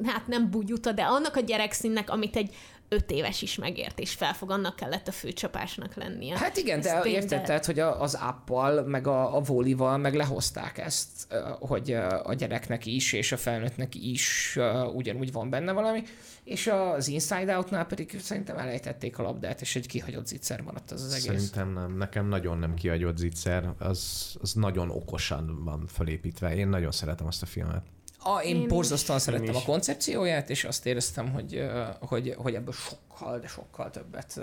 hát 0.05 0.27
nem 0.27 0.49
bugyuta, 0.49 0.91
de 0.91 1.01
annak 1.01 1.35
a 1.35 1.39
gyerekszínnek, 1.39 2.09
amit 2.09 2.35
egy 2.35 2.55
öt 2.89 3.11
éves 3.11 3.41
is 3.41 3.55
megért, 3.55 3.99
és 3.99 4.13
felfog, 4.13 4.51
annak 4.51 4.75
kellett 4.75 5.07
a 5.07 5.11
főcsapásnak 5.11 5.93
lennie. 5.93 6.37
Hát 6.37 6.57
igen, 6.57 6.81
de 6.81 7.01
érted, 7.03 7.43
tehát, 7.43 7.65
hogy 7.65 7.79
az 7.79 8.13
appal, 8.13 8.83
meg 8.83 9.07
a, 9.07 9.35
a 9.35 9.39
volival 9.39 9.97
meg 9.97 10.13
lehozták 10.13 10.77
ezt, 10.77 11.33
hogy 11.59 11.91
a 12.23 12.33
gyereknek 12.33 12.85
is, 12.85 13.13
és 13.13 13.31
a 13.31 13.37
felnőttnek 13.37 13.95
is 13.95 14.57
ugyanúgy 14.93 15.31
van 15.31 15.49
benne 15.49 15.71
valami, 15.71 16.03
és 16.43 16.67
az 16.67 17.07
Inside 17.07 17.55
Out-nál 17.55 17.85
pedig 17.85 18.19
szerintem 18.19 18.57
elejtették 18.57 19.17
a 19.17 19.23
labdát, 19.23 19.61
és 19.61 19.75
egy 19.75 19.87
kihagyott 19.87 20.27
zicser 20.27 20.61
maradt 20.61 20.91
az 20.91 21.03
az 21.03 21.13
egész. 21.13 21.25
Szerintem 21.25 21.73
nem. 21.73 21.97
Nekem 21.97 22.27
nagyon 22.27 22.57
nem 22.57 22.73
kiagyott 22.73 23.17
zicser. 23.17 23.69
Az, 23.77 24.35
az 24.41 24.53
nagyon 24.53 24.89
okosan 24.89 25.63
van 25.63 25.87
felépítve. 25.87 26.55
Én 26.55 26.67
nagyon 26.67 26.91
szeretem 26.91 27.27
azt 27.27 27.41
a 27.41 27.45
filmet. 27.45 27.83
A, 28.23 28.39
én 28.39 28.55
Én 28.55 28.67
borzasztóan 28.67 29.19
szerettem 29.19 29.55
a 29.55 29.61
koncepcióját, 29.65 30.49
és 30.49 30.63
azt 30.63 30.85
éreztem, 30.85 31.31
hogy, 31.31 31.69
hogy, 31.99 32.35
hogy 32.37 32.53
ebből 32.53 32.73
sokkal, 32.73 33.39
de 33.39 33.47
sokkal 33.47 33.89
többet 33.89 34.39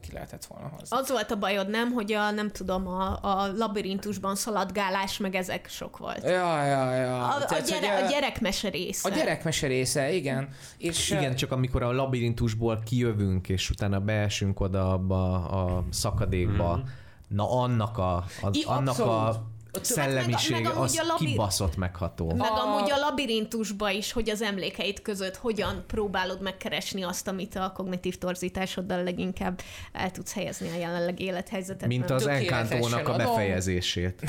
ki 0.00 0.12
lehetett 0.12 0.44
volna 0.44 0.68
hozni. 0.78 0.96
Az 0.96 1.10
volt 1.10 1.30
a 1.30 1.36
bajod, 1.38 1.68
nem, 1.68 1.92
hogy 1.92 2.12
a, 2.12 2.30
nem 2.30 2.50
tudom, 2.50 2.86
a, 2.86 3.18
a 3.22 3.52
labirintusban 3.56 4.34
szaladgálás, 4.36 5.18
meg 5.18 5.34
ezek 5.34 5.68
sok 5.68 5.98
volt. 5.98 6.22
Ja, 6.24 6.64
ja, 6.64 6.94
ja. 6.94 7.22
A, 7.28 7.34
a, 7.36 7.44
Tehát, 7.44 7.68
hogy, 7.68 7.80
gyere, 7.80 8.00
ö, 8.00 8.04
a 8.04 8.08
gyerekmese 8.08 8.68
része. 8.68 9.08
a 9.10 9.14
gyerekmese 9.14 9.66
része, 9.66 10.12
igen. 10.12 10.48
És, 10.78 11.10
Igen, 11.10 11.34
csak 11.34 11.52
amikor 11.52 11.82
a 11.82 11.92
labirintusból 11.92 12.82
kijövünk, 12.84 13.48
és 13.48 13.70
utána 13.70 14.00
beesünk 14.00 14.60
oda 14.60 14.92
abba 14.92 15.48
a 15.48 15.84
szakadékba, 15.90 16.76
Mhm. 16.76 16.86
na 17.28 17.50
annak 17.60 17.98
a, 17.98 18.16
a, 18.16 18.48
I- 18.52 18.64
annak 18.66 18.88
abszolút. 18.88 19.12
a 19.12 19.47
szellemiség, 19.72 20.50
meg- 20.52 20.62
meg 20.62 20.72
amúgy 20.72 20.84
az 20.84 20.98
a 20.98 21.06
labi- 21.06 21.24
kibaszott 21.26 21.76
megható. 21.76 22.32
Meg 22.34 22.50
A- 22.50 22.62
amúgy 22.62 22.90
a 22.90 22.96
labirintusba 22.96 23.90
is, 23.90 24.12
hogy 24.12 24.30
az 24.30 24.42
emlékeid 24.42 25.02
között 25.02 25.36
hogyan 25.36 25.84
próbálod 25.86 26.40
megkeresni 26.42 27.02
azt, 27.02 27.28
amit 27.28 27.54
a 27.54 27.72
kognitív 27.74 28.18
torzításoddal 28.18 29.02
leginkább 29.02 29.60
el 29.92 30.10
tudsz 30.10 30.32
helyezni 30.34 30.68
a 30.70 30.78
jelenlegi 30.78 31.24
élethelyzetetben. 31.24 31.88
Mint 31.88 32.10
az 32.10 32.26
Encantónak 32.26 33.08
a 33.08 33.16
befejezését. 33.16 34.22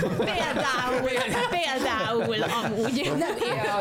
Például, 0.00 1.08
például 1.50 2.42
amúgy. 2.64 3.12
Nem, 3.18 3.36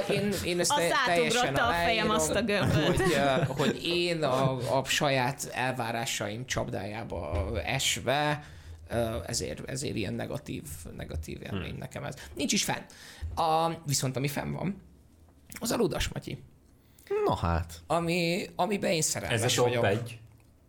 én, 0.10 0.22
én, 0.22 0.34
én 0.43 0.60
ezt 0.60 0.72
Azt 0.72 0.93
átugrotta 1.07 1.68
a 1.68 1.72
fejem 1.72 2.10
azt 2.10 2.35
a 2.35 2.41
gömböt. 2.41 3.01
Hogy, 3.01 3.14
hogy 3.57 3.85
én 3.85 4.23
a, 4.23 4.51
a 4.77 4.84
saját 4.85 5.49
elvárásaim 5.53 6.45
csapdájába 6.45 7.51
esve, 7.65 8.43
ezért, 9.25 9.69
ezért 9.69 9.95
ilyen 9.95 10.13
negatív, 10.13 10.63
negatív 10.95 11.41
élmény 11.43 11.75
nekem 11.77 12.03
ez. 12.03 12.15
Nincs 12.33 12.53
is 12.53 12.63
fenn. 12.63 12.81
A, 13.35 13.73
viszont 13.85 14.15
ami 14.15 14.27
fenn 14.27 14.51
van, 14.51 14.81
az 15.59 15.71
a 15.71 15.77
Ludas 15.77 16.07
Matyi, 16.07 16.43
Na 17.25 17.35
hát. 17.35 17.81
ami, 17.87 18.45
amiben 18.55 18.91
én 18.91 19.01
szerelmes 19.01 19.41
Ez 19.41 19.51
a 19.51 19.55
top 19.55 19.65
vagyok. 19.67 19.85
egy. 19.85 20.19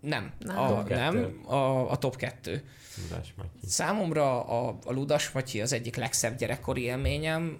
Nem, 0.00 0.32
Nem. 0.38 0.58
A, 0.58 0.68
Top 0.68 0.86
kettő. 0.86 1.00
nem 1.20 1.40
a, 1.52 1.90
a 1.90 1.96
top 1.98 2.16
kettő. 2.16 2.64
Tudás, 2.94 3.34
Matyi. 3.36 3.66
Számomra 3.66 4.44
a, 4.44 4.78
a 4.84 4.92
Ludas 4.92 5.30
Matyi 5.30 5.60
az 5.60 5.72
egyik 5.72 5.96
legszebb 5.96 6.36
gyerekkori 6.36 6.82
élményem. 6.82 7.58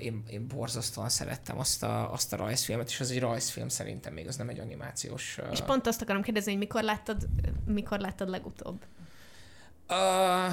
Én, 0.00 0.22
én 0.30 0.46
borzasztóan 0.46 1.08
szerettem 1.08 1.58
azt 1.58 1.82
a, 1.82 2.12
azt 2.12 2.32
a 2.32 2.36
rajzfilmet, 2.36 2.88
és 2.88 3.00
az 3.00 3.10
egy 3.10 3.20
rajzfilm 3.20 3.68
szerintem 3.68 4.12
még, 4.12 4.26
az 4.26 4.36
nem 4.36 4.48
egy 4.48 4.58
animációs. 4.58 5.38
És 5.52 5.60
pont 5.60 5.86
azt 5.86 6.02
akarom 6.02 6.22
kérdezni, 6.22 6.50
hogy 6.50 6.60
mikor 6.60 6.82
láttad, 6.82 7.28
mikor 7.66 7.98
láttad 7.98 8.28
legutóbb? 8.28 8.84
Ö, 9.90 10.46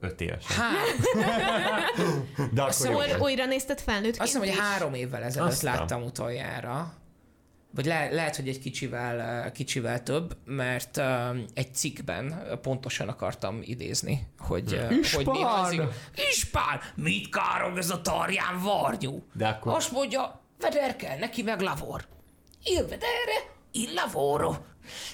Öt 0.00 0.20
évesen. 0.20 0.56
hát, 0.56 0.96
De 2.54 2.62
akkor 2.62 3.06
jó 3.08 3.18
újra 3.24 3.44
nézted 3.46 3.80
felnőttként 3.80 4.20
azt 4.20 4.32
hiszem, 4.32 4.48
hogy 4.48 4.58
három 4.58 4.94
évvel 4.94 5.22
ezelőtt 5.22 5.48
Aztán. 5.50 5.74
láttam 5.74 6.02
utoljára. 6.02 6.92
Vagy 7.74 7.86
le, 7.86 8.10
lehet, 8.10 8.36
hogy 8.36 8.48
egy 8.48 8.58
kicsivel, 8.60 9.44
ö, 9.46 9.50
kicsivel 9.52 10.02
több, 10.02 10.36
mert 10.44 10.96
ö, 10.96 11.36
egy 11.54 11.74
cikkben 11.74 12.42
pontosan 12.62 13.08
akartam 13.08 13.58
idézni, 13.62 14.26
hogy, 14.38 14.72
ö, 14.74 14.94
hogy 15.12 15.26
mi 15.26 15.42
az 15.42 15.72
igaz. 15.72 15.94
Ispán, 16.30 16.80
mit 16.94 17.28
károg 17.28 17.76
ez 17.78 17.90
a 17.90 18.00
tarján 18.00 18.58
varnyú? 18.62 19.22
De 19.34 19.48
akkor- 19.48 19.74
Azt 19.74 19.92
mondja, 19.92 20.40
vederkel 20.58 21.16
neki 21.18 21.42
meg 21.42 21.60
lavor. 21.60 22.06
Il 22.64 22.82
vedere, 22.82 23.46
il 23.72 23.88
lavoro. 23.94 24.56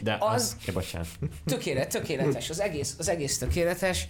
De 0.02 0.16
az- 0.20 0.42
az... 0.42 0.56
Ja, 0.66 0.72
bocsánat. 0.72 1.08
Tökélet, 1.44 1.88
tökéletes, 1.88 2.50
az 2.50 2.60
egész, 2.60 2.94
az 2.98 3.08
egész 3.08 3.38
tökéletes. 3.38 4.08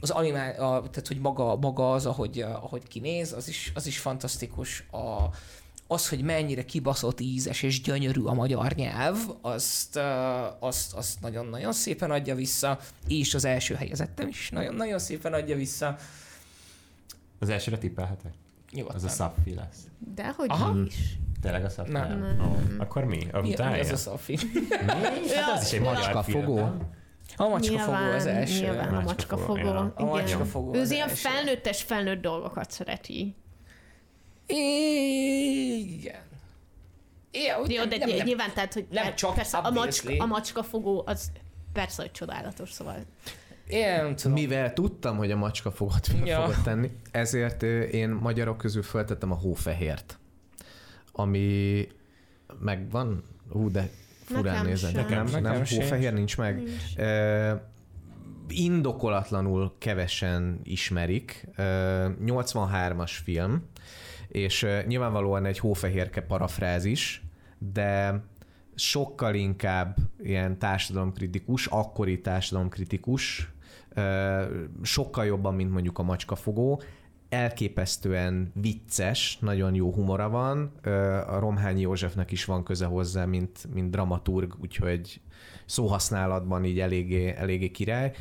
Az 0.00 0.10
animál, 0.10 0.50
a, 0.50 0.80
tehát 0.90 1.06
hogy 1.06 1.18
maga, 1.20 1.56
maga 1.56 1.92
az, 1.92 2.06
ahogy, 2.06 2.40
ahogy 2.40 2.88
kinéz, 2.88 3.32
az 3.32 3.48
is, 3.48 3.72
az 3.74 3.86
is 3.86 3.98
fantasztikus. 3.98 4.80
A, 4.90 5.34
az, 5.86 6.08
hogy 6.08 6.22
mennyire 6.22 6.64
kibaszott 6.64 7.20
ízes 7.20 7.62
és 7.62 7.80
gyönyörű 7.80 8.22
a 8.22 8.32
magyar 8.32 8.72
nyelv, 8.72 9.18
azt, 9.40 10.00
azt, 10.58 10.94
azt 10.94 11.20
nagyon-nagyon 11.20 11.72
szépen 11.72 12.10
adja 12.10 12.34
vissza, 12.34 12.78
és 13.08 13.34
az 13.34 13.44
első 13.44 13.74
helyezettem 13.74 14.28
is 14.28 14.50
nagyon-nagyon 14.50 14.98
szépen 14.98 15.32
adja 15.32 15.56
vissza. 15.56 15.96
Az 17.38 17.48
elsőre 17.48 17.78
tippelhetek? 17.78 18.32
Nyugodtan. 18.72 18.96
Az 18.96 19.04
a 19.04 19.08
Szaffi 19.08 19.54
lesz. 19.54 19.78
Dehogy 20.14 20.50
Aha. 20.50 20.78
is. 20.86 20.94
Tényleg 21.46 21.64
a 21.64 21.68
Szaffi? 21.68 21.92
Nem. 21.92 22.18
Nem. 22.18 22.76
Akkor 22.78 23.04
mi? 23.04 23.26
A 23.32 23.40
Mi, 23.40 23.48
mi 23.48 23.80
az 23.80 23.90
a 23.90 23.96
Szafi? 23.96 24.38
Hát 24.86 25.52
az 25.56 25.62
is 25.62 25.72
egy 25.72 25.80
magyar 25.80 26.24
film. 26.24 26.50
A 27.36 27.48
macskafogó 27.48 28.12
az 28.14 28.26
első. 28.26 28.64
Nyilván 28.64 28.94
a 28.94 29.00
Macskafogó, 29.00 29.56
ja. 29.56 29.92
A 29.96 30.04
macskafogó 30.04 30.74
Ő 30.74 30.78
az 30.78 30.82
az 30.84 30.90
ilyen 30.90 31.08
első. 31.08 31.28
felnőttes, 31.28 31.82
felnőtt 31.82 32.22
dolgokat 32.22 32.70
szereti. 32.70 33.34
Igen. 34.46 36.24
Igen, 37.30 37.70
Jó, 37.70 37.84
de 37.84 37.96
nem, 37.96 38.08
nem, 38.08 38.26
nyilván, 38.26 38.50
tehát, 38.54 38.72
hogy 38.74 38.86
nem 38.90 39.14
csak 39.14 39.34
persze 39.34 39.58
a, 39.58 39.70
macska, 39.70 40.12
a 40.18 40.26
macskafogó 40.26 41.02
az 41.06 41.32
persze, 41.72 42.02
hogy 42.02 42.10
csodálatos, 42.10 42.72
szóval 42.72 42.96
Én 43.66 44.16
tudom. 44.16 44.32
Mivel 44.32 44.72
tudtam, 44.72 45.16
hogy 45.16 45.30
a 45.30 45.36
macska 45.36 45.70
fel 45.70 45.88
Ja. 46.24 46.40
fogod 46.40 46.62
tenni, 46.62 46.90
ezért 47.10 47.62
én 47.92 48.10
magyarok 48.10 48.56
közül 48.56 48.82
feltettem 48.82 49.32
a 49.32 49.34
hófehért, 49.34 50.18
ami 51.18 51.86
megvan, 52.60 53.22
ú, 53.52 53.70
de 53.70 53.90
furán 54.24 54.42
Nekem 54.44 54.64
nézed. 54.66 54.90
sem. 54.90 55.00
Nekem, 55.02 55.24
Nekem 55.24 55.42
nem, 55.42 55.64
sincs. 55.64 55.82
hófehér 55.82 56.12
nincs 56.12 56.36
meg. 56.36 56.56
nincs. 56.56 56.96
Ö, 56.96 57.52
indokolatlanul 58.48 59.74
kevesen 59.78 60.60
ismerik. 60.62 61.48
Ö, 61.56 62.08
83-as 62.24 63.10
film, 63.24 63.62
és 64.28 64.66
nyilvánvalóan 64.86 65.44
egy 65.44 65.58
hófehérke 65.58 66.20
parafrázis, 66.20 67.22
de 67.58 68.22
sokkal 68.74 69.34
inkább 69.34 69.96
ilyen 70.18 70.58
társadalomkritikus, 70.58 71.66
akkori 71.66 72.20
társadalomkritikus, 72.20 73.50
sokkal 74.82 75.24
jobban, 75.24 75.54
mint 75.54 75.70
mondjuk 75.70 75.98
a 75.98 76.02
macskafogó, 76.02 76.82
elképesztően 77.28 78.52
vicces, 78.54 79.38
nagyon 79.40 79.74
jó 79.74 79.92
humora 79.92 80.28
van. 80.28 80.72
A 81.26 81.38
Romhányi 81.38 81.80
Józsefnek 81.80 82.30
is 82.30 82.44
van 82.44 82.64
köze 82.64 82.86
hozzá, 82.86 83.24
mint, 83.24 83.74
mint 83.74 83.90
dramaturg, 83.90 84.54
úgyhogy 84.60 85.20
szóhasználatban 85.66 86.64
így 86.64 86.80
eléggé, 86.80 87.34
eléggé 87.36 87.70
király. 87.70 88.12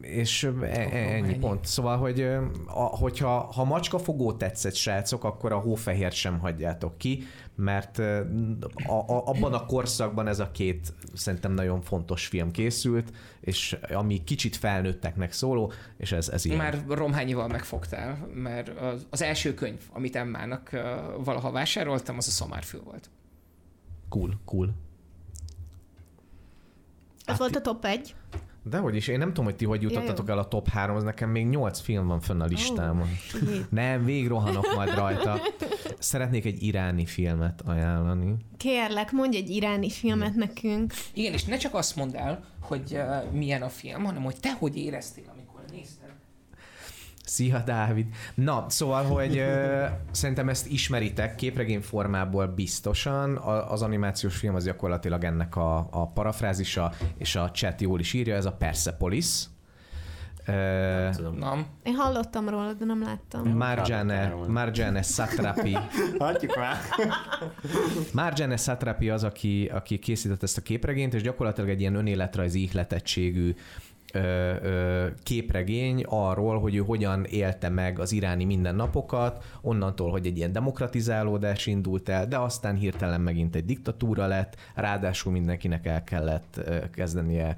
És 0.00 0.44
e- 0.62 0.66
e- 0.66 1.14
ennyi 1.14 1.38
pont. 1.38 1.64
Szóval, 1.64 1.96
hogy 1.96 2.20
a, 2.66 2.80
hogyha 2.82 3.28
ha 3.28 3.64
macskafogó 3.64 4.32
tetszett, 4.32 4.74
srácok, 4.74 5.24
akkor 5.24 5.52
a 5.52 5.58
hófehért 5.58 6.14
sem 6.14 6.38
hagyjátok 6.38 6.98
ki, 6.98 7.22
mert 7.54 7.98
a, 7.98 8.92
a, 8.92 9.26
abban 9.26 9.52
a 9.52 9.66
korszakban 9.66 10.26
ez 10.26 10.38
a 10.38 10.50
két 10.50 10.92
szerintem 11.14 11.52
nagyon 11.52 11.80
fontos 11.80 12.26
film 12.26 12.50
készült, 12.50 13.12
és 13.40 13.76
ami 13.92 14.24
kicsit 14.24 14.56
felnőtteknek 14.56 15.32
szóló, 15.32 15.72
és 15.96 16.12
ez, 16.12 16.28
ez 16.28 16.44
ilyen. 16.44 16.56
Már 16.56 16.84
Romhányival 16.88 17.48
megfogtál, 17.48 18.28
mert 18.34 18.68
az, 18.68 19.06
az 19.10 19.22
első 19.22 19.54
könyv, 19.54 19.80
amit 19.92 20.16
Emmának 20.16 20.70
valaha 21.24 21.50
vásároltam, 21.50 22.16
az 22.16 22.28
a 22.28 22.30
szamárfül 22.30 22.82
volt. 22.84 23.10
Cool, 24.08 24.40
cool. 24.44 24.74
ez 27.24 27.38
volt 27.38 27.56
a 27.56 27.60
top 27.60 27.84
egy. 27.84 28.14
Dehogy 28.68 28.96
is, 28.96 29.08
én 29.08 29.18
nem 29.18 29.28
tudom, 29.28 29.44
hogy 29.44 29.56
ti 29.56 29.64
hogy 29.64 29.82
jutottatok 29.82 30.28
el 30.28 30.38
a 30.38 30.48
top 30.48 30.68
3 30.68 30.98
nekem 30.98 31.30
még 31.30 31.46
8 31.46 31.80
film 31.80 32.06
van 32.06 32.20
fönn 32.20 32.40
a 32.40 32.44
listámon. 32.44 33.08
shit. 33.16 33.70
Nem, 33.70 34.04
végrohanok 34.04 34.74
majd 34.74 34.94
rajta. 34.94 35.40
Szeretnék 35.98 36.44
egy 36.44 36.62
iráni 36.62 37.06
filmet 37.06 37.62
ajánlani. 37.66 38.34
Kérlek, 38.56 39.12
mondj 39.12 39.36
egy 39.36 39.50
iráni 39.50 39.90
filmet 39.90 40.34
nekünk. 40.34 40.92
Igen, 41.12 41.32
és 41.32 41.44
ne 41.44 41.56
csak 41.56 41.74
azt 41.74 41.96
mondd 41.96 42.16
el, 42.16 42.44
hogy 42.60 42.92
uh, 42.92 43.32
milyen 43.32 43.62
a 43.62 43.68
film, 43.68 44.04
hanem 44.04 44.22
hogy 44.22 44.36
te 44.40 44.52
hogy 44.52 44.76
éreztél. 44.76 45.37
Szia, 47.28 47.62
Dávid! 47.64 48.06
Na, 48.34 48.64
szóval, 48.68 49.04
hogy 49.04 49.38
ö, 49.38 49.84
szerintem 50.10 50.48
ezt 50.48 50.66
ismeritek 50.66 51.34
képregény 51.34 51.80
formából 51.80 52.46
biztosan. 52.46 53.36
A, 53.36 53.72
az 53.72 53.82
animációs 53.82 54.36
film 54.36 54.54
az 54.54 54.64
gyakorlatilag 54.64 55.24
ennek 55.24 55.56
a, 55.56 55.88
a 55.90 56.06
parafrázisa, 56.06 56.92
és 57.18 57.36
a 57.36 57.50
chat 57.50 57.80
jól 57.80 58.00
is 58.00 58.12
írja, 58.12 58.34
ez 58.34 58.44
a 58.44 58.52
Persepolis. 58.52 59.44
Ö, 60.46 61.08
Tudom. 61.16 61.36
Na, 61.36 61.66
Én 61.82 61.94
hallottam 61.94 62.48
róla, 62.48 62.72
de 62.72 62.84
nem 62.84 63.02
láttam. 63.02 63.48
Marjane, 63.56 64.34
Marjane 64.46 65.02
Satrapi. 65.02 65.76
Hagyjuk 66.18 66.56
már. 66.56 66.76
Marjane 68.12 68.56
Satrapi 68.56 69.10
az, 69.10 69.24
aki, 69.24 69.70
aki 69.74 69.98
készített 69.98 70.42
ezt 70.42 70.58
a 70.58 70.62
képregényt, 70.62 71.14
és 71.14 71.22
gyakorlatilag 71.22 71.70
egy 71.70 71.80
ilyen 71.80 71.94
önéletrajzi 71.94 72.62
ihletettségű 72.62 73.54
képregény 75.22 76.04
arról, 76.06 76.60
hogy 76.60 76.74
ő 76.74 76.78
hogyan 76.78 77.24
élte 77.24 77.68
meg 77.68 77.98
az 77.98 78.12
iráni 78.12 78.44
mindennapokat, 78.44 79.44
onnantól, 79.60 80.10
hogy 80.10 80.26
egy 80.26 80.36
ilyen 80.36 80.52
demokratizálódás 80.52 81.66
indult 81.66 82.08
el, 82.08 82.26
de 82.26 82.38
aztán 82.38 82.76
hirtelen 82.76 83.20
megint 83.20 83.54
egy 83.54 83.64
diktatúra 83.64 84.26
lett, 84.26 84.56
ráadásul 84.74 85.32
mindenkinek 85.32 85.86
el 85.86 86.04
kellett 86.04 86.60
kezdenie 86.92 87.56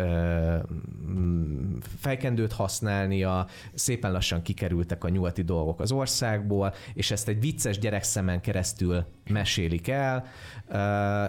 mm, 0.00 1.74
fejkendőt 1.98 2.52
használnia, 2.52 3.46
szépen 3.74 4.12
lassan 4.12 4.42
kikerültek 4.42 5.04
a 5.04 5.08
nyugati 5.08 5.42
dolgok 5.42 5.80
az 5.80 5.92
országból, 5.92 6.74
és 6.94 7.10
ezt 7.10 7.28
egy 7.28 7.40
vicces 7.40 7.78
gyerekszemen 7.78 8.40
keresztül 8.40 9.04
mesélik 9.30 9.88
el, 9.88 10.24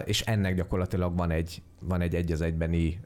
és 0.04 0.20
ennek 0.20 0.54
gyakorlatilag 0.54 1.16
van 1.16 1.30
egy, 1.30 1.62
van 1.84 2.00
egy 2.00 2.14
egy 2.14 2.32
az 2.32 2.40
egybeni 2.40 3.00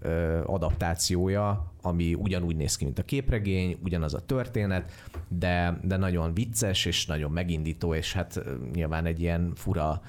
adaptációja, 0.44 1.72
ami 1.82 2.14
ugyanúgy 2.14 2.56
néz 2.56 2.76
ki, 2.76 2.84
mint 2.84 2.98
a 2.98 3.02
képregény, 3.02 3.78
ugyanaz 3.82 4.14
a 4.14 4.20
történet, 4.20 4.92
de, 5.28 5.80
de 5.82 5.96
nagyon 5.96 6.34
vicces 6.34 6.84
és 6.84 7.06
nagyon 7.06 7.30
megindító, 7.30 7.94
és 7.94 8.12
hát 8.12 8.40
nyilván 8.72 9.06
egy 9.06 9.20
ilyen 9.20 9.52
fura 9.54 10.02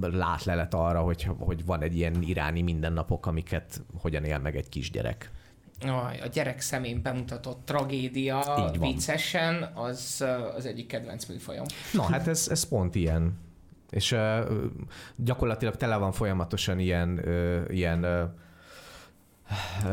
látlelet 0.00 0.74
arra, 0.74 1.00
hogy, 1.00 1.28
hogy 1.38 1.64
van 1.64 1.82
egy 1.82 1.96
ilyen 1.96 2.22
iráni 2.22 2.62
mindennapok, 2.62 3.26
amiket 3.26 3.82
hogyan 4.00 4.24
él 4.24 4.38
meg 4.38 4.56
egy 4.56 4.68
kisgyerek. 4.68 5.30
A 6.22 6.26
gyerek 6.32 6.60
szemén 6.60 7.02
bemutatott 7.02 7.64
tragédia 7.64 8.70
viccesen, 8.80 9.62
az 9.74 10.24
az 10.56 10.66
egyik 10.66 10.86
kedvenc 10.86 11.26
műfajom. 11.26 11.64
Na, 11.92 12.02
hát 12.02 12.28
ez, 12.28 12.48
ez 12.50 12.62
pont 12.62 12.94
ilyen. 12.94 13.46
És 13.90 14.12
uh, 14.12 14.20
gyakorlatilag 15.16 15.76
tele 15.76 15.96
van 15.96 16.12
folyamatosan 16.12 16.78
ilyen, 16.78 17.20
uh, 17.24 17.62
ilyen 17.68 18.04
uh, 18.04 18.20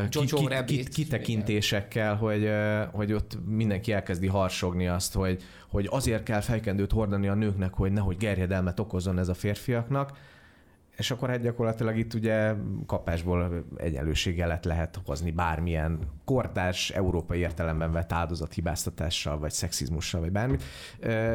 Jojo 0.09 0.47
Rabbit. 0.47 0.89
kitekintésekkel, 0.89 2.15
hogy, 2.15 2.49
hogy 2.91 3.13
ott 3.13 3.37
mindenki 3.45 3.91
elkezdi 3.91 4.27
harsogni 4.27 4.87
azt, 4.87 5.13
hogy, 5.13 5.43
hogy 5.69 5.87
azért 5.91 6.23
kell 6.23 6.41
fejkendőt 6.41 6.91
hordani 6.91 7.27
a 7.27 7.33
nőknek, 7.33 7.73
hogy 7.73 7.91
nehogy 7.91 8.17
gerjedelmet 8.17 8.79
okozzon 8.79 9.19
ez 9.19 9.27
a 9.27 9.33
férfiaknak, 9.33 10.17
és 10.97 11.11
akkor 11.11 11.29
hát 11.29 11.41
gyakorlatilag 11.41 11.97
itt 11.97 12.13
ugye 12.13 12.53
kapásból 12.85 13.65
egyenlőségelet 13.77 14.65
lehet 14.65 14.99
hozni 15.05 15.31
bármilyen 15.31 15.99
kortárs, 16.25 16.89
európai 16.89 17.39
értelemben 17.39 17.91
vett 17.91 18.11
áldozathibáztatással, 18.11 19.39
vagy 19.39 19.51
szexizmussal, 19.51 20.21
vagy 20.21 20.31
bármit. 20.31 20.63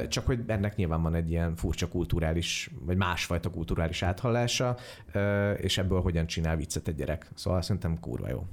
Csak 0.08 0.26
hogy 0.26 0.40
ennek 0.46 0.76
nyilván 0.76 1.02
van 1.02 1.14
egy 1.14 1.30
ilyen 1.30 1.56
furcsa 1.56 1.88
kulturális, 1.88 2.70
vagy 2.80 2.96
másfajta 2.96 3.50
kulturális 3.50 4.02
áthallása, 4.02 4.76
és 5.56 5.78
ebből 5.78 6.00
hogyan 6.00 6.26
csinál 6.26 6.56
viccet 6.56 6.88
egy 6.88 6.94
gyerek. 6.94 7.30
Szóval 7.34 7.62
szerintem 7.62 8.00
kurva 8.00 8.28
jó. 8.28 8.46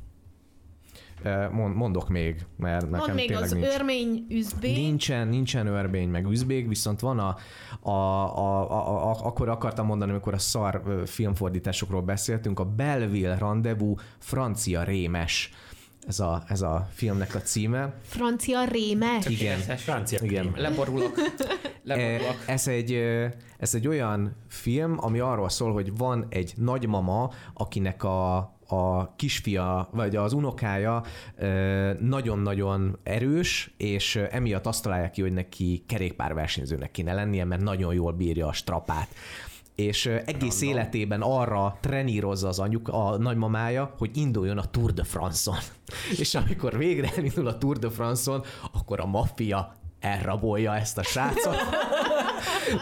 Mondok 1.52 2.10
még, 2.10 2.46
mert 2.58 2.90
nekem 2.90 3.06
Mond 3.06 3.14
még 3.14 3.36
az 3.36 3.52
nincs. 3.52 3.66
örmény 3.66 4.26
üzbé. 4.30 4.72
Nincsen, 4.74 5.28
nincsen 5.28 5.68
örmény, 5.68 6.10
meg 6.10 6.26
üzbék, 6.26 6.68
viszont 6.68 7.00
van 7.00 7.20
a, 7.20 7.36
a, 7.82 7.90
a, 7.90 8.72
a, 8.72 9.10
a 9.10 9.26
akkor 9.26 9.50
akartam 9.50 9.86
mondani, 9.86 10.12
amikor 10.12 10.34
a 10.34 10.38
szar 10.38 10.82
filmfordításokról 11.06 12.02
beszéltünk, 12.02 12.60
a 12.60 12.66
Belleville 12.66 13.38
Rendezvous 13.38 14.02
francia 14.18 14.84
rémes. 14.84 15.52
Ez 16.08 16.20
a, 16.20 16.44
ez 16.48 16.62
a 16.62 16.88
filmnek 16.94 17.36
a 17.36 17.42
címe. 17.42 17.94
Francia 18.04 18.64
rémes. 18.66 19.26
Igen. 19.26 19.60
Francia 19.60 20.20
Igen. 20.22 20.52
Leborulok. 20.56 21.12
Leborulok. 21.84 22.22
Eh, 22.46 22.54
Ez 22.54 22.68
egy, 22.68 22.94
ez 23.58 23.76
egy 23.76 23.88
olyan 23.88 24.36
film, 24.48 24.98
ami 25.00 25.20
arról 25.20 25.50
szól, 25.50 25.74
hogy 25.74 25.98
van 25.98 26.26
egy 26.30 26.54
nagymama, 26.58 27.30
akinek 27.54 28.04
a, 28.04 28.38
a 28.68 29.16
kisfia, 29.16 29.90
vagy 29.92 30.16
az 30.16 30.34
unokája 30.34 31.04
nagyon-nagyon 32.00 32.98
erős, 33.04 33.74
és 33.78 34.16
emiatt 34.16 34.66
azt 34.66 34.84
találják 34.84 35.12
ki, 35.12 35.22
hogy 35.22 35.34
neki 35.34 35.84
kerékpárversenyzőnek 35.88 36.92
kéne 36.92 37.14
lennie, 37.14 37.46
mert 37.46 37.62
nagyon 37.62 37.94
jól 37.94 38.12
bírja 38.12 38.48
a 38.48 38.54
strapát 38.54 39.08
és 39.78 40.06
egész 40.06 40.62
Random. 40.62 40.78
életében 40.78 41.22
arra 41.22 41.78
trenírozza 41.82 42.48
az 42.48 42.60
anyuk, 42.60 42.88
a 42.88 43.18
nagymamája, 43.18 43.94
hogy 43.98 44.18
induljon 44.18 44.58
a 44.58 44.66
Tour 44.66 44.94
de 44.94 45.04
France-on. 45.04 45.58
és 46.22 46.36
amikor 46.36 46.78
végre 46.78 47.10
elindul 47.16 47.48
a 47.48 47.58
Tour 47.58 47.78
de 47.78 47.90
France-on, 47.90 48.44
akkor 48.72 49.00
a 49.00 49.06
maffia 49.06 49.76
elrabolja 50.00 50.76
ezt 50.76 50.98
a 50.98 51.04
srácot, 51.04 51.56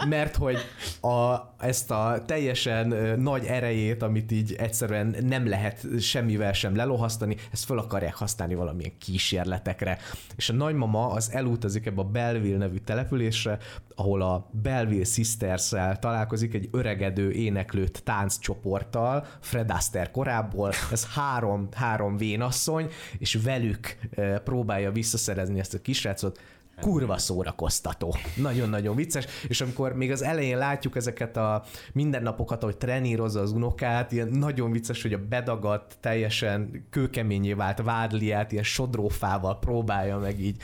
mert 0.08 0.36
hogy 0.36 0.56
a, 1.00 1.36
ezt 1.58 1.90
a 1.90 2.22
teljesen 2.26 2.88
nagy 3.20 3.44
erejét, 3.44 4.02
amit 4.02 4.32
így 4.32 4.54
egyszerűen 4.58 5.16
nem 5.20 5.48
lehet 5.48 5.86
semmivel 6.00 6.52
sem 6.52 6.76
lelohasztani, 6.76 7.36
ezt 7.52 7.64
fel 7.64 7.78
akarják 7.78 8.14
használni 8.14 8.54
valamilyen 8.54 8.92
kísérletekre. 8.98 9.98
És 10.36 10.48
a 10.48 10.52
nagymama 10.52 11.06
az 11.06 11.32
elutazik 11.32 11.86
ebbe 11.86 12.00
a 12.00 12.04
Belleville 12.04 12.58
nevű 12.58 12.76
településre, 12.76 13.58
ahol 13.94 14.22
a 14.22 14.50
Belleville 14.62 15.04
sisters 15.04 15.68
találkozik 16.00 16.54
egy 16.54 16.68
öregedő 16.72 17.30
éneklőt 17.30 18.02
tánccsoporttal, 18.02 19.26
Fred 19.40 19.70
Astaire 19.70 20.10
korábból, 20.10 20.72
ez 20.92 21.06
három, 21.06 21.68
három 21.72 22.16
vénasszony, 22.16 22.90
és 23.18 23.38
velük 23.42 23.98
próbálja 24.44 24.92
visszaszerezni 24.92 25.58
ezt 25.58 25.74
a 25.74 25.80
kisrácot, 25.80 26.40
kurva 26.80 27.18
szórakoztató. 27.18 28.14
Nagyon-nagyon 28.36 28.96
vicces, 28.96 29.26
és 29.48 29.60
amikor 29.60 29.92
még 29.92 30.10
az 30.10 30.22
elején 30.22 30.58
látjuk 30.58 30.96
ezeket 30.96 31.36
a 31.36 31.64
mindennapokat, 31.92 32.62
ahogy 32.62 32.76
trenírozza 32.76 33.40
az 33.40 33.52
unokát, 33.52 34.12
ilyen 34.12 34.28
nagyon 34.28 34.70
vicces, 34.70 35.02
hogy 35.02 35.12
a 35.12 35.26
bedagadt, 35.28 35.96
teljesen 36.00 36.86
kőkeményé 36.90 37.52
vált 37.52 37.82
vádliát 37.82 38.52
ilyen 38.52 38.64
sodrófával 38.64 39.58
próbálja 39.58 40.18
meg 40.18 40.40
így 40.40 40.56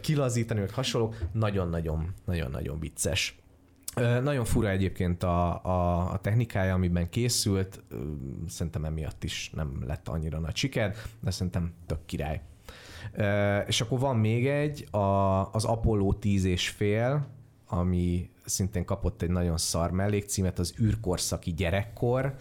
kilazítani, 0.00 0.60
vagy 0.60 0.72
hasonló. 0.72 1.14
Nagyon-nagyon, 1.32 2.14
nagyon-nagyon 2.24 2.80
vicces. 2.80 3.34
Nagyon 4.22 4.44
fura 4.44 4.68
egyébként 4.68 5.22
a, 5.22 5.64
a, 5.64 6.10
a 6.12 6.18
technikája, 6.18 6.74
amiben 6.74 7.08
készült, 7.08 7.82
szerintem 8.48 8.84
emiatt 8.84 9.24
is 9.24 9.50
nem 9.54 9.84
lett 9.86 10.08
annyira 10.08 10.38
nagy 10.38 10.56
siker, 10.56 10.94
de 11.20 11.30
szerintem 11.30 11.74
tök 11.86 12.06
király. 12.06 12.40
És 13.66 13.80
akkor 13.80 13.98
van 13.98 14.16
még 14.16 14.46
egy, 14.46 14.88
a, 14.90 14.98
az 15.52 15.64
Apollo 15.64 16.12
10 16.12 16.44
és 16.44 16.68
fél, 16.68 17.26
ami 17.66 18.30
szintén 18.44 18.84
kapott 18.84 19.22
egy 19.22 19.30
nagyon 19.30 19.56
szar 19.56 19.90
mellékcímet, 19.90 20.58
az 20.58 20.74
űrkorszaki 20.80 21.54
gyerekkor, 21.54 22.34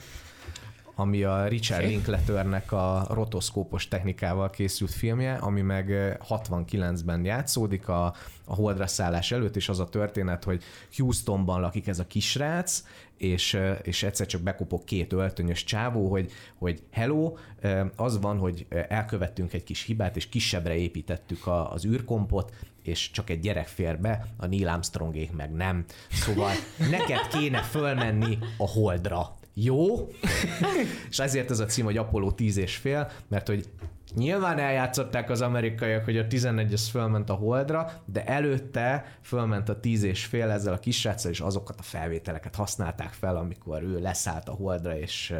ami 0.99 1.23
a 1.23 1.47
Richard. 1.47 1.85
Linklaternek 1.85 2.71
a 2.71 3.05
rotoszkópos 3.09 3.87
technikával 3.87 4.49
készült 4.49 4.91
filmje, 4.91 5.33
ami 5.33 5.61
meg 5.61 5.89
ö, 5.89 6.11
69-ben 6.29 7.25
játszódik 7.25 7.87
a, 7.87 8.05
a 8.45 8.55
holdra 8.55 8.87
szállás 8.87 9.31
előtt, 9.31 9.55
és 9.55 9.69
az 9.69 9.79
a 9.79 9.89
történet, 9.89 10.43
hogy 10.43 10.63
Houstonban 10.97 11.61
lakik 11.61 11.87
ez 11.87 11.99
a 11.99 12.07
kisrác, 12.07 12.83
és, 13.17 13.53
ö, 13.53 13.71
és 13.71 14.03
egyszer 14.03 14.27
csak 14.27 14.41
bekopog 14.41 14.83
két 14.83 15.13
öltönyös 15.13 15.63
csávó, 15.63 16.09
hogy, 16.09 16.31
hogy 16.57 16.83
hello, 16.91 17.33
ö, 17.61 17.85
az 17.95 18.19
van, 18.19 18.37
hogy 18.37 18.65
elkövettünk 18.87 19.53
egy 19.53 19.63
kis 19.63 19.83
hibát, 19.83 20.15
és 20.15 20.29
kisebbre 20.29 20.75
építettük 20.75 21.47
a, 21.47 21.71
az 21.71 21.85
űrkompot, 21.85 22.53
és 22.83 23.11
csak 23.11 23.29
egy 23.29 23.39
gyerek 23.39 23.67
fér 23.67 23.99
be, 23.99 24.25
a 24.37 24.45
Neil 24.45 24.67
Armstrongék 24.67 25.31
meg 25.31 25.51
nem. 25.51 25.85
Szóval 26.11 26.51
neked 26.89 27.27
kéne 27.27 27.61
fölmenni 27.61 28.37
a 28.57 28.67
holdra. 28.67 29.37
Jó? 29.63 30.09
és 31.09 31.19
ezért 31.19 31.51
ez 31.51 31.59
a 31.59 31.65
cím, 31.65 31.85
hogy 31.85 31.97
Apollo 31.97 32.31
10 32.31 32.57
és 32.57 32.75
fél, 32.75 33.09
mert 33.27 33.47
hogy 33.47 33.69
Nyilván 34.15 34.59
eljátszották 34.59 35.29
az 35.29 35.41
amerikaiak, 35.41 36.03
hogy 36.03 36.17
a 36.17 36.27
11 36.27 36.73
az 36.73 36.87
fölment 36.87 37.29
a 37.29 37.33
holdra, 37.33 37.91
de 38.05 38.25
előtte 38.25 39.17
fölment 39.21 39.69
a 39.69 39.79
10 39.79 40.03
és 40.03 40.25
fél 40.25 40.49
ezzel 40.49 40.73
a 40.73 40.79
kisráccal, 40.79 41.31
és 41.31 41.39
azokat 41.39 41.79
a 41.79 41.83
felvételeket 41.83 42.55
használták 42.55 43.13
fel, 43.13 43.37
amikor 43.37 43.83
ő 43.83 43.99
leszállt 43.99 44.49
a 44.49 44.51
holdra, 44.51 44.97
és, 44.97 45.33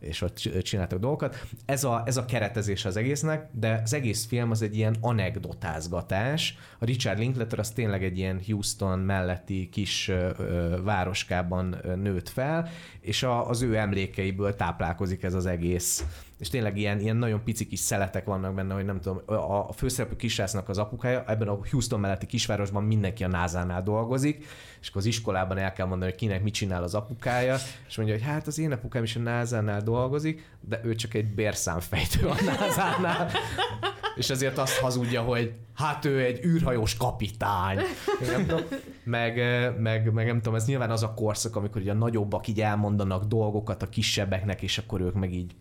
és 0.00 0.22
ott 0.22 0.36
csináltak 0.62 0.98
dolgokat. 0.98 1.46
Ez 1.64 1.84
a, 1.84 2.02
ez 2.06 2.16
a 2.16 2.24
keretezés 2.24 2.84
az 2.84 2.96
egésznek, 2.96 3.48
de 3.52 3.80
az 3.84 3.94
egész 3.94 4.26
film 4.26 4.50
az 4.50 4.62
egy 4.62 4.76
ilyen 4.76 4.96
anekdotázgatás. 5.00 6.58
A 6.78 6.84
Richard 6.84 7.18
Linklater 7.18 7.58
az 7.58 7.70
tényleg 7.70 8.04
egy 8.04 8.18
ilyen 8.18 8.40
Houston 8.46 8.98
melletti 8.98 9.68
kis 9.72 10.10
városkában 10.82 11.76
nőtt 11.96 12.28
fel, 12.28 12.68
és 13.00 13.26
az 13.44 13.62
ő 13.62 13.76
emlékeiből 13.76 14.56
táplálkozik 14.56 15.22
ez 15.22 15.34
az 15.34 15.46
egész 15.46 16.04
és 16.38 16.48
tényleg 16.48 16.76
ilyen, 16.76 17.00
ilyen 17.00 17.16
nagyon 17.16 17.42
pici 17.44 17.66
kis 17.66 17.78
szeletek 17.78 18.24
vannak 18.24 18.54
benne, 18.54 18.74
hogy 18.74 18.84
nem 18.84 19.00
tudom, 19.00 19.22
a, 19.26 19.68
a 19.68 19.72
főszereplő 19.72 20.16
kisrácnak 20.16 20.68
az 20.68 20.78
apukája, 20.78 21.24
ebben 21.26 21.48
a 21.48 21.58
Houston 21.70 22.00
melletti 22.00 22.26
kisvárosban 22.26 22.84
mindenki 22.84 23.24
a 23.24 23.28
NASA-nál 23.28 23.82
dolgozik, 23.82 24.46
és 24.80 24.88
akkor 24.88 25.00
az 25.00 25.06
iskolában 25.06 25.58
el 25.58 25.72
kell 25.72 25.86
mondani, 25.86 26.10
hogy 26.10 26.20
kinek 26.20 26.42
mit 26.42 26.54
csinál 26.54 26.82
az 26.82 26.94
apukája, 26.94 27.56
és 27.88 27.96
mondja, 27.96 28.14
hogy 28.14 28.24
hát 28.24 28.46
az 28.46 28.58
én 28.58 28.72
apukám 28.72 29.02
is 29.02 29.16
a 29.16 29.20
NASA-nál 29.20 29.80
dolgozik, 29.80 30.50
de 30.60 30.80
ő 30.84 30.94
csak 30.94 31.14
egy 31.14 31.34
bérszámfejtő 31.34 32.26
a 32.26 32.34
NASA-nál. 32.44 33.30
És 34.18 34.30
ezért 34.30 34.58
azt 34.58 34.78
hazudja, 34.78 35.22
hogy 35.22 35.52
hát 35.74 36.04
ő 36.04 36.24
egy 36.24 36.44
űrhajós 36.44 36.96
kapitány. 36.96 37.78
Nem 38.32 38.46
tudom, 38.46 38.64
meg, 39.04 39.34
meg, 39.78 40.12
meg, 40.12 40.26
nem 40.26 40.36
tudom, 40.36 40.54
ez 40.54 40.66
nyilván 40.66 40.90
az 40.90 41.02
a 41.02 41.14
korszak, 41.14 41.56
amikor 41.56 41.80
ugye 41.80 41.90
a 41.90 41.94
nagyobbak 41.94 42.46
így 42.46 42.60
elmondanak 42.60 43.24
dolgokat 43.24 43.82
a 43.82 43.88
kisebbeknek, 43.88 44.62
és 44.62 44.78
akkor 44.78 45.00
ők 45.00 45.14
meg 45.14 45.34
így 45.34 45.54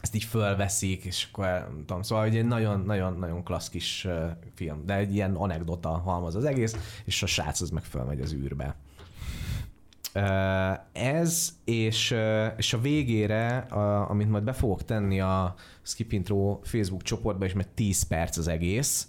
ezt 0.00 0.14
így 0.14 0.24
fölveszik, 0.24 1.04
és 1.04 1.28
akkor 1.32 1.46
nem 1.46 1.84
tudom, 1.86 2.02
szóval 2.02 2.24
egy 2.24 2.44
nagyon-nagyon-nagyon 2.44 3.44
klassz 3.44 3.68
kis 3.68 4.08
film, 4.54 4.86
de 4.86 4.94
egy 4.94 5.14
ilyen 5.14 5.34
anekdota 5.34 5.88
halmaz 5.88 6.34
az 6.34 6.44
egész, 6.44 6.76
és 7.04 7.22
a 7.22 7.26
srác 7.26 7.60
az 7.60 7.70
meg 7.70 7.84
fölmegy 7.84 8.20
az 8.20 8.32
űrbe. 8.32 8.76
Ez, 10.92 11.52
és, 11.64 12.14
és 12.56 12.72
a 12.72 12.80
végére, 12.80 13.56
a, 13.56 14.10
amit 14.10 14.28
majd 14.28 14.44
be 14.44 14.52
fogok 14.52 14.84
tenni 14.84 15.20
a 15.20 15.54
Skip 15.82 16.12
Intro 16.12 16.60
Facebook 16.62 17.02
csoportba, 17.02 17.44
és 17.44 17.52
mert 17.52 17.68
10 17.68 18.02
perc 18.02 18.36
az 18.36 18.48
egész, 18.48 19.08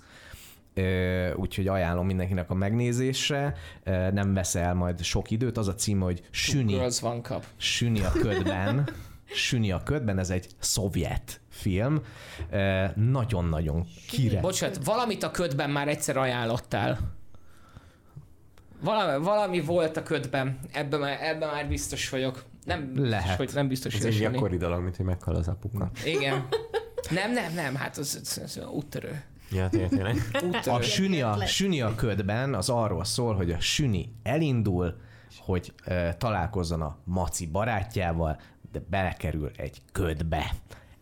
úgyhogy 1.36 1.68
ajánlom 1.68 2.06
mindenkinek 2.06 2.50
a 2.50 2.54
megnézésre, 2.54 3.56
nem 4.12 4.34
veszel 4.34 4.74
majd 4.74 5.02
sok 5.02 5.32
időt, 5.32 5.58
az 5.58 5.68
a 5.68 5.76
cím, 5.76 6.00
hogy 6.00 6.24
Süni. 6.32 6.74
Süni 7.58 8.02
a 8.02 8.12
ködben, 8.12 8.90
Süni 9.26 9.72
a 9.72 9.84
ködben, 9.84 10.20
ez 10.20 10.30
egy 10.30 10.48
szovjet 10.60 11.42
film, 11.50 12.02
nagyon-nagyon 12.96 13.88
kire. 14.08 14.40
Bocsánat, 14.40 14.84
valamit 14.84 15.24
a 15.24 15.32
ködben 15.32 15.70
már 15.70 15.88
egyszer 15.88 16.18
ajánlottál. 16.18 17.00
Valami, 18.84 19.24
valami 19.24 19.62
volt 19.62 19.98
a 19.98 20.04
ködben, 20.04 20.60
ebben 20.72 21.00
már, 21.00 21.18
ebben 21.22 21.50
már 21.50 21.68
biztos 21.68 22.10
vagyok. 22.10 22.44
Nem 22.66 22.88
biztos, 22.94 23.10
Lehet. 23.10 23.38
hogy 23.38 23.50
nem 23.54 23.68
biztos, 23.68 23.94
Ez 23.96 24.02
hogy 24.02 24.12
egy 24.12 24.20
gyakori 24.20 24.58
dolog, 24.58 24.82
mint 24.82 24.96
hogy 24.96 25.06
meghal 25.06 25.36
az 25.36 25.48
apuka. 25.48 25.92
Igen. 26.06 26.48
Nem, 27.10 27.32
nem, 27.32 27.54
nem, 27.54 27.76
hát 27.76 27.98
az, 27.98 28.20
az, 28.22 28.42
az 28.44 28.68
úttörő. 28.72 29.24
Ja, 29.52 29.70
tényleg, 29.70 29.90
tényleg. 29.90 30.16
A 30.66 30.82
süni 30.82 31.22
a, 31.22 31.46
süni 31.46 31.82
a 31.82 31.96
ködben 31.96 32.54
az 32.54 32.70
arról 32.70 33.04
szól, 33.04 33.36
hogy 33.36 33.52
a 33.52 33.60
süni 33.60 34.16
elindul, 34.24 34.96
hogy 35.40 35.74
e, 35.84 36.14
találkozzon 36.14 36.82
a 36.82 36.98
maci 37.04 37.48
barátjával, 37.48 38.40
de 38.72 38.82
belekerül 38.90 39.52
egy 39.56 39.82
ködbe. 39.92 40.54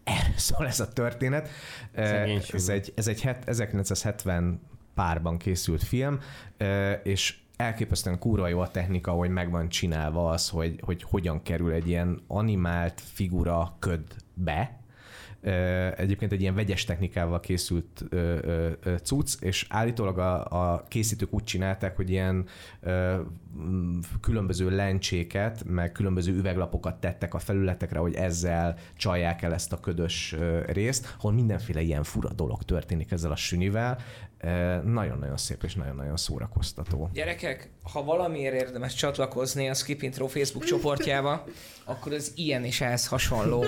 Erről 0.03 0.37
szól 0.37 0.67
ez 0.67 0.79
a 0.79 0.87
történet. 0.87 1.49
E, 1.93 2.01
ez 2.03 2.45
süni. 2.45 2.71
egy, 2.73 2.93
ez 2.95 3.07
egy 3.07 3.21
het, 3.21 3.49
1970 3.49 4.61
párban 4.95 5.37
készült 5.37 5.83
film, 5.83 6.19
e, 6.57 6.93
és 6.93 7.40
elképesztően 7.61 8.19
kúra 8.19 8.47
jó 8.47 8.59
a 8.59 8.71
technika, 8.71 9.11
hogy 9.11 9.29
meg 9.29 9.51
van 9.51 9.69
csinálva 9.69 10.29
az, 10.29 10.49
hogy, 10.49 10.79
hogy 10.85 11.03
hogyan 11.03 11.41
kerül 11.43 11.71
egy 11.71 11.87
ilyen 11.87 12.21
animált 12.27 13.01
figura 13.01 13.75
ködbe, 13.79 14.81
egyébként 15.95 16.31
egy 16.31 16.41
ilyen 16.41 16.55
vegyes 16.55 16.85
technikával 16.85 17.39
készült 17.39 18.05
cucc, 19.03 19.41
és 19.41 19.65
állítólag 19.69 20.17
a, 20.17 20.45
a 20.45 20.83
készítők 20.87 21.33
úgy 21.33 21.43
csinálták, 21.43 21.95
hogy 21.95 22.09
ilyen 22.09 22.45
különböző 24.21 24.69
lencséket, 24.69 25.63
meg 25.65 25.91
különböző 25.91 26.33
üveglapokat 26.33 26.99
tettek 26.99 27.33
a 27.33 27.39
felületekre, 27.39 27.99
hogy 27.99 28.13
ezzel 28.13 28.77
csalják 28.97 29.41
el 29.41 29.53
ezt 29.53 29.73
a 29.73 29.79
ködös 29.79 30.35
részt, 30.65 31.15
ahol 31.17 31.31
mindenféle 31.31 31.81
ilyen 31.81 32.03
fura 32.03 32.33
dolog 32.33 32.63
történik 32.63 33.11
ezzel 33.11 33.31
a 33.31 33.35
sünivel. 33.35 33.97
Ö, 34.43 34.77
Nagyon-nagyon 34.83 35.37
szép 35.37 35.63
és 35.63 35.75
nagyon-nagyon 35.75 36.17
szórakoztató. 36.17 37.09
Gyerekek, 37.13 37.69
ha 37.83 38.03
valamiért 38.03 38.53
érdemes 38.53 38.93
csatlakozni 38.93 39.69
a 39.69 39.73
Skip 39.73 40.01
Intro 40.01 40.27
Facebook 40.27 40.63
csoportjába, 40.65 41.43
akkor 41.83 42.13
az 42.13 42.31
ilyen 42.35 42.63
és 42.63 42.81
ehhez 42.81 43.07
hasonló 43.07 43.65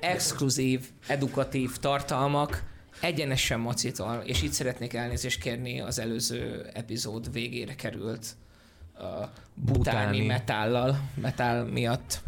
exkluzív, 0.00 0.88
edukatív 1.06 1.76
tartalmak 1.76 2.62
egyenesen 3.00 3.60
macitól, 3.60 4.22
és 4.24 4.42
itt 4.42 4.52
szeretnék 4.52 4.94
elnézést 4.94 5.40
kérni 5.40 5.80
az 5.80 5.98
előző 5.98 6.70
epizód 6.74 7.32
végére 7.32 7.74
került 7.74 8.26
uh, 8.94 9.02
butáni, 9.54 10.06
Butáni. 10.06 10.26
metállal, 10.26 10.98
metál 11.14 11.64
miatt. 11.64 12.22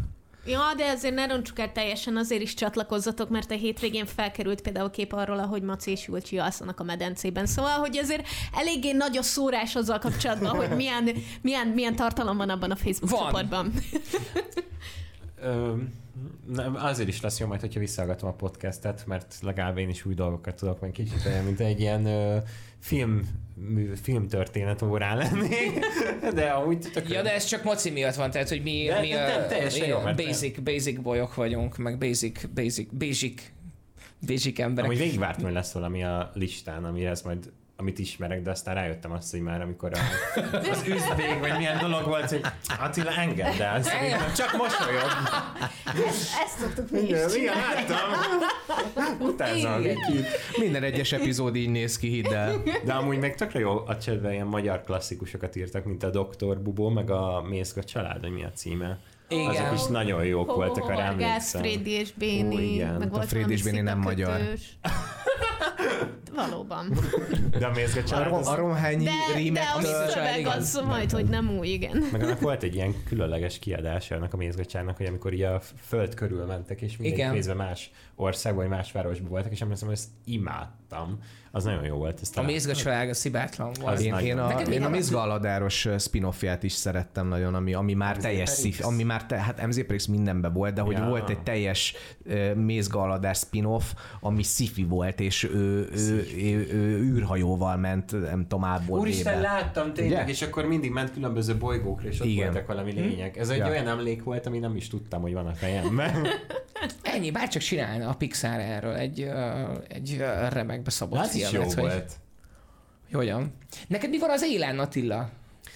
Ja, 0.47 0.73
de 0.77 0.85
ezért 0.85 1.13
ne 1.15 1.27
roncsuk 1.27 1.59
el 1.59 1.71
teljesen, 1.71 2.17
azért 2.17 2.41
is 2.41 2.53
csatlakozzatok, 2.53 3.29
mert 3.29 3.51
a 3.51 3.55
hétvégén 3.55 4.05
felkerült 4.05 4.61
például 4.61 4.89
kép 4.89 5.13
arról, 5.13 5.39
ahogy 5.39 5.61
Maci 5.61 5.91
és 5.91 6.07
Julcsi 6.07 6.37
alszanak 6.37 6.79
a 6.79 6.83
medencében. 6.83 7.45
Szóval, 7.45 7.79
hogy 7.79 7.97
azért 7.97 8.27
eléggé 8.53 8.91
nagy 8.91 9.17
a 9.17 9.21
szórás 9.21 9.75
azzal 9.75 9.99
kapcsolatban, 9.99 10.55
hogy 10.55 10.69
milyen, 10.75 11.09
milyen, 11.41 11.67
milyen 11.67 11.95
tartalom 11.95 12.37
van 12.37 12.49
abban 12.49 12.71
a 12.71 12.75
Facebook 12.75 13.11
Van. 13.11 13.25
csoportban. 13.25 13.73
Ö, 15.41 15.73
nem, 16.53 16.75
azért 16.75 17.07
is 17.07 17.21
lesz 17.21 17.39
jó 17.39 17.47
majd, 17.47 17.61
hogyha 17.61 17.79
visszahallgatom 17.79 18.29
a 18.29 18.33
podcastet, 18.33 19.03
mert 19.05 19.35
legalább 19.41 19.77
én 19.77 19.89
is 19.89 20.05
új 20.05 20.13
dolgokat 20.13 20.55
tudok, 20.55 20.79
meg 20.79 20.91
kicsit 20.91 21.25
olyan, 21.25 21.43
mint 21.43 21.59
egy 21.59 21.79
ilyen 21.79 22.05
ö, 22.05 22.37
film, 22.87 23.21
mű, 23.55 23.93
filmtörténet 24.01 24.81
órán 24.81 25.17
lennék. 25.17 25.79
De 26.35 26.45
amúgy 26.49 26.79
tök 26.93 27.09
Ja, 27.09 27.21
de 27.21 27.33
ez 27.33 27.45
csak 27.45 27.63
Maci 27.63 27.89
miatt 27.89 28.15
van, 28.15 28.31
tehát, 28.31 28.49
hogy 28.49 28.61
mi, 28.63 28.85
De- 28.87 28.99
mi 28.99 29.09
de 29.09 29.27
nem, 29.27 29.43
a, 29.43 29.47
teljesen 29.47 29.87
jó, 29.87 29.99
basic, 30.15 30.59
basic 30.59 31.01
bolyok 31.01 31.35
vagyunk, 31.35 31.77
meg 31.77 31.97
basic, 31.97 32.45
basic, 32.53 32.89
basic, 32.91 33.41
basic 34.27 34.59
emberek. 34.59 34.89
Amúgy 34.89 35.01
végigvártam, 35.03 35.43
hogy 35.43 35.53
lesz 35.53 35.71
valami 35.71 36.03
a 36.03 36.31
listán, 36.33 36.83
amihez 36.85 37.21
majd 37.21 37.51
amit 37.79 37.99
ismerek, 37.99 38.41
de 38.41 38.49
aztán 38.51 38.75
rájöttem 38.75 39.11
azt, 39.11 39.31
hogy 39.31 39.41
már 39.41 39.61
amikor 39.61 39.91
a, 39.93 39.99
az 40.71 40.83
üzbék, 40.87 41.39
vagy 41.39 41.57
milyen 41.57 41.77
dolog 41.79 42.05
volt, 42.05 42.29
hogy 42.29 42.41
Attila 42.79 43.11
engedd 43.11 43.61
el, 43.61 43.83
szerintem 43.83 44.33
csak 44.35 44.51
mosolyog. 44.57 45.11
Ezt 46.43 46.57
szoktuk 46.59 46.91
mi 46.91 46.99
is 46.99 47.07
Igen, 47.07 47.29
igen, 47.29 47.53
csinálni. 47.53 47.61
láttam. 47.73 49.27
Utázom 49.27 49.81
Igen. 49.81 49.97
Minden 50.59 50.83
egyes 50.83 51.11
epizód 51.11 51.55
így 51.55 51.69
néz 51.69 51.97
ki, 51.97 52.07
hidd 52.07 52.33
el. 52.33 52.61
De 52.85 52.93
amúgy 52.93 53.19
meg 53.19 53.35
tökre 53.35 53.59
jó 53.59 53.83
a 53.87 53.97
csetben 53.97 54.31
ilyen 54.33 54.47
magyar 54.47 54.83
klasszikusokat 54.83 55.55
írtak, 55.55 55.85
mint 55.85 56.03
a 56.03 56.09
Doktor 56.09 56.59
Bubó, 56.59 56.89
meg 56.89 57.09
a 57.11 57.41
Mészka 57.49 57.83
család, 57.83 58.19
hogy 58.21 58.31
mi 58.31 58.43
a 58.43 58.51
címe. 58.53 58.97
Igen. 59.29 59.47
Azok 59.47 59.73
is 59.73 59.85
nagyon 59.85 60.25
jók 60.25 60.55
voltak, 60.55 60.83
arra 60.83 60.93
Horgász, 60.93 61.11
emlékszem. 61.11 61.61
Frédi 61.61 61.91
és 61.91 62.09
Ó, 62.09 62.13
Béni, 62.17 62.73
igen. 62.73 62.93
meg 62.93 63.07
A 63.07 63.09
volt 63.15 63.27
Frédi 63.27 63.53
és 63.53 63.61
valami 63.61 63.77
Béni 63.81 63.89
nem 63.89 63.99
magyar. 63.99 64.31
szikakötős. 64.37 64.77
Valóban. 66.37 66.93
De 67.59 67.65
a 67.65 67.71
Mészka 67.71 68.15
A, 68.15 68.23
rom, 68.23 68.41
a 68.45 68.55
romhányi 68.55 69.03
De, 69.03 69.51
de 69.51 69.61
a 69.77 69.81
szöveg 69.81 70.39
igen. 70.39 70.57
az 70.57 70.81
majd, 70.85 71.11
hogy 71.11 71.25
nem 71.25 71.57
új, 71.57 71.67
igen. 71.67 72.03
meg 72.11 72.23
annak 72.23 72.39
volt 72.39 72.63
egy 72.63 72.75
ilyen 72.75 72.95
különleges 73.05 73.59
kiadása 73.59 74.15
annak 74.15 74.33
a 74.33 74.37
mézgacsának, 74.37 74.97
hogy 74.97 75.05
amikor 75.05 75.33
így 75.33 75.41
a 75.41 75.61
föld 75.81 76.13
körül 76.13 76.45
mentek, 76.45 76.81
és 76.81 76.97
mindegy 76.97 77.17
Igen. 77.17 77.33
részben 77.33 77.57
más 77.57 77.91
országban, 78.15 78.67
vagy 78.67 78.77
más 78.77 78.91
városban 78.91 79.29
voltak, 79.29 79.51
és 79.51 79.61
emlékszem, 79.61 79.87
hogy 79.87 79.97
ezt 79.97 80.09
imádtam. 80.25 80.86
Az 81.51 81.63
nagyon 81.63 81.83
jó 81.83 81.95
volt. 81.95 82.19
Ezt 82.21 82.37
A 82.37 82.41
mézgacsalág 82.41 83.09
a 83.09 83.13
szibátlan 83.13 83.71
volt. 83.81 83.99
Én, 83.99 84.13
én, 84.13 84.37
a, 84.37 84.61
én 84.61 84.79
a 84.79 84.81
van? 84.81 84.91
Mizgaladáros 84.91 85.87
spin-offját 85.99 86.63
is 86.63 86.71
szerettem 86.71 87.27
nagyon, 87.27 87.55
ami, 87.55 87.73
ami 87.73 87.93
már 87.93 88.15
MZ 88.15 88.21
teljes 88.23 88.49
szif, 88.49 88.85
ami 88.85 89.03
már, 89.03 89.25
te, 89.25 89.35
hát 89.37 89.67
MZ 89.67 89.85
per 89.87 89.95
X 89.95 90.05
mindenben 90.05 90.53
volt, 90.53 90.73
de 90.73 90.81
hogy 90.81 90.97
Ja. 90.97 91.05
volt 91.07 91.29
egy 91.29 91.39
teljes 91.43 91.93
uh, 92.25 92.53
Mézgaladás 92.53 93.37
spin-off, 93.37 93.93
ami 94.19 94.43
sci 94.43 94.85
volt, 94.87 95.19
és 95.19 95.43
ő, 95.43 95.89
ő, 95.95 96.27
ő, 96.37 96.67
ő, 96.71 97.01
űrhajóval 97.01 97.77
ment, 97.77 98.11
nem 98.11 98.41
tudom, 98.41 98.63
ából 98.63 98.99
Úristen, 98.99 99.33
B-be. 99.33 99.41
láttam 99.41 99.93
tényleg, 99.93 100.23
Ugye? 100.23 100.31
és 100.31 100.41
akkor 100.41 100.65
mindig 100.65 100.91
ment 100.91 101.11
különböző 101.13 101.57
bolygókra, 101.57 102.07
és 102.07 102.19
ott 102.19 102.27
Igen. 102.27 102.45
voltak 102.45 102.67
valami 102.67 102.91
lények. 102.91 103.37
Ez 103.37 103.49
egy 103.49 103.57
Ja. 103.57 103.67
olyan 103.69 103.87
emlék 103.87 104.23
volt, 104.23 104.45
ami 104.45 104.59
nem 104.59 104.75
is 104.75 104.87
tudtam, 104.87 105.21
hogy 105.21 105.33
van 105.33 105.47
a 105.47 105.53
fejemben. 105.53 106.11
Ennyi, 107.01 107.31
bárcsak 107.31 107.61
csinálna 107.61 108.09
a 108.09 108.13
Pixar 108.13 108.59
erről 108.59 108.93
egy, 108.93 109.29
egy 109.87 110.15
uh, 110.19 110.49
remekbe 110.77 110.89
szabott 110.91 111.19
Az 111.19 111.35
is 111.35 111.41
jó 111.41 111.49
filmet. 111.49 111.73
hogy- 111.73 111.83
volt. 111.83 112.11
Hogyan? 113.11 113.53
Neked 113.87 114.09
mi 114.09 114.19
van 114.19 114.29
az 114.29 114.43
élen, 114.43 114.79
Attila? 114.79 115.29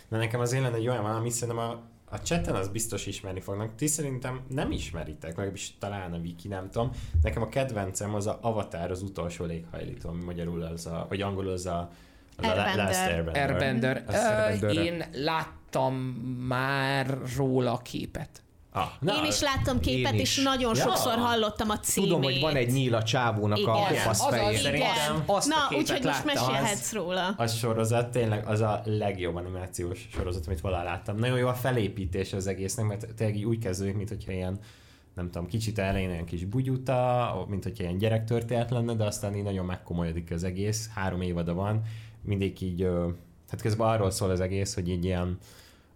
Na 0.07 0.17
nekem 0.17 0.39
az 0.39 0.53
élen 0.53 0.73
egy 0.73 0.87
olyan 0.87 1.01
valami, 1.03 1.29
szerintem 1.29 1.57
a, 1.63 1.69
a 2.09 2.17
chaten 2.17 2.55
az 2.55 2.67
biztos 2.67 3.05
ismerni 3.05 3.39
fognak. 3.39 3.75
Ti 3.75 3.87
szerintem 3.87 4.41
nem 4.47 4.71
ismeritek, 4.71 5.35
legalábbis 5.35 5.73
talán 5.79 6.13
a 6.13 6.17
wiki, 6.17 6.47
nem 6.47 6.69
tudom. 6.69 6.91
Nekem 7.21 7.41
a 7.41 7.49
kedvencem 7.49 8.15
az 8.15 8.27
a 8.27 8.37
Avatar, 8.41 8.91
az 8.91 9.01
utolsó 9.01 9.45
léghajlító, 9.45 10.09
ami 10.09 10.23
magyarul 10.23 10.61
az 10.61 10.85
a, 10.85 11.05
vagy 11.09 11.21
angolul 11.21 11.51
az 11.51 11.65
a, 11.65 11.89
az 12.37 12.45
a 12.45 12.47
Airbender. 12.47 12.85
Last 12.85 12.99
Airbender. 13.07 13.49
Airbender. 13.49 14.03
Az 14.07 14.15
Uh, 14.15 14.45
Airbenderre. 14.45 14.83
én 14.83 15.03
láttam 15.11 15.95
már 16.47 17.17
róla 17.37 17.73
a 17.73 17.77
képet. 17.77 18.41
Ah, 18.73 18.85
na, 18.99 19.15
Én 19.15 19.25
is 19.25 19.39
láttam 19.41 19.79
képet, 19.79 20.13
Én 20.13 20.19
és 20.19 20.37
is. 20.37 20.43
nagyon 20.43 20.75
Ja. 20.75 20.81
sokszor 20.81 21.17
hallottam 21.17 21.69
a 21.69 21.79
címét. 21.79 22.09
Tudom, 22.09 22.23
hogy 22.23 22.39
van 22.39 22.55
egy 22.55 22.71
nyíl 22.71 22.95
a 22.95 23.03
csávónak 23.03 23.57
a 23.57 23.61
Igen. 23.61 23.75
kopasz 24.03 24.19
Az 24.21 24.33
az, 24.33 24.33
fején. 24.39 24.73
igen. 24.75 25.23
Azt 25.25 25.51
a 25.51 25.55
Na, 25.69 25.77
úgyhogy 25.77 26.03
most 26.03 26.25
mesélhetsz 26.25 26.93
róla. 26.93 27.33
A 27.37 27.47
sorozat 27.47 28.11
tényleg 28.11 28.45
az 28.47 28.59
a 28.61 28.81
legjobb 28.85 29.35
animációs 29.35 30.07
sorozat, 30.13 30.47
amit 30.47 30.61
valaha 30.61 30.83
láttam. 30.83 31.15
Nagyon 31.15 31.37
jó 31.37 31.47
a 31.47 31.53
felépítés 31.53 32.33
az 32.33 32.47
egésznek, 32.47 32.85
mert 32.85 33.13
tényleg 33.15 33.37
így 33.37 33.45
úgy 33.45 33.59
kezdődik, 33.59 33.95
mint 33.95 34.09
hogyha 34.09 34.31
ilyen 34.31 34.59
nem 35.15 35.31
tudom, 35.31 35.47
kicsit 35.47 35.79
elején 35.79 36.09
olyan 36.09 36.25
kis 36.25 36.45
bugyuta, 36.45 37.45
mint 37.49 37.63
hogyha 37.63 37.83
ilyen 37.83 37.97
gyerektörténet 37.97 38.69
lenne, 38.71 38.93
de 38.93 39.03
aztán 39.05 39.35
így 39.35 39.43
nagyon 39.43 39.65
megkomolyodik 39.65 40.31
az 40.31 40.43
egész. 40.43 40.89
Három 40.95 41.21
évada 41.21 41.53
van, 41.53 41.81
mindig 42.21 42.61
így, 42.61 42.87
hát 43.49 43.61
közben 43.61 43.87
arról 43.87 44.11
szól 44.11 44.29
az 44.29 44.39
egész, 44.39 44.73
hogy 44.73 44.89
így 44.89 45.05
ilyen 45.05 45.37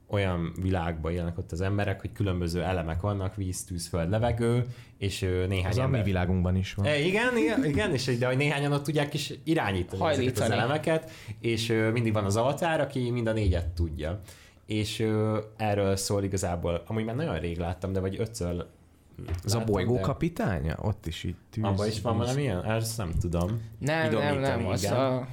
olyan 0.07 0.53
világban 0.61 1.11
élnek 1.11 1.37
ott 1.37 1.51
az 1.51 1.61
emberek, 1.61 2.01
hogy 2.01 2.11
különböző 2.11 2.63
elemek 2.63 3.01
vannak, 3.01 3.35
víz, 3.35 3.63
tűz, 3.63 3.87
föld, 3.87 4.09
levegő, 4.09 4.65
és 4.97 5.19
néhány 5.47 5.71
Az 5.71 5.77
a 5.77 5.79
mi 5.79 5.85
ember... 5.85 6.03
világunkban 6.03 6.55
is 6.55 6.73
van. 6.73 6.85
E, 6.85 6.99
igen, 6.99 7.37
igen, 7.37 7.65
igen, 7.65 7.91
és 7.93 8.17
de 8.17 8.27
hogy 8.27 8.37
néhányan 8.37 8.71
ott 8.71 8.83
tudják 8.83 9.13
is 9.13 9.33
irányítani 9.43 10.01
ezeket 10.03 10.31
az 10.31 10.39
Hajlítani. 10.39 10.53
elemeket, 10.53 11.11
és 11.39 11.73
mindig 11.93 12.13
van 12.13 12.25
az 12.25 12.35
avatár, 12.35 12.79
aki 12.81 13.09
mind 13.11 13.27
a 13.27 13.33
négyet 13.33 13.67
tudja. 13.67 14.19
És 14.65 15.07
erről 15.57 15.95
szól 15.95 16.23
igazából, 16.23 16.83
amúgy 16.87 17.05
már 17.05 17.15
nagyon 17.15 17.39
rég 17.39 17.57
láttam, 17.57 17.93
de 17.93 17.99
vagy 17.99 18.19
ötször 18.19 18.65
Az 19.43 19.55
a 19.55 19.63
bolygó 19.63 19.95
de 19.95 20.01
kapitánya? 20.01 20.75
Ott 20.81 21.05
is 21.05 21.23
így 21.23 21.35
tűz. 21.49 21.63
Abban 21.63 21.87
is 21.87 22.01
van 22.01 22.17
víz. 22.17 22.25
valamilyen? 22.25 22.65
Ezt 22.65 22.97
nem 22.97 23.11
tudom. 23.19 23.61
Nem, 23.79 23.97
nem, 23.97 24.07
Idomítani, 24.11 24.63
nem, 24.63 24.67
az 24.67 24.83
igen. 24.83 24.95
a, 24.95 25.27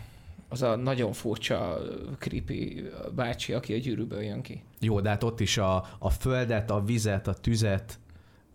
Az 0.53 0.63
a 0.63 0.77
nagyon 0.77 1.13
furcsa, 1.13 1.79
creepy 2.19 2.83
bácsi, 3.15 3.53
aki 3.53 3.75
a 3.75 3.79
gyűrűből 3.79 4.23
jön 4.23 4.43
ki. 4.43 4.63
Jó, 4.81 5.01
de 5.01 5.09
hát 5.09 5.23
ott 5.23 5.41
is 5.41 5.59
a, 5.59 5.85
a 5.99 6.11
földet, 6.11 6.71
a 6.71 6.83
vizet, 6.85 7.27
a 7.27 7.35
tüzet, 7.35 7.99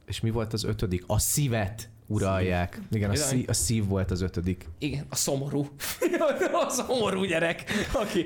és 0.05 0.19
mi 0.19 0.29
volt 0.29 0.53
az 0.53 0.63
ötödik? 0.63 1.03
A 1.07 1.19
szívet 1.19 1.89
uralják. 2.07 2.73
Szív. 2.73 2.83
Igen, 2.91 3.09
a, 3.09 3.15
szí, 3.15 3.45
a 3.47 3.53
szív 3.53 3.87
volt 3.87 4.11
az 4.11 4.21
ötödik. 4.21 4.65
Igen, 4.79 5.05
a 5.09 5.15
szomorú. 5.15 5.67
a 6.67 6.69
szomorú 6.69 7.23
gyerek, 7.23 7.63
aki 7.93 8.25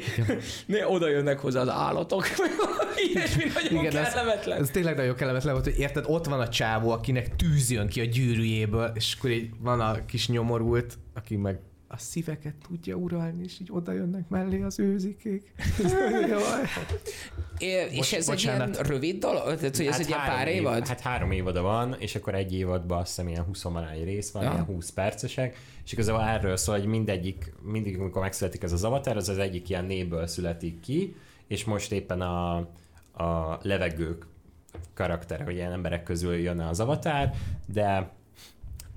ne, 0.66 0.88
oda 0.88 1.10
jönnek 1.10 1.40
hozzá 1.40 1.62
az 1.62 1.70
állatok. 1.70 2.26
Ilyesmi 3.14 3.44
nagyon 3.54 3.80
Igen, 3.86 4.04
kellemetlen. 4.04 4.58
Ez, 4.58 4.64
ez, 4.64 4.70
tényleg 4.70 4.96
nagyon 4.96 5.16
kellemetlen 5.16 5.54
volt, 5.54 5.66
hogy 5.66 5.80
érted, 5.80 6.06
ott 6.08 6.26
van 6.26 6.40
a 6.40 6.50
csávó, 6.50 6.90
akinek 6.90 7.36
tűz 7.36 7.72
jön 7.72 7.88
ki 7.88 8.00
a 8.00 8.06
gyűrűjéből, 8.06 8.92
és 8.96 9.16
akkor 9.18 9.30
így 9.30 9.50
van 9.60 9.80
a 9.80 10.06
kis 10.06 10.28
nyomorult, 10.28 10.98
aki 11.14 11.36
meg 11.36 11.60
a 11.92 11.98
szíveket 11.98 12.56
tudja 12.68 12.96
uralni, 12.96 13.44
és 13.44 13.60
így 13.60 13.70
oda 13.72 13.92
jönnek 13.92 14.30
mellé 14.30 14.62
az 14.62 14.80
őzikék. 14.80 15.54
é, 17.58 17.66
és 17.66 17.98
Most, 17.98 18.14
ez 18.14 18.28
bocsánat. 18.28 18.68
egy 18.68 18.74
ilyen 18.74 18.86
rövid 18.86 19.20
dolog? 19.20 19.56
Tehát, 19.56 19.78
hogy 19.78 19.86
ez 19.86 19.92
hát 19.92 20.02
egy 20.02 20.08
ilyen 20.08 20.20
pár 20.26 20.48
évad? 20.48 20.78
Év, 20.78 20.88
hát 20.88 21.00
három 21.00 21.32
évada 21.32 21.62
van, 21.62 21.96
és 22.00 22.16
akkor 22.16 22.36
egy 22.36 22.54
évadban 22.54 23.00
azt 23.00 23.08
hiszem 23.08 23.28
ilyen 23.28 23.44
20 23.44 23.66
rész 24.04 24.32
van, 24.32 24.44
ja. 24.44 24.52
ilyen 24.52 24.66
20 24.66 24.90
percesek, 24.90 25.58
és 25.86 25.92
igazából 25.92 26.22
erről 26.22 26.58
szól, 26.58 26.78
hogy 26.80 26.88
mindegyik, 26.88 27.54
mindig, 27.62 28.00
amikor 28.00 28.22
megszületik 28.22 28.64
ez 28.64 28.72
az 28.72 28.84
avatar, 28.84 29.18
az 29.18 29.30
az 29.30 29.38
egyik 29.38 29.70
ilyen 29.70 29.86
néből 29.86 30.28
születik 30.28 30.80
ki, 30.80 31.16
és 31.48 31.64
most 31.64 31.92
éppen 31.92 32.22
a, 32.22 32.56
a 33.24 33.60
levegők 33.62 34.26
karaktere, 34.94 35.44
hogy 35.44 35.56
ilyen 35.56 35.72
emberek 35.72 36.04
közül 36.04 36.36
jön 36.36 36.60
az 36.60 36.80
avatár, 36.80 37.34
de 37.66 38.12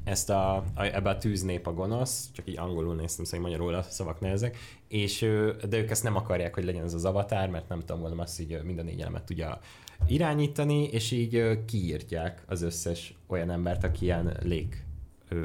ezt 0.05 0.31
a, 0.31 0.57
a, 0.57 0.83
ebbe 0.83 1.11
a 1.11 1.17
tűznép 1.17 1.67
a 1.67 1.73
gonosz, 1.73 2.31
csak 2.33 2.49
így 2.49 2.59
angolul 2.59 2.95
néztem, 2.95 3.25
szóval 3.25 3.41
magyarul 3.41 3.75
a 3.75 3.83
szavak 3.83 4.21
nehezek, 4.21 4.57
és, 4.89 5.21
de 5.69 5.79
ők 5.79 5.91
ezt 5.91 6.03
nem 6.03 6.17
akarják, 6.17 6.55
hogy 6.55 6.65
legyen 6.65 6.85
ez 6.85 6.95
az 6.95 7.05
avatár, 7.05 7.51
mert 7.51 7.69
nem 7.69 7.81
tudom, 7.81 7.97
gondolom 7.97 8.25
azt 8.25 8.41
így 8.41 8.63
mind 8.63 8.79
a 8.79 8.83
négy 8.83 9.01
elemet 9.01 9.25
tudja 9.25 9.61
irányítani, 10.07 10.85
és 10.85 11.11
így 11.11 11.65
kiírtják 11.65 12.43
az 12.47 12.63
összes 12.63 13.15
olyan 13.27 13.51
embert, 13.51 13.85
aki 13.85 14.05
ilyen 14.05 14.37
lég 14.43 14.84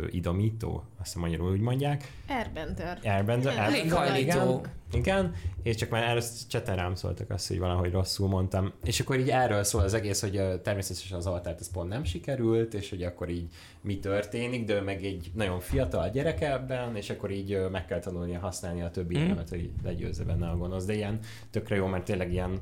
idomító, 0.09 0.83
azt 0.99 1.13
hiszem 1.13 1.21
magyarul 1.21 1.51
úgy 1.51 1.59
mondják. 1.59 2.11
Airbender. 2.27 2.99
Airbender. 3.03 3.57
Airbender 3.57 4.19
igen, 4.19 4.61
igen, 4.91 5.33
és 5.63 5.75
csak 5.75 5.89
már 5.89 6.03
először 6.03 6.47
cseten 6.47 6.75
rám 6.75 6.95
szóltak 6.95 7.29
azt, 7.29 7.47
hogy 7.47 7.59
valahogy 7.59 7.91
rosszul 7.91 8.27
mondtam. 8.27 8.73
És 8.83 8.99
akkor 8.99 9.19
így 9.19 9.29
erről 9.29 9.63
szól 9.63 9.81
az 9.81 9.93
egész, 9.93 10.21
hogy 10.21 10.61
természetesen 10.61 11.17
az 11.17 11.25
avatárt 11.25 11.59
ez 11.59 11.71
pont 11.71 11.89
nem 11.89 12.03
sikerült, 12.03 12.73
és 12.73 12.89
hogy 12.89 13.03
akkor 13.03 13.29
így 13.29 13.49
mi 13.81 13.99
történik, 13.99 14.65
de 14.65 14.73
ő 14.73 14.81
meg 14.81 15.05
egy 15.05 15.31
nagyon 15.33 15.59
fiatal 15.59 16.09
gyerek 16.09 16.41
ebben, 16.41 16.95
és 16.95 17.09
akkor 17.09 17.31
így 17.31 17.59
meg 17.71 17.85
kell 17.85 17.99
tanulnia 17.99 18.39
használni 18.39 18.81
a 18.81 18.91
többi 18.91 19.17
mm. 19.17 19.21
elemet, 19.21 19.49
hogy 19.49 19.69
legyőzze 19.83 20.23
benne 20.23 20.49
a 20.49 20.57
gonosz. 20.57 20.85
De 20.85 20.93
ilyen 20.93 21.19
tökre 21.49 21.75
jó, 21.75 21.85
mert 21.85 22.03
tényleg 22.05 22.31
ilyen 22.31 22.59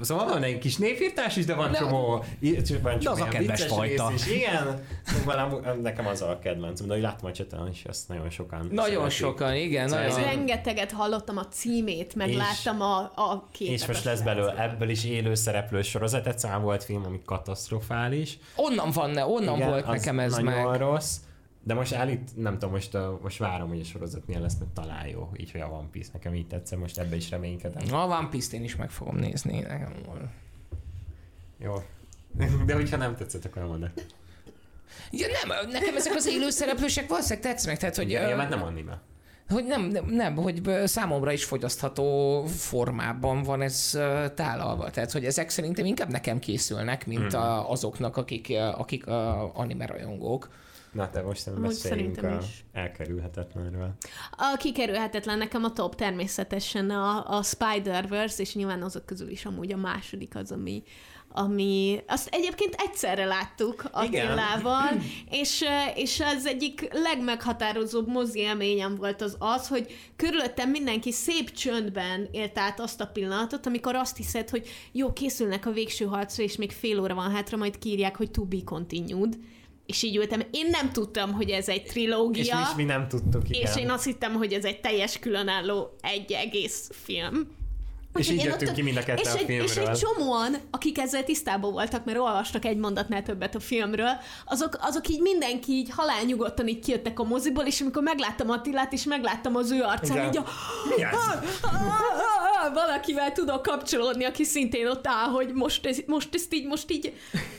Szóval 0.00 0.28
van 0.28 0.42
egy 0.42 0.58
kis 0.58 0.76
névírtás 0.76 1.36
is, 1.36 1.44
de 1.44 1.54
van 1.54 1.72
csomó, 1.72 2.24
van 2.82 2.98
csomó 2.98 3.14
az 3.14 3.20
a 3.20 3.28
kedves 3.28 3.64
fajta. 3.64 4.10
Is. 4.14 4.26
Igen, 4.26 4.84
szóval 5.04 5.76
nekem 5.82 6.06
az 6.06 6.22
a 6.22 6.38
kedvencem, 6.42 6.86
de 6.86 6.92
hogy 6.92 7.02
láttam 7.02 7.30
a 7.30 7.32
cseten 7.32 7.68
is, 7.70 7.84
azt 7.84 8.08
nagyon 8.08 8.30
sokan 8.30 8.68
Nagyon 8.70 8.94
szeretik. 8.94 9.18
sokan, 9.18 9.54
igen. 9.54 9.88
Szóval 9.88 10.06
nagyon. 10.06 10.24
Rengeteget 10.24 10.92
hallottam 10.92 11.36
a 11.36 11.48
címét, 11.48 12.14
meg 12.14 12.28
és, 12.28 12.36
láttam 12.36 12.80
a, 12.80 12.98
a 12.98 13.48
képet. 13.52 13.74
És 13.74 13.86
most 13.86 14.04
lesz 14.04 14.20
belőle 14.20 14.62
ebből 14.62 14.88
is 14.88 15.04
élő 15.04 15.34
szereplő 15.34 15.82
sorozat, 15.82 16.26
egy 16.26 16.60
volt 16.60 16.84
film, 16.84 17.04
ami 17.04 17.20
katasztrofális. 17.24 18.38
Onnan 18.56 18.90
van, 18.90 19.10
ne, 19.10 19.26
onnan 19.26 19.56
igen, 19.56 19.68
volt 19.68 19.86
nekem 19.86 20.18
ez 20.18 20.36
nagyon 20.36 20.70
meg. 20.70 20.80
rossz. 20.80 21.16
De 21.62 21.74
most 21.74 21.92
állít, 21.92 22.36
nem 22.36 22.52
tudom, 22.52 22.70
most, 22.70 22.94
uh, 22.94 23.20
most 23.22 23.38
várom, 23.38 23.68
hogy 23.68 23.80
a 23.80 23.84
sorozat 23.84 24.26
milyen 24.26 24.42
lesz, 24.42 24.58
mert 24.58 24.70
talán 24.70 25.06
jó. 25.06 25.30
Így, 25.36 25.50
hogy 25.50 25.60
a 25.60 25.66
One 25.66 25.88
Piece 25.90 26.10
nekem 26.12 26.34
így 26.34 26.46
tetszett, 26.46 26.78
most 26.78 26.98
ebbe 26.98 27.16
is 27.16 27.30
reménykedem. 27.30 27.94
A 27.94 28.04
One 28.04 28.28
Piece-t 28.28 28.52
én 28.52 28.64
is 28.64 28.76
meg 28.76 28.90
fogom 28.90 29.16
nézni. 29.16 29.60
Nekem. 29.60 29.94
Jó. 31.58 31.82
De 32.66 32.74
hogyha 32.74 32.96
nem 32.96 33.16
tetszett, 33.16 33.44
akkor 33.44 33.62
nem 33.62 33.70
mondok. 33.70 33.90
Ja, 35.10 35.26
nem, 35.26 35.70
nekem 35.70 35.96
ezek 35.96 36.14
az 36.14 36.26
élő 36.26 36.50
szereplősek 36.50 37.08
valószínűleg 37.08 37.50
tetszenek, 37.52 37.78
tehát 37.78 37.96
hogy... 37.96 38.10
Ja, 38.10 38.28
ja 38.28 38.36
mert 38.36 38.50
nem 38.50 38.62
anime. 38.62 39.00
Hogy 39.48 39.64
nem, 39.64 39.82
nem, 39.82 40.04
nem, 40.04 40.34
hogy 40.34 40.62
számomra 40.84 41.32
is 41.32 41.44
fogyasztható 41.44 42.44
formában 42.46 43.42
van 43.42 43.62
ez 43.62 43.98
tálalva. 44.34 44.90
Tehát, 44.90 45.12
hogy 45.12 45.24
ezek 45.24 45.48
szerintem 45.48 45.84
inkább 45.84 46.10
nekem 46.10 46.38
készülnek, 46.38 47.06
mint 47.06 47.36
mm. 47.36 47.38
a, 47.38 47.70
azoknak, 47.70 48.16
akik, 48.16 48.52
akik 48.76 49.06
a 49.06 49.54
anime 49.54 49.86
rajongók. 49.86 50.48
Na 50.92 51.10
te 51.10 51.22
most 51.22 51.46
nem 51.46 51.62
beszéljünk 51.62 52.22
a 52.22 52.38
is. 52.40 52.64
elkerülhetetlenről. 52.72 53.94
A 54.30 54.56
kikerülhetetlen 54.58 55.38
nekem 55.38 55.64
a 55.64 55.72
top 55.72 55.94
természetesen 55.94 56.90
a, 56.90 57.36
a 57.38 57.42
Spider-Verse, 57.42 58.42
és 58.42 58.54
nyilván 58.54 58.82
azok 58.82 59.06
közül 59.06 59.28
is 59.28 59.44
amúgy 59.44 59.72
a 59.72 59.76
második 59.76 60.36
az, 60.36 60.52
ami, 60.52 60.82
ami 61.32 62.00
azt 62.06 62.28
egyébként 62.32 62.74
egyszerre 62.78 63.24
láttuk 63.24 63.84
Attilával, 63.90 64.90
és, 65.40 65.64
és 65.94 66.20
az 66.36 66.46
egyik 66.46 66.88
legmeghatározóbb 66.92 68.08
mozi 68.08 68.38
élményem 68.38 68.94
volt 68.94 69.22
az 69.22 69.36
az, 69.38 69.68
hogy 69.68 70.12
körülöttem 70.16 70.70
mindenki 70.70 71.12
szép 71.12 71.50
csöndben 71.50 72.28
élt 72.30 72.58
át 72.58 72.80
azt 72.80 73.00
a 73.00 73.06
pillanatot, 73.06 73.66
amikor 73.66 73.94
azt 73.94 74.16
hiszed, 74.16 74.50
hogy 74.50 74.68
jó, 74.92 75.12
készülnek 75.12 75.66
a 75.66 75.72
végső 75.72 76.04
harcra, 76.04 76.42
és 76.42 76.56
még 76.56 76.72
fél 76.72 77.00
óra 77.00 77.14
van 77.14 77.30
hátra, 77.30 77.56
majd 77.56 77.78
kírják, 77.78 78.16
hogy 78.16 78.30
to 78.30 78.44
be 78.44 78.58
continued 78.64 79.38
és 79.90 80.02
így 80.02 80.16
ültem. 80.16 80.42
Én 80.50 80.66
nem 80.70 80.92
tudtam, 80.92 81.32
hogy 81.32 81.50
ez 81.50 81.68
egy 81.68 81.82
trilógia. 81.82 82.42
És 82.42 82.52
mi, 82.52 82.60
is 82.60 82.74
mi 82.76 82.84
nem 82.84 83.08
tudtuk, 83.08 83.42
igen. 83.48 83.62
És 83.62 83.76
én 83.76 83.90
azt 83.90 84.04
hittem, 84.04 84.32
hogy 84.34 84.52
ez 84.52 84.64
egy 84.64 84.80
teljes 84.80 85.18
különálló 85.18 85.96
egy 86.00 86.32
egész 86.32 86.90
film. 86.92 87.58
És 88.14 88.30
így 88.30 88.44
jöttünk 88.44 88.72
ki 88.72 88.82
mind 88.82 88.96
a 88.96 89.02
kettő 89.02 89.20
és 89.22 89.28
a 89.28 89.36
egy, 89.36 89.44
filmről. 89.44 89.66
És 89.66 89.76
egy 89.76 89.98
csomóan, 89.98 90.56
akik 90.70 90.98
ezzel 90.98 91.24
tisztában 91.24 91.72
voltak, 91.72 92.04
mert 92.04 92.18
olvastak 92.18 92.64
egy 92.64 92.76
mondatnál 92.76 93.22
többet 93.22 93.54
a 93.54 93.60
filmről, 93.60 94.10
azok, 94.44 94.78
azok 94.80 95.08
így 95.08 95.20
mindenki 95.20 95.72
így 95.72 95.90
halálnyugodtan 95.90 96.68
így 96.68 96.78
kijöttek 96.78 97.20
a 97.20 97.24
moziból, 97.24 97.64
és 97.64 97.80
amikor 97.80 98.02
megláttam 98.02 98.50
Attilát, 98.50 98.92
és 98.92 99.04
megláttam 99.04 99.56
az 99.56 99.70
ő 99.70 99.82
arcán, 99.82 100.16
Igen. 100.16 100.28
így 100.28 100.36
a... 100.36 100.44
Mi 100.88 101.04
valakivel 102.72 103.32
tudok 103.32 103.62
kapcsolódni, 103.62 104.24
aki 104.24 104.44
szintén 104.44 104.86
ott 104.86 105.06
áll, 105.06 105.28
hogy 105.28 105.52
most, 105.52 105.86
ez, 105.86 105.98
most 106.06 106.34
ezt 106.34 106.54
így, 106.54 106.66
most 106.66 106.90
így, 106.90 107.12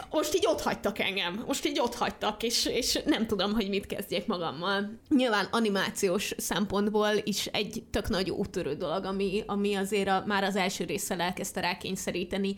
most 0.10 0.36
így 0.36 0.45
ott 0.48 0.61
hagytak 0.61 0.99
engem. 0.99 1.44
Most 1.48 1.65
így 1.65 1.80
ott 1.80 1.95
hagytak, 1.95 2.44
és, 2.44 2.65
és 2.65 2.99
nem 3.06 3.28
tudom, 3.28 3.53
hogy 3.53 3.69
mit 3.69 3.86
kezdjek 3.86 4.28
magammal. 4.28 4.99
Nyilván 5.10 5.48
animációs 5.52 6.34
szempontból 6.38 7.10
is 7.23 7.45
egy 7.45 7.84
tök 7.91 8.10
nagy 8.10 8.30
útörő 8.30 8.73
dolog, 8.73 9.06
ami, 9.06 9.44
ami 9.48 9.76
azért 9.76 10.07
a, 10.07 10.23
már 10.28 10.40
az 10.43 10.55
első 10.55 10.84
résszel 10.84 11.22
elkezdte 11.22 11.61
rákényszeríteni 11.61 12.55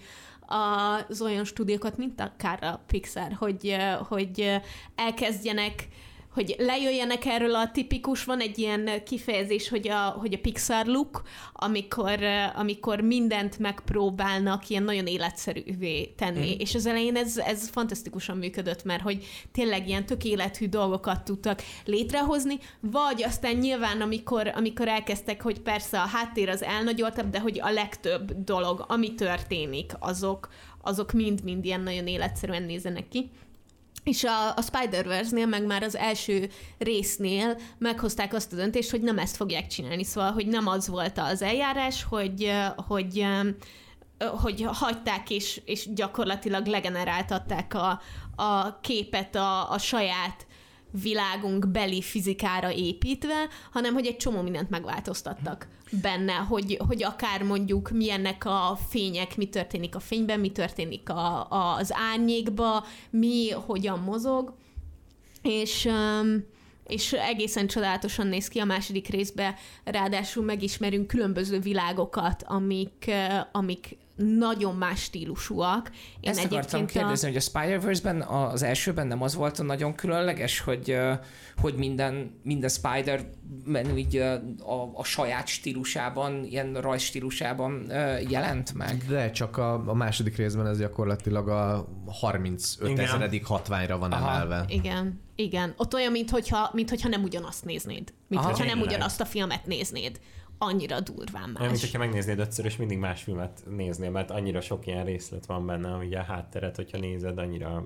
az 1.09 1.21
olyan 1.21 1.45
stúdiókat, 1.45 1.97
mint 1.97 2.19
akár 2.21 2.63
a 2.63 2.83
Pixar, 2.87 3.33
hogy, 3.33 3.77
hogy 4.07 4.61
elkezdjenek 4.95 5.87
hogy 6.33 6.55
lejöjjenek 6.57 7.25
erről 7.25 7.55
a 7.55 7.71
tipikus, 7.71 8.23
van 8.23 8.39
egy 8.39 8.59
ilyen 8.59 8.89
kifejezés, 9.05 9.69
hogy 9.69 9.89
a, 9.89 9.99
hogy 9.99 10.33
a 10.33 10.37
Pixar 10.37 10.85
look, 10.85 11.21
amikor, 11.53 12.19
amikor 12.55 13.01
mindent 13.01 13.59
megpróbálnak 13.59 14.69
ilyen 14.69 14.83
nagyon 14.83 15.07
életszerűvé 15.07 16.05
tenni, 16.05 16.55
mm. 16.55 16.59
és 16.59 16.75
az 16.75 16.85
elején 16.85 17.15
ez, 17.15 17.37
ez 17.37 17.69
fantasztikusan 17.69 18.37
működött, 18.37 18.83
mert 18.83 19.01
hogy 19.01 19.25
tényleg 19.51 19.87
ilyen 19.87 20.05
tök 20.05 20.23
élethű 20.23 20.67
dolgokat 20.67 21.23
tudtak 21.23 21.61
létrehozni, 21.85 22.59
vagy 22.79 23.23
aztán 23.23 23.55
nyilván, 23.55 24.01
amikor, 24.01 24.51
amikor 24.55 24.87
elkezdtek, 24.87 25.41
hogy 25.41 25.59
persze 25.59 26.01
a 26.01 26.07
háttér 26.07 26.49
az 26.49 26.63
elnagyoltabb, 26.63 27.29
de 27.29 27.39
hogy 27.39 27.59
a 27.61 27.71
legtöbb 27.71 28.43
dolog, 28.43 28.85
ami 28.87 29.15
történik, 29.15 29.91
azok, 29.99 30.49
azok 30.81 31.11
mind-mind 31.11 31.65
ilyen 31.65 31.81
nagyon 31.81 32.07
életszerűen 32.07 32.63
nézenek 32.63 33.07
ki. 33.07 33.29
És 34.03 34.23
a, 34.23 34.55
a 34.55 34.61
Spider-Verse-nél, 34.61 35.45
meg 35.45 35.65
már 35.65 35.83
az 35.83 35.95
első 35.95 36.49
résznél 36.77 37.57
meghozták 37.77 38.33
azt 38.33 38.53
a 38.53 38.55
döntést, 38.55 38.89
hogy 38.89 39.01
nem 39.01 39.17
ezt 39.17 39.35
fogják 39.35 39.67
csinálni. 39.67 40.03
Szóval, 40.03 40.31
hogy 40.31 40.47
nem 40.47 40.67
az 40.67 40.87
volt 40.87 41.17
az 41.17 41.41
eljárás, 41.41 42.03
hogy, 42.03 42.51
hogy 42.87 43.25
hogy 44.41 44.65
hagyták 44.67 45.29
és, 45.29 45.61
és 45.65 45.93
gyakorlatilag 45.93 46.65
legeneráltatták 46.65 47.73
a, 47.73 48.01
a 48.35 48.79
képet 48.79 49.35
a, 49.35 49.71
a 49.71 49.77
saját 49.77 50.45
világunk 51.01 51.67
beli 51.67 52.01
fizikára 52.01 52.71
építve, 52.71 53.47
hanem 53.71 53.93
hogy 53.93 54.05
egy 54.05 54.17
csomó 54.17 54.41
mindent 54.41 54.69
megváltoztattak 54.69 55.67
benne, 56.01 56.33
hogy, 56.33 56.77
hogy 56.87 57.03
akár 57.03 57.43
mondjuk 57.43 57.89
milyennek 57.89 58.45
a 58.45 58.77
fények, 58.89 59.37
mi 59.37 59.45
történik 59.45 59.95
a 59.95 59.99
fényben, 59.99 60.39
mi 60.39 60.51
történik 60.51 61.09
a, 61.09 61.51
a, 61.51 61.75
az 61.75 61.93
árnyékba, 61.93 62.85
mi 63.09 63.49
hogyan 63.49 63.99
mozog, 63.99 64.53
és 65.41 65.89
és 66.87 67.13
egészen 67.13 67.67
csodálatosan 67.67 68.27
néz 68.27 68.47
ki 68.47 68.59
a 68.59 68.65
második 68.65 69.07
részbe, 69.07 69.55
ráadásul 69.83 70.43
megismerünk 70.43 71.07
különböző 71.07 71.59
világokat, 71.59 72.43
amik, 72.47 73.11
amik 73.51 73.97
nagyon 74.15 74.75
más 74.75 75.01
stílusúak. 75.01 75.91
Én 76.19 76.31
Ezt 76.31 76.43
akartam 76.45 76.85
kérdezni, 76.85 77.27
a... 77.27 77.31
hogy 77.31 77.37
a 77.37 77.43
Spider-Verse-ben 77.43 78.21
az 78.21 78.63
elsőben 78.63 79.07
nem 79.07 79.21
az 79.21 79.35
volt 79.35 79.59
a 79.59 79.63
nagyon 79.63 79.95
különleges, 79.95 80.59
hogy, 80.59 80.97
hogy 81.61 81.73
minden, 81.73 82.39
minden 82.43 82.69
Spider-Man 82.69 83.97
így 83.97 84.17
a, 84.17 84.91
a 84.93 85.03
saját 85.03 85.47
stílusában, 85.47 86.43
ilyen 86.43 86.73
rajz 86.73 87.01
stílusában 87.01 87.85
jelent 88.29 88.73
meg? 88.73 89.05
De 89.07 89.31
csak 89.31 89.57
a, 89.57 89.89
a 89.89 89.93
második 89.93 90.35
részben 90.35 90.67
ez 90.67 90.77
gyakorlatilag 90.77 91.47
a 91.47 91.87
35 92.05 92.99
ezeredik 92.99 93.45
hatványra 93.45 93.97
van 93.97 94.11
Aha. 94.11 94.29
emelve. 94.29 94.65
Igen, 94.67 95.21
igen. 95.35 95.73
Ott 95.77 95.93
olyan, 95.93 96.11
mintha, 96.11 96.69
mintha 96.73 97.07
nem 97.07 97.23
ugyanazt 97.23 97.65
néznéd. 97.65 98.13
Mintha 98.27 98.63
nem 98.63 98.81
ugyanazt 98.81 99.21
a 99.21 99.25
filmet 99.25 99.65
néznéd 99.65 100.19
annyira 100.63 100.99
durván 100.99 101.49
más. 101.49 101.61
Olyan, 101.61 101.71
mint 101.81 101.97
megnéznéd 101.97 102.39
ötször, 102.39 102.65
és 102.65 102.75
mindig 102.75 102.97
más 102.97 103.23
filmet 103.23 103.63
néznél, 103.69 104.09
mert 104.09 104.31
annyira 104.31 104.61
sok 104.61 104.87
ilyen 104.87 105.05
részlet 105.05 105.45
van 105.45 105.65
benne, 105.65 105.89
hogy 105.89 106.13
a 106.13 106.23
hátteret, 106.23 106.75
hogyha 106.75 106.97
nézed, 106.97 107.37
annyira 107.37 107.83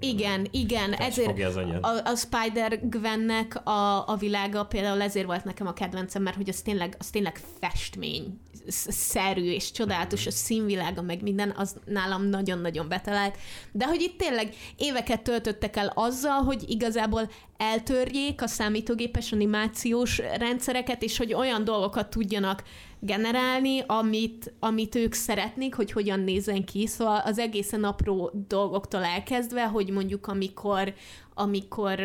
igen, 0.00 0.46
igen, 0.50 0.92
ezért 0.92 1.56
a, 1.80 2.02
a 2.04 2.14
Spider-Gwennek 2.16 3.66
a, 3.66 4.08
a 4.08 4.16
világa 4.16 4.64
például 4.64 5.02
ezért 5.02 5.26
volt 5.26 5.44
nekem 5.44 5.66
a 5.66 5.72
kedvencem, 5.72 6.22
mert 6.22 6.36
hogy 6.36 6.48
az 6.48 6.60
tényleg, 6.62 6.94
az 6.98 7.10
tényleg 7.10 7.40
festmény 7.60 8.40
szerű 8.88 9.50
és 9.50 9.70
csodálatos 9.70 10.26
a 10.26 10.30
színvilága, 10.30 11.02
meg 11.02 11.22
minden, 11.22 11.52
az 11.56 11.76
nálam 11.84 12.24
nagyon-nagyon 12.24 12.88
betalált. 12.88 13.36
De 13.72 13.86
hogy 13.86 14.00
itt 14.00 14.18
tényleg 14.18 14.54
éveket 14.76 15.22
töltöttek 15.22 15.76
el 15.76 15.92
azzal, 15.94 16.42
hogy 16.42 16.64
igazából 16.66 17.30
eltörjék 17.58 18.42
a 18.42 18.46
számítógépes 18.46 19.32
animációs 19.32 20.18
rendszereket, 20.18 21.02
és 21.02 21.18
hogy 21.18 21.34
olyan 21.34 21.64
dolgokat 21.64 22.10
tudjanak 22.10 22.62
generálni, 23.00 23.82
amit, 23.86 24.52
amit 24.58 24.94
ők 24.94 25.12
szeretnék, 25.12 25.74
hogy 25.74 25.92
hogyan 25.92 26.20
nézzen 26.20 26.64
ki. 26.64 26.86
Szóval 26.86 27.20
az 27.24 27.38
egészen 27.38 27.84
apró 27.84 28.30
dolgoktól 28.48 29.04
elkezdve, 29.04 29.66
hogy 29.66 29.90
mondjuk 29.90 30.26
amikor, 30.26 30.94
amikor 31.34 32.00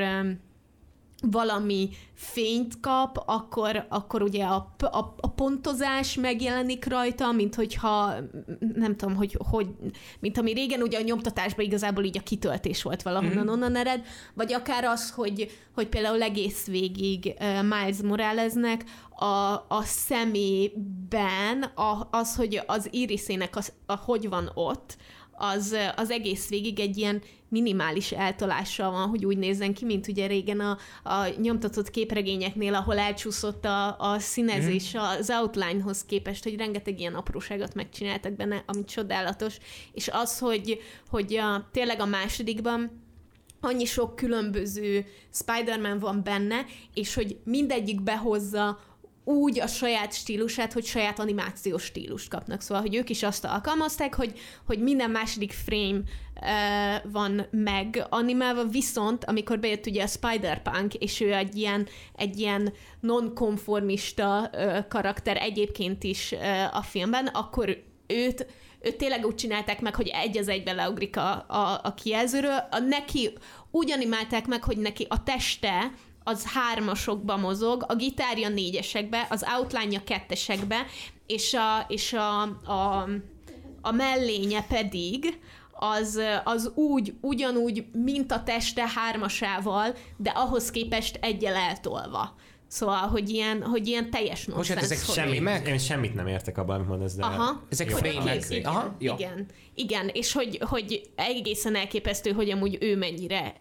valami 1.32 1.90
fényt 2.14 2.80
kap, 2.80 3.24
akkor, 3.26 3.86
akkor 3.90 4.22
ugye 4.22 4.44
a, 4.44 4.76
a, 4.80 5.16
a 5.18 5.30
pontozás 5.36 6.16
megjelenik 6.16 6.86
rajta, 6.86 7.32
mint 7.32 7.56
hogyha, 7.56 8.14
nem 8.76 8.96
tudom, 8.96 9.16
hogy, 9.16 9.38
hogy 9.50 9.68
mint 10.20 10.38
ami 10.38 10.54
régen 10.54 10.82
ugye 10.82 10.98
a 10.98 11.04
nyomtatásban 11.04 11.66
igazából 11.66 12.04
így 12.04 12.18
a 12.18 12.24
kitöltés 12.24 12.84
volt 12.84 13.02
valahonnan 13.02 13.46
mm. 13.46 13.50
onnan 13.50 13.76
ered, 13.76 14.06
vagy 14.34 14.54
akár 14.54 14.84
az, 14.84 15.12
hogy, 15.12 15.52
hogy 15.74 15.88
például 15.88 16.22
egész 16.22 16.66
végig 16.66 17.34
Miles 17.62 18.02
Moralesnek 18.04 18.84
a, 19.16 19.26
a 19.68 19.82
szemében 19.84 21.64
a, 21.76 22.08
az, 22.12 22.36
hogy 22.36 22.62
az 22.66 22.88
iriszének 22.92 23.56
az, 23.56 23.72
a, 23.86 23.96
hogy 23.96 24.30
van 24.30 24.52
ott, 24.54 24.98
az, 25.36 25.76
az 25.96 26.10
egész 26.10 26.50
végig 26.50 26.80
egy 26.80 26.98
ilyen 26.98 27.22
minimális 27.54 28.12
eltolással 28.12 28.92
van, 28.92 29.10
hogy 29.10 29.26
úgy 29.26 29.38
nézzen 29.38 29.74
ki, 29.74 29.86
mint 29.86 30.08
ugye 30.08 30.28
régen 30.28 30.60
a, 30.60 30.78
a 31.04 31.28
nyomtatott 31.42 31.90
képregényeknél, 31.90 32.76
ahol 32.76 32.98
elcsúszott 32.98 33.66
a, 33.66 34.00
a 34.00 34.20
színezés 34.20 34.96
mm. 34.96 35.00
az 35.00 35.30
outlinehoz 35.30 36.06
képest, 36.06 36.44
hogy 36.44 36.56
rengeteg 36.56 37.00
ilyen 37.00 37.14
apróságot 37.14 37.74
megcsináltak 37.74 38.34
benne, 38.34 38.64
ami 38.68 38.86
csodálatos, 38.86 39.58
és 39.92 40.10
az, 40.12 40.40
hogy, 40.40 40.80
hogy 41.10 41.36
a, 41.36 41.70
tényleg 41.72 42.00
a 42.00 42.06
másodikban 42.06 43.02
annyi 43.62 43.86
sok 43.86 44.16
különböző 44.16 45.06
Spider-Man 45.32 46.00
van 46.00 46.24
benne, 46.24 46.66
és 46.94 47.14
hogy 47.14 47.38
mindegyik 47.44 48.02
behozza 48.02 48.80
úgy 49.24 49.60
a 49.60 49.68
saját 49.68 50.14
stílusát, 50.14 50.74
hogy 50.74 50.86
saját 50.86 51.20
animációs 51.20 51.84
stílust 51.84 52.30
kapnak. 52.30 52.62
Szóval, 52.62 52.84
hogy 52.84 52.96
ők 52.96 53.10
is 53.10 53.24
azt 53.24 53.46
alkalmazták, 53.46 54.16
hogy, 54.16 54.40
hogy 54.66 54.80
minden 54.80 55.10
második 55.10 55.52
frame 55.52 56.02
van 57.04 57.46
meg 57.52 58.06
animálva, 58.10 58.64
viszont 58.64 59.26
amikor 59.26 59.60
bejött 59.60 59.86
ugye 59.86 60.04
a 60.04 60.08
Spider-Punk, 60.08 60.94
és 60.94 61.22
ő 61.22 61.34
egy 61.34 61.56
ilyen, 61.56 61.88
egy 62.16 62.40
ilyen 62.40 62.74
non-konformista 63.00 64.50
karakter 64.90 65.38
egyébként 65.38 66.04
is 66.04 66.36
a 66.72 66.82
filmben, 66.82 67.28
akkor 67.28 67.84
őt 68.08 68.46
őt 68.84 68.98
tényleg 68.98 69.26
úgy 69.26 69.36
csinálták 69.36 69.82
meg, 69.82 69.96
hogy 69.96 70.08
egy 70.08 70.38
az 70.38 70.48
egybe 70.48 70.72
leugrik 70.72 71.18
a, 71.18 71.46
a, 71.48 71.80
a 71.84 71.94
kijelzőről. 71.94 72.68
A 72.72 72.80
neki 72.80 73.30
úgy 73.72 73.92
animálták 73.92 74.48
meg, 74.48 74.64
hogy 74.64 74.78
neki 74.78 75.06
a 75.10 75.24
teste 75.24 75.92
az 76.24 76.46
hármasokba 76.46 77.38
mozog, 77.38 77.86
a 77.88 77.96
gitárja 77.96 78.50
négyesekbe, 78.50 79.28
az 79.30 79.46
outline-ja 79.58 80.04
kettesekbe, 80.04 80.86
és 81.28 81.54
a, 81.54 81.86
és 81.88 82.14
a, 82.14 82.42
a, 82.72 83.10
a 83.82 83.92
mellénye 83.92 84.66
pedig 84.68 85.40
az, 85.72 86.20
az 86.44 86.72
úgy, 86.76 87.14
ugyanúgy, 87.22 87.86
mint 87.92 88.32
a 88.32 88.44
teste 88.44 88.90
hármasával, 88.96 89.96
de 90.18 90.30
ahhoz 90.30 90.72
képest 90.72 91.18
egyel 91.22 91.56
eltolva. 91.56 92.36
Szóval, 92.68 93.08
hogy 93.08 93.30
ilyen, 93.30 93.64
hogy 93.64 93.88
ilyen 93.88 94.10
teljes 94.10 94.46
nonsens. 94.46 94.68
Most 94.68 94.80
hát 94.80 94.92
ezek 94.92 95.16
semmi, 95.16 95.40
meg? 95.40 95.68
Én 95.68 95.78
semmit 95.78 96.14
nem 96.14 96.28
értek 96.28 96.58
abban, 96.58 96.76
amit 96.76 96.88
mondasz, 96.88 97.16
de... 97.16 97.24
Aha. 97.24 97.62
Ezek 97.70 97.90
frémek. 97.90 98.46
Igen, 98.50 98.66
Aha, 98.66 98.96
jó. 99.00 99.14
igen, 99.14 99.46
igen, 99.76 100.08
és 100.08 100.34
hogy, 100.34 100.60
hogy 100.62 101.10
egészen 101.16 101.76
elképesztő, 101.76 102.32
hogy 102.32 102.50
amúgy 102.50 102.78
ő 102.82 102.98
mennyire 102.98 103.56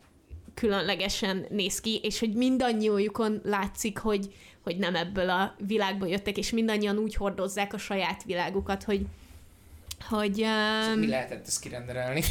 különlegesen 0.54 1.46
néz 1.48 1.80
ki, 1.80 2.00
és 2.02 2.18
hogy 2.18 2.34
mindannyiójukon 2.34 3.40
látszik, 3.44 3.98
hogy, 3.98 4.34
hogy 4.62 4.76
nem 4.76 4.94
ebből 4.94 5.30
a 5.30 5.54
világból 5.66 6.08
jöttek, 6.08 6.38
és 6.38 6.50
mindannyian 6.50 6.98
úgy 6.98 7.14
hordozzák 7.14 7.74
a 7.74 7.78
saját 7.78 8.24
világukat, 8.24 8.84
hogy 8.84 9.06
hogy... 10.08 10.42
Um, 10.92 10.98
mi 10.98 11.06
lehetett 11.06 11.46
ezt 11.46 11.60
kirenderelni? 11.60 12.22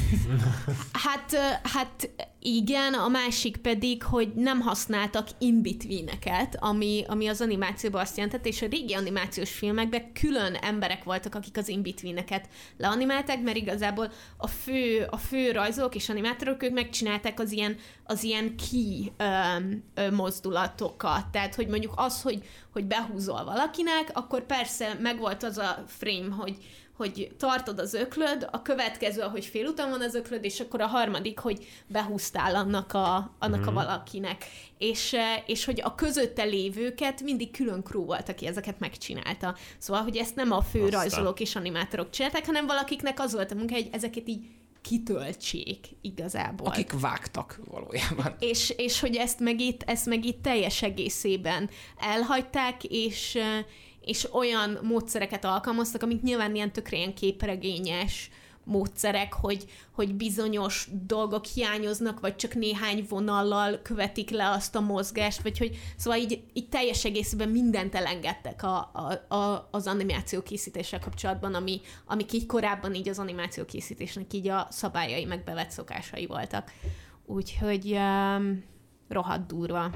hát, 1.06 1.36
hát 1.64 2.10
igen, 2.44 2.94
a 2.94 3.08
másik 3.08 3.58
pedig, 3.58 4.04
hogy 4.04 4.34
nem 4.36 4.60
használtak 4.60 5.28
in-betweeneket, 5.38 6.58
ami, 6.60 7.04
ami 7.08 7.28
az 7.28 7.42
animációban 7.42 8.02
azt 8.02 8.18
jelentett, 8.18 8.46
és 8.46 8.62
a 8.62 8.68
régi 8.68 8.94
animációs 8.94 9.52
filmekben 9.52 10.14
külön 10.14 10.54
emberek 10.54 11.04
voltak, 11.04 11.36
akik 11.36 11.58
az 11.58 11.68
in-betweeneket 11.68 12.50
leanimálták, 12.78 13.42
mert 13.42 13.58
igazából 13.58 14.12
a 14.38 14.48
fő, 14.48 15.08
a 15.10 15.18
fő 15.18 15.52
rajzolók 15.52 15.96
és 15.96 16.10
animátorok, 16.10 16.64
ők 16.64 16.74
megcsinálták 16.74 17.40
az 17.40 17.52
ilyen, 17.52 17.78
az 18.04 18.24
ilyen 18.24 18.56
um, 19.20 20.16
mozdulatokat. 20.16 21.28
Tehát, 21.28 21.56
hogy 21.56 21.68
mondjuk 21.68 21.94
az, 21.96 22.22
hogy, 22.22 22.44
hogy 22.72 22.86
behúzol 22.86 23.44
valakinek, 23.44 24.10
akkor 24.14 24.46
persze 24.46 24.98
megvolt 25.02 25.44
az 25.44 25.58
a 25.58 25.84
frame, 25.88 26.36
hogy 26.36 26.58
hogy 26.96 27.32
tartod 27.38 27.80
az 27.80 27.94
öklöd, 27.94 28.48
a 28.52 28.62
következő, 28.62 29.22
hogy 29.22 29.46
félúton 29.46 29.90
van 29.90 30.02
az 30.02 30.16
öklöd, 30.16 30.44
és 30.44 30.60
akkor 30.60 30.82
a 30.82 30.88
harmadik, 30.88 31.40
hogy 31.40 31.68
behúztál 31.88 32.56
annak 32.56 32.94
a, 32.94 33.36
annak 33.40 33.60
mm. 33.60 33.68
a 33.68 33.72
mhm. 33.72 33.74
valakinek. 33.74 34.46
És, 34.78 35.14
eh, 35.14 35.44
és 35.46 35.66
hogy 35.66 35.82
a 35.84 35.96
közötte 35.96 36.44
lévőket 36.44 37.22
mindig 37.22 37.52
külön 37.52 37.84
crew 37.84 38.06
volt, 38.06 38.30
aki 38.30 38.48
ezeket 38.48 38.80
megcsinálta. 38.80 39.56
Szóval, 39.78 40.02
hogy 40.04 40.18
ezt 40.18 40.36
nem 40.36 40.52
a 40.52 40.62
fő 40.62 40.84
Aztán. 40.84 41.00
rajzolók 41.02 41.40
és 41.40 41.56
animátorok 41.56 42.10
csinálták, 42.10 42.46
hanem 42.46 42.66
valakiknek 42.66 43.20
az 43.20 43.34
volt 43.34 43.52
a 43.52 43.56
munka, 43.56 43.74
hogy 43.74 43.90
ezeket 43.92 44.28
így 44.28 44.46
kitöltsék 44.82 45.88
igazából. 46.02 46.68
Akik 46.68 47.00
vágtak 47.00 47.60
valójában. 47.66 48.36
És, 48.40 48.74
és 48.78 49.00
hogy 49.00 49.16
ezt 49.16 49.40
meg, 49.40 49.60
itt, 49.60 49.84
ezt 49.84 50.06
meg 50.06 50.26
itt 50.26 50.42
teljes 50.42 50.82
egészében 50.82 51.70
elhagyták, 51.98 52.84
és, 52.84 53.36
eh, 53.36 53.66
és 54.02 54.34
olyan 54.34 54.80
módszereket 54.82 55.46
alkalmaztak, 55.46 56.04
amik 56.04 56.22
nyilván 56.22 56.56
ilyen 56.56 56.72
tökre 56.72 56.98
ilyen 56.98 57.14
képregényes 57.14 58.32
módszerek, 58.64 59.34
hogy, 59.34 59.66
hogy 59.92 60.14
bizonyos 60.14 60.88
dolgok 61.08 61.46
hiányoznak, 61.46 62.20
vagy 62.20 62.36
csak 62.36 62.54
néhány 62.54 63.06
vonallal 63.10 63.80
követik 63.82 64.30
le 64.30 64.50
azt 64.50 64.76
a 64.76 64.80
mozgást, 64.80 65.42
vagy 65.42 65.58
hogy 65.58 65.78
szóval 65.98 66.20
így, 66.20 66.44
így 66.54 66.70
teljes 66.70 67.06
egészében 67.06 67.50
mindent 67.50 67.96
elengedtek 67.96 68.64
a, 68.64 68.92
a, 68.94 69.36
a, 69.36 69.68
az 69.72 69.88
animáció 69.88 70.42
készítéssel 70.42 71.00
kapcsolatban, 71.00 71.54
ami, 71.54 71.82
amik 72.06 72.34
így 72.34 72.46
korábban 72.46 72.94
így 72.94 73.10
az 73.10 73.20
animáció 73.20 73.66
készítésnek 73.66 74.34
így 74.34 74.48
a 74.48 74.68
szabályai, 74.70 75.26
meg 75.26 75.44
bevett 75.44 75.72
szokásai 75.72 76.26
voltak. 76.26 76.72
Úgyhogy 77.26 77.92
um, 77.92 78.64
rohadt 79.08 79.48
durva 79.48 79.92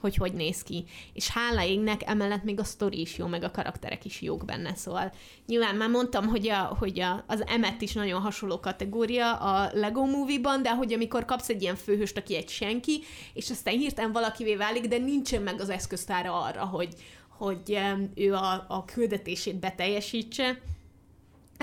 hogy 0.00 0.16
hogy 0.16 0.32
néz 0.32 0.62
ki. 0.62 0.84
És 1.12 1.28
hála 1.28 1.64
égnek, 1.64 2.00
emellett 2.04 2.44
még 2.44 2.60
a 2.60 2.64
sztori 2.64 3.00
is 3.00 3.18
jó, 3.18 3.26
meg 3.26 3.42
a 3.42 3.50
karakterek 3.50 4.04
is 4.04 4.20
jók 4.20 4.44
benne, 4.44 4.74
szóval 4.74 5.12
nyilván 5.46 5.74
már 5.74 5.88
mondtam, 5.88 6.26
hogy, 6.26 6.48
a, 6.48 6.76
hogy 6.78 7.00
a, 7.00 7.24
az 7.26 7.46
emet 7.46 7.82
is 7.82 7.92
nagyon 7.92 8.20
hasonló 8.20 8.60
kategória 8.60 9.36
a 9.36 9.70
Lego 9.72 10.06
Movie-ban, 10.06 10.62
de 10.62 10.74
hogy 10.74 10.92
amikor 10.92 11.24
kapsz 11.24 11.48
egy 11.48 11.62
ilyen 11.62 11.76
főhőst, 11.76 12.16
aki 12.16 12.36
egy 12.36 12.48
senki, 12.48 13.00
és 13.32 13.50
aztán 13.50 13.78
hirtelen 13.78 14.12
valakivé 14.12 14.56
válik, 14.56 14.86
de 14.86 14.98
nincsen 14.98 15.42
meg 15.42 15.60
az 15.60 15.68
eszköztára 15.68 16.42
arra, 16.42 16.64
hogy, 16.64 16.94
hogy 17.28 17.78
ő 18.14 18.34
a, 18.34 18.64
a 18.68 18.84
küldetését 18.84 19.56
beteljesítse, 19.56 20.60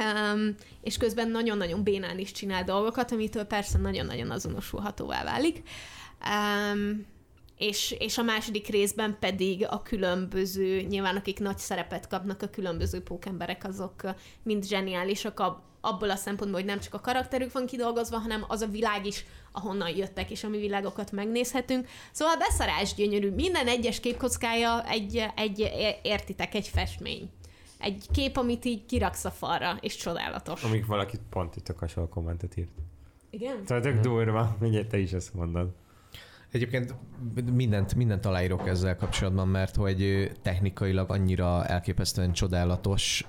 Um, 0.01 0.55
és 0.81 0.97
közben 0.97 1.29
nagyon-nagyon 1.29 1.83
bénán 1.83 2.19
is 2.19 2.31
csinál 2.31 2.63
dolgokat, 2.63 3.11
amitől 3.11 3.43
persze 3.43 3.77
nagyon-nagyon 3.77 4.31
azonosulhatóvá 4.31 5.23
válik. 5.23 5.61
Um, 6.73 7.05
és, 7.57 7.95
és 7.99 8.17
a 8.17 8.23
második 8.23 8.67
részben 8.67 9.17
pedig 9.19 9.67
a 9.69 9.81
különböző, 9.81 10.81
nyilván 10.81 11.15
akik 11.15 11.39
nagy 11.39 11.57
szerepet 11.57 12.07
kapnak, 12.07 12.41
a 12.41 12.49
különböző 12.49 13.01
pókemberek, 13.01 13.63
azok 13.63 14.01
mind 14.43 14.65
zseniálisak 14.65 15.39
ab, 15.39 15.57
abból 15.81 16.09
a 16.09 16.15
szempontból, 16.15 16.59
hogy 16.59 16.69
nem 16.69 16.79
csak 16.79 16.93
a 16.93 16.99
karakterük 16.99 17.51
van 17.51 17.65
kidolgozva, 17.65 18.17
hanem 18.17 18.45
az 18.47 18.61
a 18.61 18.67
világ 18.67 19.05
is, 19.05 19.25
ahonnan 19.51 19.95
jöttek, 19.95 20.31
és 20.31 20.43
a 20.43 20.49
mi 20.49 20.57
világokat 20.57 21.11
megnézhetünk. 21.11 21.87
Szóval 22.11 22.37
beszarás 22.37 22.93
gyönyörű. 22.93 23.31
Minden 23.31 23.67
egyes 23.67 23.99
képkockája 23.99 24.89
egy, 24.89 25.25
egy, 25.35 25.71
értitek, 26.01 26.53
egy 26.53 26.67
festmény. 26.67 27.29
Egy 27.79 28.05
kép, 28.11 28.37
amit 28.37 28.65
így 28.65 28.85
kiraksz 28.85 29.25
a 29.25 29.31
falra, 29.31 29.77
és 29.81 29.95
csodálatos. 29.95 30.63
Amíg 30.63 30.85
valaki 30.85 31.17
pont 31.29 31.55
itt 31.55 31.69
a 31.95 32.07
kommentet 32.07 32.57
írt. 32.57 32.71
Igen? 33.29 33.65
Tehát 33.65 33.83
tök 33.83 33.99
durva, 33.99 34.55
mindjárt 34.59 34.87
te 34.87 34.97
is 34.97 35.11
ezt 35.11 35.33
mondod. 35.33 35.69
Egyébként 36.55 36.95
mindent, 37.53 37.95
mindent 37.95 38.25
aláírok 38.25 38.67
ezzel 38.67 38.95
kapcsolatban, 38.95 39.47
mert 39.47 39.75
hogy 39.75 40.31
technikailag 40.41 41.11
annyira 41.11 41.65
elképesztően 41.65 42.31
csodálatos, 42.31 43.27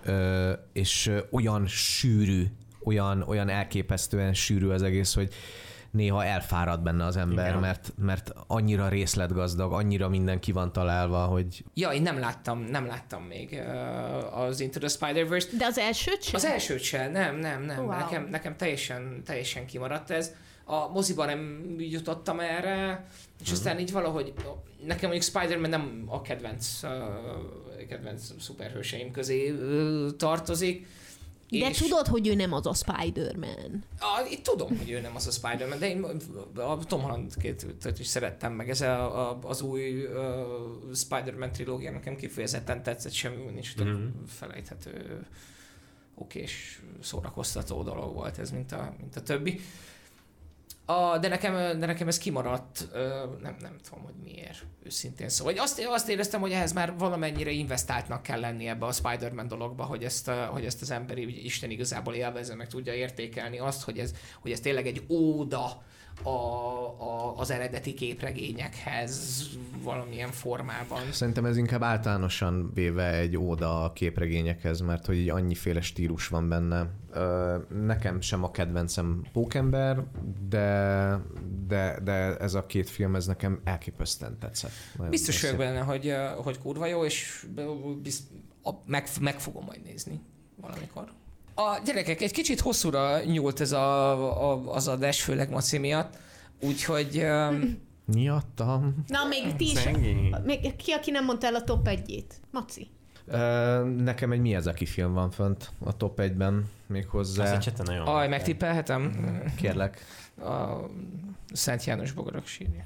és 0.73 1.13
olyan 1.31 1.67
sűrű, 1.67 2.45
olyan, 2.85 3.23
olyan 3.23 3.49
elképesztően 3.49 4.35
sűrű 4.35 4.69
az 4.69 4.83
egész, 4.83 5.15
hogy 5.15 5.33
néha 5.91 6.25
elfárad 6.25 6.83
benne 6.83 7.05
az 7.05 7.17
ember, 7.17 7.49
Igen. 7.49 7.61
mert, 7.61 7.93
mert 7.99 8.33
annyira 8.47 8.89
részletgazdag, 8.89 9.73
annyira 9.73 10.09
minden 10.09 10.41
ki 10.41 10.53
van 10.53 10.73
találva, 10.73 11.25
hogy 11.25 11.65
Ja, 11.75 11.91
én 11.91 12.03
nem 12.03 12.19
láttam, 12.19 12.59
nem 12.59 12.87
láttam 12.87 13.23
még 13.23 13.63
uh, 13.67 14.39
az 14.39 14.61
Into 14.61 14.79
the 14.79 14.89
Spider-Verse-t. 14.89 15.57
De 15.57 15.65
az 15.65 15.79
elsőt 15.79 16.23
sem? 16.23 16.35
Az 16.35 16.45
elsőt 16.45 16.83
sem, 16.83 17.13
nem, 17.13 17.37
nem, 17.37 17.63
nem. 17.63 17.79
Wow. 17.79 17.89
Nekem, 17.89 18.29
nekem 18.31 18.57
teljesen, 18.57 19.23
teljesen 19.25 19.67
kimaradt 19.67 20.11
ez. 20.11 20.35
A 20.69 20.89
moziban 20.89 21.27
nem 21.27 21.75
jutottam 21.79 22.41
erre, 22.41 23.07
és 23.45 23.51
aztán 23.53 23.79
így 23.79 23.93
valahogy, 23.93 24.33
nekem 24.85 25.11
mondjuk 25.11 25.23
Spider-Man 25.23 25.71
nem 25.71 26.05
a 26.07 26.21
kedvenc, 26.23 26.81
uh, 26.83 27.87
kedvenc 27.89 28.43
szuperhőseim 28.43 29.11
közé 29.11 29.51
uh, 29.51 30.17
tartozik. 30.17 30.87
De 31.51 31.69
és- 31.69 31.79
tudod, 31.79 32.07
hogy 32.07 32.27
ő 32.29 32.35
nem 32.35 32.53
az 32.53 32.67
a 32.67 32.75
Spider-Man. 32.75 33.85
a, 33.99 34.27
itt 34.31 34.43
tudom, 34.43 34.77
hogy 34.79 34.91
ő 34.91 35.01
nem 35.01 35.15
az 35.17 35.27
a 35.27 35.31
Spider-Man, 35.31 35.79
de 35.79 35.89
én 35.89 36.05
a 36.55 36.79
Tom 36.85 37.01
Holland 37.03 37.37
két 37.37 37.67
is 37.99 38.07
szerettem 38.07 38.53
meg. 38.53 38.71
Ez 38.71 38.81
a, 38.81 39.31
a, 39.31 39.39
az 39.43 39.61
új 39.63 40.05
uh, 40.05 40.95
Spider-Man 40.95 41.53
trilógia 41.53 41.91
nekem 41.91 42.17
kifejezetten 42.17 42.83
tetszett, 42.83 43.13
semmi 43.13 43.45
nincs 43.53 43.75
tök 43.75 43.87
Mhm. 43.87 44.07
felejthető 44.27 45.27
okés, 46.15 46.81
szórakoztató 47.01 47.83
dolog 47.83 48.15
volt 48.15 48.39
ez, 48.39 48.51
mint 48.51 48.73
a, 48.73 48.95
mint 49.01 49.17
a 49.17 49.23
többi. 49.23 49.61
A, 50.89 51.19
de, 51.19 51.29
nekem, 51.29 51.79
de 51.79 51.87
nekem 51.87 52.09
ez 52.09 52.19
kimaradt, 52.19 52.89
nem, 53.43 53.57
nem 53.61 53.77
tudom, 53.89 54.05
hogy 54.05 54.15
miért, 54.23 54.67
őszintén 54.83 55.29
szóval. 55.29 55.53
Vagy 55.53 55.63
azt, 55.63 55.85
azt 55.89 56.09
éreztem, 56.09 56.41
hogy 56.41 56.53
ehhez 56.53 56.73
már 56.73 56.97
valamennyire 56.99 57.51
investáltnak 57.51 58.23
kell 58.23 58.41
lenni 58.41 58.69
ebbe 58.69 58.87
a 58.87 58.93
Spider-Man 58.93 59.49
dologba, 59.49 59.85
hogy 59.85 60.05
ezt, 60.05 60.29
hogy 60.31 60.65
ezt 60.65 60.83
az 60.83 60.91
emberi 60.91 61.45
Isten 61.45 61.71
igazából 61.71 62.15
élvezze, 62.15 62.55
meg 62.55 62.69
tudja 62.69 62.95
értékelni 62.95 63.59
azt, 63.59 63.83
hogy 63.83 63.99
ez, 63.99 64.13
hogy 64.41 64.51
ez 64.51 64.61
tényleg 64.61 64.87
egy 64.87 65.05
óda 65.09 65.83
a, 66.23 66.29
a, 66.29 67.35
az 67.37 67.51
eredeti 67.51 67.95
képregényekhez 67.95 69.43
valamilyen 69.83 70.31
formában. 70.31 71.01
Szerintem 71.13 71.45
ez 71.45 71.57
inkább 71.57 71.83
általánosan 71.83 72.71
véve 72.75 73.15
egy 73.15 73.37
óda 73.37 73.85
a 73.85 73.93
képregényekhez, 73.93 74.81
mert 74.81 75.07
hogy 75.07 75.17
így 75.17 75.29
annyiféle 75.29 75.81
stílus 75.81 76.29
van 76.29 76.49
benne. 76.49 76.91
Nekem 77.69 78.21
sem 78.21 78.45
a 78.45 78.51
kedvencem 78.51 79.23
Pókember, 79.33 80.05
de, 80.49 81.21
de, 81.67 82.01
de 82.05 82.37
ez 82.37 82.55
a 82.55 82.67
két 82.67 82.91
film, 82.91 83.15
ez 83.15 83.27
nekem 83.27 83.61
elképesztően 83.65 84.39
tetszett. 84.39 84.73
Nagyon 84.97 85.11
Biztos 85.11 85.43
vagyok 85.43 85.57
benne, 85.57 85.81
hogy, 85.81 86.15
hogy 86.37 86.59
kurva 86.59 86.87
jó, 86.87 87.05
és 87.05 87.47
biz, 88.03 88.29
meg, 88.87 89.09
meg 89.21 89.41
fogom 89.41 89.65
majd 89.65 89.83
nézni 89.83 90.21
valamikor. 90.61 91.13
A 91.59 91.79
gyerekek, 91.85 92.21
egy 92.21 92.33
kicsit 92.33 92.61
hosszúra 92.61 93.25
nyúlt 93.25 93.61
ez 93.61 93.73
a, 93.73 94.51
a, 94.53 94.73
az 94.75 94.89
adás, 94.89 95.23
főleg 95.23 95.51
Maci 95.51 95.79
miatt, 95.79 96.17
úgyhogy 96.63 97.19
öm, 97.19 97.79
Miattam. 98.05 99.05
Na, 99.07 99.19
még 99.29 99.57
ti 99.57 99.65
is. 99.65 99.89
Még 100.45 100.77
ki, 100.77 100.93
aki 100.93 101.11
nem 101.11 101.25
mondta 101.25 101.47
el 101.47 101.55
a 101.55 101.63
top 101.65 101.89
1-ét? 101.91 102.25
Maci. 102.51 102.89
Nekem 103.97 104.33
egy 104.33 104.41
Miyazaki 104.41 104.87
film 104.87 105.13
van 105.13 105.31
fönt 105.31 105.71
a 105.85 105.97
top 105.97 106.21
1-ben 106.23 106.55
Azt 106.57 106.69
méghozzá. 106.87 107.55
a 107.55 107.59
csete 107.59 107.83
nagyon. 107.83 108.07
aj, 108.07 108.29
megtippelhetem? 108.29 109.13
Kérlek. 109.57 110.05
A 110.39 110.77
Szent 111.53 111.85
János 111.85 112.13
bogarak 112.13 112.47
sírja. 112.47 112.85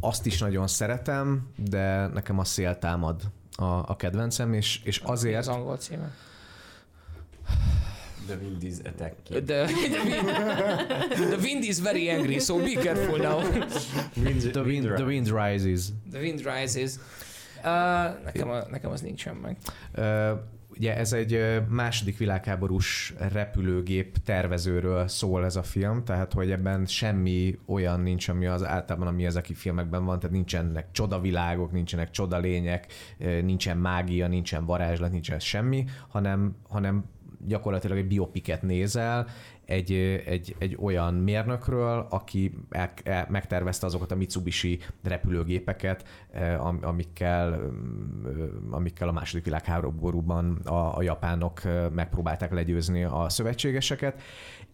Azt 0.00 0.26
is 0.26 0.38
nagyon 0.38 0.66
szeretem, 0.66 1.48
de 1.56 2.06
nekem 2.06 2.38
a 2.38 2.44
szél 2.44 2.78
támad 2.78 3.22
a, 3.56 3.64
a 3.64 3.96
kedvencem, 3.96 4.52
és, 4.52 4.80
és 4.84 4.98
Az 5.00 5.10
azért... 5.10 5.46
angol 5.46 5.76
címe. 5.76 6.12
The 8.26 8.36
Wind 8.36 8.62
is 8.62 8.78
Attack. 8.84 9.14
The, 9.24 9.40
the, 9.40 9.66
wind, 11.16 11.32
the 11.32 11.38
wind 11.42 11.64
is 11.64 11.80
very 11.80 12.08
angry, 12.10 12.40
so 12.40 12.58
be 12.58 12.74
careful 12.74 13.18
now. 13.18 13.38
Wind, 14.24 14.52
The 14.52 14.62
wind, 14.62 14.96
the 14.96 15.04
wind 15.04 15.28
rises. 15.28 15.92
The 16.10 16.20
wind 16.20 16.44
rises. 16.44 16.98
Uh, 17.64 18.24
nekem, 18.24 18.50
a, 18.50 18.66
nekem 18.70 18.90
az 18.90 19.00
nincsen 19.00 19.36
meg. 19.36 19.56
Ö, 19.92 20.32
Ugye 20.76 20.96
ez 20.96 21.12
egy 21.12 21.32
ö, 21.32 21.58
második 21.68 22.18
világháborús 22.18 23.14
repülőgép 23.32 24.16
tervezőről 24.24 25.08
szól 25.08 25.44
ez 25.44 25.56
a 25.56 25.62
film, 25.62 26.04
tehát 26.04 26.32
hogy 26.32 26.50
ebben 26.50 26.86
semmi 26.86 27.58
olyan 27.66 28.00
nincs, 28.00 28.28
ami 28.28 28.46
az 28.46 28.64
általában 28.64 29.08
a 29.08 29.10
Miyazaki 29.10 29.54
filmekben 29.54 30.04
van, 30.04 30.18
tehát 30.18 30.34
nincsenek 30.34 30.86
csodavilágok, 30.92 31.72
nincsenek 31.72 32.10
csodalények, 32.10 32.86
ö, 33.18 33.40
nincsen 33.40 33.76
mágia, 33.76 34.28
nincsen 34.28 34.64
varázslat, 34.64 35.10
nincsen 35.10 35.38
semmi, 35.38 35.84
hanem, 36.08 36.56
hanem 36.68 37.04
gyakorlatilag 37.46 37.98
egy 37.98 38.06
biopiket 38.06 38.62
nézel, 38.62 39.26
egy, 39.70 39.92
egy, 40.26 40.54
egy 40.58 40.76
olyan 40.80 41.14
mérnökről, 41.14 42.06
aki 42.10 42.54
el, 42.70 42.92
el, 43.04 43.26
megtervezte 43.30 43.86
azokat 43.86 44.12
a 44.12 44.16
Mitsubishi 44.16 44.78
repülőgépeket, 45.02 46.04
eh, 46.30 46.66
am- 46.66 46.84
amikkel, 46.84 47.52
ö, 48.24 48.44
amikkel 48.70 49.08
a 49.08 49.12
második 49.12 49.44
világháborúban 49.44 50.54
a, 50.64 50.96
a 50.96 51.02
japánok 51.02 51.64
ö, 51.64 51.88
megpróbálták 51.88 52.52
legyőzni 52.52 53.04
a 53.04 53.28
szövetségeseket. 53.28 54.22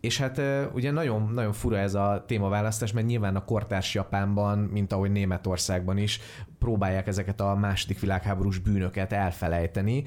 És 0.01 0.19
hát 0.19 0.41
ugye 0.73 0.91
nagyon, 0.91 1.31
nagyon 1.33 1.53
fura 1.53 1.79
ez 1.79 1.95
a 1.95 2.25
témaválasztás, 2.27 2.93
mert 2.93 3.07
nyilván 3.07 3.37
a 3.37 3.45
kortárs 3.45 3.95
Japánban, 3.95 4.59
mint 4.59 4.93
ahogy 4.93 5.11
Németországban 5.11 5.99
is, 5.99 6.21
próbálják 6.59 7.07
ezeket 7.07 7.41
a 7.41 7.55
második 7.55 8.01
világháborús 8.01 8.59
bűnöket 8.59 9.13
elfelejteni, 9.13 10.05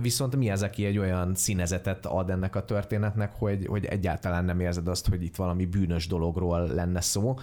viszont 0.00 0.36
mi 0.36 0.50
ez, 0.50 0.62
aki 0.62 0.84
egy 0.84 0.98
olyan 0.98 1.34
színezetet 1.34 2.06
ad 2.06 2.30
ennek 2.30 2.56
a 2.56 2.64
történetnek, 2.64 3.34
hogy, 3.34 3.66
hogy 3.66 3.84
egyáltalán 3.84 4.44
nem 4.44 4.60
érzed 4.60 4.88
azt, 4.88 5.08
hogy 5.08 5.22
itt 5.22 5.36
valami 5.36 5.66
bűnös 5.66 6.06
dologról 6.06 6.66
lenne 6.66 7.00
szó, 7.00 7.38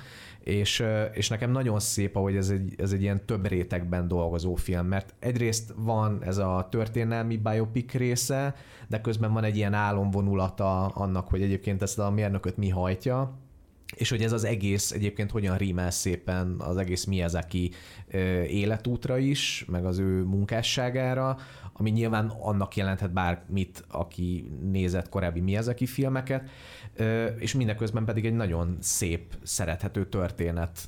és, 0.46 0.84
és 1.14 1.30
nekem 1.30 1.52
nagyon 1.52 1.80
szép, 1.80 2.16
ahogy 2.16 2.36
ez 2.36 2.50
egy, 2.50 2.74
ez 2.78 2.92
egy 2.92 3.02
ilyen 3.02 3.26
több 3.26 3.48
rétegben 3.48 4.08
dolgozó 4.08 4.56
film, 4.56 4.86
mert 4.88 5.14
egyrészt 5.20 5.74
van 5.76 6.24
ez 6.24 6.38
a 6.38 6.68
történelmi 6.72 7.38
biopic 7.38 7.94
része, 7.94 8.56
de 8.88 9.02
közben 9.02 9.34
van 9.34 9.44
egy 9.44 9.56
ilyen 9.56 9.74
álomvonulata 9.74 10.86
annak, 10.86 11.28
hogy 11.28 11.42
egyébként 11.42 11.82
ezt 11.82 12.00
a 12.00 12.10
mérnököt 12.10 12.58
mi 12.58 12.70
hajtja, 12.70 13.40
és 13.96 14.10
hogy 14.10 14.22
ez 14.22 14.32
az 14.32 14.44
egész 14.44 14.92
egyébként 14.92 15.32
hogyan 15.32 15.58
rímel 15.58 15.92
szépen 15.92 16.56
az 16.58 16.78
egész 16.78 17.06
Miyazaki 17.06 17.72
életútra 18.48 19.18
is, 19.18 19.66
meg 19.68 19.86
az 19.86 20.00
ő 20.00 20.24
munkásságára, 20.24 21.38
ami 21.74 21.90
nyilván 21.90 22.28
annak 22.28 22.76
jelenthet 22.76 23.14
bármit, 23.14 23.84
aki 23.88 24.52
nézett 24.72 25.10
korábbi 25.10 25.40
Miyazaki 25.40 25.86
filmeket, 25.86 26.50
és 27.38 27.54
mindeközben 27.54 28.06
pedig 28.06 28.26
egy 28.26 28.34
nagyon 28.34 28.78
szép, 28.80 29.34
szerethető 29.44 30.06
történet. 30.10 30.80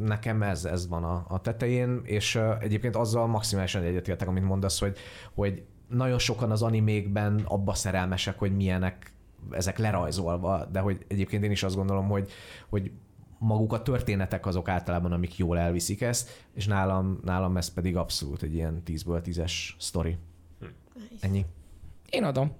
Nekem 0.00 0.42
ez, 0.42 0.64
ez 0.64 0.88
van 0.88 1.04
a, 1.04 1.24
a 1.28 1.40
tetején, 1.40 2.00
és 2.04 2.40
egyébként 2.60 2.96
azzal 2.96 3.26
maximálisan 3.26 3.82
egyetértek, 3.82 4.28
amit 4.28 4.44
mondasz, 4.44 4.80
hogy, 4.80 4.96
hogy 5.34 5.62
nagyon 5.88 6.18
sokan 6.18 6.50
az 6.50 6.62
animékben 6.62 7.42
abba 7.44 7.74
szerelmesek, 7.74 8.38
hogy 8.38 8.56
milyenek 8.56 9.12
ezek 9.50 9.78
lerajzolva, 9.78 10.64
de 10.72 10.80
hogy 10.80 11.04
egyébként 11.08 11.44
én 11.44 11.50
is 11.50 11.62
azt 11.62 11.76
gondolom, 11.76 12.08
hogy, 12.08 12.30
hogy 12.68 12.90
maguk 13.38 13.72
a 13.72 13.82
történetek 13.82 14.46
azok 14.46 14.68
általában, 14.68 15.12
amik 15.12 15.36
jól 15.36 15.58
elviszik 15.58 16.00
ezt, 16.00 16.46
és 16.54 16.66
nálam, 16.66 17.20
nálam 17.24 17.56
ez 17.56 17.68
pedig 17.68 17.96
abszolút 17.96 18.42
egy 18.42 18.54
ilyen 18.54 18.82
10-ből 18.86 19.22
10-es 19.24 19.52
sztori. 19.78 20.16
Ennyi. 21.20 21.46
Én 22.10 22.24
adom. 22.24 22.52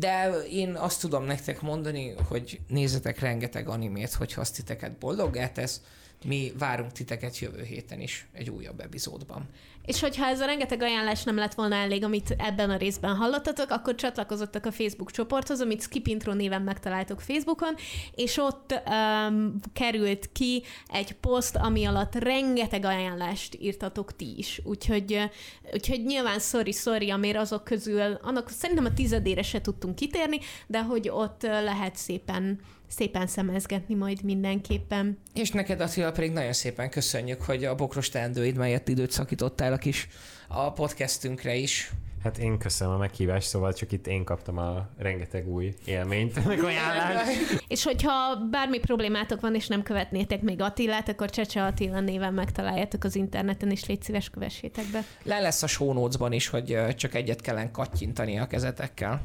De 0.00 0.42
én 0.50 0.74
azt 0.74 1.00
tudom 1.00 1.24
nektek 1.24 1.60
mondani, 1.60 2.14
hogy 2.28 2.60
nézzetek 2.68 3.18
rengeteg 3.18 3.68
animét, 3.68 4.12
hogyha 4.12 4.40
azt 4.40 4.54
titeket 4.54 4.92
boldoggá 4.92 5.52
tesz, 5.52 5.80
Mi 6.24 6.52
várunk 6.58 6.92
titeket 6.92 7.38
jövő 7.38 7.62
héten 7.62 8.00
is 8.00 8.26
egy 8.32 8.50
újabb 8.50 8.80
epizódban. 8.80 9.48
És 9.84 10.00
hogyha 10.00 10.26
ez 10.26 10.40
a 10.40 10.46
rengeteg 10.46 10.82
ajánlás 10.82 11.22
nem 11.22 11.36
lett 11.36 11.54
volna 11.54 11.74
elég, 11.74 12.04
amit 12.04 12.34
ebben 12.38 12.70
a 12.70 12.76
részben 12.76 13.16
hallottatok, 13.16 13.70
akkor 13.70 13.94
csatlakozottak 13.94 14.66
a 14.66 14.72
Facebook 14.72 15.10
csoporthoz, 15.10 15.60
amit 15.60 15.82
Skip 15.82 16.06
Intro 16.06 16.32
néven 16.32 16.62
megtaláltok 16.62 17.20
Facebookon, 17.20 17.74
és 18.14 18.36
ott 18.36 18.80
um, 18.88 19.54
került 19.72 20.28
ki 20.32 20.62
egy 20.86 21.12
poszt, 21.12 21.56
ami 21.56 21.84
alatt 21.84 22.14
rengeteg 22.14 22.84
ajánlást 22.84 23.56
írtatok 23.60 24.16
ti 24.16 24.34
is. 24.36 24.60
Úgyhogy, 24.64 25.30
úgyhogy 25.72 26.04
nyilván 26.04 26.38
sorry, 26.38 26.72
sorry, 26.72 27.10
amért 27.10 27.38
azok 27.38 27.64
közül, 27.64 28.18
annak 28.22 28.50
szerintem 28.50 28.84
a 28.84 28.94
tizedére 28.94 29.42
se 29.42 29.60
tudtunk 29.60 29.94
kitérni, 29.94 30.38
de 30.66 30.82
hogy 30.82 31.08
ott 31.08 31.42
lehet 31.42 31.96
szépen 31.96 32.60
szépen 32.90 33.26
szemezgetni 33.26 33.94
majd 33.94 34.22
mindenképpen. 34.22 35.18
És 35.34 35.50
neked, 35.50 35.80
Attila, 35.80 36.12
pedig 36.12 36.32
nagyon 36.32 36.52
szépen 36.52 36.90
köszönjük, 36.90 37.42
hogy 37.42 37.64
a 37.64 37.74
bokros 37.74 38.08
teendőid 38.08 38.56
mellett 38.56 38.88
időt 38.88 39.10
szakítottál 39.10 39.72
a 39.72 39.76
kis 39.76 40.08
a 40.48 40.72
podcastünkre 40.72 41.54
is. 41.54 41.90
Hát 42.22 42.38
én 42.38 42.58
köszönöm 42.58 42.94
a 42.94 42.96
meghívást, 42.96 43.48
szóval 43.48 43.72
csak 43.72 43.92
itt 43.92 44.06
én 44.06 44.24
kaptam 44.24 44.58
a 44.58 44.88
rengeteg 44.98 45.48
új 45.48 45.74
élményt, 45.84 46.44
meg 46.46 46.64
ajánlást. 46.64 47.64
és 47.68 47.84
hogyha 47.84 48.36
bármi 48.50 48.78
problémátok 48.78 49.40
van, 49.40 49.54
és 49.54 49.66
nem 49.66 49.82
követnétek 49.82 50.42
még 50.42 50.60
Attilát, 50.60 51.08
akkor 51.08 51.30
Csecse 51.30 51.64
Attila 51.64 52.00
néven 52.00 52.34
megtaláljátok 52.34 53.04
az 53.04 53.16
interneten, 53.16 53.70
és 53.70 53.86
légy 53.86 54.02
szíves, 54.02 54.30
kövessétek 54.30 54.84
be. 54.92 55.04
Le 55.22 55.40
lesz 55.40 55.62
a 55.62 55.66
show 55.66 56.08
is, 56.30 56.48
hogy 56.48 56.78
csak 56.96 57.14
egyet 57.14 57.40
kellene 57.40 57.70
kattyintani 57.70 58.38
a 58.38 58.46
kezetekkel. 58.46 59.22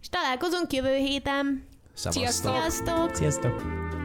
És 0.00 0.08
találkozunk 0.08 0.72
jövő 0.72 0.96
héten. 0.96 1.72
Szevasztok. 1.94 2.52
Sziasztok! 2.52 3.14
Sziasztok! 3.16 4.03